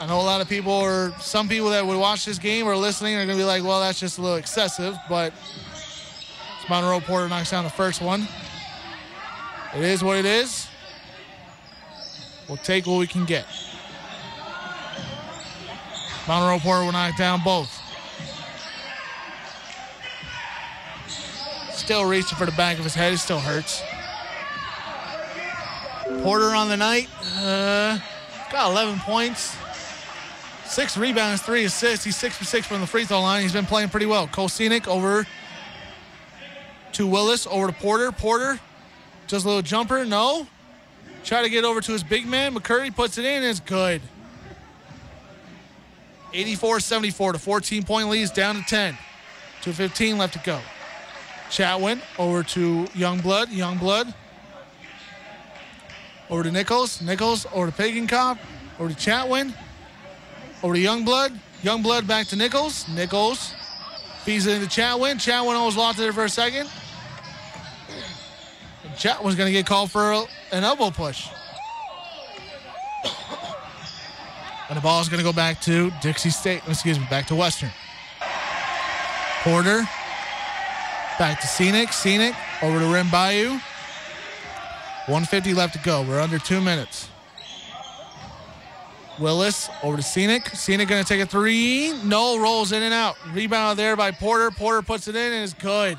I 0.00 0.08
know 0.08 0.20
a 0.20 0.22
lot 0.22 0.40
of 0.40 0.48
people 0.48 0.72
or 0.72 1.12
some 1.20 1.48
people 1.48 1.70
that 1.70 1.86
would 1.86 1.96
watch 1.96 2.24
this 2.24 2.40
game 2.40 2.66
or 2.66 2.76
listening 2.76 3.14
are 3.14 3.24
going 3.26 3.38
to 3.38 3.40
be 3.40 3.44
like, 3.44 3.62
well, 3.62 3.78
that's 3.78 4.00
just 4.00 4.18
a 4.18 4.22
little 4.22 4.38
excessive, 4.38 4.96
but 5.08 5.32
Monroe 6.68 6.98
Porter 6.98 7.28
knocks 7.28 7.52
down 7.52 7.62
the 7.62 7.70
first 7.70 8.02
one. 8.02 8.26
It 9.76 9.84
is 9.84 10.02
what 10.02 10.18
it 10.18 10.24
is. 10.24 10.66
We'll 12.48 12.56
take 12.56 12.88
what 12.88 12.98
we 12.98 13.06
can 13.06 13.24
get. 13.24 13.46
Monroe 16.26 16.58
Porter 16.58 16.86
will 16.86 16.90
knock 16.90 17.16
down 17.16 17.40
both. 17.44 17.79
Still 21.90 22.04
reaching 22.04 22.38
for 22.38 22.46
the 22.46 22.52
back 22.52 22.78
of 22.78 22.84
his 22.84 22.94
head. 22.94 23.12
It 23.12 23.18
still 23.18 23.40
hurts. 23.40 23.82
Porter 26.22 26.54
on 26.54 26.68
the 26.68 26.76
night. 26.76 27.08
Uh, 27.36 27.98
got 28.52 28.70
11 28.70 29.00
points. 29.00 29.56
Six 30.66 30.96
rebounds, 30.96 31.42
three 31.42 31.64
assists. 31.64 32.04
He's 32.04 32.14
six 32.14 32.36
for 32.36 32.44
six 32.44 32.64
from 32.64 32.80
the 32.80 32.86
free 32.86 33.06
throw 33.06 33.20
line. 33.20 33.42
He's 33.42 33.52
been 33.52 33.66
playing 33.66 33.88
pretty 33.88 34.06
well. 34.06 34.28
Cole 34.28 34.48
Scenic 34.48 34.86
over 34.86 35.26
to 36.92 37.06
Willis, 37.08 37.48
over 37.48 37.66
to 37.66 37.72
Porter. 37.72 38.12
Porter, 38.12 38.60
just 39.26 39.44
a 39.44 39.48
little 39.48 39.60
jumper. 39.60 40.04
No. 40.04 40.46
Try 41.24 41.42
to 41.42 41.50
get 41.50 41.64
over 41.64 41.80
to 41.80 41.90
his 41.90 42.04
big 42.04 42.24
man. 42.24 42.54
McCurry 42.54 42.94
puts 42.94 43.18
it 43.18 43.24
in. 43.24 43.42
It's 43.42 43.58
good. 43.58 44.00
84-74 46.34 47.32
to 47.32 47.38
14 47.40 47.82
point 47.82 48.08
lead 48.10 48.20
leads 48.20 48.30
down 48.30 48.54
to 48.54 48.62
10. 48.62 48.96
2.15 49.62 50.18
left 50.18 50.34
to 50.34 50.38
go. 50.44 50.60
Chatwin 51.50 52.00
over 52.18 52.42
to 52.42 52.84
Youngblood. 52.86 53.46
Youngblood 53.46 54.14
over 56.30 56.42
to 56.44 56.50
Nichols. 56.50 57.02
Nichols 57.02 57.46
over 57.52 57.70
to 57.70 57.76
Pagenkopf. 57.76 58.38
Over 58.78 58.90
to 58.90 58.94
Chatwin. 58.94 59.52
Over 60.62 60.74
to 60.74 60.80
Youngblood. 60.80 61.36
Youngblood 61.62 62.06
back 62.06 62.28
to 62.28 62.36
Nichols. 62.36 62.88
Nichols 62.88 63.52
feeds 64.22 64.46
it 64.46 64.54
into 64.54 64.68
Chatwin. 64.68 65.16
Chatwin 65.16 65.56
almost 65.56 65.76
lost 65.76 65.98
it 65.98 66.02
there 66.02 66.12
for 66.12 66.24
a 66.24 66.28
second. 66.28 66.70
Chat 68.96 69.24
was 69.24 69.34
going 69.34 69.46
to 69.46 69.52
get 69.52 69.66
called 69.66 69.90
for 69.90 70.12
an 70.52 70.62
elbow 70.64 70.90
push. 70.90 71.28
And 74.68 74.76
the 74.76 74.82
ball 74.82 75.00
is 75.00 75.08
going 75.08 75.18
to 75.18 75.24
go 75.24 75.32
back 75.32 75.60
to 75.62 75.90
Dixie 76.00 76.30
State, 76.30 76.62
excuse 76.68 76.98
me, 76.98 77.06
back 77.10 77.26
to 77.26 77.34
Western. 77.34 77.70
Porter, 79.42 79.88
back 81.20 81.38
to 81.38 81.46
Scenic. 81.46 81.92
Scenic, 81.92 82.34
over 82.62 82.78
to 82.78 82.86
Rim 82.86 83.10
Bayou. 83.10 83.50
150 85.04 85.52
left 85.52 85.74
to 85.74 85.78
go. 85.80 86.00
We're 86.00 86.18
under 86.18 86.38
two 86.38 86.62
minutes. 86.62 87.10
Willis 89.18 89.68
over 89.82 89.98
to 89.98 90.02
Scenic. 90.02 90.48
Scenic 90.48 90.88
going 90.88 91.04
to 91.04 91.06
take 91.06 91.20
a 91.20 91.26
three. 91.26 91.92
No, 92.04 92.40
rolls 92.40 92.72
in 92.72 92.82
and 92.82 92.94
out. 92.94 93.18
Rebound 93.34 93.78
there 93.78 93.96
by 93.96 94.12
Porter. 94.12 94.50
Porter 94.50 94.80
puts 94.80 95.08
it 95.08 95.14
in 95.14 95.30
and 95.34 95.44
is 95.44 95.52
good. 95.52 95.98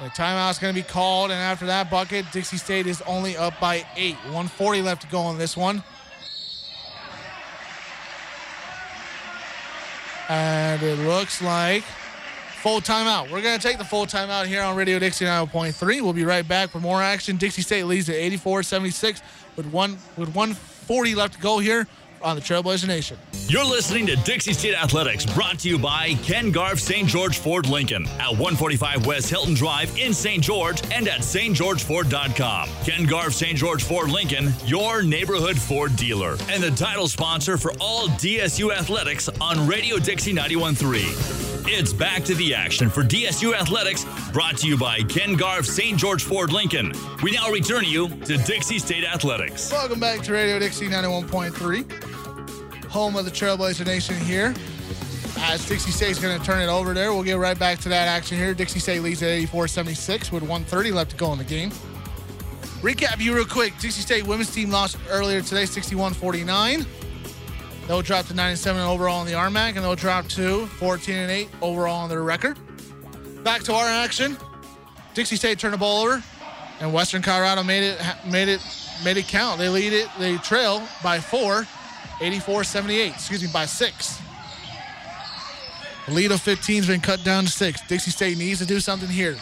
The 0.00 0.06
timeout's 0.06 0.58
going 0.58 0.74
to 0.74 0.80
be 0.80 0.88
called, 0.88 1.30
and 1.30 1.38
after 1.38 1.66
that 1.66 1.88
bucket, 1.88 2.26
Dixie 2.32 2.56
State 2.56 2.88
is 2.88 3.00
only 3.02 3.36
up 3.36 3.60
by 3.60 3.86
eight. 3.94 4.16
140 4.24 4.82
left 4.82 5.02
to 5.02 5.08
go 5.08 5.20
on 5.20 5.38
this 5.38 5.56
one. 5.56 5.84
And 10.28 10.82
it 10.82 10.98
looks 10.98 11.40
like 11.40 11.84
full 12.60 12.80
timeout. 12.80 13.30
We're 13.30 13.42
going 13.42 13.58
to 13.58 13.62
take 13.66 13.78
the 13.78 13.84
full 13.84 14.06
timeout 14.06 14.46
here 14.46 14.62
on 14.62 14.76
Radio 14.76 14.98
Dixie 14.98 15.24
9.3. 15.24 16.02
We'll 16.02 16.12
be 16.12 16.24
right 16.24 16.46
back 16.46 16.70
for 16.70 16.78
more 16.78 17.02
action. 17.02 17.36
Dixie 17.36 17.62
State 17.62 17.84
leads 17.84 18.08
at 18.08 18.16
84-76 18.16 19.22
with 19.56 19.66
one 19.66 19.92
with 20.16 20.34
140 20.34 21.14
left 21.14 21.34
to 21.34 21.40
go 21.40 21.58
here 21.58 21.86
on 22.22 22.36
the 22.36 22.42
Trailblazer 22.42 22.86
Nation. 22.86 23.16
You're 23.48 23.64
listening 23.64 24.06
to 24.08 24.16
Dixie 24.16 24.52
State 24.52 24.74
Athletics, 24.74 25.24
brought 25.24 25.60
to 25.60 25.68
you 25.70 25.78
by 25.78 26.14
Ken 26.22 26.50
Garff 26.50 26.78
St. 26.78 27.08
George 27.08 27.38
Ford 27.38 27.66
Lincoln 27.66 28.06
at 28.18 28.30
145 28.30 29.06
West 29.06 29.30
Hilton 29.30 29.54
Drive 29.54 29.96
in 29.96 30.12
St. 30.12 30.42
George 30.42 30.82
and 30.92 31.08
at 31.08 31.20
stgeorgeford.com. 31.20 32.68
Ken 32.84 33.06
Garff 33.06 33.32
St. 33.32 33.56
George 33.56 33.82
Ford 33.82 34.10
Lincoln, 34.10 34.52
your 34.66 35.02
neighborhood 35.02 35.58
Ford 35.58 35.96
dealer, 35.96 36.36
and 36.50 36.62
the 36.62 36.70
title 36.72 37.08
sponsor 37.08 37.56
for 37.56 37.72
all 37.80 38.08
DSU 38.08 38.70
athletics 38.70 39.30
on 39.40 39.66
Radio 39.66 39.98
Dixie 39.98 40.34
913. 40.34 41.49
It's 41.72 41.92
back 41.92 42.24
to 42.24 42.34
the 42.34 42.52
action 42.52 42.90
for 42.90 43.04
DSU 43.04 43.54
Athletics, 43.54 44.04
brought 44.32 44.58
to 44.58 44.66
you 44.66 44.76
by 44.76 45.04
Ken 45.04 45.34
Garff 45.34 45.64
St. 45.64 45.96
George 45.96 46.24
Ford 46.24 46.52
Lincoln. 46.52 46.92
We 47.22 47.30
now 47.30 47.48
return 47.48 47.84
you 47.84 48.08
to 48.08 48.38
Dixie 48.38 48.80
State 48.80 49.04
Athletics. 49.04 49.70
Welcome 49.70 50.00
back 50.00 50.20
to 50.22 50.32
Radio 50.32 50.58
Dixie 50.58 50.88
91.3 50.88 52.86
home 52.88 53.14
of 53.14 53.24
the 53.24 53.30
Trailblazer 53.30 53.86
Nation 53.86 54.16
here. 54.16 54.52
As 55.38 55.64
Dixie 55.64 55.92
State's 55.92 56.18
going 56.18 56.36
to 56.36 56.44
turn 56.44 56.60
it 56.60 56.68
over 56.68 56.92
there, 56.92 57.12
we'll 57.12 57.22
get 57.22 57.38
right 57.38 57.56
back 57.56 57.78
to 57.78 57.88
that 57.88 58.08
action 58.08 58.36
here. 58.36 58.52
Dixie 58.52 58.80
State 58.80 59.02
leads 59.02 59.22
at 59.22 59.28
84-76 59.28 60.32
with 60.32 60.42
130 60.42 60.90
left 60.90 61.12
to 61.12 61.16
go 61.16 61.32
in 61.32 61.38
the 61.38 61.44
game. 61.44 61.70
Recap 62.82 63.20
you 63.20 63.32
real 63.32 63.44
quick. 63.44 63.74
Dixie 63.78 64.02
State 64.02 64.26
women's 64.26 64.52
team 64.52 64.70
lost 64.70 64.98
earlier 65.08 65.40
today, 65.40 65.62
61-49. 65.62 66.84
They'll 67.90 68.02
drop 68.02 68.26
to 68.26 68.34
97 68.34 68.80
overall 68.82 69.20
in 69.22 69.26
the 69.26 69.32
RMAC, 69.32 69.74
and 69.74 69.78
they'll 69.78 69.96
drop 69.96 70.28
to 70.28 70.66
14 70.66 71.12
and 71.12 71.28
8 71.28 71.48
overall 71.60 71.96
on 71.96 72.08
their 72.08 72.22
record. 72.22 72.56
Back 73.42 73.64
to 73.64 73.74
our 73.74 73.84
action. 73.84 74.36
Dixie 75.12 75.34
State 75.34 75.58
turned 75.58 75.74
the 75.74 75.78
ball 75.78 76.04
over, 76.04 76.22
and 76.78 76.94
Western 76.94 77.20
Colorado 77.20 77.64
made 77.64 77.82
it 77.82 78.00
made 78.24 78.46
it 78.46 78.60
made 79.02 79.16
it 79.16 79.26
count. 79.26 79.58
They 79.58 79.68
lead 79.68 79.92
it. 79.92 80.08
They 80.20 80.36
trail 80.36 80.86
by 81.02 81.18
four. 81.18 81.66
84 82.20 82.62
78, 82.62 83.12
excuse 83.12 83.42
me, 83.42 83.48
by 83.52 83.66
six. 83.66 84.20
The 86.06 86.12
lead 86.12 86.30
of 86.30 86.40
15 86.40 86.76
has 86.76 86.86
been 86.86 87.00
cut 87.00 87.24
down 87.24 87.42
to 87.42 87.50
six. 87.50 87.80
Dixie 87.88 88.12
State 88.12 88.38
needs 88.38 88.60
to 88.60 88.66
do 88.66 88.78
something 88.78 89.08
here. 89.08 89.36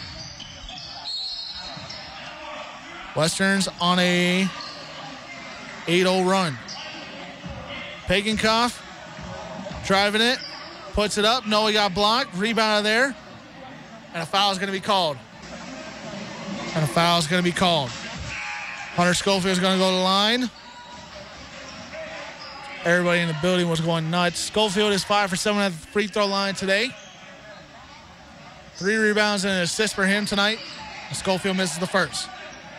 Western's 3.14 3.68
on 3.78 3.98
a 3.98 4.48
8-0 5.86 6.26
run. 6.26 6.56
Pagenkopf 8.08 8.82
driving 9.86 10.22
it, 10.22 10.38
puts 10.94 11.18
it 11.18 11.26
up. 11.26 11.46
No, 11.46 11.66
he 11.66 11.74
got 11.74 11.94
blocked. 11.94 12.34
Rebound 12.34 12.84
there. 12.84 13.14
And 14.14 14.22
a 14.22 14.26
foul 14.26 14.50
is 14.50 14.58
going 14.58 14.68
to 14.68 14.72
be 14.72 14.80
called. 14.80 15.18
And 16.74 16.84
a 16.84 16.86
foul 16.86 17.18
is 17.18 17.26
going 17.26 17.42
to 17.42 17.48
be 17.48 17.54
called. 17.54 17.90
Hunter 17.90 19.12
Schofield 19.12 19.52
is 19.52 19.58
going 19.60 19.74
to 19.74 19.78
go 19.78 19.90
to 19.90 19.96
the 19.96 20.02
line. 20.02 20.50
Everybody 22.84 23.20
in 23.20 23.28
the 23.28 23.36
building 23.42 23.68
was 23.68 23.80
going 23.80 24.10
nuts. 24.10 24.38
Schofield 24.38 24.92
is 24.92 25.04
five 25.04 25.28
for 25.28 25.36
seven 25.36 25.60
at 25.60 25.72
the 25.72 25.78
free 25.78 26.06
throw 26.06 26.26
line 26.26 26.54
today. 26.54 26.88
Three 28.76 28.96
rebounds 28.96 29.44
and 29.44 29.52
an 29.52 29.60
assist 29.60 29.94
for 29.94 30.06
him 30.06 30.24
tonight. 30.24 30.58
Schofield 31.12 31.58
misses 31.58 31.78
the 31.78 31.86
first. 31.86 32.28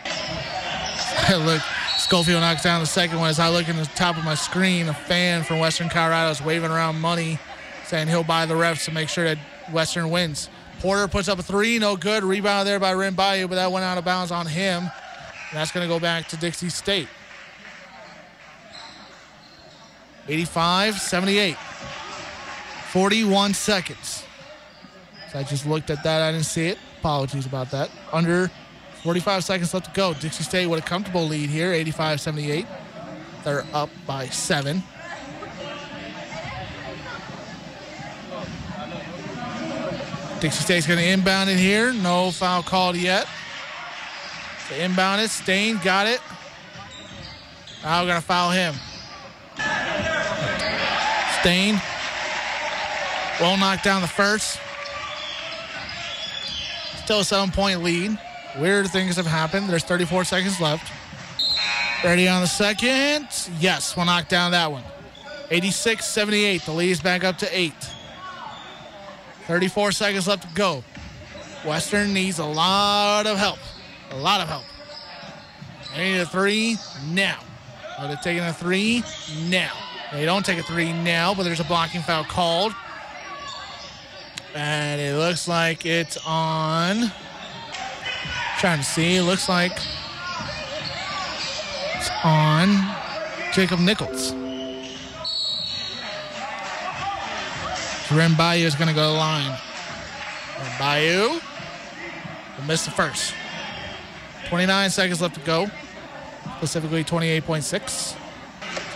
Look, 1.30 1.62
Schofield 2.00 2.40
knocks 2.40 2.62
down 2.62 2.80
the 2.80 2.86
second 2.86 3.18
one. 3.18 3.28
As 3.28 3.38
I 3.38 3.50
look 3.50 3.68
in 3.68 3.76
the 3.76 3.84
top 3.84 4.16
of 4.16 4.24
my 4.24 4.34
screen, 4.34 4.88
a 4.88 4.94
fan 4.94 5.44
from 5.44 5.58
Western 5.58 5.90
Colorado 5.90 6.30
is 6.30 6.42
waving 6.42 6.70
around 6.70 6.98
money, 6.98 7.38
saying 7.84 8.08
he'll 8.08 8.24
buy 8.24 8.46
the 8.46 8.54
refs 8.54 8.86
to 8.86 8.90
make 8.90 9.10
sure 9.10 9.24
that 9.24 9.38
Western 9.70 10.10
wins. 10.10 10.48
Porter 10.80 11.06
puts 11.08 11.28
up 11.28 11.38
a 11.38 11.42
three, 11.42 11.78
no 11.78 11.96
good. 11.96 12.24
Rebound 12.24 12.66
there 12.66 12.80
by 12.80 12.94
Ren 12.94 13.12
Bayou, 13.14 13.46
but 13.48 13.56
that 13.56 13.70
went 13.70 13.84
out 13.84 13.98
of 13.98 14.04
bounds 14.04 14.30
on 14.32 14.46
him. 14.46 14.84
And 14.84 14.90
that's 15.52 15.72
going 15.72 15.86
to 15.86 15.94
go 15.94 16.00
back 16.00 16.26
to 16.28 16.38
Dixie 16.38 16.70
State. 16.70 17.06
85 20.26 20.98
78. 20.98 21.56
41 22.92 23.54
seconds. 23.54 24.24
So 25.30 25.38
I 25.38 25.42
just 25.42 25.66
looked 25.66 25.90
at 25.90 26.02
that. 26.02 26.22
I 26.22 26.32
didn't 26.32 26.46
see 26.46 26.68
it. 26.68 26.78
Apologies 26.98 27.44
about 27.46 27.70
that. 27.72 27.90
Under 28.10 28.50
45 29.02 29.44
seconds 29.44 29.72
left 29.72 29.86
to 29.86 29.92
go. 29.92 30.12
Dixie 30.14 30.44
State 30.44 30.66
with 30.66 30.80
a 30.80 30.86
comfortable 30.86 31.24
lead 31.24 31.48
here, 31.48 31.72
85 31.72 32.20
78. 32.20 32.66
They're 33.44 33.64
up 33.72 33.88
by 34.06 34.26
seven. 34.26 34.82
Dixie 40.40 40.62
State's 40.62 40.86
going 40.86 40.98
to 40.98 41.06
inbound 41.06 41.50
it 41.50 41.58
here. 41.58 41.92
No 41.92 42.30
foul 42.30 42.62
called 42.62 42.96
yet. 42.96 43.26
They 44.68 44.84
inbound 44.84 45.20
it. 45.20 45.28
Stain 45.28 45.78
got 45.82 46.06
it. 46.06 46.20
Now 47.82 48.02
we're 48.02 48.08
going 48.08 48.20
to 48.20 48.26
foul 48.26 48.50
him. 48.50 48.74
Stain 51.40 51.80
will 53.40 53.56
knock 53.56 53.82
down 53.82 54.02
the 54.02 54.08
first. 54.08 54.60
Still 57.04 57.20
a 57.20 57.24
seven 57.24 57.50
point 57.50 57.82
lead. 57.82 58.18
Weird 58.58 58.88
things 58.88 59.16
have 59.16 59.26
happened. 59.26 59.68
There's 59.68 59.84
34 59.84 60.24
seconds 60.24 60.60
left. 60.60 60.92
Ready 62.02 62.28
on 62.28 62.40
the 62.40 62.48
second. 62.48 63.28
Yes, 63.60 63.96
we'll 63.96 64.06
knock 64.06 64.28
down 64.28 64.52
that 64.52 64.72
one. 64.72 64.82
86 65.50 66.04
78. 66.04 66.62
The 66.62 66.72
lead 66.72 66.90
is 66.90 67.00
back 67.00 67.24
up 67.24 67.38
to 67.38 67.48
eight. 67.56 67.74
34 69.46 69.92
seconds 69.92 70.26
left 70.26 70.48
to 70.48 70.54
go. 70.54 70.82
Western 71.64 72.12
needs 72.12 72.38
a 72.38 72.44
lot 72.44 73.26
of 73.26 73.36
help. 73.36 73.58
A 74.12 74.16
lot 74.16 74.40
of 74.40 74.48
help. 74.48 74.64
They 75.94 76.12
need 76.12 76.20
a 76.20 76.26
three 76.26 76.76
now. 77.08 77.40
Are 77.98 78.08
they 78.08 78.16
taking 78.22 78.44
a 78.44 78.52
three 78.52 79.02
now? 79.48 79.72
They 80.12 80.24
don't 80.24 80.44
take 80.44 80.58
a 80.58 80.62
three 80.62 80.92
now, 80.92 81.34
but 81.34 81.42
there's 81.42 81.60
a 81.60 81.64
blocking 81.64 82.00
foul 82.00 82.24
called. 82.24 82.72
And 84.54 85.00
it 85.00 85.16
looks 85.16 85.46
like 85.46 85.86
it's 85.86 86.16
on. 86.26 87.12
Trying 88.60 88.80
to 88.80 88.84
see. 88.84 89.18
Looks 89.22 89.48
like 89.48 89.72
it's 91.94 92.10
on 92.22 92.68
Jacob 93.54 93.80
Nichols. 93.80 94.34
Ren 98.12 98.34
Bayou 98.36 98.66
is 98.66 98.74
going 98.74 98.88
to 98.88 98.94
go 98.94 99.06
to 99.06 99.12
the 99.12 99.18
line. 99.18 99.58
Ren 100.58 100.78
Bayou 100.78 101.40
will 102.58 102.64
miss 102.66 102.84
the 102.84 102.90
first. 102.90 103.32
29 104.50 104.90
seconds 104.90 105.22
left 105.22 105.36
to 105.36 105.40
go. 105.40 105.70
Specifically 106.58 107.02
28.6. 107.02 108.14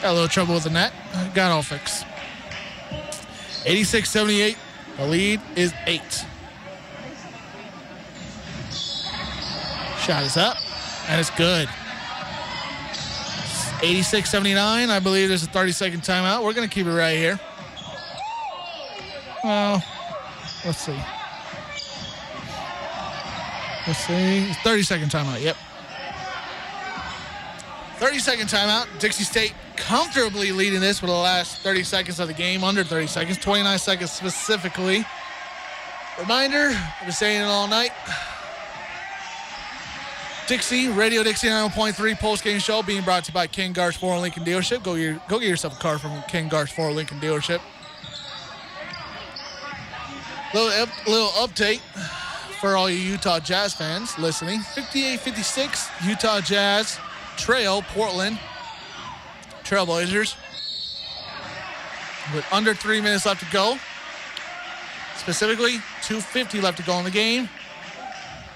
Got 0.03 0.11
a 0.11 0.13
little 0.13 0.29
trouble 0.29 0.53
with 0.57 0.65
the 0.65 0.71
net. 0.71 0.93
Got 1.33 1.51
all 1.51 1.63
fixed. 1.63 2.05
86 3.65 4.11
78. 4.11 4.59
The 4.99 5.07
lead 5.07 5.41
is 5.57 5.73
eight. 5.87 6.27
Shot 10.05 10.23
is 10.23 10.37
up, 10.37 10.59
and 11.09 11.19
it's 11.19 11.31
good. 11.31 11.67
86 13.83 14.29
79. 14.29 14.91
I 14.91 14.99
believe 14.99 15.31
there's 15.31 15.45
a 15.45 15.47
30 15.47 15.73
second 15.73 16.01
timeout. 16.03 16.45
We're 16.45 16.53
going 16.53 16.69
to 16.69 16.75
keep 16.75 16.87
it 16.87 16.95
right 16.95 17.17
here. 17.17 17.41
Well, 19.43 19.83
let's 20.67 20.77
see. 20.77 21.01
Let's 23.87 23.99
see. 24.01 24.53
30 24.63 24.83
second 24.83 25.09
timeout. 25.11 25.41
Yep. 25.41 25.57
30 27.97 28.19
second 28.19 28.49
timeout. 28.49 28.87
Dixie 29.01 29.25
State 29.25 29.55
comfortably 29.77 30.53
leading 30.53 30.81
this 30.81 31.01
for 31.01 31.07
the 31.07 31.13
last 31.13 31.63
30 31.63 31.83
seconds 31.83 32.21
of 32.21 32.29
the 32.29 32.35
game, 32.35 32.63
under 32.63 32.85
30 32.85 33.07
seconds, 33.07 33.39
29 33.39 33.79
seconds 33.79 34.13
specifically. 34.13 35.03
Reminder, 36.19 36.73
I've 36.75 37.05
been 37.05 37.13
saying 37.13 37.41
it 37.41 37.45
all 37.45 37.69
night. 37.69 37.93
Dixie, 40.47 40.89
Radio 40.89 41.23
Dixie 41.23 41.49
9.3 41.49 42.19
post 42.19 42.45
game 42.45 42.59
show 42.59 42.83
being 42.83 43.03
brought 43.03 43.25
to 43.25 43.31
you 43.31 43.35
by 43.35 43.47
Ken 43.47 43.73
Garff 43.73 43.97
Ford 43.97 44.21
Lincoln 44.21 44.45
Dealership. 44.45 44.83
Go 44.83 44.95
get, 44.95 45.27
go 45.27 45.39
get 45.39 45.49
yourself 45.49 45.79
a 45.79 45.81
car 45.81 45.99
from 45.99 46.23
Ken 46.29 46.49
Garff 46.49 46.71
Ford 46.71 46.95
Lincoln 46.95 47.19
Dealership. 47.19 47.63
Little, 50.53 50.87
little 51.07 51.29
update 51.31 51.79
for 52.61 52.77
all 52.77 52.91
you 52.91 52.97
Utah 52.97 53.41
Jazz 53.41 53.73
fans 53.73 54.19
listening. 54.19 54.61
58 54.61 55.19
56, 55.21 55.89
Utah 56.07 56.41
Jazz 56.43 56.99
trail 57.39 57.81
Portland 57.81 58.39
Trailblazers 59.65 60.37
with 62.35 62.45
under 62.53 62.75
three 62.75 63.01
minutes 63.01 63.25
left 63.25 63.41
to 63.41 63.51
go. 63.51 63.79
Specifically, 65.17 65.79
250 66.03 66.61
left 66.61 66.77
to 66.77 66.85
go 66.85 66.99
in 66.99 67.05
the 67.05 67.11
game. 67.11 67.49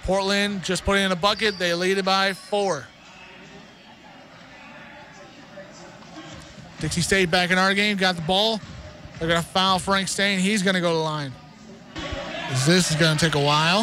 Portland 0.09 0.64
just 0.64 0.86
putting 0.86 1.05
in 1.05 1.12
a 1.12 1.16
bucket. 1.16 1.59
They 1.59 1.74
lead 1.74 1.98
it 1.98 2.05
by 2.06 2.32
four. 2.32 2.86
Dixie 6.80 7.02
State 7.02 7.30
back 7.30 7.51
in 7.51 7.59
our 7.59 7.74
game. 7.74 7.98
Got 7.98 8.16
the 8.16 8.22
ball. 8.22 8.59
They're 9.18 9.28
going 9.28 9.43
to 9.43 9.47
foul 9.47 9.78
Frank 9.78 10.09
Stain. 10.09 10.39
He's 10.39 10.62
going 10.62 10.76
to 10.76 10.80
go 10.80 10.93
to 10.93 10.97
the 10.97 11.02
line. 11.02 11.30
This 12.64 12.90
is 12.90 12.97
going 12.97 13.18
to 13.18 13.22
take 13.22 13.35
a 13.35 13.44
while. 13.44 13.82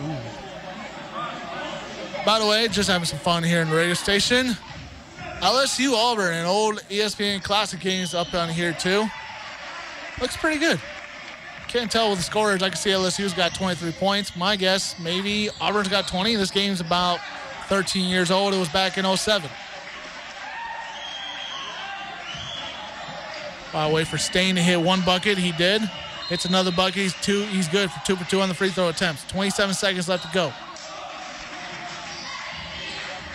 Ooh. 0.00 0.16
By 2.24 2.38
the 2.38 2.46
way, 2.46 2.66
just 2.68 2.88
having 2.88 3.04
some 3.04 3.18
fun 3.18 3.42
here 3.42 3.60
in 3.60 3.68
the 3.68 3.76
radio 3.76 3.92
station. 3.92 4.56
LSU 5.42 5.92
Auburn, 5.92 6.32
an 6.32 6.46
old 6.46 6.76
ESPN 6.88 7.42
Classic 7.42 7.78
games 7.78 8.14
up 8.14 8.32
on 8.32 8.48
here 8.48 8.72
too. 8.72 9.04
Looks 10.18 10.38
pretty 10.38 10.60
good. 10.60 10.80
Can't 11.72 11.90
tell 11.90 12.10
with 12.10 12.18
the 12.18 12.24
scores. 12.24 12.62
I 12.62 12.68
can 12.68 12.76
see 12.76 12.90
LSU's 12.90 13.32
got 13.32 13.54
23 13.54 13.92
points. 13.92 14.36
My 14.36 14.56
guess, 14.56 14.98
maybe 14.98 15.48
Auburn's 15.58 15.88
got 15.88 16.06
20. 16.06 16.36
This 16.36 16.50
game's 16.50 16.82
about 16.82 17.18
13 17.68 18.10
years 18.10 18.30
old. 18.30 18.52
It 18.52 18.58
was 18.58 18.68
back 18.68 18.98
in 18.98 19.16
07. 19.16 19.48
I'll 23.72 23.90
wait 23.90 24.06
for 24.06 24.18
Stain 24.18 24.56
to 24.56 24.60
hit 24.60 24.78
one 24.78 25.00
bucket. 25.00 25.38
He 25.38 25.52
did. 25.52 25.80
Hits 26.28 26.44
another 26.44 26.70
bucket. 26.70 26.96
He's 26.96 27.14
two. 27.22 27.44
He's 27.44 27.68
good 27.68 27.90
for 27.90 28.04
two 28.04 28.16
for 28.16 28.28
two 28.28 28.42
on 28.42 28.50
the 28.50 28.54
free 28.54 28.68
throw 28.68 28.90
attempts. 28.90 29.24
27 29.28 29.74
seconds 29.74 30.10
left 30.10 30.26
to 30.26 30.30
go. 30.34 30.52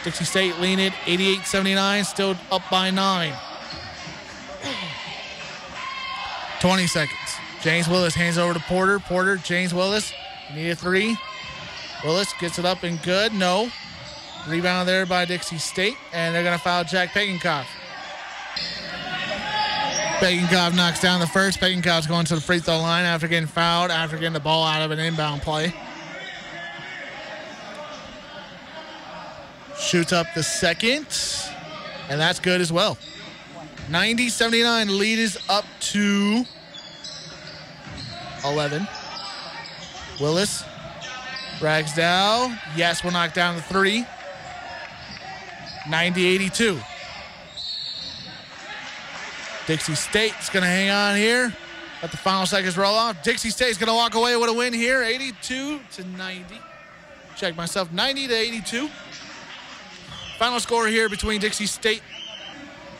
Dixie 0.04 0.26
State 0.26 0.60
lean 0.60 0.78
it 0.78 0.94
88-79, 1.06 2.06
still 2.06 2.36
up 2.52 2.62
by 2.70 2.92
nine. 2.92 3.34
20 6.60 6.86
seconds. 6.86 7.27
James 7.62 7.88
Willis 7.88 8.14
hands 8.14 8.38
over 8.38 8.54
to 8.54 8.60
Porter. 8.62 9.00
Porter, 9.00 9.38
James 9.38 9.74
Willis, 9.74 10.14
need 10.54 10.70
a 10.70 10.76
three. 10.76 11.18
Willis 12.04 12.32
gets 12.40 12.60
it 12.60 12.66
up 12.66 12.84
and 12.84 13.02
good. 13.02 13.34
No. 13.34 13.70
Rebound 14.48 14.88
there 14.88 15.06
by 15.06 15.26
Dixie 15.26 15.58
State, 15.58 15.96
and 16.14 16.34
they're 16.34 16.44
going 16.44 16.58
to 16.58 16.64
foul 16.64 16.84
Jack 16.84 17.10
Pagenkopf. 17.10 17.66
Pagenkopf 20.20 20.76
knocks 20.76 21.02
down 21.02 21.20
the 21.20 21.28
first. 21.28 21.60
Pagenkopf's 21.60 22.08
going 22.08 22.26
to 22.26 22.36
the 22.36 22.42
free 22.42 22.60
throw 22.60 22.80
line 22.80 23.06
after 23.06 23.28
getting 23.28 23.48
fouled, 23.48 23.92
after 23.92 24.18
getting 24.18 24.34
the 24.34 24.40
ball 24.40 24.64
out 24.64 24.82
of 24.82 24.92
an 24.92 25.00
inbound 25.00 25.42
play. 25.42 25.74
Shoots 29.80 30.14
up 30.14 30.28
the 30.34 30.44
second, 30.44 31.06
and 32.10 32.20
that's 32.20 32.40
good 32.40 32.62
as 32.62 32.72
well. 32.72 32.98
90 33.90 34.30
79. 34.30 34.98
Lead 34.98 35.20
is 35.20 35.38
up 35.50 35.66
to 35.80 36.46
11. 38.44 38.88
Willis. 40.20 40.64
Ragsdale. 41.62 42.52
Yes, 42.76 43.04
we'll 43.04 43.14
knock 43.14 43.34
down 43.34 43.56
the 43.56 43.62
three. 43.62 44.06
90 45.90 46.26
82. 46.26 46.80
Dixie 49.66 49.96
State's 49.96 50.50
going 50.50 50.64
to 50.64 50.70
hang 50.70 50.90
on 50.90 51.18
here. 51.18 51.54
Let 52.02 52.12
the 52.12 52.18
final 52.18 52.46
seconds 52.46 52.78
roll 52.78 52.96
off. 52.96 53.22
Dixie 53.24 53.50
State's 53.50 53.78
going 53.78 53.90
to 53.90 53.94
walk 53.94 54.16
away 54.16 54.36
with 54.38 54.50
a 54.50 54.54
win 54.54 54.72
here, 54.72 55.04
82 55.04 55.80
to 55.94 56.08
90. 56.08 56.56
Check 57.36 57.56
myself, 57.56 57.92
90 57.92 58.28
to 58.28 58.34
82. 58.34 58.90
Final 60.38 60.60
score 60.60 60.88
here 60.88 61.10
between 61.10 61.42
Dixie 61.42 61.66
State. 61.66 62.02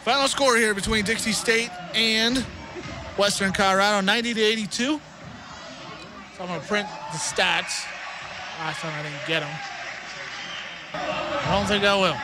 Final 0.04 0.28
score 0.28 0.58
here 0.58 0.74
between 0.74 1.06
Dixie 1.06 1.32
State 1.32 1.70
and 1.94 2.40
Western 3.18 3.54
Colorado, 3.54 4.02
90 4.02 4.34
to 4.34 4.42
82. 4.42 5.02
So 6.38 6.44
I'm 6.44 6.50
going 6.50 6.62
to 6.62 6.68
print 6.68 6.88
the 7.12 7.18
stats. 7.18 7.88
Last 8.60 8.82
time 8.82 8.94
I 8.94 9.02
didn't 9.02 9.28
get 9.28 9.40
them. 9.40 9.50
I 10.94 11.52
don't 11.52 11.66
think 11.66 11.84
I 11.84 11.96
will. 11.96 12.16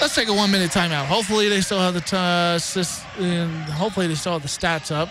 Let's 0.00 0.16
take 0.16 0.26
a 0.26 0.32
one 0.34 0.50
minute 0.50 0.72
timeout. 0.72 1.04
Hopefully 1.04 1.48
they 1.48 1.60
still 1.60 1.78
have 1.78 1.94
the 1.94 2.00
t- 2.00 2.16
uh, 2.16 2.58
hopefully 3.74 4.08
they 4.08 4.16
still 4.16 4.32
have 4.32 4.42
the 4.42 4.48
stats 4.48 4.90
up. 4.90 5.08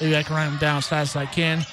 Maybe 0.00 0.16
I 0.16 0.22
can 0.22 0.34
write 0.34 0.46
them 0.46 0.56
down 0.56 0.78
as 0.78 0.86
fast 0.86 1.14
as 1.14 1.16
I 1.16 1.26
can. 1.26 1.66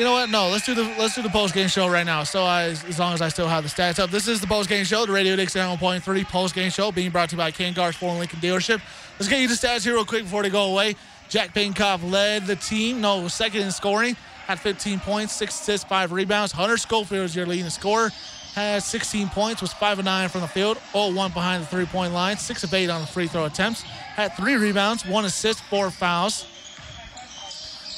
You 0.00 0.06
know 0.06 0.12
what? 0.12 0.30
No, 0.30 0.48
let's 0.48 0.64
do 0.64 0.74
the 0.74 0.84
let's 0.98 1.14
do 1.14 1.20
the 1.20 1.28
post 1.28 1.52
game 1.52 1.68
show 1.68 1.86
right 1.86 2.06
now. 2.06 2.22
So 2.22 2.42
I, 2.42 2.68
as 2.68 2.98
long 2.98 3.12
as 3.12 3.20
I 3.20 3.28
still 3.28 3.46
have 3.46 3.64
the 3.64 3.68
stats 3.68 3.98
up, 3.98 4.08
this 4.08 4.28
is 4.28 4.40
the 4.40 4.46
post 4.46 4.66
game 4.66 4.82
show, 4.82 5.04
the 5.04 5.12
Radio 5.12 5.36
Dixie 5.36 5.58
1.3 5.58 6.24
post 6.24 6.54
game 6.54 6.70
show, 6.70 6.90
being 6.90 7.10
brought 7.10 7.28
to 7.28 7.34
you 7.34 7.36
by 7.36 7.50
Ken 7.50 7.74
Garff's 7.74 7.98
Ford 7.98 8.18
Lincoln 8.18 8.38
Dealership. 8.38 8.80
Let's 9.18 9.28
get 9.28 9.42
you 9.42 9.48
the 9.48 9.52
stats 9.52 9.84
here 9.84 9.92
real 9.92 10.06
quick 10.06 10.22
before 10.22 10.42
they 10.42 10.48
go 10.48 10.72
away. 10.72 10.96
Jack 11.28 11.52
Pagenkopf 11.52 12.10
led 12.10 12.46
the 12.46 12.56
team. 12.56 13.02
No, 13.02 13.28
second 13.28 13.60
in 13.60 13.70
scoring. 13.70 14.16
Had 14.46 14.58
15 14.58 15.00
points, 15.00 15.34
six 15.34 15.60
assists, 15.60 15.86
five 15.86 16.12
rebounds. 16.12 16.50
Hunter 16.50 16.78
Schofield 16.78 17.26
is 17.26 17.36
your 17.36 17.44
leading 17.44 17.68
scorer. 17.68 18.08
Has 18.54 18.86
16 18.86 19.28
points, 19.28 19.60
was 19.60 19.74
5 19.74 19.98
of 19.98 20.06
9 20.06 20.30
from 20.30 20.40
the 20.40 20.48
field, 20.48 20.78
0 20.92 21.12
1 21.12 21.32
behind 21.32 21.62
the 21.62 21.66
three 21.66 21.84
point 21.84 22.14
line, 22.14 22.38
6 22.38 22.64
of 22.64 22.72
8 22.72 22.88
on 22.88 23.02
the 23.02 23.06
free 23.06 23.26
throw 23.26 23.44
attempts. 23.44 23.82
Had 23.82 24.34
three 24.34 24.54
rebounds, 24.54 25.04
one 25.04 25.26
assist, 25.26 25.60
four 25.64 25.90
fouls. 25.90 26.46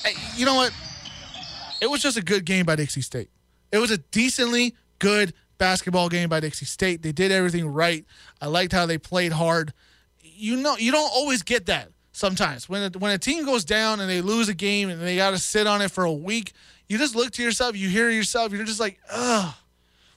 Hey, 0.05 0.15
you 0.37 0.45
know 0.45 0.57
what? 0.57 0.73
It 1.83 1.91
was 1.91 2.01
just 2.01 2.17
a 2.17 2.23
good 2.23 2.45
game 2.45 2.65
by 2.65 2.77
Dixie 2.77 3.01
State. 3.01 3.29
It 3.73 3.79
was 3.79 3.91
a 3.91 3.99
decently 3.99 4.77
good 5.01 5.35
basketball 5.59 6.09
game 6.09 6.29
by 6.29 6.39
Dixie 6.39 6.65
State. 6.65 7.03
They 7.03 7.11
did 7.11 7.33
everything 7.33 7.67
right. 7.67 8.05
I 8.41 8.47
liked 8.47 8.73
how 8.73 8.87
they 8.87 8.99
played 8.99 9.33
hard. 9.33 9.73
You 10.21 10.59
know, 10.59 10.77
you 10.77 10.93
don't 10.93 11.11
always 11.13 11.43
get 11.43 11.67
that 11.67 11.89
sometimes. 12.13 12.69
When 12.69 12.95
a, 12.95 12.97
when 12.97 13.11
a 13.11 13.19
team 13.19 13.45
goes 13.45 13.65
down 13.65 13.99
and 13.99 14.09
they 14.09 14.21
lose 14.21 14.49
a 14.49 14.55
game 14.55 14.91
and 14.91 15.03
they 15.03 15.17
got 15.17 15.33
to 15.33 15.39
sit 15.39 15.67
on 15.67 15.83
it 15.83 15.91
for 15.91 16.05
a 16.05 16.13
week, 16.13 16.53
you 16.89 16.99
just 16.99 17.17
look 17.17 17.33
to 17.33 17.43
yourself, 17.43 17.77
you 17.77 17.89
hear 17.89 18.11
yourself, 18.11 18.53
you're 18.53 18.65
just 18.65 18.79
like, 18.79 19.01
ugh, 19.11 19.53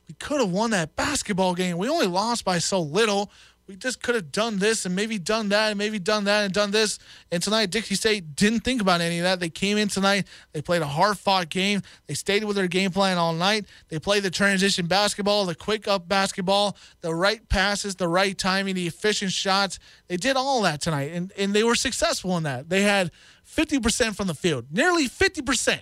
we 0.08 0.14
could 0.20 0.42
have 0.42 0.52
won 0.52 0.70
that 0.70 0.96
basketball 0.96 1.56
game. 1.56 1.80
We 1.80 1.90
only 1.90 2.06
lost 2.06 2.46
by 2.46 2.60
so 2.60 2.80
little 2.80 3.32
we 3.68 3.76
just 3.76 4.04
could 4.04 4.14
have 4.14 4.32
done 4.32 4.60
this 4.60 4.86
and 4.86 4.96
maybe 4.96 5.18
done 5.18 5.50
that 5.50 5.70
and 5.70 5.78
maybe 5.78 5.98
done 5.98 6.26
that 6.26 6.46
and 6.46 6.54
done 6.54 6.70
this. 6.70 7.00
And 7.32 7.42
tonight, 7.42 7.72
Dixie 7.72 7.96
State 7.96 8.36
didn't 8.36 8.60
think 8.60 8.80
about 8.80 9.02
any 9.02 9.18
of 9.18 9.24
that. 9.24 9.40
They 9.40 9.50
came 9.50 9.78
in 9.78 9.88
tonight. 9.88 10.28
They 10.54 10.62
played 10.62 10.84
a 10.84 10.88
hard 10.88 11.18
fought 11.18 11.50
game. 11.50 11.82
They 12.06 12.14
stayed 12.14 12.44
with 12.44 12.56
their 12.56 12.68
game 12.68 12.92
plan 12.92 13.18
all 13.18 13.34
night. 13.34 13.66
They 13.90 13.98
played 13.98 14.22
the 14.22 14.30
transition 14.30 14.86
basketball, 14.86 15.46
the 15.46 15.56
quick 15.56 15.88
up 15.88 16.08
basketball, 16.08 16.78
the 17.02 17.14
right 17.14 17.48
passes, 17.50 17.96
the 17.96 18.08
right 18.08 18.38
timing, 18.38 18.76
the 18.76 18.86
efficient 18.86 19.32
shots. 19.32 19.80
They 20.08 20.18
did 20.18 20.36
all 20.36 20.62
that 20.62 20.82
tonight, 20.82 21.12
and, 21.14 21.32
and 21.36 21.54
they 21.54 21.64
were 21.64 21.76
successful 21.76 22.38
in 22.38 22.44
that. 22.44 22.70
They 22.70 22.84
had 22.84 23.12
50% 23.48 24.16
from 24.16 24.28
the 24.28 24.36
field, 24.36 24.66
nearly 24.72 25.10
50%. 25.10 25.80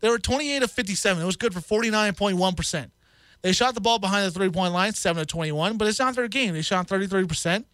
They 0.00 0.08
were 0.08 0.18
28 0.18 0.64
of 0.64 0.70
57. 0.70 1.22
It 1.22 1.26
was 1.26 1.36
good 1.36 1.54
for 1.54 1.60
49.1%. 1.60 2.90
They 3.42 3.52
shot 3.52 3.74
the 3.74 3.80
ball 3.80 3.98
behind 3.98 4.26
the 4.26 4.30
three 4.30 4.50
point 4.50 4.72
line, 4.72 4.94
7 4.94 5.20
to 5.20 5.26
21, 5.26 5.76
but 5.76 5.88
it's 5.88 5.98
not 5.98 6.14
their 6.14 6.28
game. 6.28 6.54
They 6.54 6.62
shot 6.62 6.88
33%. 6.88 7.64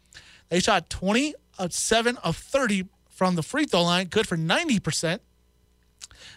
They 0.49 0.61
shot 0.61 0.89
20 0.90 1.35
of 1.59 1.73
7 1.73 2.16
of 2.19 2.36
30 2.36 2.86
from 3.11 3.35
the 3.35 3.43
free 3.43 3.66
throw 3.66 3.82
line, 3.82 4.07
good 4.07 4.27
for 4.27 4.36
90%. 4.36 5.20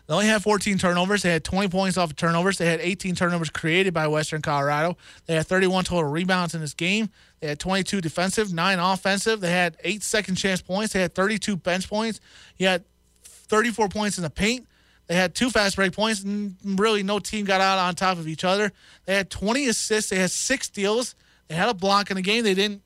They 0.07 0.13
only 0.13 0.25
had 0.25 0.41
14 0.41 0.77
turnovers. 0.77 1.21
They 1.21 1.31
had 1.31 1.43
20 1.43 1.69
points 1.69 1.97
off 1.97 2.09
of 2.09 2.15
turnovers. 2.15 2.57
They 2.57 2.65
had 2.65 2.79
18 2.81 3.15
turnovers 3.15 3.49
created 3.49 3.93
by 3.93 4.07
Western 4.07 4.41
Colorado. 4.41 4.97
They 5.25 5.35
had 5.35 5.47
31 5.47 5.85
total 5.85 6.09
rebounds 6.09 6.53
in 6.53 6.61
this 6.61 6.73
game. 6.73 7.09
They 7.39 7.47
had 7.47 7.59
22 7.59 8.01
defensive, 8.01 8.53
9 8.53 8.79
offensive. 8.79 9.41
They 9.41 9.51
had 9.51 9.77
8 9.83 10.03
second 10.03 10.35
chance 10.35 10.61
points. 10.61 10.93
They 10.93 11.01
had 11.01 11.13
32 11.13 11.55
bench 11.55 11.89
points. 11.89 12.19
You 12.57 12.67
had 12.67 12.83
34 13.23 13.89
points 13.89 14.17
in 14.17 14.23
the 14.23 14.29
paint. 14.29 14.67
They 15.11 15.17
had 15.17 15.35
two 15.35 15.49
fast 15.49 15.75
break 15.75 15.91
points, 15.91 16.23
and 16.23 16.55
really 16.63 17.03
no 17.03 17.19
team 17.19 17.43
got 17.43 17.59
out 17.59 17.77
on 17.77 17.95
top 17.95 18.17
of 18.17 18.29
each 18.29 18.45
other. 18.45 18.71
They 19.03 19.13
had 19.13 19.29
20 19.29 19.67
assists. 19.67 20.09
They 20.09 20.15
had 20.15 20.31
six 20.31 20.67
steals. 20.67 21.15
They 21.49 21.55
had 21.55 21.67
a 21.67 21.73
block 21.73 22.11
in 22.11 22.15
the 22.15 22.21
game. 22.21 22.45
They 22.45 22.53
didn't. 22.53 22.81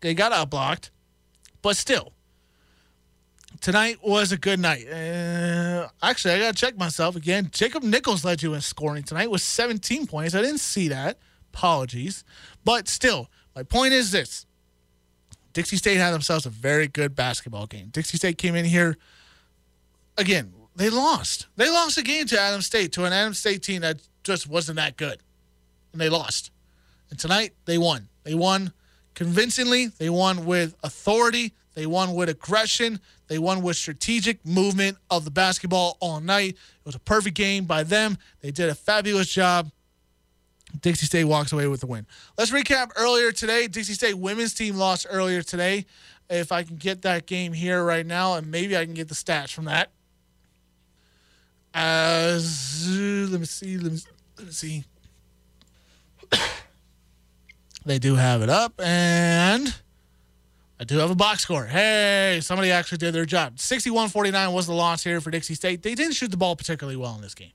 They 0.00 0.14
got 0.14 0.32
out 0.32 0.48
blocked, 0.48 0.90
but 1.60 1.76
still, 1.76 2.14
tonight 3.60 3.98
was 4.02 4.32
a 4.32 4.38
good 4.38 4.58
night. 4.58 4.88
Uh, 4.88 5.88
actually, 6.02 6.32
I 6.32 6.38
got 6.38 6.56
to 6.56 6.58
check 6.58 6.78
myself 6.78 7.14
again. 7.14 7.50
Jacob 7.52 7.82
Nichols 7.82 8.24
led 8.24 8.42
you 8.42 8.54
in 8.54 8.62
scoring 8.62 9.02
tonight 9.02 9.30
with 9.30 9.42
17 9.42 10.06
points. 10.06 10.34
I 10.34 10.40
didn't 10.40 10.60
see 10.60 10.88
that. 10.88 11.18
Apologies. 11.52 12.24
But 12.64 12.88
still, 12.88 13.28
my 13.54 13.64
point 13.64 13.92
is 13.92 14.12
this 14.12 14.46
Dixie 15.52 15.76
State 15.76 15.98
had 15.98 16.12
themselves 16.12 16.46
a 16.46 16.50
very 16.50 16.88
good 16.88 17.14
basketball 17.14 17.66
game. 17.66 17.88
Dixie 17.90 18.16
State 18.16 18.38
came 18.38 18.54
in 18.54 18.64
here, 18.64 18.96
again, 20.16 20.54
they 20.78 20.90
lost. 20.90 21.48
They 21.56 21.68
lost 21.68 21.98
a 21.98 22.02
game 22.02 22.26
to 22.26 22.40
Adams 22.40 22.66
State, 22.66 22.92
to 22.92 23.04
an 23.04 23.12
Adams 23.12 23.38
State 23.38 23.62
team 23.62 23.82
that 23.82 24.00
just 24.22 24.48
wasn't 24.48 24.76
that 24.76 24.96
good. 24.96 25.18
And 25.92 26.00
they 26.00 26.08
lost. 26.08 26.52
And 27.10 27.18
tonight, 27.18 27.52
they 27.64 27.78
won. 27.78 28.08
They 28.22 28.34
won 28.34 28.72
convincingly. 29.14 29.86
They 29.88 30.08
won 30.08 30.46
with 30.46 30.76
authority. 30.84 31.52
They 31.74 31.86
won 31.86 32.14
with 32.14 32.28
aggression. 32.28 33.00
They 33.26 33.38
won 33.38 33.62
with 33.62 33.76
strategic 33.76 34.44
movement 34.46 34.98
of 35.10 35.24
the 35.24 35.32
basketball 35.32 35.96
all 36.00 36.20
night. 36.20 36.50
It 36.50 36.84
was 36.84 36.94
a 36.94 37.00
perfect 37.00 37.36
game 37.36 37.64
by 37.64 37.82
them. 37.82 38.16
They 38.40 38.52
did 38.52 38.68
a 38.68 38.74
fabulous 38.74 39.28
job. 39.28 39.70
Dixie 40.80 41.06
State 41.06 41.24
walks 41.24 41.52
away 41.52 41.66
with 41.66 41.80
the 41.80 41.86
win. 41.86 42.06
Let's 42.36 42.52
recap 42.52 42.90
earlier 42.96 43.32
today. 43.32 43.66
Dixie 43.66 43.94
State 43.94 44.14
women's 44.14 44.54
team 44.54 44.76
lost 44.76 45.06
earlier 45.10 45.42
today. 45.42 45.86
If 46.30 46.52
I 46.52 46.62
can 46.62 46.76
get 46.76 47.02
that 47.02 47.26
game 47.26 47.52
here 47.52 47.82
right 47.82 48.06
now, 48.06 48.34
and 48.34 48.50
maybe 48.50 48.76
I 48.76 48.84
can 48.84 48.94
get 48.94 49.08
the 49.08 49.14
stats 49.14 49.52
from 49.52 49.64
that. 49.64 49.90
As 51.74 52.88
let 53.30 53.40
me 53.40 53.46
see, 53.46 53.78
let 53.78 53.92
me, 53.92 53.98
let 54.36 54.46
me 54.46 54.52
see. 54.52 54.84
they 57.86 57.98
do 57.98 58.14
have 58.14 58.42
it 58.42 58.50
up, 58.50 58.72
and 58.78 59.74
I 60.80 60.84
do 60.84 60.98
have 60.98 61.10
a 61.10 61.14
box 61.14 61.42
score. 61.42 61.66
Hey, 61.66 62.38
somebody 62.42 62.70
actually 62.70 62.98
did 62.98 63.14
their 63.14 63.26
job. 63.26 63.58
61 63.58 64.08
49 64.08 64.52
was 64.52 64.66
the 64.66 64.72
loss 64.72 65.02
here 65.04 65.20
for 65.20 65.30
Dixie 65.30 65.54
State. 65.54 65.82
They 65.82 65.94
didn't 65.94 66.14
shoot 66.14 66.30
the 66.30 66.36
ball 66.36 66.56
particularly 66.56 66.96
well 66.96 67.14
in 67.14 67.20
this 67.20 67.34
game. 67.34 67.52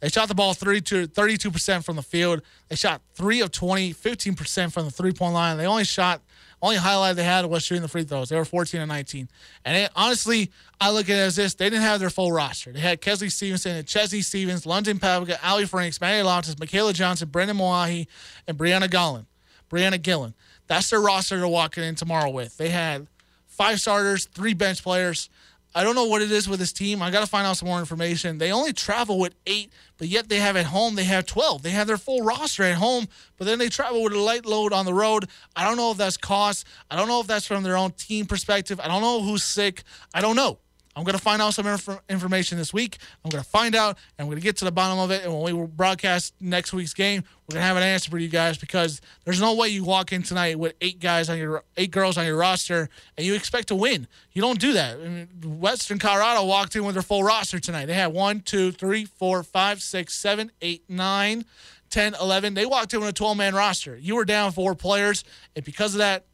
They 0.00 0.10
shot 0.10 0.28
the 0.28 0.34
ball 0.34 0.52
32, 0.52 1.08
32% 1.08 1.84
from 1.84 1.96
the 1.96 2.02
field. 2.02 2.42
They 2.68 2.76
shot 2.76 3.00
3 3.14 3.40
of 3.40 3.50
20, 3.50 3.94
15% 3.94 4.72
from 4.72 4.84
the 4.84 4.90
three 4.90 5.12
point 5.12 5.32
line. 5.32 5.56
They 5.56 5.66
only 5.66 5.84
shot 5.84 6.20
only 6.62 6.76
highlight 6.76 7.16
they 7.16 7.24
had 7.24 7.44
was 7.46 7.62
shooting 7.62 7.82
the 7.82 7.88
free 7.88 8.04
throws. 8.04 8.30
They 8.30 8.36
were 8.36 8.44
14 8.44 8.80
and 8.80 8.88
19. 8.88 9.28
And 9.64 9.76
it, 9.76 9.90
honestly, 9.94 10.50
I 10.80 10.90
look 10.90 11.08
at 11.10 11.16
it 11.16 11.20
as 11.20 11.36
this: 11.36 11.54
they 11.54 11.66
didn't 11.66 11.82
have 11.82 12.00
their 12.00 12.10
full 12.10 12.32
roster. 12.32 12.72
They 12.72 12.80
had 12.80 13.00
Kesley 13.00 13.30
Stevenson, 13.30 13.84
Chesney 13.84 14.22
Stevens, 14.22 14.66
London 14.66 14.98
Pavica, 14.98 15.38
Ali 15.44 15.66
Franks, 15.66 16.00
Maddie 16.00 16.26
Lontis, 16.26 16.58
Michaela 16.58 16.92
Johnson, 16.92 17.28
Brendan 17.28 17.58
Moahi, 17.58 18.06
and 18.48 18.56
Brianna 18.56 18.90
Gillen. 18.90 19.26
Brianna 19.70 20.00
Gillen. 20.00 20.34
That's 20.66 20.90
their 20.90 21.00
roster 21.00 21.38
they're 21.38 21.48
walking 21.48 21.84
in 21.84 21.94
tomorrow 21.94 22.30
with. 22.30 22.56
They 22.56 22.70
had 22.70 23.06
five 23.46 23.80
starters, 23.80 24.26
three 24.26 24.54
bench 24.54 24.82
players. 24.82 25.28
I 25.76 25.84
don't 25.84 25.94
know 25.94 26.06
what 26.06 26.22
it 26.22 26.32
is 26.32 26.48
with 26.48 26.58
this 26.58 26.72
team. 26.72 27.02
I 27.02 27.10
got 27.10 27.20
to 27.20 27.26
find 27.26 27.46
out 27.46 27.58
some 27.58 27.68
more 27.68 27.78
information. 27.78 28.38
They 28.38 28.50
only 28.50 28.72
travel 28.72 29.18
with 29.18 29.34
eight, 29.46 29.70
but 29.98 30.08
yet 30.08 30.30
they 30.30 30.38
have 30.38 30.56
at 30.56 30.64
home, 30.64 30.94
they 30.94 31.04
have 31.04 31.26
12. 31.26 31.62
They 31.62 31.68
have 31.68 31.86
their 31.86 31.98
full 31.98 32.22
roster 32.22 32.62
at 32.62 32.76
home, 32.76 33.08
but 33.36 33.44
then 33.44 33.58
they 33.58 33.68
travel 33.68 34.02
with 34.02 34.14
a 34.14 34.18
light 34.18 34.46
load 34.46 34.72
on 34.72 34.86
the 34.86 34.94
road. 34.94 35.28
I 35.54 35.64
don't 35.64 35.76
know 35.76 35.90
if 35.90 35.98
that's 35.98 36.16
cost. 36.16 36.66
I 36.90 36.96
don't 36.96 37.08
know 37.08 37.20
if 37.20 37.26
that's 37.26 37.46
from 37.46 37.62
their 37.62 37.76
own 37.76 37.90
team 37.90 38.24
perspective. 38.24 38.80
I 38.80 38.88
don't 38.88 39.02
know 39.02 39.20
who's 39.20 39.44
sick. 39.44 39.82
I 40.14 40.22
don't 40.22 40.34
know. 40.34 40.60
I'm 40.96 41.04
going 41.04 41.16
to 41.16 41.22
find 41.22 41.42
out 41.42 41.52
some 41.52 41.66
inf- 41.66 42.00
information 42.08 42.56
this 42.56 42.72
week. 42.72 42.96
I'm 43.22 43.28
going 43.28 43.44
to 43.44 43.48
find 43.48 43.74
out, 43.74 43.98
and 44.16 44.24
I'm 44.24 44.26
going 44.26 44.38
to 44.38 44.42
get 44.42 44.56
to 44.56 44.64
the 44.64 44.72
bottom 44.72 44.98
of 44.98 45.10
it. 45.10 45.24
And 45.24 45.42
when 45.42 45.54
we 45.54 45.66
broadcast 45.66 46.32
next 46.40 46.72
week's 46.72 46.94
game, 46.94 47.22
we're 47.22 47.54
going 47.54 47.60
to 47.62 47.66
have 47.66 47.76
an 47.76 47.82
answer 47.82 48.10
for 48.10 48.16
you 48.16 48.28
guys 48.28 48.56
because 48.56 49.02
there's 49.24 49.40
no 49.40 49.54
way 49.54 49.68
you 49.68 49.84
walk 49.84 50.14
in 50.14 50.22
tonight 50.22 50.58
with 50.58 50.74
eight 50.80 50.98
guys 50.98 51.28
on 51.28 51.36
your 51.36 51.64
eight 51.76 51.90
girls 51.90 52.16
on 52.16 52.24
your 52.24 52.36
roster 52.36 52.88
and 53.18 53.26
you 53.26 53.34
expect 53.34 53.68
to 53.68 53.74
win. 53.74 54.08
You 54.32 54.40
don't 54.40 54.58
do 54.58 54.72
that. 54.72 54.98
I 54.98 55.06
mean, 55.06 55.28
Western 55.60 55.98
Colorado 55.98 56.44
walked 56.44 56.74
in 56.74 56.84
with 56.84 56.94
their 56.94 57.02
full 57.02 57.22
roster 57.22 57.60
tonight. 57.60 57.86
They 57.86 57.94
had 57.94 58.14
one, 58.14 58.40
two, 58.40 58.72
three, 58.72 59.04
four, 59.04 59.42
five, 59.42 59.82
six, 59.82 60.14
seven, 60.14 60.50
eight, 60.62 60.84
nine, 60.88 61.44
10, 61.90 62.14
11. 62.20 62.54
They 62.54 62.66
walked 62.66 62.94
in 62.94 63.00
with 63.00 63.10
a 63.10 63.12
12 63.12 63.36
man 63.36 63.54
roster. 63.54 63.96
You 63.96 64.16
were 64.16 64.24
down 64.24 64.52
four 64.52 64.74
players, 64.74 65.24
and 65.54 65.64
because 65.64 65.94
of 65.94 65.98
that, 65.98 66.24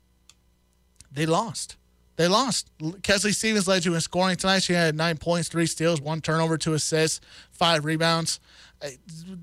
they 1.10 1.26
lost. 1.26 1.76
They 2.16 2.28
lost. 2.28 2.70
Kesley 2.78 3.34
Stevens 3.34 3.66
led 3.66 3.84
you 3.84 3.94
in 3.94 4.00
scoring 4.00 4.36
tonight. 4.36 4.62
She 4.62 4.74
had 4.74 4.94
nine 4.94 5.16
points, 5.16 5.48
three 5.48 5.66
steals, 5.66 6.00
one 6.00 6.20
turnover, 6.20 6.58
two 6.58 6.74
assists, 6.74 7.20
five 7.50 7.84
rebounds. 7.84 8.38
Uh, 8.82 8.88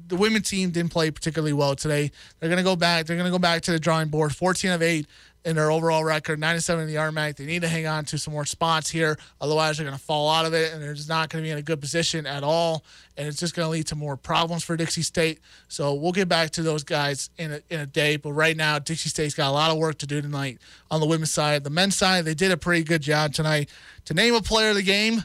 the 0.08 0.16
women's 0.16 0.50
team 0.50 0.70
didn't 0.70 0.92
play 0.92 1.10
particularly 1.10 1.54
well 1.54 1.76
today. 1.76 2.12
They're 2.40 2.50
going 2.50 2.58
to 2.58 2.64
go 2.64 2.76
back. 2.76 3.06
They're 3.06 3.16
going 3.16 3.28
to 3.28 3.32
go 3.32 3.40
back 3.40 3.62
to 3.64 3.72
the 3.72 3.80
drawing 3.80 4.10
board. 4.10 4.36
14 4.36 4.72
of 4.72 4.82
8 4.82 5.08
in 5.46 5.56
their 5.56 5.72
overall 5.72 6.04
record, 6.04 6.40
97 6.40 6.84
in 6.84 6.88
the 6.88 7.00
RMAC. 7.00 7.38
They 7.38 7.46
need 7.46 7.62
to 7.62 7.68
hang 7.68 7.88
on 7.88 8.06
to 8.06 8.18
some 8.18 8.34
more 8.34 8.46
spots 8.46 8.90
here. 8.90 9.18
Otherwise, 9.40 9.78
they're 9.78 9.86
going 9.86 9.98
to 9.98 10.04
fall 10.04 10.30
out 10.30 10.46
of 10.46 10.54
it, 10.54 10.74
and 10.74 10.84
they're 10.84 10.94
just 10.94 11.08
not 11.08 11.30
going 11.30 11.44
to 11.44 11.48
be 11.48 11.52
in 11.52 11.58
a 11.58 11.62
good 11.62 11.80
position 11.80 12.26
at 12.26 12.44
all. 12.44 12.84
And 13.16 13.28
it's 13.28 13.40
just 13.40 13.56
going 13.56 13.66
to 13.66 13.70
lead 13.70 13.88
to 13.88 13.96
more 13.96 14.18
problems 14.18 14.64
for 14.64 14.76
Dixie 14.76 15.02
State. 15.02 15.40
So 15.70 15.94
we'll 15.94 16.12
get 16.12 16.28
back 16.28 16.50
to 16.52 16.62
those 16.62 16.84
guys 16.84 17.30
in 17.38 17.54
a, 17.54 17.62
in 17.70 17.80
a 17.80 17.86
day. 17.86 18.18
But 18.18 18.34
right 18.34 18.56
now, 18.56 18.80
Dixie 18.80 19.10
State's 19.10 19.34
got 19.34 19.50
a 19.50 19.54
lot 19.54 19.72
of 19.72 19.78
work 19.78 19.98
to 20.00 20.08
do 20.08 20.22
tonight 20.22 20.60
on 20.92 21.00
the 21.00 21.08
women's 21.08 21.32
side. 21.32 21.64
The 21.64 21.70
men's 21.70 21.96
side, 21.96 22.26
they 22.26 22.34
did 22.34 22.52
a 22.52 22.58
pretty 22.58 22.84
good 22.84 23.02
job 23.02 23.34
tonight. 23.34 23.70
To 24.06 24.14
name 24.14 24.36
a 24.36 24.42
player 24.42 24.72
of 24.72 24.76
the 24.76 24.84
game, 24.84 25.24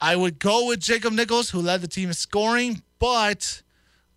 I 0.00 0.14
would 0.14 0.38
go 0.38 0.66
with 0.66 0.80
Jacob 0.80 1.12
Nichols, 1.14 1.50
who 1.50 1.60
led 1.60 1.80
the 1.80 1.88
team 1.88 2.08
in 2.08 2.14
scoring, 2.14 2.82
but 2.98 3.62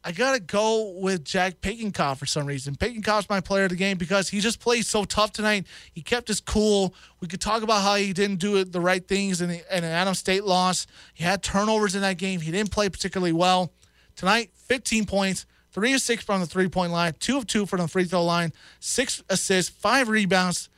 I 0.03 0.11
gotta 0.11 0.39
go 0.39 0.93
with 0.97 1.23
Jack 1.23 1.61
Pagenkopf 1.61 2.17
for 2.17 2.25
some 2.25 2.47
reason. 2.47 2.75
Pagenkopf's 2.75 3.29
my 3.29 3.39
player 3.39 3.65
of 3.65 3.69
the 3.69 3.75
game 3.75 3.97
because 3.97 4.29
he 4.29 4.39
just 4.39 4.59
played 4.59 4.85
so 4.85 5.03
tough 5.03 5.31
tonight. 5.31 5.67
He 5.93 6.01
kept 6.01 6.27
his 6.27 6.41
cool. 6.41 6.95
We 7.19 7.27
could 7.27 7.39
talk 7.39 7.61
about 7.61 7.83
how 7.83 7.95
he 7.95 8.11
didn't 8.11 8.37
do 8.37 8.63
the 8.63 8.81
right 8.81 9.07
things 9.07 9.41
in, 9.41 9.49
the, 9.49 9.77
in 9.77 9.83
an 9.83 9.91
Adams 9.91 10.17
State 10.17 10.43
loss. 10.43 10.87
He 11.13 11.23
had 11.23 11.43
turnovers 11.43 11.93
in 11.93 12.01
that 12.01 12.17
game. 12.17 12.41
He 12.41 12.51
didn't 12.51 12.71
play 12.71 12.89
particularly 12.89 13.31
well. 13.31 13.73
Tonight, 14.15 14.49
15 14.55 15.05
points, 15.05 15.45
three 15.71 15.93
of 15.93 16.01
six 16.01 16.23
from 16.23 16.39
the 16.39 16.47
three 16.47 16.67
point 16.67 16.91
line, 16.91 17.13
two 17.19 17.37
of 17.37 17.45
two 17.45 17.67
from 17.67 17.79
the 17.81 17.87
free 17.87 18.05
throw 18.05 18.23
line, 18.23 18.53
six 18.79 19.23
assists, 19.29 19.69
five 19.69 20.09
rebounds, 20.09 20.69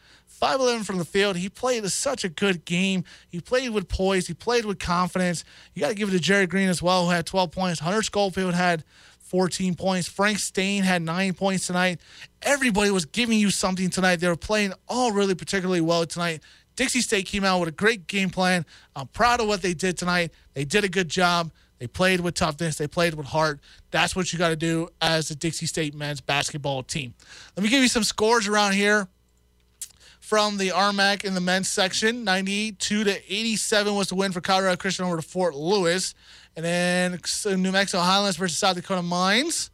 5'11 0.42 0.86
from 0.86 0.98
the 0.98 1.06
field. 1.06 1.38
He 1.38 1.48
played 1.48 1.86
such 1.90 2.26
a 2.26 2.30
good 2.30 2.66
game. 2.66 3.06
He 3.30 3.40
played 3.40 3.70
with 3.70 3.88
poise. 3.88 4.28
He 4.28 4.34
played 4.34 4.66
with 4.66 4.78
confidence. 4.78 5.46
You 5.74 5.82
got 5.82 5.90
to 5.90 5.96
give 5.96 6.10
it 6.10 6.12
to 6.12 6.20
Jerry 6.20 6.48
Green 6.48 6.68
as 6.68 6.82
well, 6.82 7.06
who 7.06 7.12
had 7.12 7.26
12 7.26 7.52
points. 7.52 7.80
Hunter 7.80 8.02
Schofield 8.04 8.54
had 8.54 8.84
14 9.34 9.74
points. 9.74 10.08
Frank 10.08 10.38
Stain 10.38 10.84
had 10.84 11.02
nine 11.02 11.34
points 11.34 11.66
tonight. 11.66 12.00
Everybody 12.44 12.92
was 12.92 13.06
giving 13.06 13.40
you 13.40 13.50
something 13.50 13.90
tonight. 13.90 14.18
They 14.18 14.28
were 14.28 14.36
playing 14.36 14.74
all 14.88 15.12
really 15.12 15.34
particularly 15.34 15.82
well 15.82 16.06
tonight. 16.06 16.44
Dixie 16.76 17.02
State 17.02 17.26
came 17.26 17.44
out 17.44 17.60
with 17.60 17.70
a 17.70 17.72
great 17.72 18.06
game 18.06 18.30
plan. 18.30 18.64
I'm 18.96 19.08
proud 19.08 19.42
of 19.42 19.48
what 19.48 19.64
they 19.64 19.74
did 19.74 19.98
tonight. 19.98 20.32
They 20.54 20.66
did 20.66 20.84
a 20.84 20.88
good 20.88 21.10
job. 21.10 21.52
They 21.80 21.88
played 21.88 22.20
with 22.20 22.36
toughness. 22.36 22.78
They 22.78 22.86
played 22.86 23.16
with 23.16 23.26
heart. 23.26 23.60
That's 23.90 24.16
what 24.16 24.32
you 24.32 24.38
got 24.38 24.50
to 24.50 24.56
do 24.56 24.88
as 25.02 25.30
the 25.30 25.36
Dixie 25.36 25.66
State 25.66 25.96
men's 25.96 26.22
basketball 26.22 26.84
team. 26.84 27.16
Let 27.58 27.64
me 27.64 27.70
give 27.70 27.82
you 27.82 27.88
some 27.88 28.04
scores 28.04 28.48
around 28.48 28.74
here 28.74 29.08
from 30.34 30.58
the 30.58 30.70
RMAC 30.70 31.26
in 31.26 31.36
the 31.36 31.40
men's 31.40 31.70
section. 31.70 32.24
92 32.24 33.04
to 33.04 33.12
87 33.32 33.94
was 33.94 34.08
the 34.08 34.16
win 34.16 34.32
for 34.32 34.42
Colorado 34.42 34.76
Christian 34.78 35.06
over 35.06 35.18
to 35.18 35.22
Fort 35.22 35.54
Lewis. 35.54 36.16
And 36.56 36.66
then 36.66 37.20
New 37.62 37.72
Mexico 37.72 38.02
Highlands 38.02 38.38
versus 38.38 38.58
South 38.58 38.76
Dakota 38.76 39.04
Mines. 39.04 39.70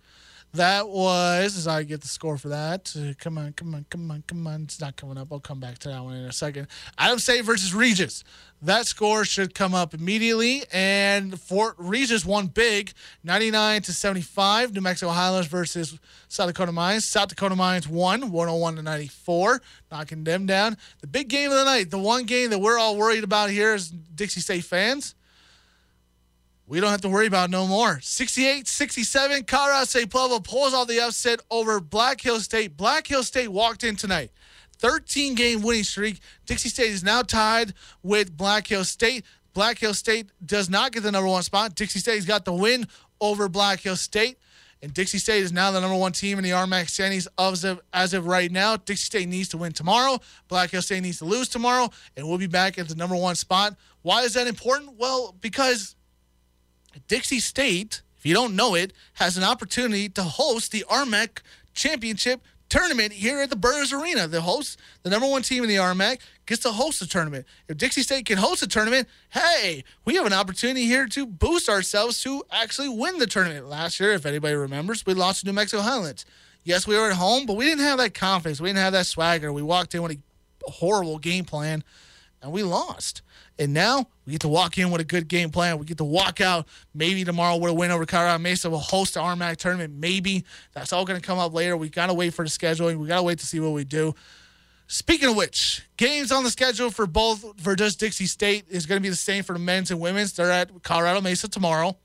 That 0.54 0.90
was, 0.90 1.56
as 1.56 1.68
I 1.68 1.84
get 1.84 2.02
the 2.02 2.08
score 2.08 2.36
for 2.36 2.50
that. 2.50 2.96
Come 3.20 3.38
on, 3.38 3.54
come 3.54 3.76
on, 3.76 3.86
come 3.92 4.10
on, 4.10 4.24
come 4.26 4.48
on. 4.48 4.64
It's 4.64 4.82
not 4.82 4.96
coming 4.96 5.18
up. 5.18 5.28
I'll 5.32 5.40
come 5.40 5.60
back 5.60 5.78
to 5.80 5.90
that 5.90 6.04
one 6.04 6.16
in 6.16 6.26
a 6.26 6.32
second. 6.32 6.68
Adams 6.98 7.24
State 7.24 7.46
versus 7.46 7.72
Regis. 7.72 8.24
That 8.64 8.88
score 8.88 9.26
should 9.26 9.54
come 9.54 9.76
up 9.76 9.94
immediately. 9.94 10.64
And 10.74 11.40
Fort 11.40 11.76
Regis 11.78 12.26
won 12.26 12.48
big, 12.48 12.94
99 13.24 13.84
to 13.84 13.94
75. 13.94 14.74
New 14.74 14.82
Mexico 14.82 15.12
Highlands 15.12 15.48
versus 15.48 16.00
South 16.30 16.48
Dakota 16.48 16.72
Mines. 16.72 17.06
South 17.06 17.28
Dakota 17.28 17.56
Mines 17.56 17.88
won, 17.88 18.32
101 18.32 18.78
to 18.78 18.82
94, 18.82 19.62
knocking 19.92 20.24
them 20.24 20.48
down. 20.48 20.78
The 21.02 21.08
big 21.08 21.28
game 21.28 21.52
of 21.52 21.58
the 21.58 21.66
night, 21.66 21.92
the 21.92 22.00
one 22.00 22.24
game 22.24 22.50
that 22.50 22.60
we're 22.60 22.80
all 22.80 22.98
worried 22.98 23.24
about 23.24 23.52
here 23.52 23.74
as 23.74 23.90
Dixie 23.90 24.42
State 24.42 24.64
fans 24.64 25.14
we 26.70 26.80
don't 26.80 26.92
have 26.92 27.02
to 27.02 27.10
worry 27.10 27.26
about 27.26 27.50
no 27.50 27.66
more. 27.66 28.00
68 28.00 28.68
67, 28.68 29.44
Colorado 29.46 29.86
State 29.86 30.12
Pueblo 30.12 30.40
pulls 30.40 30.74
off 30.74 30.88
the 30.88 31.02
upset 31.02 31.40
over 31.50 31.80
Black 31.80 32.22
Hills 32.22 32.44
State. 32.44 32.78
Black 32.78 33.08
Hills 33.08 33.26
State 33.26 33.50
walked 33.50 33.84
in 33.84 33.96
tonight. 33.96 34.32
13 34.78 35.34
game 35.34 35.64
winning 35.64 35.84
streak. 35.84 36.20
Dixie 36.46 36.70
State 36.70 36.92
is 36.92 37.04
now 37.04 37.24
tied 37.24 37.74
with 38.04 38.38
Black 38.38 38.68
Hills 38.68 38.88
State. 38.88 39.26
Black 39.54 39.80
Hills 39.80 39.98
State 39.98 40.30
does 40.46 40.70
not 40.70 40.92
get 40.92 41.02
the 41.02 41.12
number 41.12 41.28
one 41.28 41.42
spot. 41.42 41.74
Dixie 41.74 42.00
State's 42.00 42.26
got 42.26 42.46
the 42.46 42.54
win 42.54 42.86
over 43.20 43.50
Black 43.50 43.80
Hills 43.80 44.00
State. 44.00 44.38
And 44.82 44.94
Dixie 44.94 45.18
State 45.18 45.42
is 45.42 45.52
now 45.52 45.72
the 45.72 45.82
number 45.82 45.98
one 45.98 46.14
team 46.14 46.38
in 46.38 46.44
the 46.44 46.52
RMAC 46.52 46.88
standings 46.88 47.28
as 47.38 47.64
of, 47.66 47.82
as 47.92 48.14
of 48.14 48.28
right 48.28 48.50
now. 48.50 48.78
Dixie 48.78 49.06
State 49.06 49.28
needs 49.28 49.50
to 49.50 49.58
win 49.58 49.74
tomorrow. 49.74 50.20
Black 50.48 50.70
Hills 50.70 50.86
State 50.86 51.02
needs 51.02 51.18
to 51.18 51.26
lose 51.26 51.50
tomorrow. 51.50 51.90
And 52.16 52.30
we'll 52.30 52.38
be 52.38 52.48
back 52.48 52.78
at 52.78 52.88
the 52.88 52.96
number 52.96 53.16
one 53.16 53.36
spot. 53.36 53.76
Why 54.04 54.22
is 54.22 54.36
that 54.36 54.48
important? 54.48 54.98
Well, 54.98 55.36
because 55.42 55.96
Dixie 57.08 57.40
State, 57.40 58.02
if 58.18 58.26
you 58.26 58.34
don't 58.34 58.56
know 58.56 58.76
it, 58.76 58.94
has 59.16 59.38
an 59.38 59.44
opportunity 59.44 60.10
to 60.10 60.24
host 60.24 60.72
the 60.72 60.86
RMAC 60.90 61.42
Championship 61.74 62.42
tournament 62.70 63.12
here 63.12 63.40
at 63.40 63.50
the 63.50 63.56
Burns 63.56 63.92
Arena. 63.92 64.28
The 64.28 64.42
host, 64.42 64.80
the 65.04 65.10
number 65.10 65.28
one 65.28 65.42
team 65.42 65.64
in 65.64 65.70
the 65.70 65.78
RMAC, 65.78 66.20
gets 66.46 66.62
to 66.62 66.72
host 66.72 67.00
the 67.00 67.08
tournament. 67.08 67.46
If 67.68 67.78
Dixie 67.78 68.04
State 68.04 68.26
can 68.26 68.38
host 68.38 68.62
a 68.62 68.68
tournament, 68.68 69.08
hey, 69.32 69.84
we 70.06 70.16
have 70.16 70.26
an 70.26 70.34
opportunity 70.34 70.86
here 70.86 71.08
to 71.08 71.26
boost 71.26 71.68
ourselves 71.70 72.22
to 72.24 72.44
actually 72.52 72.90
win 72.90 73.18
the 73.18 73.28
tournament. 73.28 73.68
Last 73.68 74.00
year, 74.00 74.14
if 74.14 74.26
anybody 74.26 74.56
remembers, 74.56 75.06
we 75.06 75.14
lost 75.14 75.42
to 75.42 75.48
New 75.48 75.54
Mexico 75.54 75.82
Highlands. 75.82 76.26
Yes, 76.64 76.86
we 76.86 76.96
were 76.96 77.10
at 77.10 77.18
home, 77.18 77.46
but 77.46 77.56
we 77.56 77.66
didn't 77.66 77.84
have 77.84 77.98
that 77.98 78.14
confidence. 78.14 78.62
We 78.62 78.70
didn't 78.70 78.80
have 78.80 78.94
that 78.94 79.06
swagger. 79.06 79.52
We 79.52 79.62
walked 79.62 79.96
in 79.96 80.04
with 80.04 80.12
a 80.68 80.72
horrible 80.72 81.18
game 81.18 81.46
plan, 81.46 81.84
and 82.42 82.52
we 82.52 82.64
lost. 82.64 83.22
And 83.60 83.74
now 83.74 84.08
we 84.26 84.32
get 84.32 84.42
to 84.42 84.48
walk 84.48 84.78
in 84.78 84.90
with 84.90 85.02
a 85.02 85.06
good 85.06 85.28
game 85.28 85.50
plan. 85.50 85.78
We 85.78 85.86
get 85.86 85.98
to 85.98 86.06
walk 86.06 86.40
out 86.40 86.66
maybe 86.96 87.26
tomorrow 87.26 87.58
with 87.58 87.72
a 87.72 87.74
win 87.74 87.92
over 87.92 88.06
Colorado 88.06 88.42
Mesa. 88.42 88.70
We'll 88.70 88.80
host 88.80 89.16
the 89.16 89.20
RMAC 89.20 89.58
tournament. 89.58 89.94
Maybe 89.94 90.46
that's 90.74 90.94
all 90.94 91.04
going 91.04 91.20
to 91.20 91.26
come 91.26 91.38
up 91.38 91.54
later. 91.54 91.76
We 91.76 91.90
got 91.90 92.08
to 92.08 92.14
wait 92.14 92.34
for 92.34 92.46
the 92.46 92.50
scheduling. 92.50 92.96
We 92.96 93.08
got 93.10 93.18
to 93.18 93.24
wait 93.24 93.40
to 93.40 93.46
see 93.46 93.60
what 93.60 93.74
we 93.74 93.84
do. 93.84 94.16
Speaking 94.88 95.30
of 95.30 95.36
which, 95.36 95.84
games 95.98 96.32
on 96.32 96.46
the 96.46 96.50
schedule 96.50 96.90
for 96.90 97.06
both 97.06 97.62
for 97.62 97.76
just 97.76 98.00
Dixie 98.00 98.26
State 98.26 98.64
is 98.70 98.86
going 98.86 98.98
to 98.98 99.04
be 99.04 99.10
the 99.10 99.16
same 99.16 99.44
for 99.44 99.54
the 99.54 99.60
men's 99.60 99.92
and 99.92 100.00
women's. 100.00 100.34
They're 100.34 100.50
at 100.50 100.82
Colorado 100.82 101.20
Mesa 101.20 101.50
tomorrow. 101.50 101.98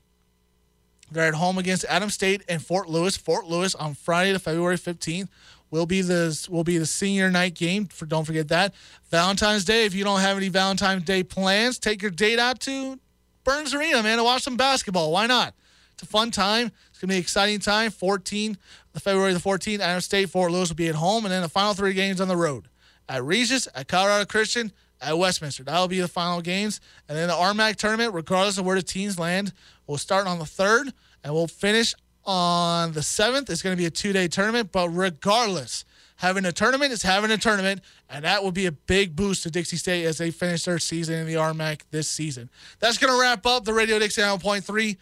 They're 1.09 1.27
at 1.27 1.35
home 1.35 1.57
against 1.57 1.85
Adams 1.85 2.15
State 2.15 2.43
and 2.49 2.63
Fort 2.63 2.89
Lewis. 2.89 3.15
Fort 3.15 3.45
Lewis 3.45 3.75
on 3.75 3.93
Friday, 3.93 4.33
the 4.33 4.39
February 4.39 4.77
15th 4.77 5.29
will 5.71 5.85
be 5.85 6.01
the 6.01 6.47
will 6.49 6.63
be 6.63 6.77
the 6.77 6.85
senior 6.85 7.29
night 7.31 7.55
game. 7.55 7.85
For 7.87 8.05
don't 8.05 8.25
forget 8.25 8.47
that 8.49 8.73
Valentine's 9.09 9.65
Day. 9.65 9.85
If 9.85 9.93
you 9.93 10.03
don't 10.03 10.19
have 10.19 10.37
any 10.37 10.49
Valentine's 10.49 11.03
Day 11.03 11.23
plans, 11.23 11.79
take 11.79 12.01
your 12.01 12.11
date 12.11 12.39
out 12.39 12.59
to 12.61 12.99
Burns 13.43 13.73
Arena, 13.73 14.01
man, 14.03 14.17
to 14.17 14.23
watch 14.23 14.43
some 14.43 14.57
basketball. 14.57 15.11
Why 15.11 15.27
not? 15.27 15.53
It's 15.93 16.03
a 16.03 16.07
fun 16.07 16.31
time. 16.31 16.71
It's 16.89 16.99
gonna 16.99 17.11
be 17.11 17.15
an 17.15 17.21
exciting 17.21 17.59
time. 17.59 17.91
14, 17.91 18.57
the 18.93 18.99
February 18.99 19.33
the 19.33 19.39
14th, 19.39 19.79
Adams 19.79 20.05
State, 20.05 20.29
Fort 20.29 20.51
Lewis 20.51 20.69
will 20.69 20.75
be 20.75 20.89
at 20.89 20.95
home, 20.95 21.25
and 21.25 21.31
then 21.31 21.41
the 21.41 21.49
final 21.49 21.73
three 21.73 21.93
games 21.93 22.19
on 22.19 22.27
the 22.27 22.35
road 22.37 22.67
at 23.07 23.23
Regis, 23.23 23.67
at 23.75 23.87
Colorado 23.87 24.25
Christian, 24.25 24.71
at 25.01 25.17
Westminster. 25.17 25.63
That'll 25.63 25.87
be 25.87 26.01
the 26.01 26.07
final 26.07 26.41
games, 26.41 26.81
and 27.07 27.17
then 27.17 27.27
the 27.27 27.33
RMAC 27.33 27.75
tournament, 27.75 28.13
regardless 28.13 28.57
of 28.57 28.65
where 28.65 28.75
the 28.75 28.83
teams 28.83 29.19
land, 29.19 29.53
will 29.87 29.97
start 29.97 30.27
on 30.27 30.39
the 30.39 30.45
third, 30.45 30.93
and 31.23 31.33
we'll 31.33 31.47
finish 31.47 31.93
on 32.25 32.93
the 32.93 33.01
7th. 33.01 33.49
It's 33.49 33.61
going 33.61 33.75
to 33.75 33.81
be 33.81 33.85
a 33.85 33.91
two 33.91 34.13
day 34.13 34.27
tournament, 34.27 34.71
but 34.71 34.89
regardless, 34.89 35.85
having 36.17 36.45
a 36.45 36.51
tournament 36.51 36.91
is 36.91 37.01
having 37.01 37.31
a 37.31 37.37
tournament, 37.37 37.81
and 38.09 38.25
that 38.25 38.43
will 38.43 38.51
be 38.51 38.65
a 38.65 38.71
big 38.71 39.15
boost 39.15 39.43
to 39.43 39.51
Dixie 39.51 39.77
State 39.77 40.05
as 40.05 40.17
they 40.17 40.31
finish 40.31 40.63
their 40.65 40.79
season 40.79 41.15
in 41.15 41.27
the 41.27 41.35
RMAC 41.35 41.81
this 41.91 42.07
season. 42.07 42.49
That's 42.79 42.97
going 42.97 43.13
to 43.13 43.19
wrap 43.19 43.45
up 43.45 43.65
the 43.65 43.73
Radio 43.73 43.99
Dixie 43.99 44.21
9.3 44.21 44.97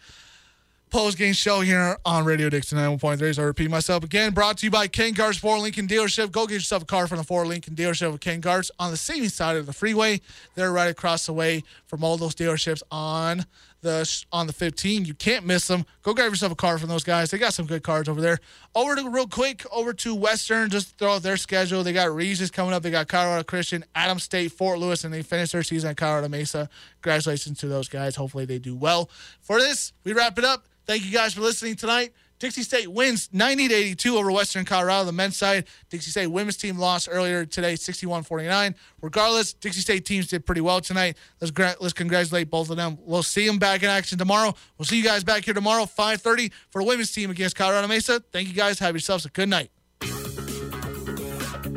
post 0.94 1.18
game 1.18 1.32
show 1.32 1.60
here 1.60 1.96
on 2.04 2.24
Radio 2.24 2.48
Dixie 2.48 2.76
91.3. 2.76 3.34
So 3.34 3.42
I 3.42 3.46
repeat 3.46 3.68
myself 3.68 4.04
again, 4.04 4.32
brought 4.32 4.58
to 4.58 4.66
you 4.66 4.70
by 4.70 4.86
Ken 4.86 5.12
Garff's 5.12 5.38
Ford 5.38 5.60
Lincoln 5.60 5.88
Dealership. 5.88 6.30
Go 6.30 6.46
get 6.46 6.54
yourself 6.54 6.84
a 6.84 6.86
car 6.86 7.08
from 7.08 7.18
the 7.18 7.24
Ford 7.24 7.48
Lincoln 7.48 7.74
Dealership 7.74 8.12
with 8.12 8.20
Ken 8.20 8.40
Garff's 8.40 8.70
on 8.78 8.92
the 8.92 8.96
same 8.96 9.28
side 9.28 9.56
of 9.56 9.66
the 9.66 9.72
freeway. 9.72 10.20
They're 10.54 10.70
right 10.70 10.88
across 10.88 11.26
the 11.26 11.32
way 11.32 11.64
from 11.86 12.04
all 12.04 12.16
those 12.16 12.36
dealerships 12.36 12.82
on 12.92 13.44
the 13.84 14.24
on 14.32 14.48
the 14.48 14.52
15. 14.52 15.04
You 15.04 15.14
can't 15.14 15.46
miss 15.46 15.68
them. 15.68 15.86
Go 16.02 16.12
grab 16.12 16.30
yourself 16.30 16.50
a 16.50 16.56
card 16.56 16.80
from 16.80 16.88
those 16.88 17.04
guys. 17.04 17.30
They 17.30 17.38
got 17.38 17.54
some 17.54 17.66
good 17.66 17.84
cards 17.84 18.08
over 18.08 18.20
there. 18.20 18.38
Over 18.74 18.96
to 18.96 19.08
real 19.08 19.28
quick 19.28 19.64
over 19.70 19.92
to 19.92 20.14
Western. 20.14 20.70
Just 20.70 20.98
throw 20.98 21.14
out 21.14 21.22
their 21.22 21.36
schedule. 21.36 21.84
They 21.84 21.92
got 21.92 22.12
Regis 22.12 22.50
coming 22.50 22.74
up. 22.74 22.82
They 22.82 22.90
got 22.90 23.06
Colorado 23.06 23.44
Christian, 23.44 23.84
Adams 23.94 24.24
State, 24.24 24.50
Fort 24.50 24.80
Lewis, 24.80 25.04
and 25.04 25.14
they 25.14 25.22
finish 25.22 25.52
their 25.52 25.62
season 25.62 25.90
at 25.90 25.96
Colorado 25.96 26.28
Mesa. 26.28 26.68
Congratulations 27.02 27.58
to 27.60 27.68
those 27.68 27.88
guys. 27.88 28.16
Hopefully 28.16 28.44
they 28.44 28.58
do 28.58 28.74
well. 28.74 29.08
For 29.40 29.60
this, 29.60 29.92
we 30.02 30.12
wrap 30.12 30.38
it 30.38 30.44
up. 30.44 30.66
Thank 30.86 31.04
you 31.04 31.12
guys 31.12 31.34
for 31.34 31.40
listening 31.40 31.76
tonight. 31.76 32.12
Dixie 32.38 32.62
State 32.62 32.88
wins 32.88 33.28
90 33.32 33.68
to 33.68 33.74
82 33.74 34.16
over 34.16 34.30
Western 34.32 34.64
Colorado. 34.64 35.04
The 35.06 35.12
men's 35.12 35.36
side, 35.36 35.66
Dixie 35.88 36.10
State 36.10 36.26
women's 36.26 36.56
team 36.56 36.78
lost 36.78 37.08
earlier 37.10 37.46
today, 37.46 37.74
61-49. 37.74 38.74
Regardless, 39.00 39.52
Dixie 39.54 39.80
State 39.80 40.04
teams 40.04 40.26
did 40.26 40.44
pretty 40.44 40.60
well 40.60 40.80
tonight. 40.80 41.16
Let's 41.40 41.50
gra- 41.50 41.76
let's 41.80 41.94
congratulate 41.94 42.50
both 42.50 42.70
of 42.70 42.76
them. 42.76 42.98
We'll 43.00 43.22
see 43.22 43.46
them 43.46 43.58
back 43.58 43.82
in 43.82 43.88
action 43.88 44.18
tomorrow. 44.18 44.54
We'll 44.78 44.86
see 44.86 44.96
you 44.98 45.04
guys 45.04 45.24
back 45.24 45.44
here 45.44 45.54
tomorrow, 45.54 45.84
5:30 45.86 46.50
for 46.70 46.82
the 46.82 46.88
women's 46.88 47.12
team 47.12 47.30
against 47.30 47.56
Colorado 47.56 47.86
Mesa. 47.88 48.22
Thank 48.32 48.48
you 48.48 48.54
guys. 48.54 48.78
Have 48.78 48.94
yourselves 48.94 49.24
a 49.24 49.30
good 49.30 49.48
night. 49.48 49.70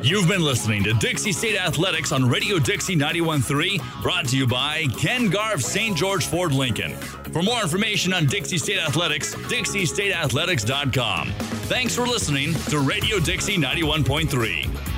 You've 0.03 0.27
been 0.27 0.41
listening 0.41 0.84
to 0.84 0.93
Dixie 0.93 1.31
State 1.31 1.57
Athletics 1.57 2.11
on 2.11 2.29
Radio 2.29 2.59
Dixie 2.59 2.95
91.3, 2.95 4.01
brought 4.01 4.27
to 4.27 4.38
you 4.38 4.45
by 4.47 4.85
Ken 4.97 5.29
Garff 5.29 5.61
St. 5.61 5.97
George 5.97 6.25
Ford 6.27 6.51
Lincoln. 6.53 6.95
For 7.32 7.44
more 7.44 7.62
information 7.62 8.14
on 8.14 8.26
Dixie 8.26 8.58
State 8.58 8.80
Athletics, 8.80 9.36
dixiestateathletics.com. 9.36 11.30
Thanks 11.68 11.95
for 11.95 12.08
listening 12.08 12.54
to 12.70 12.80
Radio 12.80 13.20
Dixie 13.20 13.58
91.3. 13.58 14.97